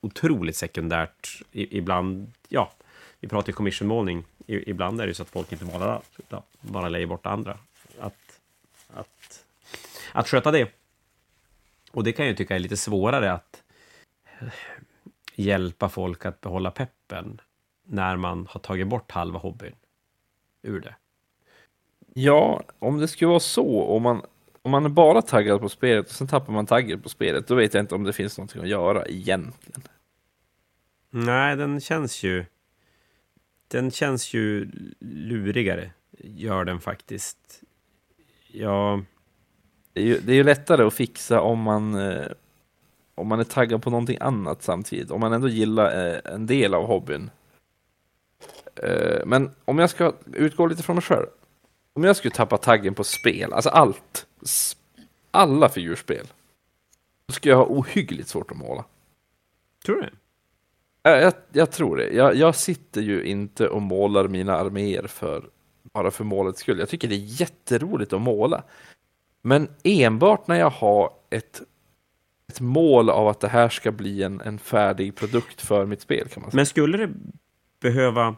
otroligt 0.00 0.56
sekundärt. 0.56 1.42
Ibland, 1.52 2.32
ja, 2.48 2.72
vi 3.22 3.28
pratar 3.28 3.48
ju 3.48 3.52
commissionmålning. 3.52 4.24
Ibland 4.46 5.00
är 5.00 5.04
det 5.04 5.10
ju 5.10 5.14
så 5.14 5.22
att 5.22 5.28
folk 5.28 5.52
inte 5.52 5.64
målar 5.64 5.88
alls, 5.88 6.10
utan 6.18 6.42
bara 6.60 6.88
lägger 6.88 7.06
bort 7.06 7.26
andra. 7.26 7.58
Att, 8.00 8.40
att, 8.94 9.44
att 10.12 10.28
sköta 10.28 10.50
det. 10.50 10.68
Och 11.90 12.04
det 12.04 12.12
kan 12.12 12.26
jag 12.26 12.36
tycka 12.36 12.54
är 12.54 12.58
lite 12.58 12.76
svårare 12.76 13.32
att 13.32 13.62
hjälpa 15.34 15.88
folk 15.88 16.26
att 16.26 16.40
behålla 16.40 16.70
peppen 16.70 17.40
när 17.84 18.16
man 18.16 18.46
har 18.50 18.60
tagit 18.60 18.86
bort 18.86 19.10
halva 19.10 19.38
hobbyn 19.38 19.74
ur 20.62 20.80
det. 20.80 20.94
Ja, 22.14 22.62
om 22.78 22.98
det 22.98 23.08
skulle 23.08 23.28
vara 23.28 23.40
så, 23.40 23.82
om 23.82 24.02
man 24.02 24.22
om 24.62 24.70
man 24.70 24.84
är 24.84 24.88
bara 24.88 25.22
taggad 25.22 25.60
på 25.60 25.68
spelet 25.68 26.06
och 26.06 26.12
sen 26.12 26.26
tappar 26.26 26.52
man 26.52 26.66
taggen 26.66 27.00
på 27.00 27.08
spelet, 27.08 27.46
då 27.46 27.54
vet 27.54 27.74
jag 27.74 27.82
inte 27.82 27.94
om 27.94 28.04
det 28.04 28.12
finns 28.12 28.38
någonting 28.38 28.62
att 28.62 28.68
göra 28.68 29.06
egentligen. 29.06 29.82
Nej, 31.10 31.56
den 31.56 31.80
känns 31.80 32.22
ju... 32.22 32.44
Den 33.72 33.90
känns 33.90 34.34
ju 34.34 34.70
lurigare, 35.00 35.90
gör 36.18 36.64
den 36.64 36.80
faktiskt. 36.80 37.62
Ja... 38.46 39.02
Det 39.92 40.00
är 40.00 40.04
ju, 40.04 40.20
det 40.20 40.32
är 40.32 40.36
ju 40.36 40.44
lättare 40.44 40.82
att 40.84 40.94
fixa 40.94 41.40
om 41.40 41.60
man, 41.60 41.94
eh, 41.94 42.26
om 43.14 43.28
man 43.28 43.40
är 43.40 43.44
taggad 43.44 43.82
på 43.82 43.90
någonting 43.90 44.18
annat 44.20 44.62
samtidigt. 44.62 45.10
Om 45.10 45.20
man 45.20 45.32
ändå 45.32 45.48
gillar 45.48 46.06
eh, 46.06 46.34
en 46.34 46.46
del 46.46 46.74
av 46.74 46.86
hobbyn. 46.86 47.30
Eh, 48.76 49.26
men 49.26 49.50
om 49.64 49.78
jag 49.78 49.90
ska 49.90 50.12
utgå 50.32 50.66
lite 50.66 50.82
från 50.82 50.96
mig 50.96 51.02
själv. 51.02 51.26
Om 51.92 52.04
jag 52.04 52.16
skulle 52.16 52.34
tappa 52.34 52.58
taggen 52.58 52.94
på 52.94 53.04
spel, 53.04 53.52
alltså 53.52 53.70
allt. 53.70 54.26
Alla 55.30 55.68
figurspel. 55.68 56.26
Då 57.26 57.32
skulle 57.32 57.52
jag 57.52 57.58
ha 57.58 57.66
ohyggligt 57.66 58.28
svårt 58.28 58.50
att 58.50 58.56
måla. 58.56 58.84
Tror 59.84 59.96
du 59.96 60.02
det? 60.02 60.12
Jag, 61.02 61.32
jag, 61.52 61.70
tror 61.70 61.96
det. 61.96 62.10
Jag, 62.10 62.34
jag 62.34 62.54
sitter 62.54 63.00
ju 63.00 63.24
inte 63.24 63.68
och 63.68 63.82
målar 63.82 64.28
mina 64.28 64.56
arméer 64.56 65.06
för, 65.06 65.44
bara 65.94 66.10
för 66.10 66.24
målets 66.24 66.60
skull. 66.60 66.78
Jag 66.78 66.88
tycker 66.88 67.08
det 67.08 67.14
är 67.14 67.40
jätteroligt 67.40 68.12
att 68.12 68.20
måla. 68.20 68.62
Men 69.42 69.68
enbart 69.84 70.46
när 70.46 70.58
jag 70.58 70.70
har 70.70 71.10
ett, 71.30 71.62
ett 72.48 72.60
mål 72.60 73.10
av 73.10 73.28
att 73.28 73.40
det 73.40 73.48
här 73.48 73.68
ska 73.68 73.92
bli 73.92 74.22
en, 74.22 74.40
en 74.40 74.58
färdig 74.58 75.16
produkt 75.16 75.60
för 75.60 75.86
mitt 75.86 76.00
spel 76.00 76.28
kan 76.28 76.42
man 76.42 76.50
säga. 76.50 76.56
Men 76.56 76.66
skulle 76.66 76.98
det 76.98 77.12
behöva 77.80 78.36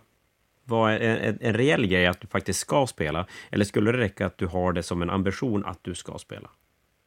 vara 0.64 0.98
en, 0.98 1.16
en, 1.16 1.38
en 1.40 1.54
reell 1.54 1.86
grej 1.86 2.06
att 2.06 2.20
du 2.20 2.26
faktiskt 2.26 2.60
ska 2.60 2.86
spela? 2.86 3.26
Eller 3.50 3.64
skulle 3.64 3.92
det 3.92 3.98
räcka 3.98 4.26
att 4.26 4.38
du 4.38 4.46
har 4.46 4.72
det 4.72 4.82
som 4.82 5.02
en 5.02 5.10
ambition 5.10 5.64
att 5.64 5.78
du 5.82 5.94
ska 5.94 6.18
spela? 6.18 6.50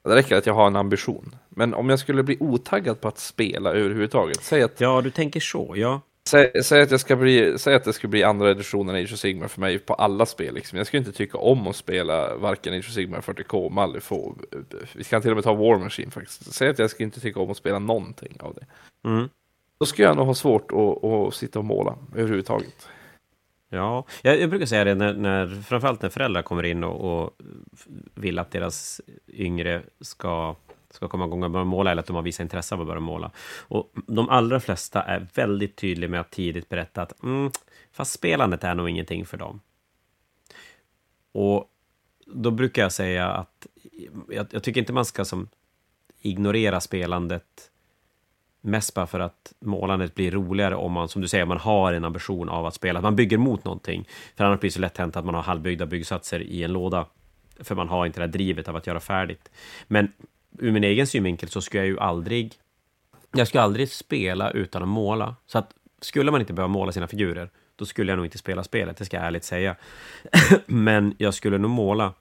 Det 0.07 0.15
räcker 0.15 0.35
att 0.35 0.45
jag 0.45 0.53
har 0.53 0.67
en 0.67 0.75
ambition. 0.75 1.35
Men 1.49 1.73
om 1.73 1.89
jag 1.89 1.99
skulle 1.99 2.23
bli 2.23 2.37
otaggad 2.39 3.01
på 3.01 3.07
att 3.07 3.17
spela 3.17 3.69
överhuvudtaget. 3.73 4.43
Säg 4.43 4.63
att, 4.63 4.81
Ja, 4.81 5.01
du 5.01 5.09
tänker 5.09 5.39
så, 5.39 5.73
ja. 5.75 6.01
säg, 6.29 6.63
säg 6.63 6.81
att, 6.81 6.91
jag 6.91 6.99
ska 6.99 7.15
bli, 7.15 7.59
säg 7.59 7.75
att 7.75 7.83
det 7.83 7.93
skulle 7.93 8.09
bli 8.09 8.23
andra 8.23 8.51
editionen 8.51 8.95
Age 8.95 9.13
of 9.13 9.19
Sigmar 9.19 9.47
för 9.47 9.61
mig 9.61 9.79
på 9.79 9.93
alla 9.93 10.25
spel. 10.25 10.53
Liksom. 10.53 10.77
Jag 10.77 10.87
skulle 10.87 10.99
inte 10.99 11.11
tycka 11.11 11.37
om 11.37 11.67
att 11.67 11.75
spela 11.75 12.35
varken 12.35 12.73
Age 12.73 12.87
of 12.87 12.93
Sigmar 12.93 13.21
40K, 13.21 13.69
Malifaux. 13.69 14.39
Vi 14.93 15.03
kan 15.03 15.21
till 15.21 15.31
och 15.31 15.37
med 15.37 15.43
ta 15.43 15.53
War 15.53 15.77
Machine 15.77 16.11
faktiskt. 16.11 16.53
Säg 16.53 16.69
att 16.69 16.79
jag 16.79 16.89
skulle 16.89 17.05
inte 17.05 17.19
tycka 17.19 17.39
om 17.39 17.51
att 17.51 17.57
spela 17.57 17.79
någonting 17.79 18.37
av 18.39 18.53
det. 18.53 18.65
Mm. 19.09 19.29
Då 19.79 19.85
skulle 19.85 20.07
jag 20.07 20.17
nog 20.17 20.25
ha 20.25 20.33
svårt 20.33 20.71
att, 20.71 21.03
att 21.03 21.33
sitta 21.33 21.59
och 21.59 21.65
måla 21.65 21.97
överhuvudtaget. 22.15 22.87
Ja, 23.69 24.05
jag, 24.21 24.41
jag 24.41 24.49
brukar 24.49 24.65
säga 24.65 24.83
det 24.83 24.95
när, 24.95 25.13
när 25.13 25.61
framförallt 25.61 26.01
när 26.01 26.09
föräldrar 26.09 26.41
kommer 26.41 26.63
in 26.63 26.83
och, 26.83 27.23
och 27.23 27.37
vill 28.13 28.39
att 28.39 28.51
deras 28.51 29.01
yngre 29.27 29.83
ska, 30.01 30.55
ska 30.89 31.07
komma 31.07 31.25
igång 31.25 31.43
och 31.43 31.51
börja 31.51 31.65
måla 31.65 31.91
eller 31.91 31.99
att 31.99 32.07
de 32.07 32.15
har 32.15 32.23
visat 32.23 32.43
intresse 32.43 32.75
av 32.75 32.81
att 32.81 32.87
börja 32.87 32.99
måla. 32.99 33.31
Och 33.57 33.91
de 34.07 34.29
allra 34.29 34.59
flesta 34.59 35.01
är 35.01 35.27
väldigt 35.33 35.75
tydliga 35.75 36.09
med 36.09 36.19
att 36.19 36.31
tidigt 36.31 36.69
berätta 36.69 37.01
att 37.01 37.23
mm, 37.23 37.51
fast 37.91 38.11
spelandet 38.11 38.63
är 38.63 38.75
nog 38.75 38.89
ingenting 38.89 39.25
för 39.25 39.37
dem. 39.37 39.61
Och 41.31 41.71
då 42.25 42.51
brukar 42.51 42.81
jag 42.81 42.91
säga 42.91 43.27
att 43.27 43.67
jag, 44.29 44.47
jag 44.51 44.63
tycker 44.63 44.81
inte 44.81 44.93
man 44.93 45.05
ska 45.05 45.25
som 45.25 45.49
ignorera 46.21 46.81
spelandet 46.81 47.71
Mest 48.67 48.93
bara 48.93 49.07
för 49.07 49.19
att 49.19 49.53
målandet 49.59 50.15
blir 50.15 50.31
roligare 50.31 50.75
om 50.75 50.91
man, 50.91 51.09
som 51.09 51.21
du 51.21 51.27
säger, 51.27 51.45
man 51.45 51.57
har 51.57 51.93
en 51.93 52.05
ambition 52.05 52.49
av 52.49 52.65
att 52.65 52.73
spela. 52.73 52.99
Att 52.99 53.03
man 53.03 53.15
bygger 53.15 53.37
mot 53.37 53.65
någonting. 53.65 54.07
För 54.35 54.43
annars 54.43 54.59
blir 54.59 54.69
det 54.69 54.73
så 54.73 54.79
lätt 54.79 54.97
hänt 54.97 55.15
att 55.17 55.25
man 55.25 55.35
har 55.35 55.41
halvbyggda 55.41 55.85
byggsatser 55.85 56.39
i 56.39 56.63
en 56.63 56.73
låda. 56.73 57.05
För 57.59 57.75
man 57.75 57.89
har 57.89 58.05
inte 58.05 58.19
det 58.19 58.23
här 58.25 58.31
drivet 58.31 58.67
av 58.67 58.75
att 58.75 58.87
göra 58.87 58.99
färdigt. 58.99 59.51
Men 59.87 60.11
ur 60.59 60.71
min 60.71 60.83
egen 60.83 61.07
synvinkel 61.07 61.49
så 61.49 61.61
skulle 61.61 61.81
jag 61.81 61.87
ju 61.87 61.99
aldrig... 61.99 62.53
Jag 63.31 63.47
skulle 63.47 63.61
aldrig 63.63 63.91
spela 63.91 64.51
utan 64.51 64.81
att 64.81 64.87
måla. 64.87 65.35
Så 65.45 65.57
att 65.57 65.73
skulle 66.01 66.31
man 66.31 66.41
inte 66.41 66.53
behöva 66.53 66.73
måla 66.73 66.91
sina 66.91 67.07
figurer, 67.07 67.49
då 67.75 67.85
skulle 67.85 68.11
jag 68.11 68.17
nog 68.17 68.25
inte 68.25 68.37
spela 68.37 68.63
spelet, 68.63 68.97
det 68.97 69.05
ska 69.05 69.17
jag 69.17 69.25
ärligt 69.25 69.43
säga. 69.43 69.75
Men 70.65 71.15
jag 71.17 71.33
skulle 71.33 71.57
nog 71.57 71.71
måla 71.71 72.13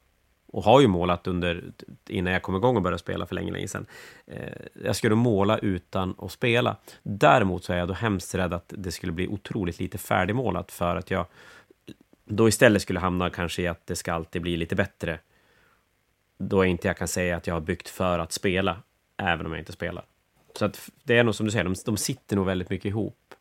och 0.57 0.63
har 0.63 0.81
ju 0.81 0.87
målat 0.87 1.27
under 1.27 1.65
innan 2.09 2.33
jag 2.33 2.43
kom 2.43 2.57
igång 2.57 2.77
och 2.77 2.83
började 2.83 2.99
spela 2.99 3.27
för 3.27 3.35
länge, 3.35 3.53
länge 3.53 3.69
sedan. 3.69 3.87
Eh, 4.27 4.53
jag 4.85 4.97
skulle 4.97 5.15
måla 5.15 5.59
utan 5.59 6.15
att 6.19 6.33
spela. 6.33 6.77
Däremot 7.03 7.65
så 7.65 7.73
är 7.73 7.77
jag 7.77 7.89
då 7.89 7.95
hemskt 7.95 8.35
rädd 8.35 8.55
att 8.55 8.73
det 8.77 8.93
skulle 8.93 9.13
bli 9.13 9.29
otroligt 9.29 9.81
lite 9.81 9.99
färdigmålat 9.99 10.73
för 10.73 10.97
att 10.97 11.11
jag 11.11 11.27
då 12.25 12.49
istället 12.49 12.83
skulle 12.83 13.01
hamna 13.01 13.31
kanske 13.31 13.63
i 13.63 13.67
att 13.67 13.87
det 13.87 13.97
ska 13.97 14.13
alltid 14.13 14.43
bli 14.43 14.57
lite 14.57 14.75
bättre. 14.75 15.19
Då 16.39 16.65
inte 16.65 16.89
jag 16.89 16.97
kan 16.97 17.09
säga 17.09 17.37
att 17.37 17.47
jag 17.47 17.55
har 17.55 17.61
byggt 17.61 17.89
för 17.89 18.19
att 18.19 18.33
spela, 18.33 18.77
även 19.17 19.47
om 19.47 19.53
jag 19.53 19.61
inte 19.61 19.73
spelar. 19.73 20.05
Så 20.59 20.65
att 20.65 20.91
det 21.05 21.19
är 21.19 21.25
nog 21.25 21.35
som 21.35 21.47
du 21.47 21.53
säger, 21.53 21.65
de, 21.65 21.75
de 21.85 21.97
sitter 21.97 22.37
nog 22.37 22.47
väldigt 22.47 22.71
mycket 22.71 22.89
ihop. 22.89 23.35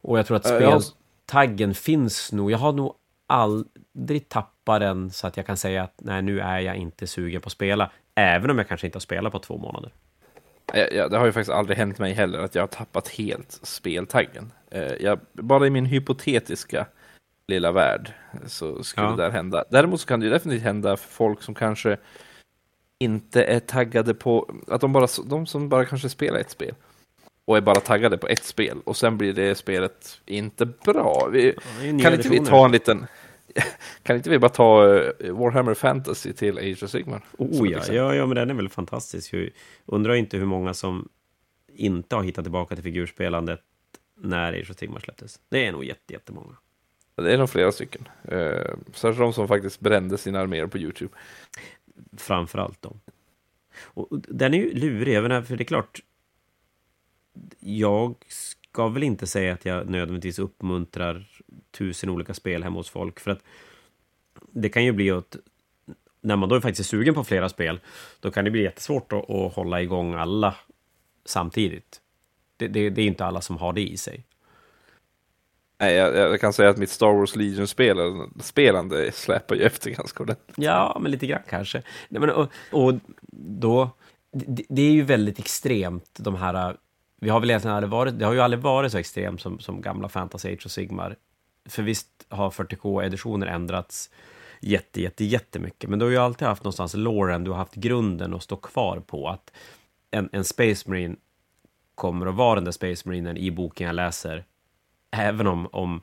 Och 0.00 0.18
jag 0.18 0.26
tror 0.26 0.36
att 0.36 0.46
speltaggen 0.46 1.74
finns 1.74 2.32
nog. 2.32 2.50
Jag 2.50 2.58
har 2.58 2.72
nog 2.72 2.94
aldrig 3.34 4.28
tappat 4.28 4.80
den 4.80 5.10
så 5.10 5.26
att 5.26 5.36
jag 5.36 5.46
kan 5.46 5.56
säga 5.56 5.82
att 5.82 5.94
nej, 5.96 6.22
nu 6.22 6.40
är 6.40 6.58
jag 6.58 6.76
inte 6.76 7.06
sugen 7.06 7.40
på 7.40 7.46
att 7.46 7.52
spela. 7.52 7.90
Även 8.14 8.50
om 8.50 8.58
jag 8.58 8.68
kanske 8.68 8.86
inte 8.86 8.96
har 8.96 9.00
spelat 9.00 9.32
på 9.32 9.38
två 9.38 9.58
månader. 9.58 9.92
Ja, 10.72 10.86
ja, 10.92 11.08
det 11.08 11.18
har 11.18 11.26
ju 11.26 11.32
faktiskt 11.32 11.52
aldrig 11.56 11.78
hänt 11.78 11.98
mig 11.98 12.12
heller 12.12 12.38
att 12.38 12.54
jag 12.54 12.62
har 12.62 12.66
tappat 12.66 13.08
helt 13.08 13.60
speltaggen. 13.62 14.52
Eh, 14.70 14.92
jag, 15.00 15.18
bara 15.32 15.66
i 15.66 15.70
min 15.70 15.86
hypotetiska 15.86 16.86
lilla 17.48 17.72
värld 17.72 18.12
så 18.46 18.82
skulle 18.82 19.06
Ja. 19.06 19.10
det 19.10 19.22
där 19.22 19.30
hända. 19.30 19.64
Däremot 19.70 20.00
så 20.00 20.06
kan 20.06 20.20
det 20.20 20.26
ju 20.26 20.32
definitivt 20.32 20.62
hända 20.62 20.96
för 20.96 21.08
folk 21.08 21.42
som 21.42 21.54
kanske 21.54 21.96
inte 22.98 23.44
är 23.44 23.60
taggade 23.60 24.14
på, 24.14 24.54
att 24.68 24.80
de 24.80 24.92
bara, 24.92 25.06
de 25.26 25.46
som 25.46 25.68
bara 25.68 25.84
kanske 25.84 26.08
spelar 26.08 26.38
ett 26.38 26.50
spel 26.50 26.74
och 27.44 27.56
är 27.56 27.60
bara 27.60 27.80
taggade 27.80 28.18
på 28.18 28.26
ett 28.26 28.44
spel 28.44 28.78
och 28.84 28.96
sen 28.96 29.18
blir 29.18 29.32
det 29.32 29.54
spelet 29.54 30.20
inte 30.26 30.66
bra. 30.66 31.28
Vi, 31.32 31.54
det 31.80 31.88
är 31.88 31.92
nya 31.92 32.04
kan 32.04 32.14
inte 32.14 32.28
vi 32.28 32.38
ta 32.38 32.64
en 32.64 32.72
liten, 32.72 33.06
kan 34.02 34.16
inte 34.16 34.30
vi 34.30 34.38
bara 34.38 34.48
ta 34.48 34.96
eh, 34.98 35.32
Warhammer 35.32 35.74
Fantasy 35.74 36.32
till 36.32 36.58
Age 36.58 36.82
of 36.82 36.90
Sigmar? 36.90 37.24
Oh 37.38 37.70
ja, 37.70 37.80
ja, 37.88 38.14
ja, 38.14 38.26
men 38.26 38.36
den 38.36 38.50
är 38.50 38.54
väl 38.54 38.68
fantastisk. 38.68 39.32
Jag 39.32 39.50
undrar 39.86 40.14
inte 40.14 40.36
hur 40.36 40.46
många 40.46 40.74
som 40.74 41.08
inte 41.74 42.16
har 42.16 42.22
hittat 42.22 42.44
tillbaka 42.44 42.74
till 42.74 42.84
figurspelandet 42.84 43.60
när 44.16 44.52
Age 44.52 44.70
of 44.70 44.76
Sigmar 44.76 45.00
släpptes. 45.00 45.40
Det 45.48 45.66
är 45.66 45.72
nog 45.72 45.84
jätte, 45.84 46.12
jättemånga. 46.12 46.56
Det 47.14 47.32
är 47.32 47.38
nog 47.38 47.50
flera 47.50 47.72
stycken. 47.72 48.08
Eh, 48.24 48.74
särskilt 48.92 49.18
de 49.18 49.32
som 49.32 49.48
faktiskt 49.48 49.80
brände 49.80 50.18
sina 50.18 50.40
arméer 50.40 50.66
på 50.66 50.78
YouTube. 50.78 51.14
Framför 52.16 52.58
allt 52.58 52.82
dem. 52.82 53.00
Och 53.76 54.08
den 54.10 54.54
är 54.54 54.58
ju 54.58 54.74
lurig, 54.74 55.14
jag 55.14 55.22
menar, 55.22 55.42
för 55.42 55.56
det 55.56 55.62
är 55.62 55.66
klart. 55.66 56.00
Jag 57.60 58.14
ska 58.74 58.88
väl 58.88 59.02
inte 59.02 59.26
säga 59.26 59.52
att 59.52 59.64
jag 59.64 59.90
nödvändigtvis 59.90 60.38
uppmuntrar 60.38 61.26
tusen 61.70 62.10
olika 62.10 62.34
spel 62.34 62.62
hemma 62.62 62.76
hos 62.76 62.90
folk, 62.90 63.20
för 63.20 63.30
att 63.30 63.42
det 64.52 64.68
kan 64.68 64.84
ju 64.84 64.92
bli 64.92 65.10
att 65.10 65.36
när 66.20 66.36
man 66.36 66.48
då 66.48 66.60
faktiskt 66.60 66.80
är 66.80 66.96
sugen 66.96 67.14
på 67.14 67.24
flera 67.24 67.48
spel, 67.48 67.80
då 68.20 68.30
kan 68.30 68.44
det 68.44 68.50
bli 68.50 68.62
jättesvårt 68.62 69.12
att, 69.12 69.30
att 69.30 69.54
hålla 69.54 69.82
igång 69.82 70.14
alla 70.14 70.54
samtidigt. 71.24 72.00
Det, 72.56 72.68
det, 72.68 72.90
det 72.90 73.02
är 73.02 73.06
inte 73.06 73.24
alla 73.24 73.40
som 73.40 73.56
har 73.56 73.72
det 73.72 73.90
i 73.90 73.96
sig. 73.96 74.24
Nej, 75.78 75.94
jag, 75.94 76.16
jag 76.16 76.40
kan 76.40 76.52
säga 76.52 76.70
att 76.70 76.78
mitt 76.78 76.90
Star 76.90 77.14
Wars 77.14 77.36
Legion-spelande 77.36 78.28
spelande 78.40 79.12
släpar 79.12 79.56
ju 79.56 79.62
efter 79.62 79.90
ganska 79.90 80.22
ordentligt. 80.22 80.58
Ja, 80.58 80.98
men 81.00 81.10
lite 81.10 81.26
grann 81.26 81.42
kanske. 81.48 81.82
Nej, 82.08 82.20
men, 82.20 82.30
och, 82.30 82.48
och 82.72 82.94
då, 83.32 83.90
det, 84.32 84.64
det 84.68 84.82
är 84.82 84.92
ju 84.92 85.02
väldigt 85.02 85.38
extremt, 85.38 86.18
de 86.18 86.34
här... 86.34 86.76
Vi 87.24 87.30
har 87.30 87.40
väl 87.40 87.50
egentligen 87.50 87.76
aldrig 87.76 87.90
varit, 87.90 88.18
det 88.18 88.24
har 88.24 88.32
ju 88.32 88.40
aldrig 88.40 88.62
varit 88.62 88.92
så 88.92 88.98
extremt 88.98 89.40
som, 89.40 89.58
som 89.58 89.80
gamla 89.80 90.08
Fantasy 90.08 90.52
Age 90.52 90.62
och 90.64 90.70
Sigmar. 90.70 91.16
För 91.68 91.82
visst 91.82 92.08
har 92.28 92.50
40K-editioner 92.50 93.46
ändrats 93.46 94.10
jätte, 94.60 95.02
jätte, 95.02 95.24
jättemycket, 95.24 95.90
men 95.90 95.98
du 95.98 96.04
har 96.04 96.12
ju 96.12 96.18
alltid 96.18 96.48
haft 96.48 96.64
någonstans 96.64 96.94
loren, 96.94 97.44
du 97.44 97.50
har 97.50 97.58
haft 97.58 97.74
grunden 97.74 98.34
att 98.34 98.42
stå 98.42 98.56
kvar 98.56 99.00
på, 99.06 99.28
att 99.28 99.52
en, 100.10 100.28
en 100.32 100.44
Space 100.44 100.90
Marine 100.90 101.16
kommer 101.94 102.26
att 102.26 102.34
vara 102.34 102.54
den 102.54 102.64
där 102.64 102.72
Space 102.72 103.08
Marinen 103.08 103.36
i 103.36 103.50
boken 103.50 103.86
jag 103.86 103.96
läser, 103.96 104.44
även 105.10 105.46
om, 105.46 105.68
om 105.72 106.02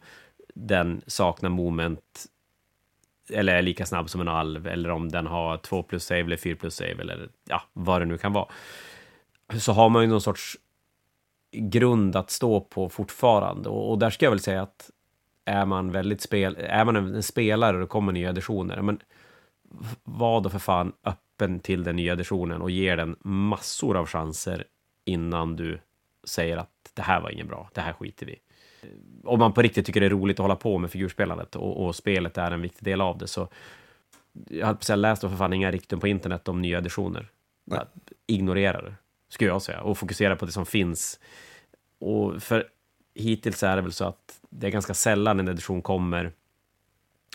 den 0.54 1.02
saknar 1.08 1.50
moment 1.50 2.26
eller 3.30 3.56
är 3.56 3.62
lika 3.62 3.86
snabb 3.86 4.10
som 4.10 4.22
en 4.22 4.28
alv, 4.28 4.68
eller 4.68 4.90
om 4.90 5.10
den 5.10 5.28
har 5.28 5.58
2 5.58 5.84
plus 5.84 6.06
save 6.06 6.22
eller 6.22 6.38
4 6.38 6.56
plus 6.56 6.76
save, 6.76 7.02
eller 7.02 7.30
ja, 7.50 7.62
vad 7.74 8.02
det 8.02 8.06
nu 8.06 8.18
kan 8.18 8.34
vara. 8.34 8.48
Så 9.60 9.72
har 9.74 9.90
man 9.90 10.02
ju 10.04 10.10
någon 10.10 10.22
sorts 10.22 10.58
grund 11.52 12.16
att 12.16 12.32
stå 12.32 12.62
på 12.62 12.90
fortfarande. 12.90 13.70
Och, 13.70 13.92
och 13.92 14.00
där 14.00 14.10
ska 14.10 14.26
jag 14.26 14.32
väl 14.32 14.40
säga 14.40 14.62
att 14.62 14.90
är 15.46 15.66
man 15.66 15.92
väldigt 15.92 16.22
spel, 16.22 16.58
är 16.60 16.86
man 16.86 16.96
en, 16.96 17.24
spelare 17.24 17.76
och 17.76 17.82
det 17.82 17.88
kommer 17.88 18.12
nya 18.12 18.30
editioner, 18.30 18.82
men 18.82 19.00
var 20.04 20.42
då 20.42 20.50
för 20.50 20.60
fan 20.60 20.94
öppen 21.04 21.60
till 21.60 21.84
den 21.84 21.96
nya 21.96 22.14
editionen 22.14 22.62
och 22.62 22.72
ger 22.72 22.98
den 22.98 23.16
massor 23.22 23.98
av 23.98 24.06
chanser 24.06 24.66
innan 25.06 25.56
du 25.56 25.80
säger 26.24 26.58
att 26.58 26.70
det 26.94 27.02
här 27.02 27.22
var 27.22 27.30
ingen 27.30 27.48
bra, 27.48 27.70
det 27.74 27.82
här 27.82 27.94
skiter 27.94 28.26
vi 28.26 28.36
om 29.24 29.40
man 29.40 29.54
på 29.54 29.62
riktigt 29.62 29.86
tycker 29.86 30.00
det 30.00 30.06
är 30.06 30.10
roligt 30.10 30.40
att 30.40 30.44
hålla 30.44 30.56
på 30.56 30.78
med 30.78 30.92
figurspelandet 30.92 31.56
och, 31.56 31.86
och 31.86 31.96
spelet 31.96 32.38
är 32.38 32.52
en 32.52 32.62
viktig 32.62 32.84
del 32.86 33.02
av 33.02 33.18
det 33.18 33.28
så 33.28 33.48
jag 34.50 34.66
hade 34.66 34.80
precis 34.80 34.96
läst 34.96 35.24
och 35.24 35.30
för 35.30 35.38
fan 35.38 35.54
inga 35.54 35.72
rykten 35.72 36.00
på 36.00 36.08
internet 36.08 36.48
om 36.48 36.62
nya 36.62 36.78
editioner. 36.78 37.30
Ignorera 38.28 38.82
det, 38.82 38.96
skulle 39.32 39.50
jag 39.50 39.62
säga, 39.62 39.82
och 39.82 39.98
fokusera 39.98 40.36
på 40.36 40.46
det 40.46 40.52
som 40.52 40.66
finns. 40.66 41.20
Och 42.00 42.44
för 42.44 42.68
hittills 43.16 43.64
är 43.64 43.76
det 43.76 43.82
väl 43.82 43.92
så 43.92 44.06
att 44.06 44.40
det 44.50 44.68
är 44.68 44.72
ganska 44.72 44.94
sällan 44.94 45.40
en 45.40 45.48
edition 45.48 45.82
kommer 45.82 46.32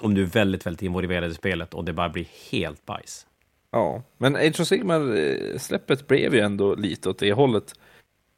om 0.03 0.15
du 0.15 0.23
är 0.23 0.27
väldigt, 0.27 0.67
väldigt 0.67 0.83
involverad 0.83 1.31
i 1.31 1.35
spelet 1.35 1.75
och 1.75 1.85
det 1.85 1.93
bara 1.93 2.09
blir 2.09 2.27
helt 2.51 2.87
bajs. 2.87 3.27
Ja, 3.71 4.03
men 4.19 4.37
Age 4.37 4.61
of 4.61 4.67
Sigmar-släppet 4.67 6.07
blev 6.07 6.35
ju 6.35 6.41
ändå 6.41 6.75
lite 6.75 7.09
åt 7.09 7.19
det 7.19 7.33
hållet. 7.33 7.75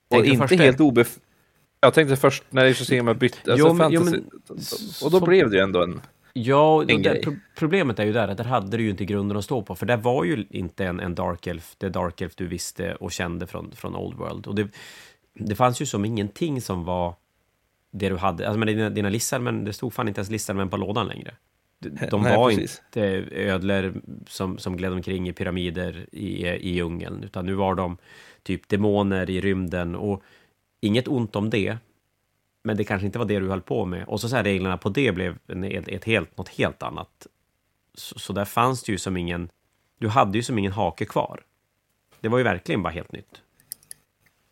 Och 0.09 0.25
inte 0.25 0.57
helt 0.57 0.81
obef... 0.81 1.19
Jag 1.81 1.95
tänkte 1.95 2.17
först 2.17 2.45
när 2.51 2.65
Age 2.65 2.81
of 2.81 2.87
Sigmar 2.87 3.15
bytte, 3.15 3.53
alltså 3.53 3.69
jo, 3.69 3.77
fantasy, 3.77 3.95
jo, 3.95 4.05
men, 4.05 4.57
och 5.05 5.11
då 5.11 5.19
så... 5.19 5.27
blev 5.27 5.51
det 5.51 5.57
ju 5.57 5.63
ändå 5.63 5.83
en... 5.83 6.01
Ja, 6.43 6.85
det, 6.89 7.23
pro 7.23 7.37
problemet 7.57 7.99
är 7.99 8.05
ju 8.05 8.13
där 8.13 8.29
att 8.29 8.37
där 8.37 8.45
hade 8.45 8.77
du 8.77 8.83
ju 8.83 8.91
inte 8.91 9.05
grunden 9.05 9.37
att 9.37 9.45
stå 9.45 9.63
på, 9.63 9.75
för 9.75 9.87
det 9.87 9.97
var 9.97 10.25
ju 10.25 10.47
inte 10.51 10.85
en, 10.87 11.01
en 11.01 11.15
Dark 11.15 11.47
Elf, 11.47 11.75
det 11.79 11.89
Dark 11.89 12.21
Elf 12.21 12.37
du 12.37 12.47
visste 12.47 12.95
och 12.95 13.13
kände 13.13 13.47
från, 13.47 13.73
från 13.73 13.97
Old 13.97 14.17
World. 14.17 14.47
Och 14.47 14.55
det, 14.55 14.69
det 15.35 15.55
fanns 15.55 15.83
ju 15.83 15.87
som 15.87 16.05
ingenting 16.05 16.61
som 16.61 16.85
var 16.85 17.15
det 17.91 18.09
du 18.09 18.17
hade, 18.17 18.47
alltså 18.47 18.59
med 18.59 18.69
dina, 18.69 18.91
dina 18.91 19.09
listor, 19.09 19.39
men 19.39 19.65
det 19.65 19.73
stod 19.73 19.93
fan 19.93 20.09
inte 20.09 20.19
ens 20.19 20.31
listor 20.31 20.67
på 20.67 20.77
lådan 20.77 21.09
längre. 21.09 21.35
De 22.11 22.23
Nej, 22.23 22.37
var 22.37 22.51
precis. 22.51 22.83
inte 22.87 23.03
ödlor 23.31 23.95
som, 24.27 24.59
som 24.59 24.77
gled 24.77 24.93
omkring 24.93 25.29
i 25.29 25.33
pyramider 25.33 26.07
i, 26.13 26.47
i 26.47 26.75
djungeln, 26.75 27.25
utan 27.25 27.47
nu 27.47 27.55
var 27.55 27.75
de 27.75 27.97
typ 28.43 28.69
demoner 28.69 29.31
i 29.31 29.41
rymden 29.41 29.95
och 29.95 30.23
inget 30.81 31.09
ont 31.09 31.37
om 31.37 31.51
det, 31.51 31.77
men 32.69 32.77
det 32.77 32.85
kanske 32.85 33.07
inte 33.07 33.19
var 33.19 33.27
det 33.27 33.39
du 33.39 33.49
höll 33.49 33.61
på 33.61 33.85
med. 33.85 34.05
Och 34.09 34.21
så, 34.21 34.29
så 34.29 34.37
här, 34.37 34.45
reglerna 34.45 34.77
på 34.77 34.89
det 34.89 35.13
blev 35.13 35.39
ett 35.87 36.05
helt, 36.05 36.39
något 36.39 36.49
helt 36.49 36.83
annat. 36.83 37.27
Så, 37.95 38.19
så 38.19 38.33
där 38.33 38.45
fanns 38.45 38.83
det 38.83 38.93
ju 38.93 38.99
som 38.99 39.17
ingen, 39.17 39.51
du 39.99 40.09
hade 40.09 40.39
ju 40.39 40.43
som 40.43 40.59
ingen 40.59 40.73
hake 40.73 41.05
kvar. 41.05 41.41
Det 42.21 42.29
var 42.29 42.39
ju 42.39 42.45
verkligen 42.45 42.83
bara 42.83 42.93
helt 42.93 43.13
nytt. 43.13 43.43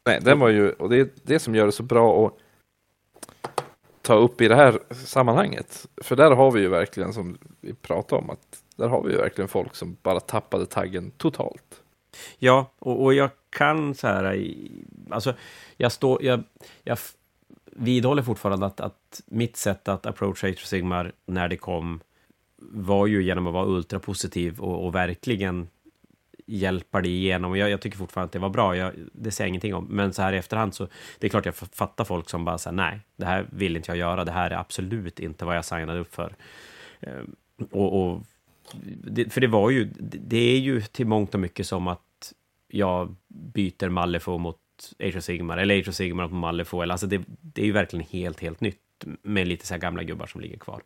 Nej, 0.06 0.20
den 0.22 0.38
var 0.38 0.48
ju, 0.48 0.70
och 0.70 0.88
det 0.88 1.00
är 1.00 1.08
det 1.22 1.38
som 1.38 1.54
gör 1.54 1.66
det 1.66 1.72
så 1.72 1.82
bra 1.82 2.26
att 2.26 2.32
ta 4.02 4.14
upp 4.14 4.40
i 4.40 4.48
det 4.48 4.56
här 4.56 4.78
sammanhanget. 4.90 5.86
För 6.02 6.16
där 6.16 6.30
har 6.30 6.50
vi 6.50 6.60
ju 6.60 6.68
verkligen, 6.68 7.12
som 7.12 7.38
vi 7.60 7.74
pratade 7.74 8.22
om, 8.22 8.30
att 8.30 8.62
där 8.76 8.88
har 8.88 9.02
vi 9.02 9.12
ju 9.12 9.18
verkligen 9.18 9.48
folk 9.48 9.74
som 9.74 9.96
bara 10.02 10.20
tappade 10.20 10.66
taggen 10.66 11.10
totalt. 11.10 11.82
Ja, 12.38 12.70
och, 12.78 13.04
och 13.04 13.14
jag 13.14 13.30
kan 13.50 13.94
så 13.94 14.06
här, 14.06 14.46
alltså, 15.10 15.34
jag 15.76 15.92
står, 15.92 16.24
jag, 16.24 16.42
jag 16.82 16.98
vidhåller 17.78 18.22
fortfarande 18.22 18.66
att, 18.66 18.80
att 18.80 19.22
mitt 19.26 19.56
sätt 19.56 19.88
att 19.88 20.06
approacha 20.06 20.48
Age 20.48 20.66
Sigmar 20.66 21.12
när 21.26 21.48
det 21.48 21.56
kom 21.56 22.00
var 22.58 23.06
ju 23.06 23.22
genom 23.22 23.46
att 23.46 23.52
vara 23.52 23.66
ultrapositiv 23.66 24.60
och, 24.60 24.86
och 24.86 24.94
verkligen 24.94 25.68
hjälpa 26.46 27.00
det 27.00 27.08
igenom. 27.08 27.56
Jag, 27.56 27.70
jag 27.70 27.80
tycker 27.80 27.98
fortfarande 27.98 28.26
att 28.26 28.32
det 28.32 28.38
var 28.38 28.48
bra, 28.48 28.76
jag, 28.76 28.92
det 29.12 29.30
säger 29.30 29.46
jag 29.46 29.48
ingenting 29.48 29.74
om. 29.74 29.84
Men 29.84 30.12
så 30.12 30.22
här 30.22 30.32
i 30.32 30.36
efterhand 30.36 30.74
så, 30.74 30.88
det 31.18 31.26
är 31.26 31.28
klart 31.28 31.46
jag 31.46 31.54
fattar 31.54 32.04
folk 32.04 32.30
som 32.30 32.44
bara 32.44 32.58
säger 32.58 32.76
nej, 32.76 33.00
det 33.16 33.26
här 33.26 33.46
vill 33.52 33.76
inte 33.76 33.90
jag 33.90 33.98
göra, 33.98 34.24
det 34.24 34.32
här 34.32 34.50
är 34.50 34.56
absolut 34.56 35.20
inte 35.20 35.44
vad 35.44 35.56
jag 35.56 35.64
signade 35.64 36.00
upp 36.00 36.14
för. 36.14 36.34
Eh, 37.00 37.22
och, 37.70 38.02
och 38.02 38.22
det, 39.04 39.32
för 39.32 39.40
det 39.40 39.46
var 39.46 39.70
ju, 39.70 39.84
det 39.98 40.54
är 40.54 40.58
ju 40.58 40.80
till 40.80 41.06
mångt 41.06 41.34
och 41.34 41.40
mycket 41.40 41.66
som 41.66 41.88
att 41.88 42.32
jag 42.68 43.14
byter 43.28 43.88
Malifo 43.88 44.38
mot 44.38 44.58
Age 44.98 45.16
of 45.16 45.24
Sigmar, 45.24 45.58
eller 45.58 45.78
Age 45.78 45.88
of 45.88 45.94
Sigmar 45.94 46.28
Malifo, 46.28 46.82
eller 46.82 46.94
alltså 46.94 47.06
det, 47.06 47.20
det 47.26 47.62
är 47.62 47.66
ju 47.66 47.72
verkligen 47.72 48.06
helt, 48.06 48.40
helt 48.40 48.60
nytt 48.60 48.78
med 49.22 49.48
lite 49.48 49.66
så 49.66 49.74
här 49.74 49.80
gamla 49.80 50.02
gubbar 50.02 50.26
som 50.26 50.40
ligger 50.40 50.58
kvar. 50.58 50.82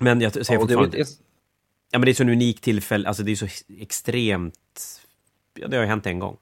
Men 0.00 0.20
jag 0.20 0.32
säger 0.32 0.52
ja, 0.52 0.60
fortfarande... 0.60 0.96
Det, 0.96 1.06
Ja, 1.92 1.98
men 1.98 2.06
det 2.06 2.12
är 2.12 2.14
så 2.14 2.22
en 2.22 2.28
unik 2.28 2.60
tillfälle, 2.60 3.08
alltså 3.08 3.22
det 3.22 3.32
är 3.32 3.36
så 3.36 3.46
extremt... 3.78 5.00
Ja, 5.54 5.68
det 5.68 5.76
har 5.76 5.84
hänt 5.84 6.06
en 6.06 6.18
gång. 6.18 6.36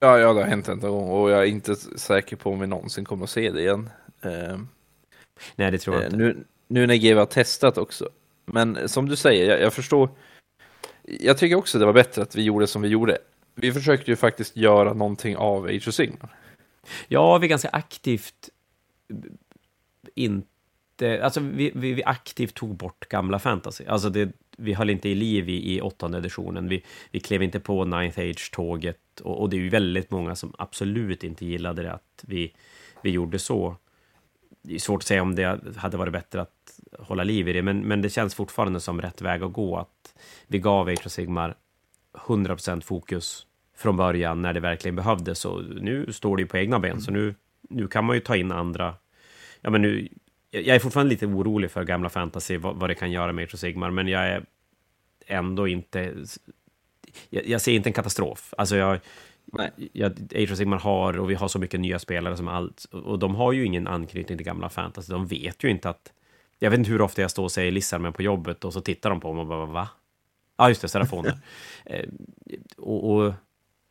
Ja, 0.00 0.18
ja, 0.18 0.32
det 0.32 0.40
har 0.40 0.48
hänt 0.48 0.68
en 0.68 0.80
gång 0.80 1.10
och 1.10 1.30
jag 1.30 1.40
är 1.40 1.44
inte 1.44 1.76
säker 1.76 2.36
på 2.36 2.50
om 2.50 2.60
vi 2.60 2.66
någonsin 2.66 3.04
kommer 3.04 3.24
att 3.24 3.30
se 3.30 3.50
det 3.50 3.60
igen. 3.60 3.90
Uh, 4.26 4.58
Nej, 5.56 5.70
det 5.70 5.78
tror 5.78 5.96
jag 5.96 6.00
uh, 6.00 6.06
inte. 6.06 6.16
Nu, 6.16 6.44
nu 6.68 6.86
när 6.86 6.96
GW 6.96 7.18
har 7.18 7.26
testat 7.26 7.78
också. 7.78 8.08
Men 8.44 8.88
som 8.88 9.08
du 9.08 9.16
säger, 9.16 9.50
jag, 9.50 9.60
jag, 9.60 9.72
förstår. 9.72 10.10
Jag 11.02 11.38
tycker 11.38 11.56
också 11.56 11.78
det 11.78 11.86
var 11.86 11.92
bättre 11.92 12.22
att 12.22 12.36
vi 12.36 12.42
gjorde 12.42 12.66
som 12.66 12.82
vi 12.82 12.88
gjorde. 12.88 13.18
Vi 13.60 13.72
försökte 13.72 14.10
ju 14.10 14.16
faktiskt 14.16 14.56
göra 14.56 14.92
någonting 14.92 15.36
av 15.36 15.64
Age 15.64 15.88
of 15.88 15.94
Sigmar. 15.94 16.30
Ja, 17.08 17.38
vi 17.38 17.48
ganska 17.48 17.68
aktivt 17.68 18.50
eh, 19.08 19.16
inte... 20.14 21.24
Alltså, 21.24 21.40
vi, 21.40 21.72
vi, 21.74 21.92
vi 21.92 22.04
aktivt 22.04 22.54
tog 22.54 22.76
bort 22.76 23.08
gamla 23.08 23.38
fantasy. 23.38 23.84
Alltså, 23.84 24.10
det, 24.10 24.32
vi 24.56 24.74
höll 24.74 24.90
inte 24.90 25.08
i 25.08 25.14
liv 25.14 25.48
i, 25.48 25.74
i 25.74 25.80
åttonde 25.80 26.18
editionen. 26.18 26.68
Vi, 26.68 26.84
vi 27.10 27.20
klev 27.20 27.42
inte 27.42 27.60
på 27.60 27.84
Ninth 27.84 28.18
Age-tåget 28.18 29.20
och, 29.20 29.40
och, 29.40 29.50
det 29.50 29.56
är 29.56 29.60
ju 29.60 29.68
väldigt 29.68 30.10
många 30.10 30.36
som 30.36 30.54
absolut 30.58 31.24
inte 31.24 31.46
gillade 31.46 31.82
det 31.82 31.92
att 31.92 32.24
vi, 32.26 32.54
vi 33.02 33.10
gjorde 33.10 33.38
så. 33.38 33.76
Det 34.62 34.74
är 34.74 34.78
svårt 34.78 35.02
att 35.02 35.06
säga 35.06 35.22
om 35.22 35.34
det 35.34 35.76
hade 35.76 35.96
varit 35.96 36.12
bättre 36.12 36.40
att 36.40 36.80
hålla 36.98 37.24
liv 37.24 37.48
i 37.48 37.52
det, 37.52 37.62
men, 37.62 37.80
men 37.80 38.02
det 38.02 38.10
känns 38.10 38.34
fortfarande 38.34 38.80
som 38.80 39.02
rätt 39.02 39.22
väg 39.22 39.42
att 39.42 39.52
gå. 39.52 39.76
Att 39.76 40.14
vi 40.46 40.58
gav 40.58 40.88
Age 40.88 41.06
of 41.06 41.12
Sigmar 41.12 41.54
100% 42.12 42.80
fokus 42.80 43.46
från 43.78 43.96
början 43.96 44.42
när 44.42 44.52
det 44.52 44.60
verkligen 44.60 44.96
behövdes. 44.96 45.44
Och 45.44 45.64
nu 45.64 46.12
står 46.12 46.36
det 46.36 46.40
ju 46.40 46.46
på 46.46 46.58
egna 46.58 46.78
ben, 46.78 46.90
mm. 46.90 47.00
så 47.00 47.10
nu, 47.10 47.34
nu 47.70 47.88
kan 47.88 48.04
man 48.04 48.16
ju 48.16 48.20
ta 48.20 48.36
in 48.36 48.52
andra. 48.52 48.94
Ja, 49.60 49.70
men 49.70 49.82
nu, 49.82 50.08
jag 50.50 50.76
är 50.76 50.78
fortfarande 50.78 51.10
lite 51.10 51.26
orolig 51.26 51.70
för 51.70 51.84
gamla 51.84 52.08
fantasy, 52.08 52.56
vad, 52.56 52.76
vad 52.76 52.90
det 52.90 52.94
kan 52.94 53.10
göra 53.10 53.32
med 53.32 53.42
Age 53.42 53.54
of 53.54 53.60
Sigmar, 53.60 53.90
men 53.90 54.08
jag 54.08 54.28
är 54.28 54.44
ändå 55.26 55.68
inte... 55.68 56.14
Jag, 57.30 57.46
jag 57.46 57.60
ser 57.60 57.72
inte 57.72 57.88
en 57.88 57.92
katastrof. 57.92 58.54
Alltså 58.56 58.76
jag, 58.76 59.00
Nej. 59.52 59.70
Age 60.34 60.52
of 60.52 60.58
Sigmar 60.58 60.78
har, 60.78 61.18
och 61.18 61.30
vi 61.30 61.34
har 61.34 61.48
så 61.48 61.58
mycket 61.58 61.80
nya 61.80 61.98
spelare 61.98 62.36
som 62.36 62.48
allt, 62.48 62.84
och 62.84 63.18
de 63.18 63.34
har 63.34 63.52
ju 63.52 63.64
ingen 63.64 63.86
anknytning 63.86 64.38
till 64.38 64.46
gamla 64.46 64.68
fantasy. 64.68 65.12
De 65.12 65.26
vet 65.26 65.64
ju 65.64 65.70
inte 65.70 65.90
att... 65.90 66.12
Jag 66.58 66.70
vet 66.70 66.78
inte 66.78 66.90
hur 66.90 67.00
ofta 67.00 67.22
jag 67.22 67.30
står 67.30 67.44
och 67.44 67.52
säger 67.52 67.72
Lissarmen 67.72 68.12
på 68.12 68.22
jobbet 68.22 68.64
och 68.64 68.72
så 68.72 68.80
tittar 68.80 69.10
de 69.10 69.20
på 69.20 69.32
mig 69.32 69.40
och 69.40 69.46
bara 69.46 69.66
va? 69.66 69.88
Ja, 70.56 70.64
ah, 70.64 70.68
just 70.68 70.82
det, 70.82 70.88
Serafoner. 70.88 71.38
eh, 71.84 72.08
och, 72.76 73.10
och, 73.10 73.32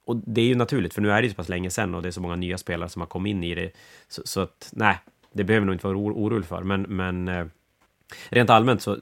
och, 0.07 0.15
det 0.15 0.41
är 0.41 0.45
ju 0.45 0.55
naturligt, 0.55 0.93
för 0.93 1.01
nu 1.01 1.11
är 1.11 1.21
det 1.21 1.25
ju 1.27 1.29
så 1.29 1.35
pass 1.35 1.49
länge 1.49 1.69
sedan 1.69 1.95
och 1.95 2.01
det 2.01 2.09
är 2.09 2.11
så 2.11 2.21
många 2.21 2.35
nya 2.35 2.57
spelare 2.57 2.89
som 2.89 3.01
har 3.01 3.07
kommit 3.07 3.31
in 3.31 3.43
i 3.43 3.55
det. 3.55 3.71
Så, 4.07 4.21
så 4.25 4.41
att, 4.41 4.69
nej, 4.73 4.99
det 5.33 5.43
behöver 5.43 5.65
nog 5.65 5.75
inte 5.75 5.87
vara 5.87 5.97
orolig 5.97 6.45
för, 6.45 6.63
men, 6.63 6.81
men 6.81 7.27
eh, 7.27 7.45
rent 8.29 8.49
allmänt 8.49 8.81
så... 8.81 8.97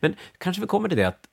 Men 0.00 0.14
kanske 0.38 0.60
vi 0.60 0.66
kommer 0.66 0.88
till 0.88 0.98
det 0.98 1.04
att 1.04 1.28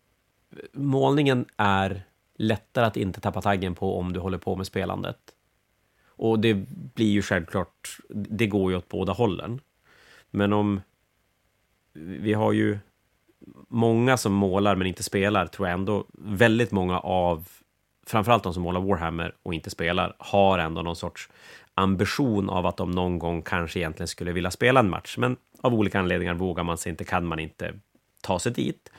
målningen 0.74 1.46
är 1.58 2.02
lättare 2.36 2.86
att 2.86 2.98
inte 2.98 3.22
tappa 3.22 3.42
taggen 3.42 3.76
på 3.76 4.00
om 4.00 4.14
du 4.14 4.20
håller 4.20 4.38
på 4.38 4.56
med 4.56 4.68
spelandet. 4.68 5.18
Och 6.08 6.40
det 6.40 6.54
blir 6.94 7.12
ju 7.12 7.22
självklart, 7.22 7.98
det 8.10 8.48
går 8.48 8.72
ju 8.72 8.78
åt 8.78 8.90
båda 8.90 9.14
hållen. 9.14 9.60
Men 10.32 10.54
om... 10.54 10.82
Vi 11.94 12.34
har 12.34 12.52
ju 12.52 12.80
många 13.68 14.18
som 14.18 14.34
målar 14.34 14.76
men 14.76 14.88
inte 14.88 15.04
spelar, 15.04 15.48
tror 15.48 15.68
jag 15.68 15.74
ändå 15.74 16.06
väldigt 16.14 16.72
många 16.72 17.00
av 17.00 17.48
framförallt 18.08 18.44
de 18.44 18.54
som 18.54 18.64
målar 18.64 18.82
Warhammer 18.82 19.36
och 19.44 19.54
inte 19.54 19.70
spelar, 19.70 20.16
har 20.20 20.60
ändå 20.60 20.82
någon 20.82 20.96
sorts 20.96 21.30
ambition 21.74 22.50
av 22.50 22.66
att 22.66 22.78
de 22.78 22.92
någon 22.92 23.20
gång 23.20 23.42
kanske 23.42 23.80
egentligen 23.80 24.08
skulle 24.08 24.32
vilja 24.32 24.52
spela 24.52 24.80
en 24.80 24.90
match, 24.90 25.18
men 25.18 25.38
av 25.62 25.74
olika 25.74 26.00
anledningar 26.00 26.34
vågar 26.34 26.64
man 26.64 26.78
sig 26.78 26.90
inte, 26.90 27.04
kan 27.04 27.26
man 27.26 27.40
inte 27.40 27.74
ta 28.22 28.40
sig 28.40 28.52
dit. 28.52 28.90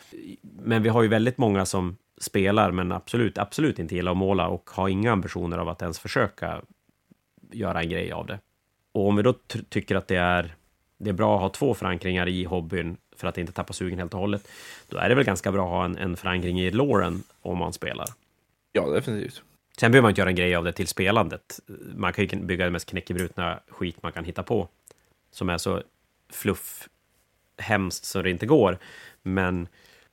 Men 0.43 0.83
vi 0.83 0.89
har 0.89 1.03
ju 1.03 1.09
väldigt 1.09 1.39
många 1.39 1.67
som 1.67 1.97
spelar, 2.21 2.71
men 2.71 2.93
absolut, 2.93 3.39
absolut 3.39 3.79
inte 3.79 3.95
gillar 3.95 4.13
att 4.13 4.19
måla 4.19 4.49
och 4.49 4.71
har 4.71 4.89
inga 4.89 5.13
ambitioner 5.13 5.59
av 5.59 5.69
att 5.69 5.83
ens 5.83 5.99
försöka 5.99 6.63
göra 7.53 7.83
en 7.83 7.89
grej 7.89 8.13
av 8.13 8.27
det. 8.27 8.39
Och 8.93 9.09
om 9.09 9.17
vi 9.17 9.23
då 9.23 9.33
tycker 9.69 9.97
att 9.97 10.09
det 10.09 10.17
är, 10.17 10.55
det 10.99 11.11
är 11.11 11.15
bra 11.15 11.35
att 11.37 11.43
ha 11.43 11.49
två 11.49 11.75
förankringar 11.75 12.29
i 12.29 12.45
hobbyn 12.45 12.97
för 13.17 13.29
att 13.29 13.39
inte 13.39 13.53
tappa 13.53 13.73
sugen 13.73 13.99
helt 13.99 14.15
och 14.15 14.21
hållet, 14.21 14.49
då 14.89 14.97
är 14.97 15.09
det 15.09 15.15
väl 15.15 15.25
ganska 15.25 15.53
bra 15.53 15.65
att 15.65 15.71
ha 15.71 15.85
en, 15.85 15.99
en 15.99 16.17
förankring 16.17 16.61
i 16.61 16.71
loren 16.71 17.23
om 17.43 17.59
man 17.59 17.73
spelar. 17.73 18.07
Ja, 18.73 18.87
definitivt. 18.87 19.43
Sen 19.79 19.93
behöver 19.93 20.03
man 20.03 20.11
inte 20.11 20.21
göra 20.21 20.31
en 20.31 20.37
grej 20.37 20.55
av 20.55 20.65
det 20.65 20.73
till 20.73 20.89
spelandet. 20.89 21.61
Man 21.95 22.13
kan 22.13 22.25
ju 22.25 22.37
bygga 22.37 22.65
det 22.65 22.71
mest 22.71 22.91
knäckebrutna 22.91 23.61
skit 23.69 24.03
man 24.03 24.13
kan 24.13 24.25
hitta 24.25 24.43
på, 24.43 24.69
som 25.31 25.49
är 25.49 25.59
så 25.59 25.83
fluff 26.33 26.89
hemskt 27.59 28.05
så 28.05 28.23
det 28.23 28.31
inte 28.31 28.47
går. 28.47 28.79
Men 29.23 29.69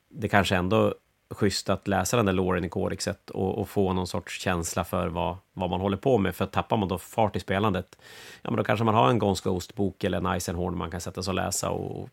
det 0.10 0.28
kanske 0.28 0.56
ändå 0.56 0.88
är 1.30 1.36
schysst 1.36 1.70
att 1.70 1.88
läsa 1.88 2.18
den 2.18 2.26
där 2.26 2.34
låren 2.34 2.64
i 2.64 2.70
Corexet 2.70 3.30
och, 3.30 3.58
och, 3.58 3.70
få 3.70 3.94
någon 3.94 4.08
sorts 4.08 4.40
känsla 4.40 4.84
för 4.84 5.08
vad, 5.08 5.38
vad 5.54 5.70
man 5.70 5.82
håller 5.82 5.98
på 5.98 6.18
med. 6.18 6.36
För 6.36 6.46
tappar 6.46 6.78
man 6.78 6.88
då 6.88 6.98
fart 6.98 7.36
i 7.36 7.40
spelandet, 7.40 7.98
ja 8.42 8.52
men 8.52 8.58
då 8.58 8.64
kanske 8.64 8.86
man 8.86 8.96
har 8.96 9.10
en 9.10 9.20
Ghost 9.20 9.44
Ghost-bok 9.44 10.04
eller 10.04 10.18
en 10.18 10.26
Eisenhorn 10.26 10.78
man 10.78 10.92
kan 10.92 11.02
sätta 11.02 11.24
sig 11.24 11.32
och 11.32 11.36
läsa 11.36 11.70
och 11.70 12.10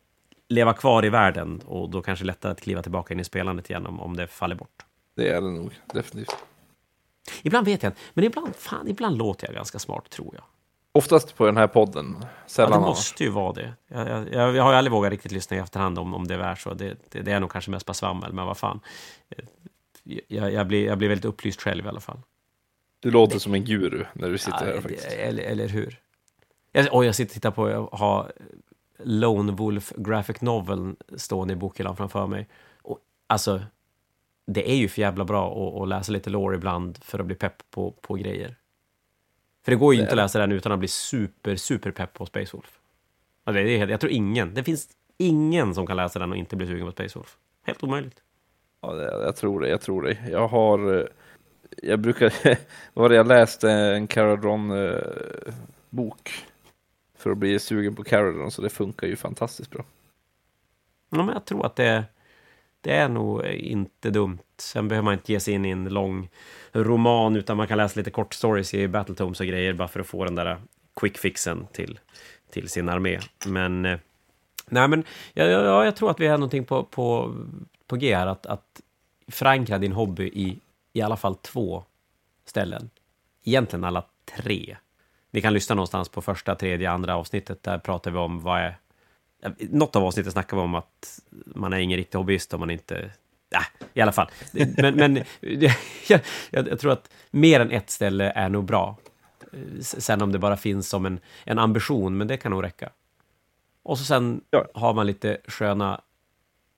leva 0.49 0.73
kvar 0.73 1.05
i 1.05 1.09
världen. 1.09 1.61
Och 1.65 1.89
då 1.89 2.01
kanske 2.01 2.25
det 2.25 2.25
är 2.25 2.33
lättare 2.33 2.51
att 2.51 2.61
kliva 2.61 2.81
tillbaka 2.81 3.13
in 3.13 3.19
i 3.19 3.23
spelandet 3.23 3.69
igen 3.69 3.87
om, 3.87 3.99
om 3.99 4.15
det 4.15 4.27
faller 4.27 4.55
bort. 4.55 4.85
Det 5.15 5.29
är 5.29 5.41
det 5.41 5.51
nog, 5.51 5.79
definitivt. 5.93 6.35
Ibland 7.43 7.65
vet 7.65 7.83
jag 7.83 7.93
men 8.13 8.23
ibland, 8.23 8.55
fan, 8.55 8.87
ibland 8.87 9.17
låter 9.17 9.47
jag 9.47 9.55
ganska 9.55 9.79
smart, 9.79 10.09
tror 10.09 10.35
jag. 10.35 10.43
Oftast 10.91 11.35
på 11.35 11.45
den 11.45 11.57
här 11.57 11.67
podden. 11.67 12.25
Sällan 12.47 12.71
Ja, 12.71 12.77
det 12.79 12.85
måste 12.85 13.23
ju 13.23 13.29
vara 13.29 13.53
det. 13.53 13.73
Jag, 13.87 14.07
jag, 14.09 14.55
jag, 14.55 14.63
har 14.63 14.71
ju 14.71 14.77
aldrig 14.77 14.91
vågat 14.91 15.11
riktigt 15.11 15.31
lyssna 15.31 15.57
i 15.57 15.59
efterhand 15.59 15.99
om, 15.99 16.13
om 16.13 16.27
det 16.27 16.35
är 16.35 16.55
så. 16.55 16.73
Det, 16.73 16.97
det, 17.09 17.21
det 17.21 17.31
är 17.31 17.39
nog 17.39 17.51
kanske 17.51 17.71
mest 17.71 17.85
bara 17.85 17.93
svammel, 17.93 18.33
men 18.33 18.45
vad 18.45 18.57
fan. 18.57 18.79
Jag, 20.27 20.53
jag, 20.53 20.67
blir, 20.67 20.85
jag 20.85 20.97
blir 20.97 21.07
väldigt 21.09 21.25
upplyst 21.25 21.61
själv 21.61 21.85
i 21.85 21.89
alla 21.89 21.99
fall. 21.99 22.19
Du 22.99 23.11
låter 23.11 23.39
som 23.39 23.53
en 23.53 23.65
guru 23.65 24.05
när 24.13 24.29
du 24.29 24.37
sitter 24.37 24.57
här 24.65 24.73
Ja, 24.73 24.81
faktiskt. 24.81 25.09
det- 25.09 25.15
eller, 25.15 25.43
eller 25.43 25.67
hur? 25.67 25.99
Jag, 26.71 26.87
oj, 26.91 27.05
jag 27.05 27.15
sitter 27.15 27.29
och 27.29 27.33
tittar 27.33 27.51
på, 27.51 27.69
jag 27.69 27.87
har 27.91 28.31
Lone 29.03 29.51
Wolf 29.51 29.93
Graphic 29.97 30.41
Novel 30.41 30.95
stående 31.17 31.53
i 31.53 31.55
bokhyllan 31.55 31.97
framför 31.97 32.27
mig. 32.27 32.47
Och, 32.81 32.99
alltså, 33.27 33.61
det 34.45 34.71
är 34.71 34.75
ju 34.75 34.87
för 34.87 35.01
jävla 35.01 35.25
bra 35.25 35.81
att, 35.83 35.87
läsa 35.87 36.11
lite 36.11 36.29
lore 36.29 36.55
ibland 36.55 37.03
för 37.03 37.19
att 37.19 37.25
bli 37.25 37.35
pepp 37.35 37.63
på, 37.69 37.91
på 37.91 38.13
grejer. 38.13 38.55
För 39.63 39.71
det 39.71 39.75
går 39.75 39.93
ju 39.93 39.97
Det 39.97 40.01
inte 40.01 40.11
är 40.11 40.17
att 40.17 40.23
läsa 40.23 40.39
den 40.39 40.51
utan 40.51 40.71
att 40.71 40.79
bli 40.79 40.87
super, 40.87 41.55
super 41.55 41.91
pepp 41.91 42.13
på 42.13 42.25
Space 42.25 42.57
Wolf. 42.57 42.79
Ja, 43.45 43.51
det 43.51 43.61
är, 43.61 43.87
jag 43.87 43.99
tror 43.99 44.11
ingen, 44.11 44.53
det 44.53 44.63
finns 44.63 44.89
ingen 45.17 45.75
som 45.75 45.87
kan 45.87 45.97
läsa 45.97 46.19
den 46.19 46.31
och 46.31 46.37
inte 46.37 46.55
bli 46.55 46.67
sugen 46.67 46.85
på 46.85 46.91
Space 46.91 47.19
Wolf. 47.19 47.37
Helt 47.65 47.83
omöjligt. 47.83 48.23
Ja, 48.81 49.01
jag 49.01 49.35
tror 49.35 49.61
det, 49.61 49.69
jag 49.69 49.81
tror 49.81 50.01
det. 50.01 50.17
Jag 50.29 50.47
har, 50.47 50.99
eh, 50.99 51.05
jag 51.81 51.99
brukar, 51.99 52.33
var 52.93 53.09
det 53.09 53.15
jag 53.15 53.27
läste 53.27 53.71
en 53.71 54.07
Caradron 54.07 54.71
eh, 54.71 55.53
bok 55.89 56.31
för 57.15 57.31
att 57.31 57.37
bli 57.37 57.59
sugen 57.59 57.95
på 57.95 58.03
Caradron, 58.03 58.51
så 58.51 58.61
det 58.61 58.69
funkar 58.69 59.07
ju 59.07 59.15
fantastiskt 59.15 59.71
bra. 59.71 59.83
Ja, 61.09 61.17
men 61.17 61.33
jag 61.33 61.45
tror 61.45 61.65
att 61.65 61.75
det, 61.75 62.05
det 62.83 62.93
är 62.93 63.09
nog 63.09 63.45
inte 63.45 64.09
dumt. 64.09 64.39
Sen 64.57 64.87
behöver 64.87 65.05
man 65.05 65.13
inte 65.13 65.31
ge 65.31 65.39
sig 65.39 65.53
in 65.53 65.65
i 65.65 65.69
en 65.69 65.85
lång 65.85 66.29
roman, 66.71 67.35
utan 67.35 67.57
man 67.57 67.67
kan 67.67 67.77
läsa 67.77 67.99
lite 67.99 68.11
kort 68.11 68.33
stories 68.33 68.73
i 68.73 68.87
Battletomes 68.87 69.39
och 69.39 69.45
grejer, 69.45 69.73
bara 69.73 69.87
för 69.87 69.99
att 69.99 70.07
få 70.07 70.25
den 70.25 70.35
där 70.35 70.57
quick 70.95 71.17
fixen 71.17 71.67
till, 71.71 71.99
till 72.49 72.69
sin 72.69 72.89
armé. 72.89 73.19
Men, 73.45 73.85
eh, 73.85 73.99
nej 74.67 74.87
men, 74.87 75.03
ja, 75.33 75.45
ja, 75.45 75.85
jag 75.85 75.95
tror 75.95 76.11
att 76.11 76.19
vi 76.19 76.27
är 76.27 76.37
någonting 76.37 76.65
på, 76.65 76.83
på, 76.83 77.35
på 77.87 77.95
G 77.95 78.15
här, 78.15 78.27
att, 78.27 78.45
att 78.45 78.81
förankra 79.27 79.77
din 79.77 79.91
hobby 79.91 80.23
i 80.23 80.59
i 80.93 81.01
alla 81.01 81.17
fall 81.17 81.35
två 81.35 81.83
ställen. 82.45 82.89
Egentligen 83.43 83.83
alla 83.83 84.05
tre. 84.37 84.77
Ni 85.31 85.41
kan 85.41 85.53
lyssna 85.53 85.75
någonstans 85.75 86.09
på 86.09 86.21
första, 86.21 86.55
tredje, 86.55 86.91
andra 86.91 87.15
avsnittet. 87.15 87.63
Där 87.63 87.77
pratar 87.77 88.11
vi 88.11 88.17
om 88.17 88.39
vad 88.39 88.59
är... 88.59 88.77
Något 89.57 89.95
av 89.95 90.03
avsnittet 90.03 90.33
snackar 90.33 90.57
vi 90.57 90.63
om 90.63 90.75
att 90.75 91.19
man 91.45 91.73
är 91.73 91.77
ingen 91.77 91.97
riktig 91.97 92.17
hobbyist 92.17 92.53
om 92.53 92.59
man 92.59 92.69
inte... 92.69 93.11
Äh, 93.55 93.87
I 93.93 94.01
alla 94.01 94.11
fall. 94.11 94.27
Men, 94.77 94.95
men 94.95 95.23
jag, 96.07 96.21
jag, 96.49 96.79
tror 96.79 96.91
att 96.91 97.09
mer 97.31 97.59
än 97.59 97.71
ett 97.71 97.89
ställe 97.89 98.31
är 98.31 98.49
nog 98.49 98.65
bra. 98.65 98.97
Sen 99.81 100.21
om 100.21 100.31
det 100.31 100.39
bara 100.39 100.57
finns 100.57 100.89
som 100.89 101.05
en, 101.05 101.19
en 101.43 101.59
ambition, 101.59 102.17
men 102.17 102.27
det 102.27 102.37
kan 102.37 102.51
nog 102.51 102.63
räcka. 102.63 102.89
Och 103.83 103.97
så 103.97 104.03
sen 104.03 104.41
Ja. 104.49 104.65
har 104.73 104.93
man 104.93 105.07
lite 105.07 105.37
sköna... 105.47 106.01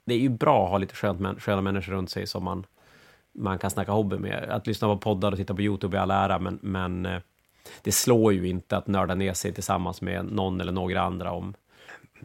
Det 0.05 0.13
är 0.13 0.19
ju 0.19 0.29
bra 0.29 0.63
att 0.65 0.69
ha 0.69 0.77
lite 0.77 0.95
skönt, 0.95 1.41
sköna 1.41 1.61
människor 1.61 1.93
runt 1.93 2.09
sig 2.09 2.27
som 2.27 2.43
man, 2.43 2.65
man 3.33 3.59
kan 3.59 3.69
snacka 3.69 3.91
hobby 3.91 4.17
med. 4.17 4.43
Att 4.49 4.67
lyssna 4.67 4.87
på 4.87 4.97
poddar 4.97 5.31
och 5.31 5.37
titta 5.37 5.55
på 5.55 5.61
YouTube 5.61 5.97
i 5.97 5.99
all 5.99 6.11
ära, 6.11 6.39
men, 6.39 6.59
men 6.61 7.05
eh, 7.05 7.21
det 7.81 7.91
slår 7.91 8.33
ju 8.33 8.47
inte 8.47 8.77
att 8.77 8.87
nörda 8.87 9.15
ner 9.15 9.33
sig 9.33 9.53
tillsammans 9.53 10.01
med 10.01 10.25
någon 10.25 10.61
eller 10.61 10.71
några 10.71 11.01
andra 11.01 11.31
om 11.31 11.53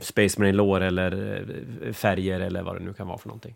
Space 0.00 0.40
Marine 0.40 0.56
lore 0.56 0.86
eller 0.86 1.44
eh, 1.82 1.92
färger 1.92 2.40
eller 2.40 2.62
vad 2.62 2.76
det 2.76 2.84
nu 2.84 2.92
kan 2.92 3.06
vara 3.08 3.18
för 3.18 3.28
någonting. 3.28 3.54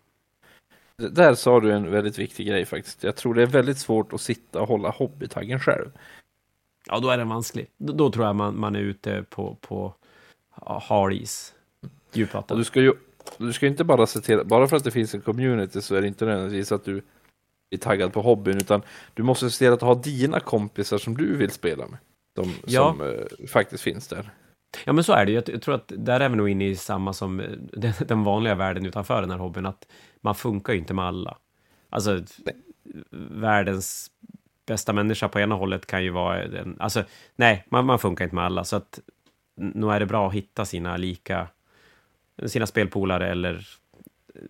Där 0.96 1.34
sa 1.34 1.60
du 1.60 1.72
en 1.72 1.90
väldigt 1.90 2.18
viktig 2.18 2.46
grej 2.46 2.64
faktiskt. 2.64 3.04
Jag 3.04 3.16
tror 3.16 3.34
det 3.34 3.42
är 3.42 3.46
väldigt 3.46 3.78
svårt 3.78 4.12
att 4.12 4.20
sitta 4.20 4.60
och 4.60 4.68
hålla 4.68 4.90
hobbytaggen 4.90 5.60
själv. 5.60 5.90
Ja, 6.86 6.98
då 6.98 7.10
är 7.10 7.18
den 7.18 7.28
vansklig. 7.28 7.66
Då, 7.76 7.92
då 7.92 8.10
tror 8.10 8.26
jag 8.26 8.36
man, 8.36 8.60
man 8.60 8.76
är 8.76 8.80
ute 8.80 9.24
på, 9.30 9.56
på 9.60 9.94
hard 10.66 11.12
is. 11.12 11.54
Djupvatten. 12.12 12.58
du 12.58 12.64
ska 12.64 12.80
ju 12.80 12.92
du 13.38 13.52
ska 13.52 13.66
inte 13.66 13.84
bara 13.84 14.06
se 14.06 14.20
till, 14.20 14.40
bara 14.44 14.68
för 14.68 14.76
att 14.76 14.84
det 14.84 14.90
finns 14.90 15.14
en 15.14 15.20
community 15.20 15.82
så 15.82 15.94
är 15.94 16.00
det 16.00 16.08
inte 16.08 16.24
nödvändigtvis 16.24 16.72
att 16.72 16.84
du 16.84 17.02
är 17.70 17.76
taggad 17.76 18.12
på 18.12 18.22
hobbyn, 18.22 18.56
utan 18.56 18.82
du 19.14 19.22
måste 19.22 19.50
se 19.50 19.58
till 19.58 19.72
att 19.72 19.80
ha 19.80 19.94
dina 19.94 20.40
kompisar 20.40 20.98
som 20.98 21.16
du 21.16 21.36
vill 21.36 21.50
spela 21.50 21.86
med. 21.86 21.98
Som, 22.36 22.54
Ja. 22.66 22.90
som 22.98 23.00
eh, 23.00 23.46
faktiskt 23.48 23.82
finns 23.82 24.08
där. 24.08 24.30
Ja, 24.84 24.92
men 24.92 25.04
så 25.04 25.12
är 25.12 25.26
det 25.26 25.32
ju. 25.32 25.42
Jag, 25.46 25.62
tror 25.62 25.74
att 25.74 25.92
där 25.96 26.20
är 26.20 26.28
vi 26.28 26.36
nog 26.36 26.48
inne 26.48 26.68
i 26.68 26.76
samma 26.76 27.12
som 27.12 27.40
eh, 27.40 27.94
den, 28.06 28.24
vanliga 28.24 28.54
världen 28.54 28.86
utanför 28.86 29.20
den 29.20 29.30
här 29.30 29.38
hobbyn, 29.38 29.66
att 29.66 29.86
man 30.20 30.34
funkar 30.34 30.72
ju 30.72 30.78
inte 30.78 30.94
med 30.94 31.04
alla. 31.04 31.38
Alltså, 31.90 32.22
världens 33.30 34.10
bästa 34.66 34.92
människa 34.92 35.28
på 35.28 35.40
ena 35.40 35.54
hållet 35.54 35.86
kan 35.86 36.04
ju 36.04 36.10
vara 36.10 36.46
den... 36.48 36.76
Alltså, 36.80 37.04
nej, 37.36 37.64
man, 37.68 37.86
man 37.86 37.98
funkar 37.98 38.24
inte 38.24 38.34
med 38.34 38.44
alla, 38.44 38.64
så 38.64 38.76
att 38.76 39.00
nog 39.56 39.92
är 39.92 40.00
det 40.00 40.06
bra 40.06 40.28
att 40.28 40.34
hitta 40.34 40.64
sina 40.64 40.96
lika... 40.96 41.48
Sina 42.46 42.66
spelpolare 42.66 43.30
eller 43.30 43.66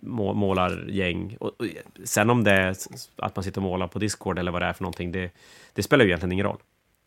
må, 0.01 0.33
målargäng. 0.33 1.37
Och, 1.41 1.61
och, 1.61 1.67
sen 2.05 2.31
om 2.31 2.45
det 2.45 2.51
är 2.51 2.77
att 3.17 3.37
man 3.37 3.43
sitter 3.43 3.59
och 3.59 3.63
målar 3.63 3.87
på 3.87 3.99
Discord 3.99 4.39
eller 4.39 4.53
vad 4.53 4.63
det 4.63 4.67
är 4.67 4.73
för 4.73 4.83
någonting, 4.83 5.13
det, 5.13 5.31
det 5.73 5.83
spelar 5.83 6.05
ju 6.05 6.11
egentligen 6.11 6.33
ingen 6.33 6.47
roll. 6.47 6.59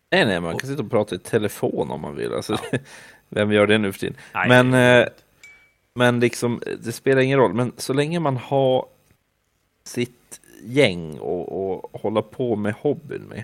Nej, 0.09 0.25
nej, 0.25 0.41
man 0.41 0.57
kan 0.57 0.69
sitta 0.69 0.83
och 0.83 0.91
prata 0.91 1.15
i 1.15 1.19
telefon 1.19 1.91
om 1.91 2.01
man 2.01 2.15
vill. 2.15 2.33
Alltså, 2.33 2.57
vem 3.29 3.51
gör 3.51 3.67
det 3.67 3.77
nu 3.77 3.91
för 3.91 3.99
tiden? 3.99 4.17
Nej, 4.33 4.49
Men, 4.49 4.73
är 4.73 5.01
eh, 5.01 5.07
men 5.93 6.19
liksom, 6.19 6.61
det 6.83 6.91
spelar 6.91 7.21
ingen 7.21 7.39
roll. 7.39 7.53
Men 7.53 7.71
så 7.77 7.93
länge 7.93 8.19
man 8.19 8.37
har 8.37 8.85
sitt 9.83 10.41
gäng 10.63 11.19
och, 11.19 11.71
och 11.71 12.01
hålla 12.01 12.21
på 12.21 12.55
med 12.55 12.73
hobbyn 12.73 13.21
med. 13.21 13.43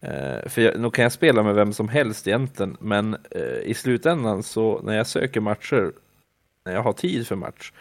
Eh, 0.00 0.48
för 0.48 0.62
jag, 0.62 0.80
nog 0.80 0.94
kan 0.94 1.02
jag 1.02 1.12
spela 1.12 1.42
med 1.42 1.54
vem 1.54 1.72
som 1.72 1.88
helst 1.88 2.28
egentligen, 2.28 2.76
men 2.80 3.16
eh, 3.30 3.58
i 3.64 3.74
slutändan 3.74 4.42
så 4.42 4.80
när 4.82 4.96
jag 4.96 5.06
söker 5.06 5.40
matcher, 5.40 5.92
när 6.64 6.72
jag 6.72 6.82
har 6.82 6.92
tid 6.92 7.26
för 7.26 7.36
match, 7.36 7.72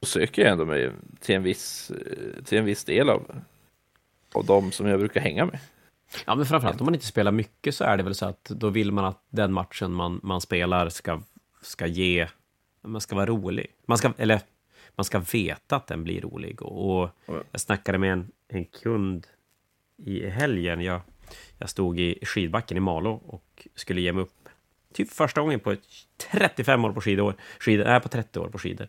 så 0.00 0.06
söker 0.06 0.42
jag 0.42 0.52
ändå 0.52 0.64
mig 0.64 0.90
till 1.20 1.34
en 1.34 1.42
viss, 1.42 1.92
till 2.44 2.58
en 2.58 2.64
viss 2.64 2.84
del 2.84 3.10
av, 3.10 3.22
av 4.32 4.44
de 4.44 4.72
som 4.72 4.86
jag 4.86 4.98
brukar 4.98 5.20
hänga 5.20 5.44
med. 5.46 5.58
Ja, 6.26 6.34
men 6.34 6.46
framförallt 6.46 6.80
om 6.80 6.84
man 6.84 6.94
inte 6.94 7.06
spelar 7.06 7.32
mycket 7.32 7.74
så 7.74 7.84
är 7.84 7.96
det 7.96 8.02
väl 8.02 8.14
så 8.14 8.26
att 8.26 8.44
då 8.44 8.70
vill 8.70 8.92
man 8.92 9.04
att 9.04 9.24
den 9.30 9.52
matchen 9.52 9.92
man, 9.92 10.20
man 10.22 10.40
spelar 10.40 10.88
ska, 10.88 11.20
ska 11.62 11.86
ge, 11.86 12.28
man 12.82 13.00
ska 13.00 13.16
vara 13.16 13.26
rolig. 13.26 13.66
Man 13.86 13.98
ska, 13.98 14.12
eller 14.18 14.40
man 14.96 15.04
ska 15.04 15.18
veta 15.18 15.76
att 15.76 15.86
den 15.86 16.04
blir 16.04 16.20
rolig. 16.20 16.62
Och, 16.62 17.00
och 17.02 17.10
Ja. 17.26 17.42
jag 17.50 17.60
snackade 17.60 17.98
med 17.98 18.12
en, 18.12 18.30
en 18.48 18.64
kund 18.64 19.26
i 19.96 20.26
helgen. 20.28 20.80
Jag, 20.80 21.00
jag 21.58 21.70
stod 21.70 22.00
i 22.00 22.18
skidbacken 22.22 22.76
i 22.76 22.80
Malå 22.80 23.12
och 23.12 23.68
skulle 23.74 24.00
ge 24.00 24.12
mig 24.12 24.22
upp. 24.22 24.48
Typ 24.92 25.10
första 25.12 25.40
gången 25.40 25.60
på 25.60 25.72
ett 25.72 25.80
35 26.30 26.84
år 26.84 26.92
på 26.92 27.00
skidor. 27.00 27.34
skidor 27.58 27.84
nej, 27.84 28.00
på 28.00 28.08
30 28.08 28.38
år 28.40 28.48
på 28.48 28.58
skidor. 28.58 28.88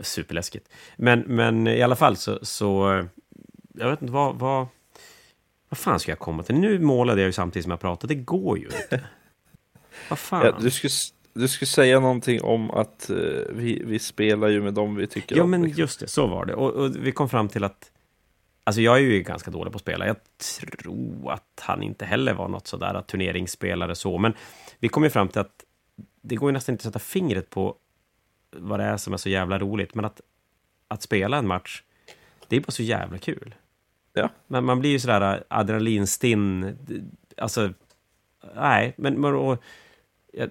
Superläskigt. 0.00 0.68
Men, 0.96 1.20
men 1.20 1.66
i 1.66 1.82
alla 1.82 1.96
fall 1.96 2.16
så, 2.16 2.38
så 2.44 3.04
jag 3.74 3.90
vet 3.90 4.02
inte 4.02 4.12
vad, 4.12 4.36
vad, 4.38 4.66
vad 5.74 5.78
fan 5.78 6.00
ska 6.00 6.10
jag 6.10 6.18
komma 6.18 6.42
till? 6.42 6.54
Nu 6.54 6.78
målade 6.78 7.20
jag 7.20 7.26
ju 7.26 7.32
samtidigt 7.32 7.64
som 7.64 7.70
jag 7.70 7.80
pratade. 7.80 8.14
Det 8.14 8.20
går 8.20 8.58
ju 8.58 8.64
inte. 8.64 9.04
Vad 10.08 10.18
fan? 10.18 10.46
Ja, 10.46 10.56
du, 10.60 10.70
skulle, 10.70 10.90
du 11.32 11.48
skulle 11.48 11.66
säga 11.66 12.00
någonting 12.00 12.42
om 12.42 12.70
att 12.70 13.10
eh, 13.10 13.16
vi, 13.50 13.82
vi 13.84 13.98
spelar 13.98 14.48
ju 14.48 14.62
med 14.62 14.74
dem 14.74 14.96
vi 14.96 15.06
tycker 15.06 15.36
Ja, 15.36 15.42
om. 15.42 15.50
men 15.50 15.62
liksom. 15.62 15.80
just 15.80 16.00
det, 16.00 16.08
så 16.08 16.26
var 16.26 16.44
det. 16.46 16.54
Och, 16.54 16.70
och 16.70 16.96
vi 16.96 17.12
kom 17.12 17.28
fram 17.28 17.48
till 17.48 17.64
att... 17.64 17.90
Alltså 18.64 18.80
jag 18.80 18.96
är 18.96 19.00
ju 19.00 19.22
ganska 19.22 19.50
dålig 19.50 19.72
på 19.72 19.76
att 19.76 19.82
spela. 19.82 20.06
Jag 20.06 20.16
tror 20.58 21.32
att 21.32 21.60
han 21.60 21.82
inte 21.82 22.04
heller 22.04 22.34
var 22.34 22.48
något 22.48 22.66
sådär 22.66 22.94
att 22.94 23.06
turneringsspelare 23.06 23.94
så. 23.94 24.18
Men 24.18 24.32
vi 24.78 24.88
kom 24.88 25.04
ju 25.04 25.10
fram 25.10 25.28
till 25.28 25.40
att 25.40 25.64
det 26.22 26.36
går 26.36 26.48
ju 26.48 26.52
nästan 26.52 26.72
inte 26.72 26.80
att 26.80 26.94
sätta 26.94 26.98
fingret 26.98 27.50
på 27.50 27.76
vad 28.56 28.80
det 28.80 28.84
är 28.84 28.96
som 28.96 29.12
är 29.12 29.16
så 29.16 29.28
jävla 29.28 29.58
roligt. 29.58 29.94
Men 29.94 30.04
att, 30.04 30.20
att 30.88 31.02
spela 31.02 31.36
en 31.36 31.46
match, 31.46 31.82
det 32.48 32.56
är 32.56 32.60
bara 32.60 32.70
så 32.72 32.82
jävla 32.82 33.18
kul. 33.18 33.54
Ja. 34.14 34.28
Men 34.46 34.64
man 34.64 34.80
blir 34.80 34.90
ju 34.90 34.98
sådär 34.98 35.44
adrenalinstinn. 35.48 36.76
Alltså, 37.36 37.72
nej, 38.54 38.94
men... 38.96 39.20
men 39.20 39.34
och, 39.34 39.62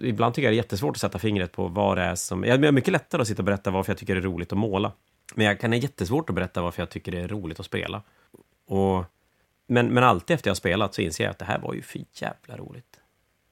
ibland 0.02 0.34
tycker 0.34 0.48
jag 0.48 0.52
det 0.52 0.56
är 0.56 0.64
jättesvårt 0.64 0.96
att 0.96 1.02
sätta 1.02 1.20
fingret 1.20 1.52
på 1.52 1.68
vad 1.68 1.98
det 1.98 2.04
är 2.04 2.16
som... 2.16 2.44
Jag 2.44 2.66
är 2.66 2.72
mycket 2.72 2.92
lättare 2.92 3.22
att 3.22 3.28
sitta 3.28 3.42
och 3.42 3.46
berätta 3.46 3.72
varför 3.72 3.92
jag 3.92 3.98
tycker 3.98 4.16
det 4.16 4.22
är 4.22 4.24
roligt 4.24 4.52
att 4.52 4.58
måla. 4.58 4.92
Men 5.36 5.46
jag 5.46 5.60
kan 5.60 5.72
ha 5.72 5.78
jättesvårt 5.78 6.30
att 6.30 6.36
berätta 6.36 6.62
varför 6.62 6.82
jag 6.82 6.90
tycker 6.90 7.12
det 7.12 7.22
är 7.22 7.28
roligt 7.28 7.60
att 7.60 7.66
spela. 7.66 8.02
Och, 8.68 9.04
men, 9.68 9.94
men 9.94 10.04
alltid 10.04 10.36
efter 10.36 10.48
jag 10.48 10.52
har 10.52 10.56
spelat 10.56 10.94
så 10.94 11.02
inser 11.02 11.24
jag 11.24 11.32
att 11.32 11.40
det 11.40 11.46
här 11.46 11.60
var 11.60 11.74
ju 11.74 11.82
för 11.82 12.02
jävla 12.14 12.58
roligt. 12.58 13.00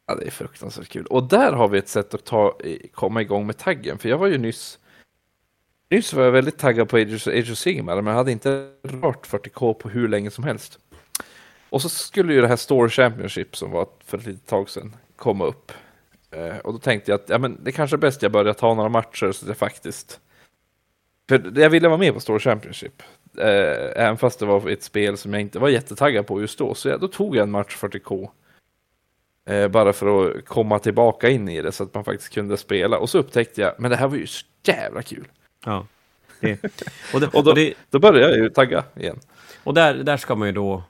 Ja, 0.05 0.15
det 0.15 0.27
är 0.27 0.31
fruktansvärt 0.31 0.89
kul. 0.89 1.05
Och 1.05 1.23
där 1.23 1.53
har 1.53 1.67
vi 1.67 1.77
ett 1.77 1.89
sätt 1.89 2.13
att 2.13 2.25
ta, 2.25 2.57
komma 2.93 3.21
igång 3.21 3.47
med 3.47 3.57
taggen. 3.57 3.97
För 3.97 4.09
jag 4.09 4.17
var 4.17 4.27
ju 4.27 4.37
nyss... 4.37 4.79
Nyss 5.91 6.13
var 6.13 6.23
jag 6.23 6.31
väldigt 6.31 6.57
taggad 6.57 6.89
på 6.89 6.97
Age 6.97 7.13
of, 7.13 7.27
Age 7.27 7.51
of 7.51 7.57
Sigmar, 7.57 7.95
men 7.95 8.07
jag 8.07 8.13
hade 8.13 8.31
inte 8.31 8.69
rört 8.83 9.27
40K 9.27 9.73
på 9.73 9.89
hur 9.89 10.07
länge 10.07 10.31
som 10.31 10.43
helst. 10.43 10.79
Och 11.69 11.81
så 11.81 11.89
skulle 11.89 12.33
ju 12.33 12.41
det 12.41 12.47
här 12.47 12.55
Store 12.55 12.89
Championship 12.89 13.57
som 13.57 13.71
var 13.71 13.87
för 14.05 14.17
ett 14.17 14.25
litet 14.25 14.47
tag 14.47 14.69
sedan 14.69 14.95
komma 15.15 15.45
upp. 15.45 15.71
Eh, 16.31 16.57
och 16.57 16.73
då 16.73 16.79
tänkte 16.79 17.11
jag 17.11 17.19
att 17.19 17.29
ja, 17.29 17.37
men 17.37 17.63
det 17.63 17.71
kanske 17.71 17.95
är 17.95 17.97
bäst 17.97 18.21
jag 18.21 18.31
börjar 18.31 18.53
ta 18.53 18.73
några 18.73 18.89
matcher 18.89 19.31
så 19.31 19.45
att 19.45 19.47
jag 19.47 19.57
faktiskt... 19.57 20.19
För 21.29 21.59
jag 21.59 21.69
ville 21.69 21.87
vara 21.87 21.97
med 21.97 22.13
på 22.13 22.19
Store 22.19 22.39
Championship. 22.39 23.03
Eh, 23.37 24.03
även 24.05 24.17
fast 24.17 24.39
det 24.39 24.45
var 24.45 24.69
ett 24.69 24.83
spel 24.83 25.17
som 25.17 25.33
jag 25.33 25.41
inte 25.41 25.59
var 25.59 25.69
jättetaggad 25.69 26.27
på 26.27 26.41
just 26.41 26.59
då. 26.59 26.73
Så 26.73 26.89
jag, 26.89 26.99
då 26.99 27.07
tog 27.07 27.35
jag 27.35 27.43
en 27.43 27.51
match 27.51 27.77
40K. 27.79 28.29
Eh, 29.45 29.67
bara 29.67 29.93
för 29.93 30.29
att 30.29 30.45
komma 30.45 30.79
tillbaka 30.79 31.29
in 31.29 31.49
i 31.49 31.61
det 31.61 31.71
så 31.71 31.83
att 31.83 31.93
man 31.93 32.03
faktiskt 32.03 32.33
kunde 32.33 32.57
spela. 32.57 32.97
Och 32.97 33.09
så 33.09 33.17
upptäckte 33.17 33.61
jag, 33.61 33.73
men 33.77 33.91
det 33.91 33.97
här 33.97 34.07
var 34.07 34.17
ju 34.17 34.27
så 34.27 34.45
jävla 34.63 35.01
kul. 35.01 35.27
Ja. 35.65 35.87
Det, 36.39 36.63
och, 37.13 37.19
det, 37.19 37.27
Och 37.33 37.43
då, 37.43 37.49
och, 37.49 37.55
det, 37.55 37.73
då 37.89 37.99
började 37.99 38.35
jag 38.35 38.43
ju 38.43 38.49
tagga 38.49 38.83
igen. 38.95 39.19
och 39.63 39.73
där, 39.73 39.93
där 39.93 40.17
ska 40.17 40.35
man 40.35 40.47
ju 40.47 40.51
då... 40.51 40.83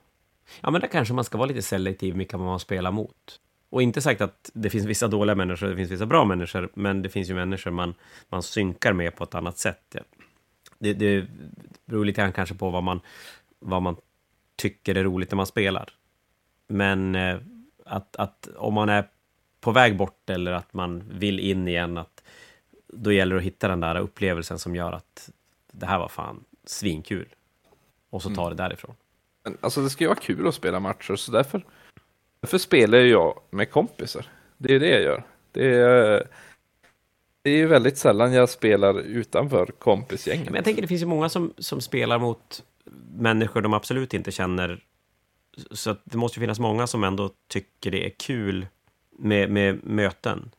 Ja, 0.61 0.71
men 0.71 0.81
där 0.81 0.87
kanske 0.87 1.13
man 1.13 1.23
ska 1.23 1.37
vara 1.37 1.47
lite 1.47 1.61
selektiv 1.61 2.13
med 2.13 2.17
vilka 2.17 2.37
man 2.37 2.59
spelar 2.59 2.91
mot. 2.91 3.39
Och 3.69 3.81
inte 3.81 4.01
sagt 4.01 4.21
att 4.21 4.49
det 4.53 4.69
finns 4.69 4.85
vissa 4.85 5.07
dåliga 5.07 5.35
människor, 5.35 5.67
det 5.67 5.75
finns 5.75 5.91
vissa 5.91 6.05
bra 6.05 6.25
människor, 6.25 6.69
men 6.73 7.01
det 7.01 7.09
finns 7.09 7.29
ju 7.29 7.33
människor 7.33 7.71
man, 7.71 7.93
man 8.29 8.43
synkar 8.43 8.93
med 8.93 9.15
på 9.15 9.23
ett 9.23 9.35
annat 9.35 9.57
sätt. 9.57 9.81
Ja. 9.93 10.01
Det, 10.79 10.93
det 10.93 11.25
beror 11.85 12.05
lite 12.05 12.21
grann 12.21 12.33
kanske 12.33 12.55
på 12.55 12.69
vad 12.69 12.83
man, 12.83 13.01
vad 13.59 13.81
man 13.81 13.95
tycker 14.55 14.95
är 14.95 15.03
roligt 15.03 15.31
när 15.31 15.35
man 15.35 15.45
spelar. 15.45 15.89
Men 16.67 17.15
eh, 17.15 17.37
att, 17.85 18.15
att 18.15 18.49
om 18.57 18.73
man 18.73 18.89
är 18.89 19.05
på 19.61 19.71
väg 19.71 19.97
bort 19.97 20.29
eller 20.29 20.51
att 20.51 20.73
man 20.73 21.03
vill 21.09 21.39
in 21.39 21.67
igen, 21.67 21.97
att 21.97 22.10
då 22.93 23.11
gäller 23.11 23.35
det 23.35 23.39
att 23.39 23.45
hitta 23.45 23.67
den 23.67 23.79
där 23.79 23.95
upplevelsen 23.95 24.59
som 24.59 24.75
gör 24.75 24.91
att 24.91 25.29
det 25.71 25.85
här 25.85 25.99
var 25.99 26.07
fan 26.07 26.43
svinkul. 26.65 27.27
Och 28.09 28.21
så 28.21 28.29
ta 28.29 28.49
det 28.49 28.55
därifrån. 28.55 28.95
Men, 29.43 29.57
alltså 29.61 29.81
det 29.81 29.89
ska 29.89 30.03
ju 30.03 30.07
vara 30.07 30.19
kul 30.19 30.47
att 30.47 30.55
spela 30.55 30.79
matcher, 30.79 31.15
så 31.15 31.31
därför, 31.31 31.65
därför 32.39 32.57
spelar 32.57 32.97
jag 32.97 33.39
med 33.49 33.71
kompisar. 33.71 34.25
Det 34.57 34.75
är 34.75 34.79
det 34.79 34.89
jag 34.89 35.01
gör. 35.01 35.23
Det 35.51 35.73
är, 35.75 36.27
det 37.41 37.49
är 37.49 37.57
ju 37.57 37.67
väldigt 37.67 37.97
sällan 37.97 38.33
jag 38.33 38.49
spelar 38.49 38.99
utanför 38.99 39.65
kompisgänget. 39.65 40.45
Men 40.45 40.55
jag 40.55 40.65
tänker 40.65 40.81
det 40.81 40.87
finns 40.87 41.01
ju 41.01 41.05
många 41.05 41.29
som, 41.29 41.53
som 41.57 41.81
spelar 41.81 42.19
mot 42.19 42.63
människor 43.15 43.61
de 43.61 43.73
absolut 43.73 44.13
inte 44.13 44.31
känner. 44.31 44.83
Så 45.71 45.89
att 45.89 46.01
det 46.03 46.17
måste 46.17 46.39
ju 46.39 46.43
finnas 46.43 46.59
många 46.59 46.87
som 46.87 47.03
ändå 47.03 47.29
tycker 47.47 47.91
det 47.91 48.05
är 48.05 48.09
kul 48.09 48.67
med, 49.11 49.49
med 49.49 49.83
möten. 49.83 50.51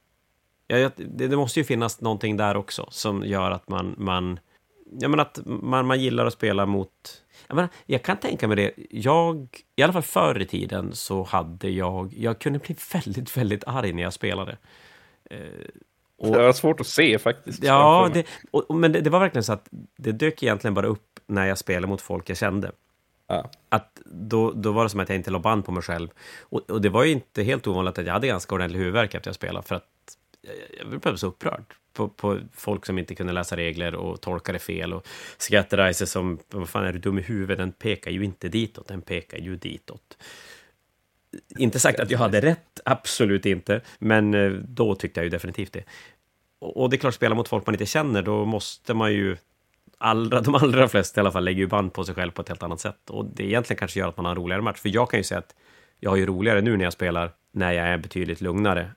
Ja, 0.73 0.78
jag- 0.78 0.93
det, 0.97 1.28
det 1.28 1.36
måste 1.36 1.61
ju 1.61 1.65
finnas 1.65 2.01
någonting 2.01 2.36
där 2.36 2.57
också 2.57 2.86
som 2.90 3.24
gör 3.27 3.51
att 3.51 3.69
man, 3.69 3.94
man, 3.99 4.39
ja, 5.01 5.09
men 5.09 5.20
att 5.20 5.39
man, 5.44 5.86
man 5.86 6.01
gillar 6.01 6.27
att 6.27 6.32
spela 6.32 6.66
mot... 6.66 6.90
Jag, 7.47 7.55
menar, 7.55 7.69
jag 7.86 8.03
kan 8.03 8.16
tänka 8.16 8.49
mig 8.49 8.57
det. 8.57 8.73
Jag, 8.90 9.49
i 9.77 9.82
alla 9.82 9.93
fall 9.93 10.03
förr 10.03 10.40
i 10.43 10.47
tiden, 10.47 10.90
så 10.93 11.23
hade 11.23 11.69
jag... 11.70 12.15
Jag 12.16 12.39
kunde 12.39 12.59
bli 12.59 12.77
väldigt, 12.93 13.36
väldigt 13.36 13.65
arg 13.66 13.93
när 13.93 14.03
jag 14.03 14.12
spelade. 14.12 14.57
Eh, 15.31 15.39
och- 16.19 16.32
Det 16.32 16.43
var 16.43 16.53
svårt 16.53 16.81
att 16.81 16.86
se 16.86 17.19
faktiskt. 17.19 17.62
Ja, 17.65 18.11
det, 18.15 18.27
och, 18.51 18.70
och- 18.70 18.77
men 18.77 18.93
det, 18.93 19.01
det 19.01 19.11
var 19.11 19.20
verkligen 19.20 19.44
så 19.44 19.53
att 19.53 19.69
det 19.97 20.12
dök 20.12 20.43
egentligen 20.43 20.74
bara 20.74 20.86
upp 20.86 21.20
när 21.27 21.47
jag 21.47 21.59
spelade 21.59 21.86
mot 21.86 22.01
folk 22.01 22.31
jag 22.31 22.36
kände. 22.36 22.73
Ja. 23.27 23.51
Att 23.69 24.01
då, 24.05 24.53
då 24.53 24.73
var 24.73 24.82
det 24.85 24.90
som 24.90 25.01
att 25.01 25.09
jag 25.09 25.16
inte 25.16 25.31
la 25.31 25.39
band 25.39 25.65
på 25.65 25.73
mig 25.73 25.82
själv. 25.82 26.09
Och, 26.40 26.70
och 26.70 26.81
det 26.81 26.89
var 26.89 27.05
ju 27.05 27.11
inte 27.12 27.43
helt 27.43 27.66
ovanligt 27.66 27.99
att 27.99 28.07
jag 28.07 28.12
hade 28.12 28.27
ganska 28.27 28.55
ordentlig 28.55 28.78
huvudvärk 28.78 29.15
efter 29.15 29.28
jag 29.28 29.35
spelade, 29.35 29.66
för 29.66 29.74
att 29.74 29.85
jag, 30.78 31.01
blev 31.01 31.16
så 31.16 31.27
upprörd 31.27 31.64
på, 31.93 32.09
på 32.09 32.39
folk 32.52 32.86
som 32.86 32.98
inte 32.98 33.14
kunde 33.14 33.32
läsa 33.32 33.56
regler 33.56 33.94
och 33.94 34.20
tolkade 34.20 34.59
fel. 34.59 34.93
Och 34.93 35.09
Scatterizer 35.39 36.06
som, 36.06 36.39
vad 36.51 36.69
fan 36.69 36.85
är 36.85 36.93
du 36.93 36.98
dum 36.98 37.19
i 37.19 37.23
huvudet, 37.23 37.59
den 37.59 37.73
pekar 37.73 38.10
ju 38.10 38.24
inte 38.24 38.48
ditåt, 38.48 38.89
den 38.89 39.02
pekar 39.02 39.39
ju 39.39 39.56
ditåt. 39.56 40.19
Inte 41.59 41.78
sagt 41.78 42.01
att 42.01 42.10
jag 42.10 42.19
hade 42.19 42.40
rätt, 42.40 42.81
absolut 42.85 43.47
inte, 43.47 43.81
men 43.98 44.35
eh, 44.35 44.51
då 44.51 44.94
tyckte 44.94 45.20
jag 45.20 45.24
ju 45.24 45.31
definitivt 45.31 45.73
det. 45.73 45.85
Och 46.59 46.77
och 46.77 46.90
det 46.90 46.97
är 46.97 46.98
klart, 46.98 47.14
spela 47.14 47.35
mot 47.35 47.48
folk 47.48 47.66
man 47.66 47.74
inte 47.74 47.86
känner, 47.86 48.23
då 48.23 48.44
måste 48.44 48.94
man 48.94 49.12
ju... 49.12 49.36
Allra, 49.98 50.40
de 50.40 50.55
allra 50.55 50.89
flesta 50.89 51.20
i 51.20 51.23
alla 51.23 51.32
fall 51.32 51.44
lägger 51.44 51.59
ju 51.59 51.66
band 51.66 51.93
på 51.93 52.05
sig 52.05 52.14
själv 52.14 52.31
på 52.31 52.43
ett 52.43 52.48
helt 52.48 52.62
annat 52.62 52.81
sätt. 52.81 53.10
Och 53.10 53.24
det 53.24 53.44
egentligen 53.44 53.78
kanske 53.78 54.01
gör 54.01 54.09
att 54.09 54.16
man 54.16 54.24
har 54.27 54.32
en 54.32 54.39
roligare 54.39 54.62
match. 54.62 54.81
För 54.81 54.89
jag 54.89 55.10
kan 55.10 55.20
ju 55.20 55.24
säga 55.24 55.39
att 55.39 55.55
jag 56.01 56.10
har 56.10 56.16
ju 56.16 56.27
roligare 56.27 56.60
nu 56.60 56.77
när 56.77 56.85
jag 56.85 56.93
spelar, 56.93 57.32
när 57.52 57.73
jag 57.73 57.86
är 57.86 57.98
betydligt 57.98 58.40
lugnare, 58.40 58.90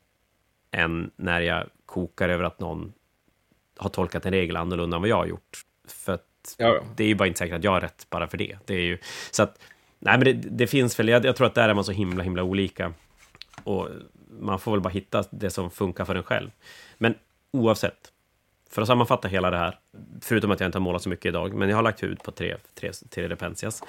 än 0.75 1.11
när 1.15 1.41
jag 1.41 1.67
kokar 1.85 2.29
över 2.29 2.43
att 2.43 2.59
någon 2.59 2.93
har 3.77 3.89
tolkat 3.89 4.25
en 4.25 4.31
regel 4.31 4.57
annorlunda 4.57 4.95
än 4.95 5.01
vad 5.01 5.09
jag 5.09 5.17
har 5.17 5.25
gjort. 5.25 5.65
För 5.87 6.13
att 6.13 6.55
Ja, 6.57 6.81
det 6.95 7.03
är 7.03 7.07
ju 7.07 7.15
bara 7.15 7.27
inte 7.27 7.37
säkert 7.37 7.55
att 7.55 7.63
jag 7.63 7.71
har 7.71 7.81
rätt 7.81 8.07
bara 8.09 8.27
för 8.27 8.37
det. 8.37 8.57
Det 8.65 8.73
är 8.73 8.81
ju... 8.81 8.97
Så 9.31 9.43
att... 9.43 9.59
Nej, 9.99 10.17
men 10.17 10.25
det, 10.25 10.33
det 10.33 10.67
finns 10.67 10.99
väl... 10.99 11.07
Jag, 11.07 11.25
jag 11.25 11.35
tror 11.35 11.47
att 11.47 11.55
där 11.55 11.69
är 11.69 11.73
man 11.73 11.83
så 11.83 11.91
himla, 11.91 12.23
himla 12.23 12.43
olika. 12.43 12.93
Och 13.63 13.89
man 14.39 14.59
får 14.59 14.71
väl 14.71 14.81
bara 14.81 14.89
hitta 14.89 15.23
det 15.29 15.49
som 15.49 15.71
funkar 15.71 16.05
för 16.05 16.15
en 16.15 16.23
själv. 16.23 16.51
Men 16.97 17.15
oavsett, 17.51 18.11
för 18.69 18.81
att 18.81 18.87
sammanfatta 18.87 19.27
hela 19.27 19.51
det 19.51 19.57
här, 19.57 19.79
förutom 20.21 20.51
att 20.51 20.59
jag 20.59 20.67
inte 20.67 20.77
har 20.77 20.83
målat 20.83 21.01
så 21.01 21.09
mycket 21.09 21.25
idag, 21.25 21.53
men 21.53 21.69
jag 21.69 21.75
har 21.75 21.83
lagt 21.83 22.03
hud 22.03 22.23
på 22.23 22.31
tre, 22.31 22.55
tre, 22.73 22.91
tre 23.09 23.29
Repensias. 23.29 23.83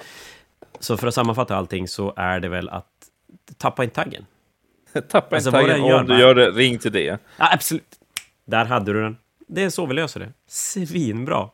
Så 0.79 0.97
för 0.97 1.07
att 1.07 1.13
sammanfatta 1.13 1.55
allting 1.55 1.87
så 1.87 2.13
är 2.15 2.39
det 2.39 2.49
väl 2.49 2.69
att 2.69 2.91
tappa 3.57 3.83
in 3.83 3.89
taggen. 3.89 4.25
Tappa 5.07 5.35
Alltså, 5.35 5.49
inte 5.49 5.59
taggen 5.59 5.93
om 5.93 6.07
du 6.07 6.19
gör 6.19 6.35
det, 6.35 6.51
ring 6.51 6.77
till 6.77 6.91
det. 6.91 7.03
Ja, 7.03 7.17
absolut. 7.37 7.99
Där 8.45 8.65
hade 8.65 8.93
du 8.93 9.01
den. 9.01 9.17
Det 9.47 9.63
är 9.63 9.69
så 9.69 9.85
vi 9.85 9.93
löser 9.93 10.19
det. 10.19 10.33
Svinbra. 10.47 11.49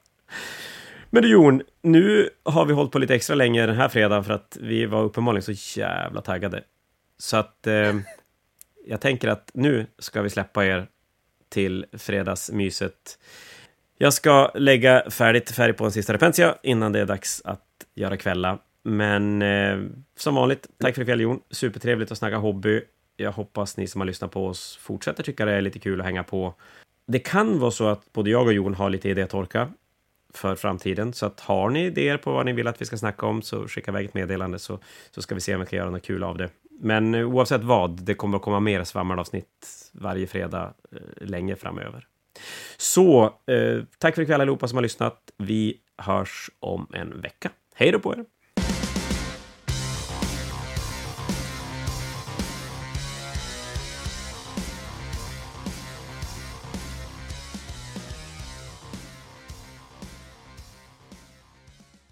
Men 1.10 1.23
du 1.23 1.30
Jon, 1.30 1.61
nu 1.81 2.30
har 2.43 2.65
vi 2.65 2.73
hållit 2.73 2.91
på 2.91 2.99
lite 2.99 3.15
extra 3.15 3.35
länge 3.35 3.65
den 3.65 3.76
här 3.76 3.89
fredagen 3.89 4.23
för 4.23 4.34
att 4.34 4.57
vi 4.61 4.85
var 4.85 5.03
uppenbarligen 5.03 5.55
så 5.55 5.80
jävla 5.80 6.22
taggade. 6.22 6.64
Så 7.18 7.38
att 7.38 7.68
eh, 7.68 7.95
jag 8.85 9.01
tänker 9.01 9.27
att 9.27 9.51
nu 9.53 9.88
ska 9.99 10.22
vi 10.22 10.30
släppa 10.30 10.65
er 10.65 10.88
till 11.49 11.85
fredagsmyset. 11.93 13.19
Jag 13.97 14.14
ska 14.14 14.51
lägga 14.55 15.10
färdigt 15.10 15.51
färg 15.51 15.73
på 15.73 15.85
en 15.85 15.91
sista 15.91 16.14
repentia 16.14 16.55
innan 16.64 16.91
det 16.91 16.99
är 16.99 17.05
dags 17.05 17.41
att 17.45 17.61
göra 17.95 18.18
kvälla. 18.18 18.60
Men 18.84 19.41
eh, 19.41 19.77
som 20.18 20.35
vanligt, 20.35 20.68
tack 20.77 20.95
för 20.95 21.01
ikväll 21.01 21.22
Jon. 21.22 21.39
Supertrevligt 21.49 22.11
att 22.11 22.18
snacka 22.18 22.38
hobby. 22.38 22.81
Jag 23.18 23.31
hoppas 23.31 23.77
ni 23.77 23.88
som 23.88 24.02
har 24.02 24.06
lyssnat 24.06 24.31
på 24.31 24.48
oss 24.48 24.77
fortsätter 24.81 25.23
tycka 25.23 25.45
det 25.45 25.52
är 25.52 25.61
lite 25.61 25.80
kul 25.80 25.99
att 25.99 26.06
hänga 26.06 26.23
på. 26.23 26.53
Det 27.07 27.19
kan 27.19 27.60
vara 27.60 27.72
så 27.72 27.88
att 27.88 28.14
både 28.14 28.30
jag 28.30 28.45
och 28.48 28.53
Jon 28.53 28.73
har 28.73 28.90
lite 28.90 29.10
idétorka 29.10 29.69
för 30.34 30.56
framtiden. 30.56 31.14
Så 31.14 31.26
att 31.26 31.40
har 31.40 31.69
ni 31.69 31.85
idéer 31.85 32.18
på 32.18 32.31
vad 32.31 32.45
ni 32.45 32.53
vill 32.53 32.68
att 32.68 32.81
vi 32.81 32.85
ska 32.85 32.98
snacka 32.98 33.26
om 33.26 33.41
så 33.41 33.68
skicka 33.68 33.91
iväg 33.91 34.06
ett 34.06 34.14
meddelande 34.14 34.60
så, 34.60 34.80
så 35.11 35.22
ska 35.22 35.35
vi 35.35 35.41
se 35.41 35.56
om 35.56 35.61
vi 35.61 35.68
kan 35.68 35.77
göra 35.77 35.90
något 35.90 36.06
kul 36.06 36.23
av 36.23 36.38
det. 36.38 36.49
Men 36.80 37.15
eh, 37.15 37.27
oavsett 37.27 37.64
vad, 37.64 38.03
det 38.03 38.14
kommer 38.14 38.38
att 38.38 38.44
komma 38.44 38.60
mer 38.60 38.84
svammelavsnitt 38.84 39.91
varje 39.91 40.27
fredag 40.27 40.73
eh, 40.91 41.27
länge 41.27 41.56
framöver. 41.56 42.07
Så, 42.77 43.23
eh, 43.26 43.84
tack 43.98 44.15
för 44.15 44.22
ikväll 44.22 44.41
allihopa 44.41 44.68
som 44.68 44.77
har 44.77 44.84
lyssnat. 44.84 45.31
Vi 45.38 45.77
hörs 45.98 46.49
om 46.60 46.88
en 46.94 47.22
vecka. 47.22 47.52
Hej 47.76 47.91
då 47.91 47.99
på 47.99 48.14
er! 48.14 48.26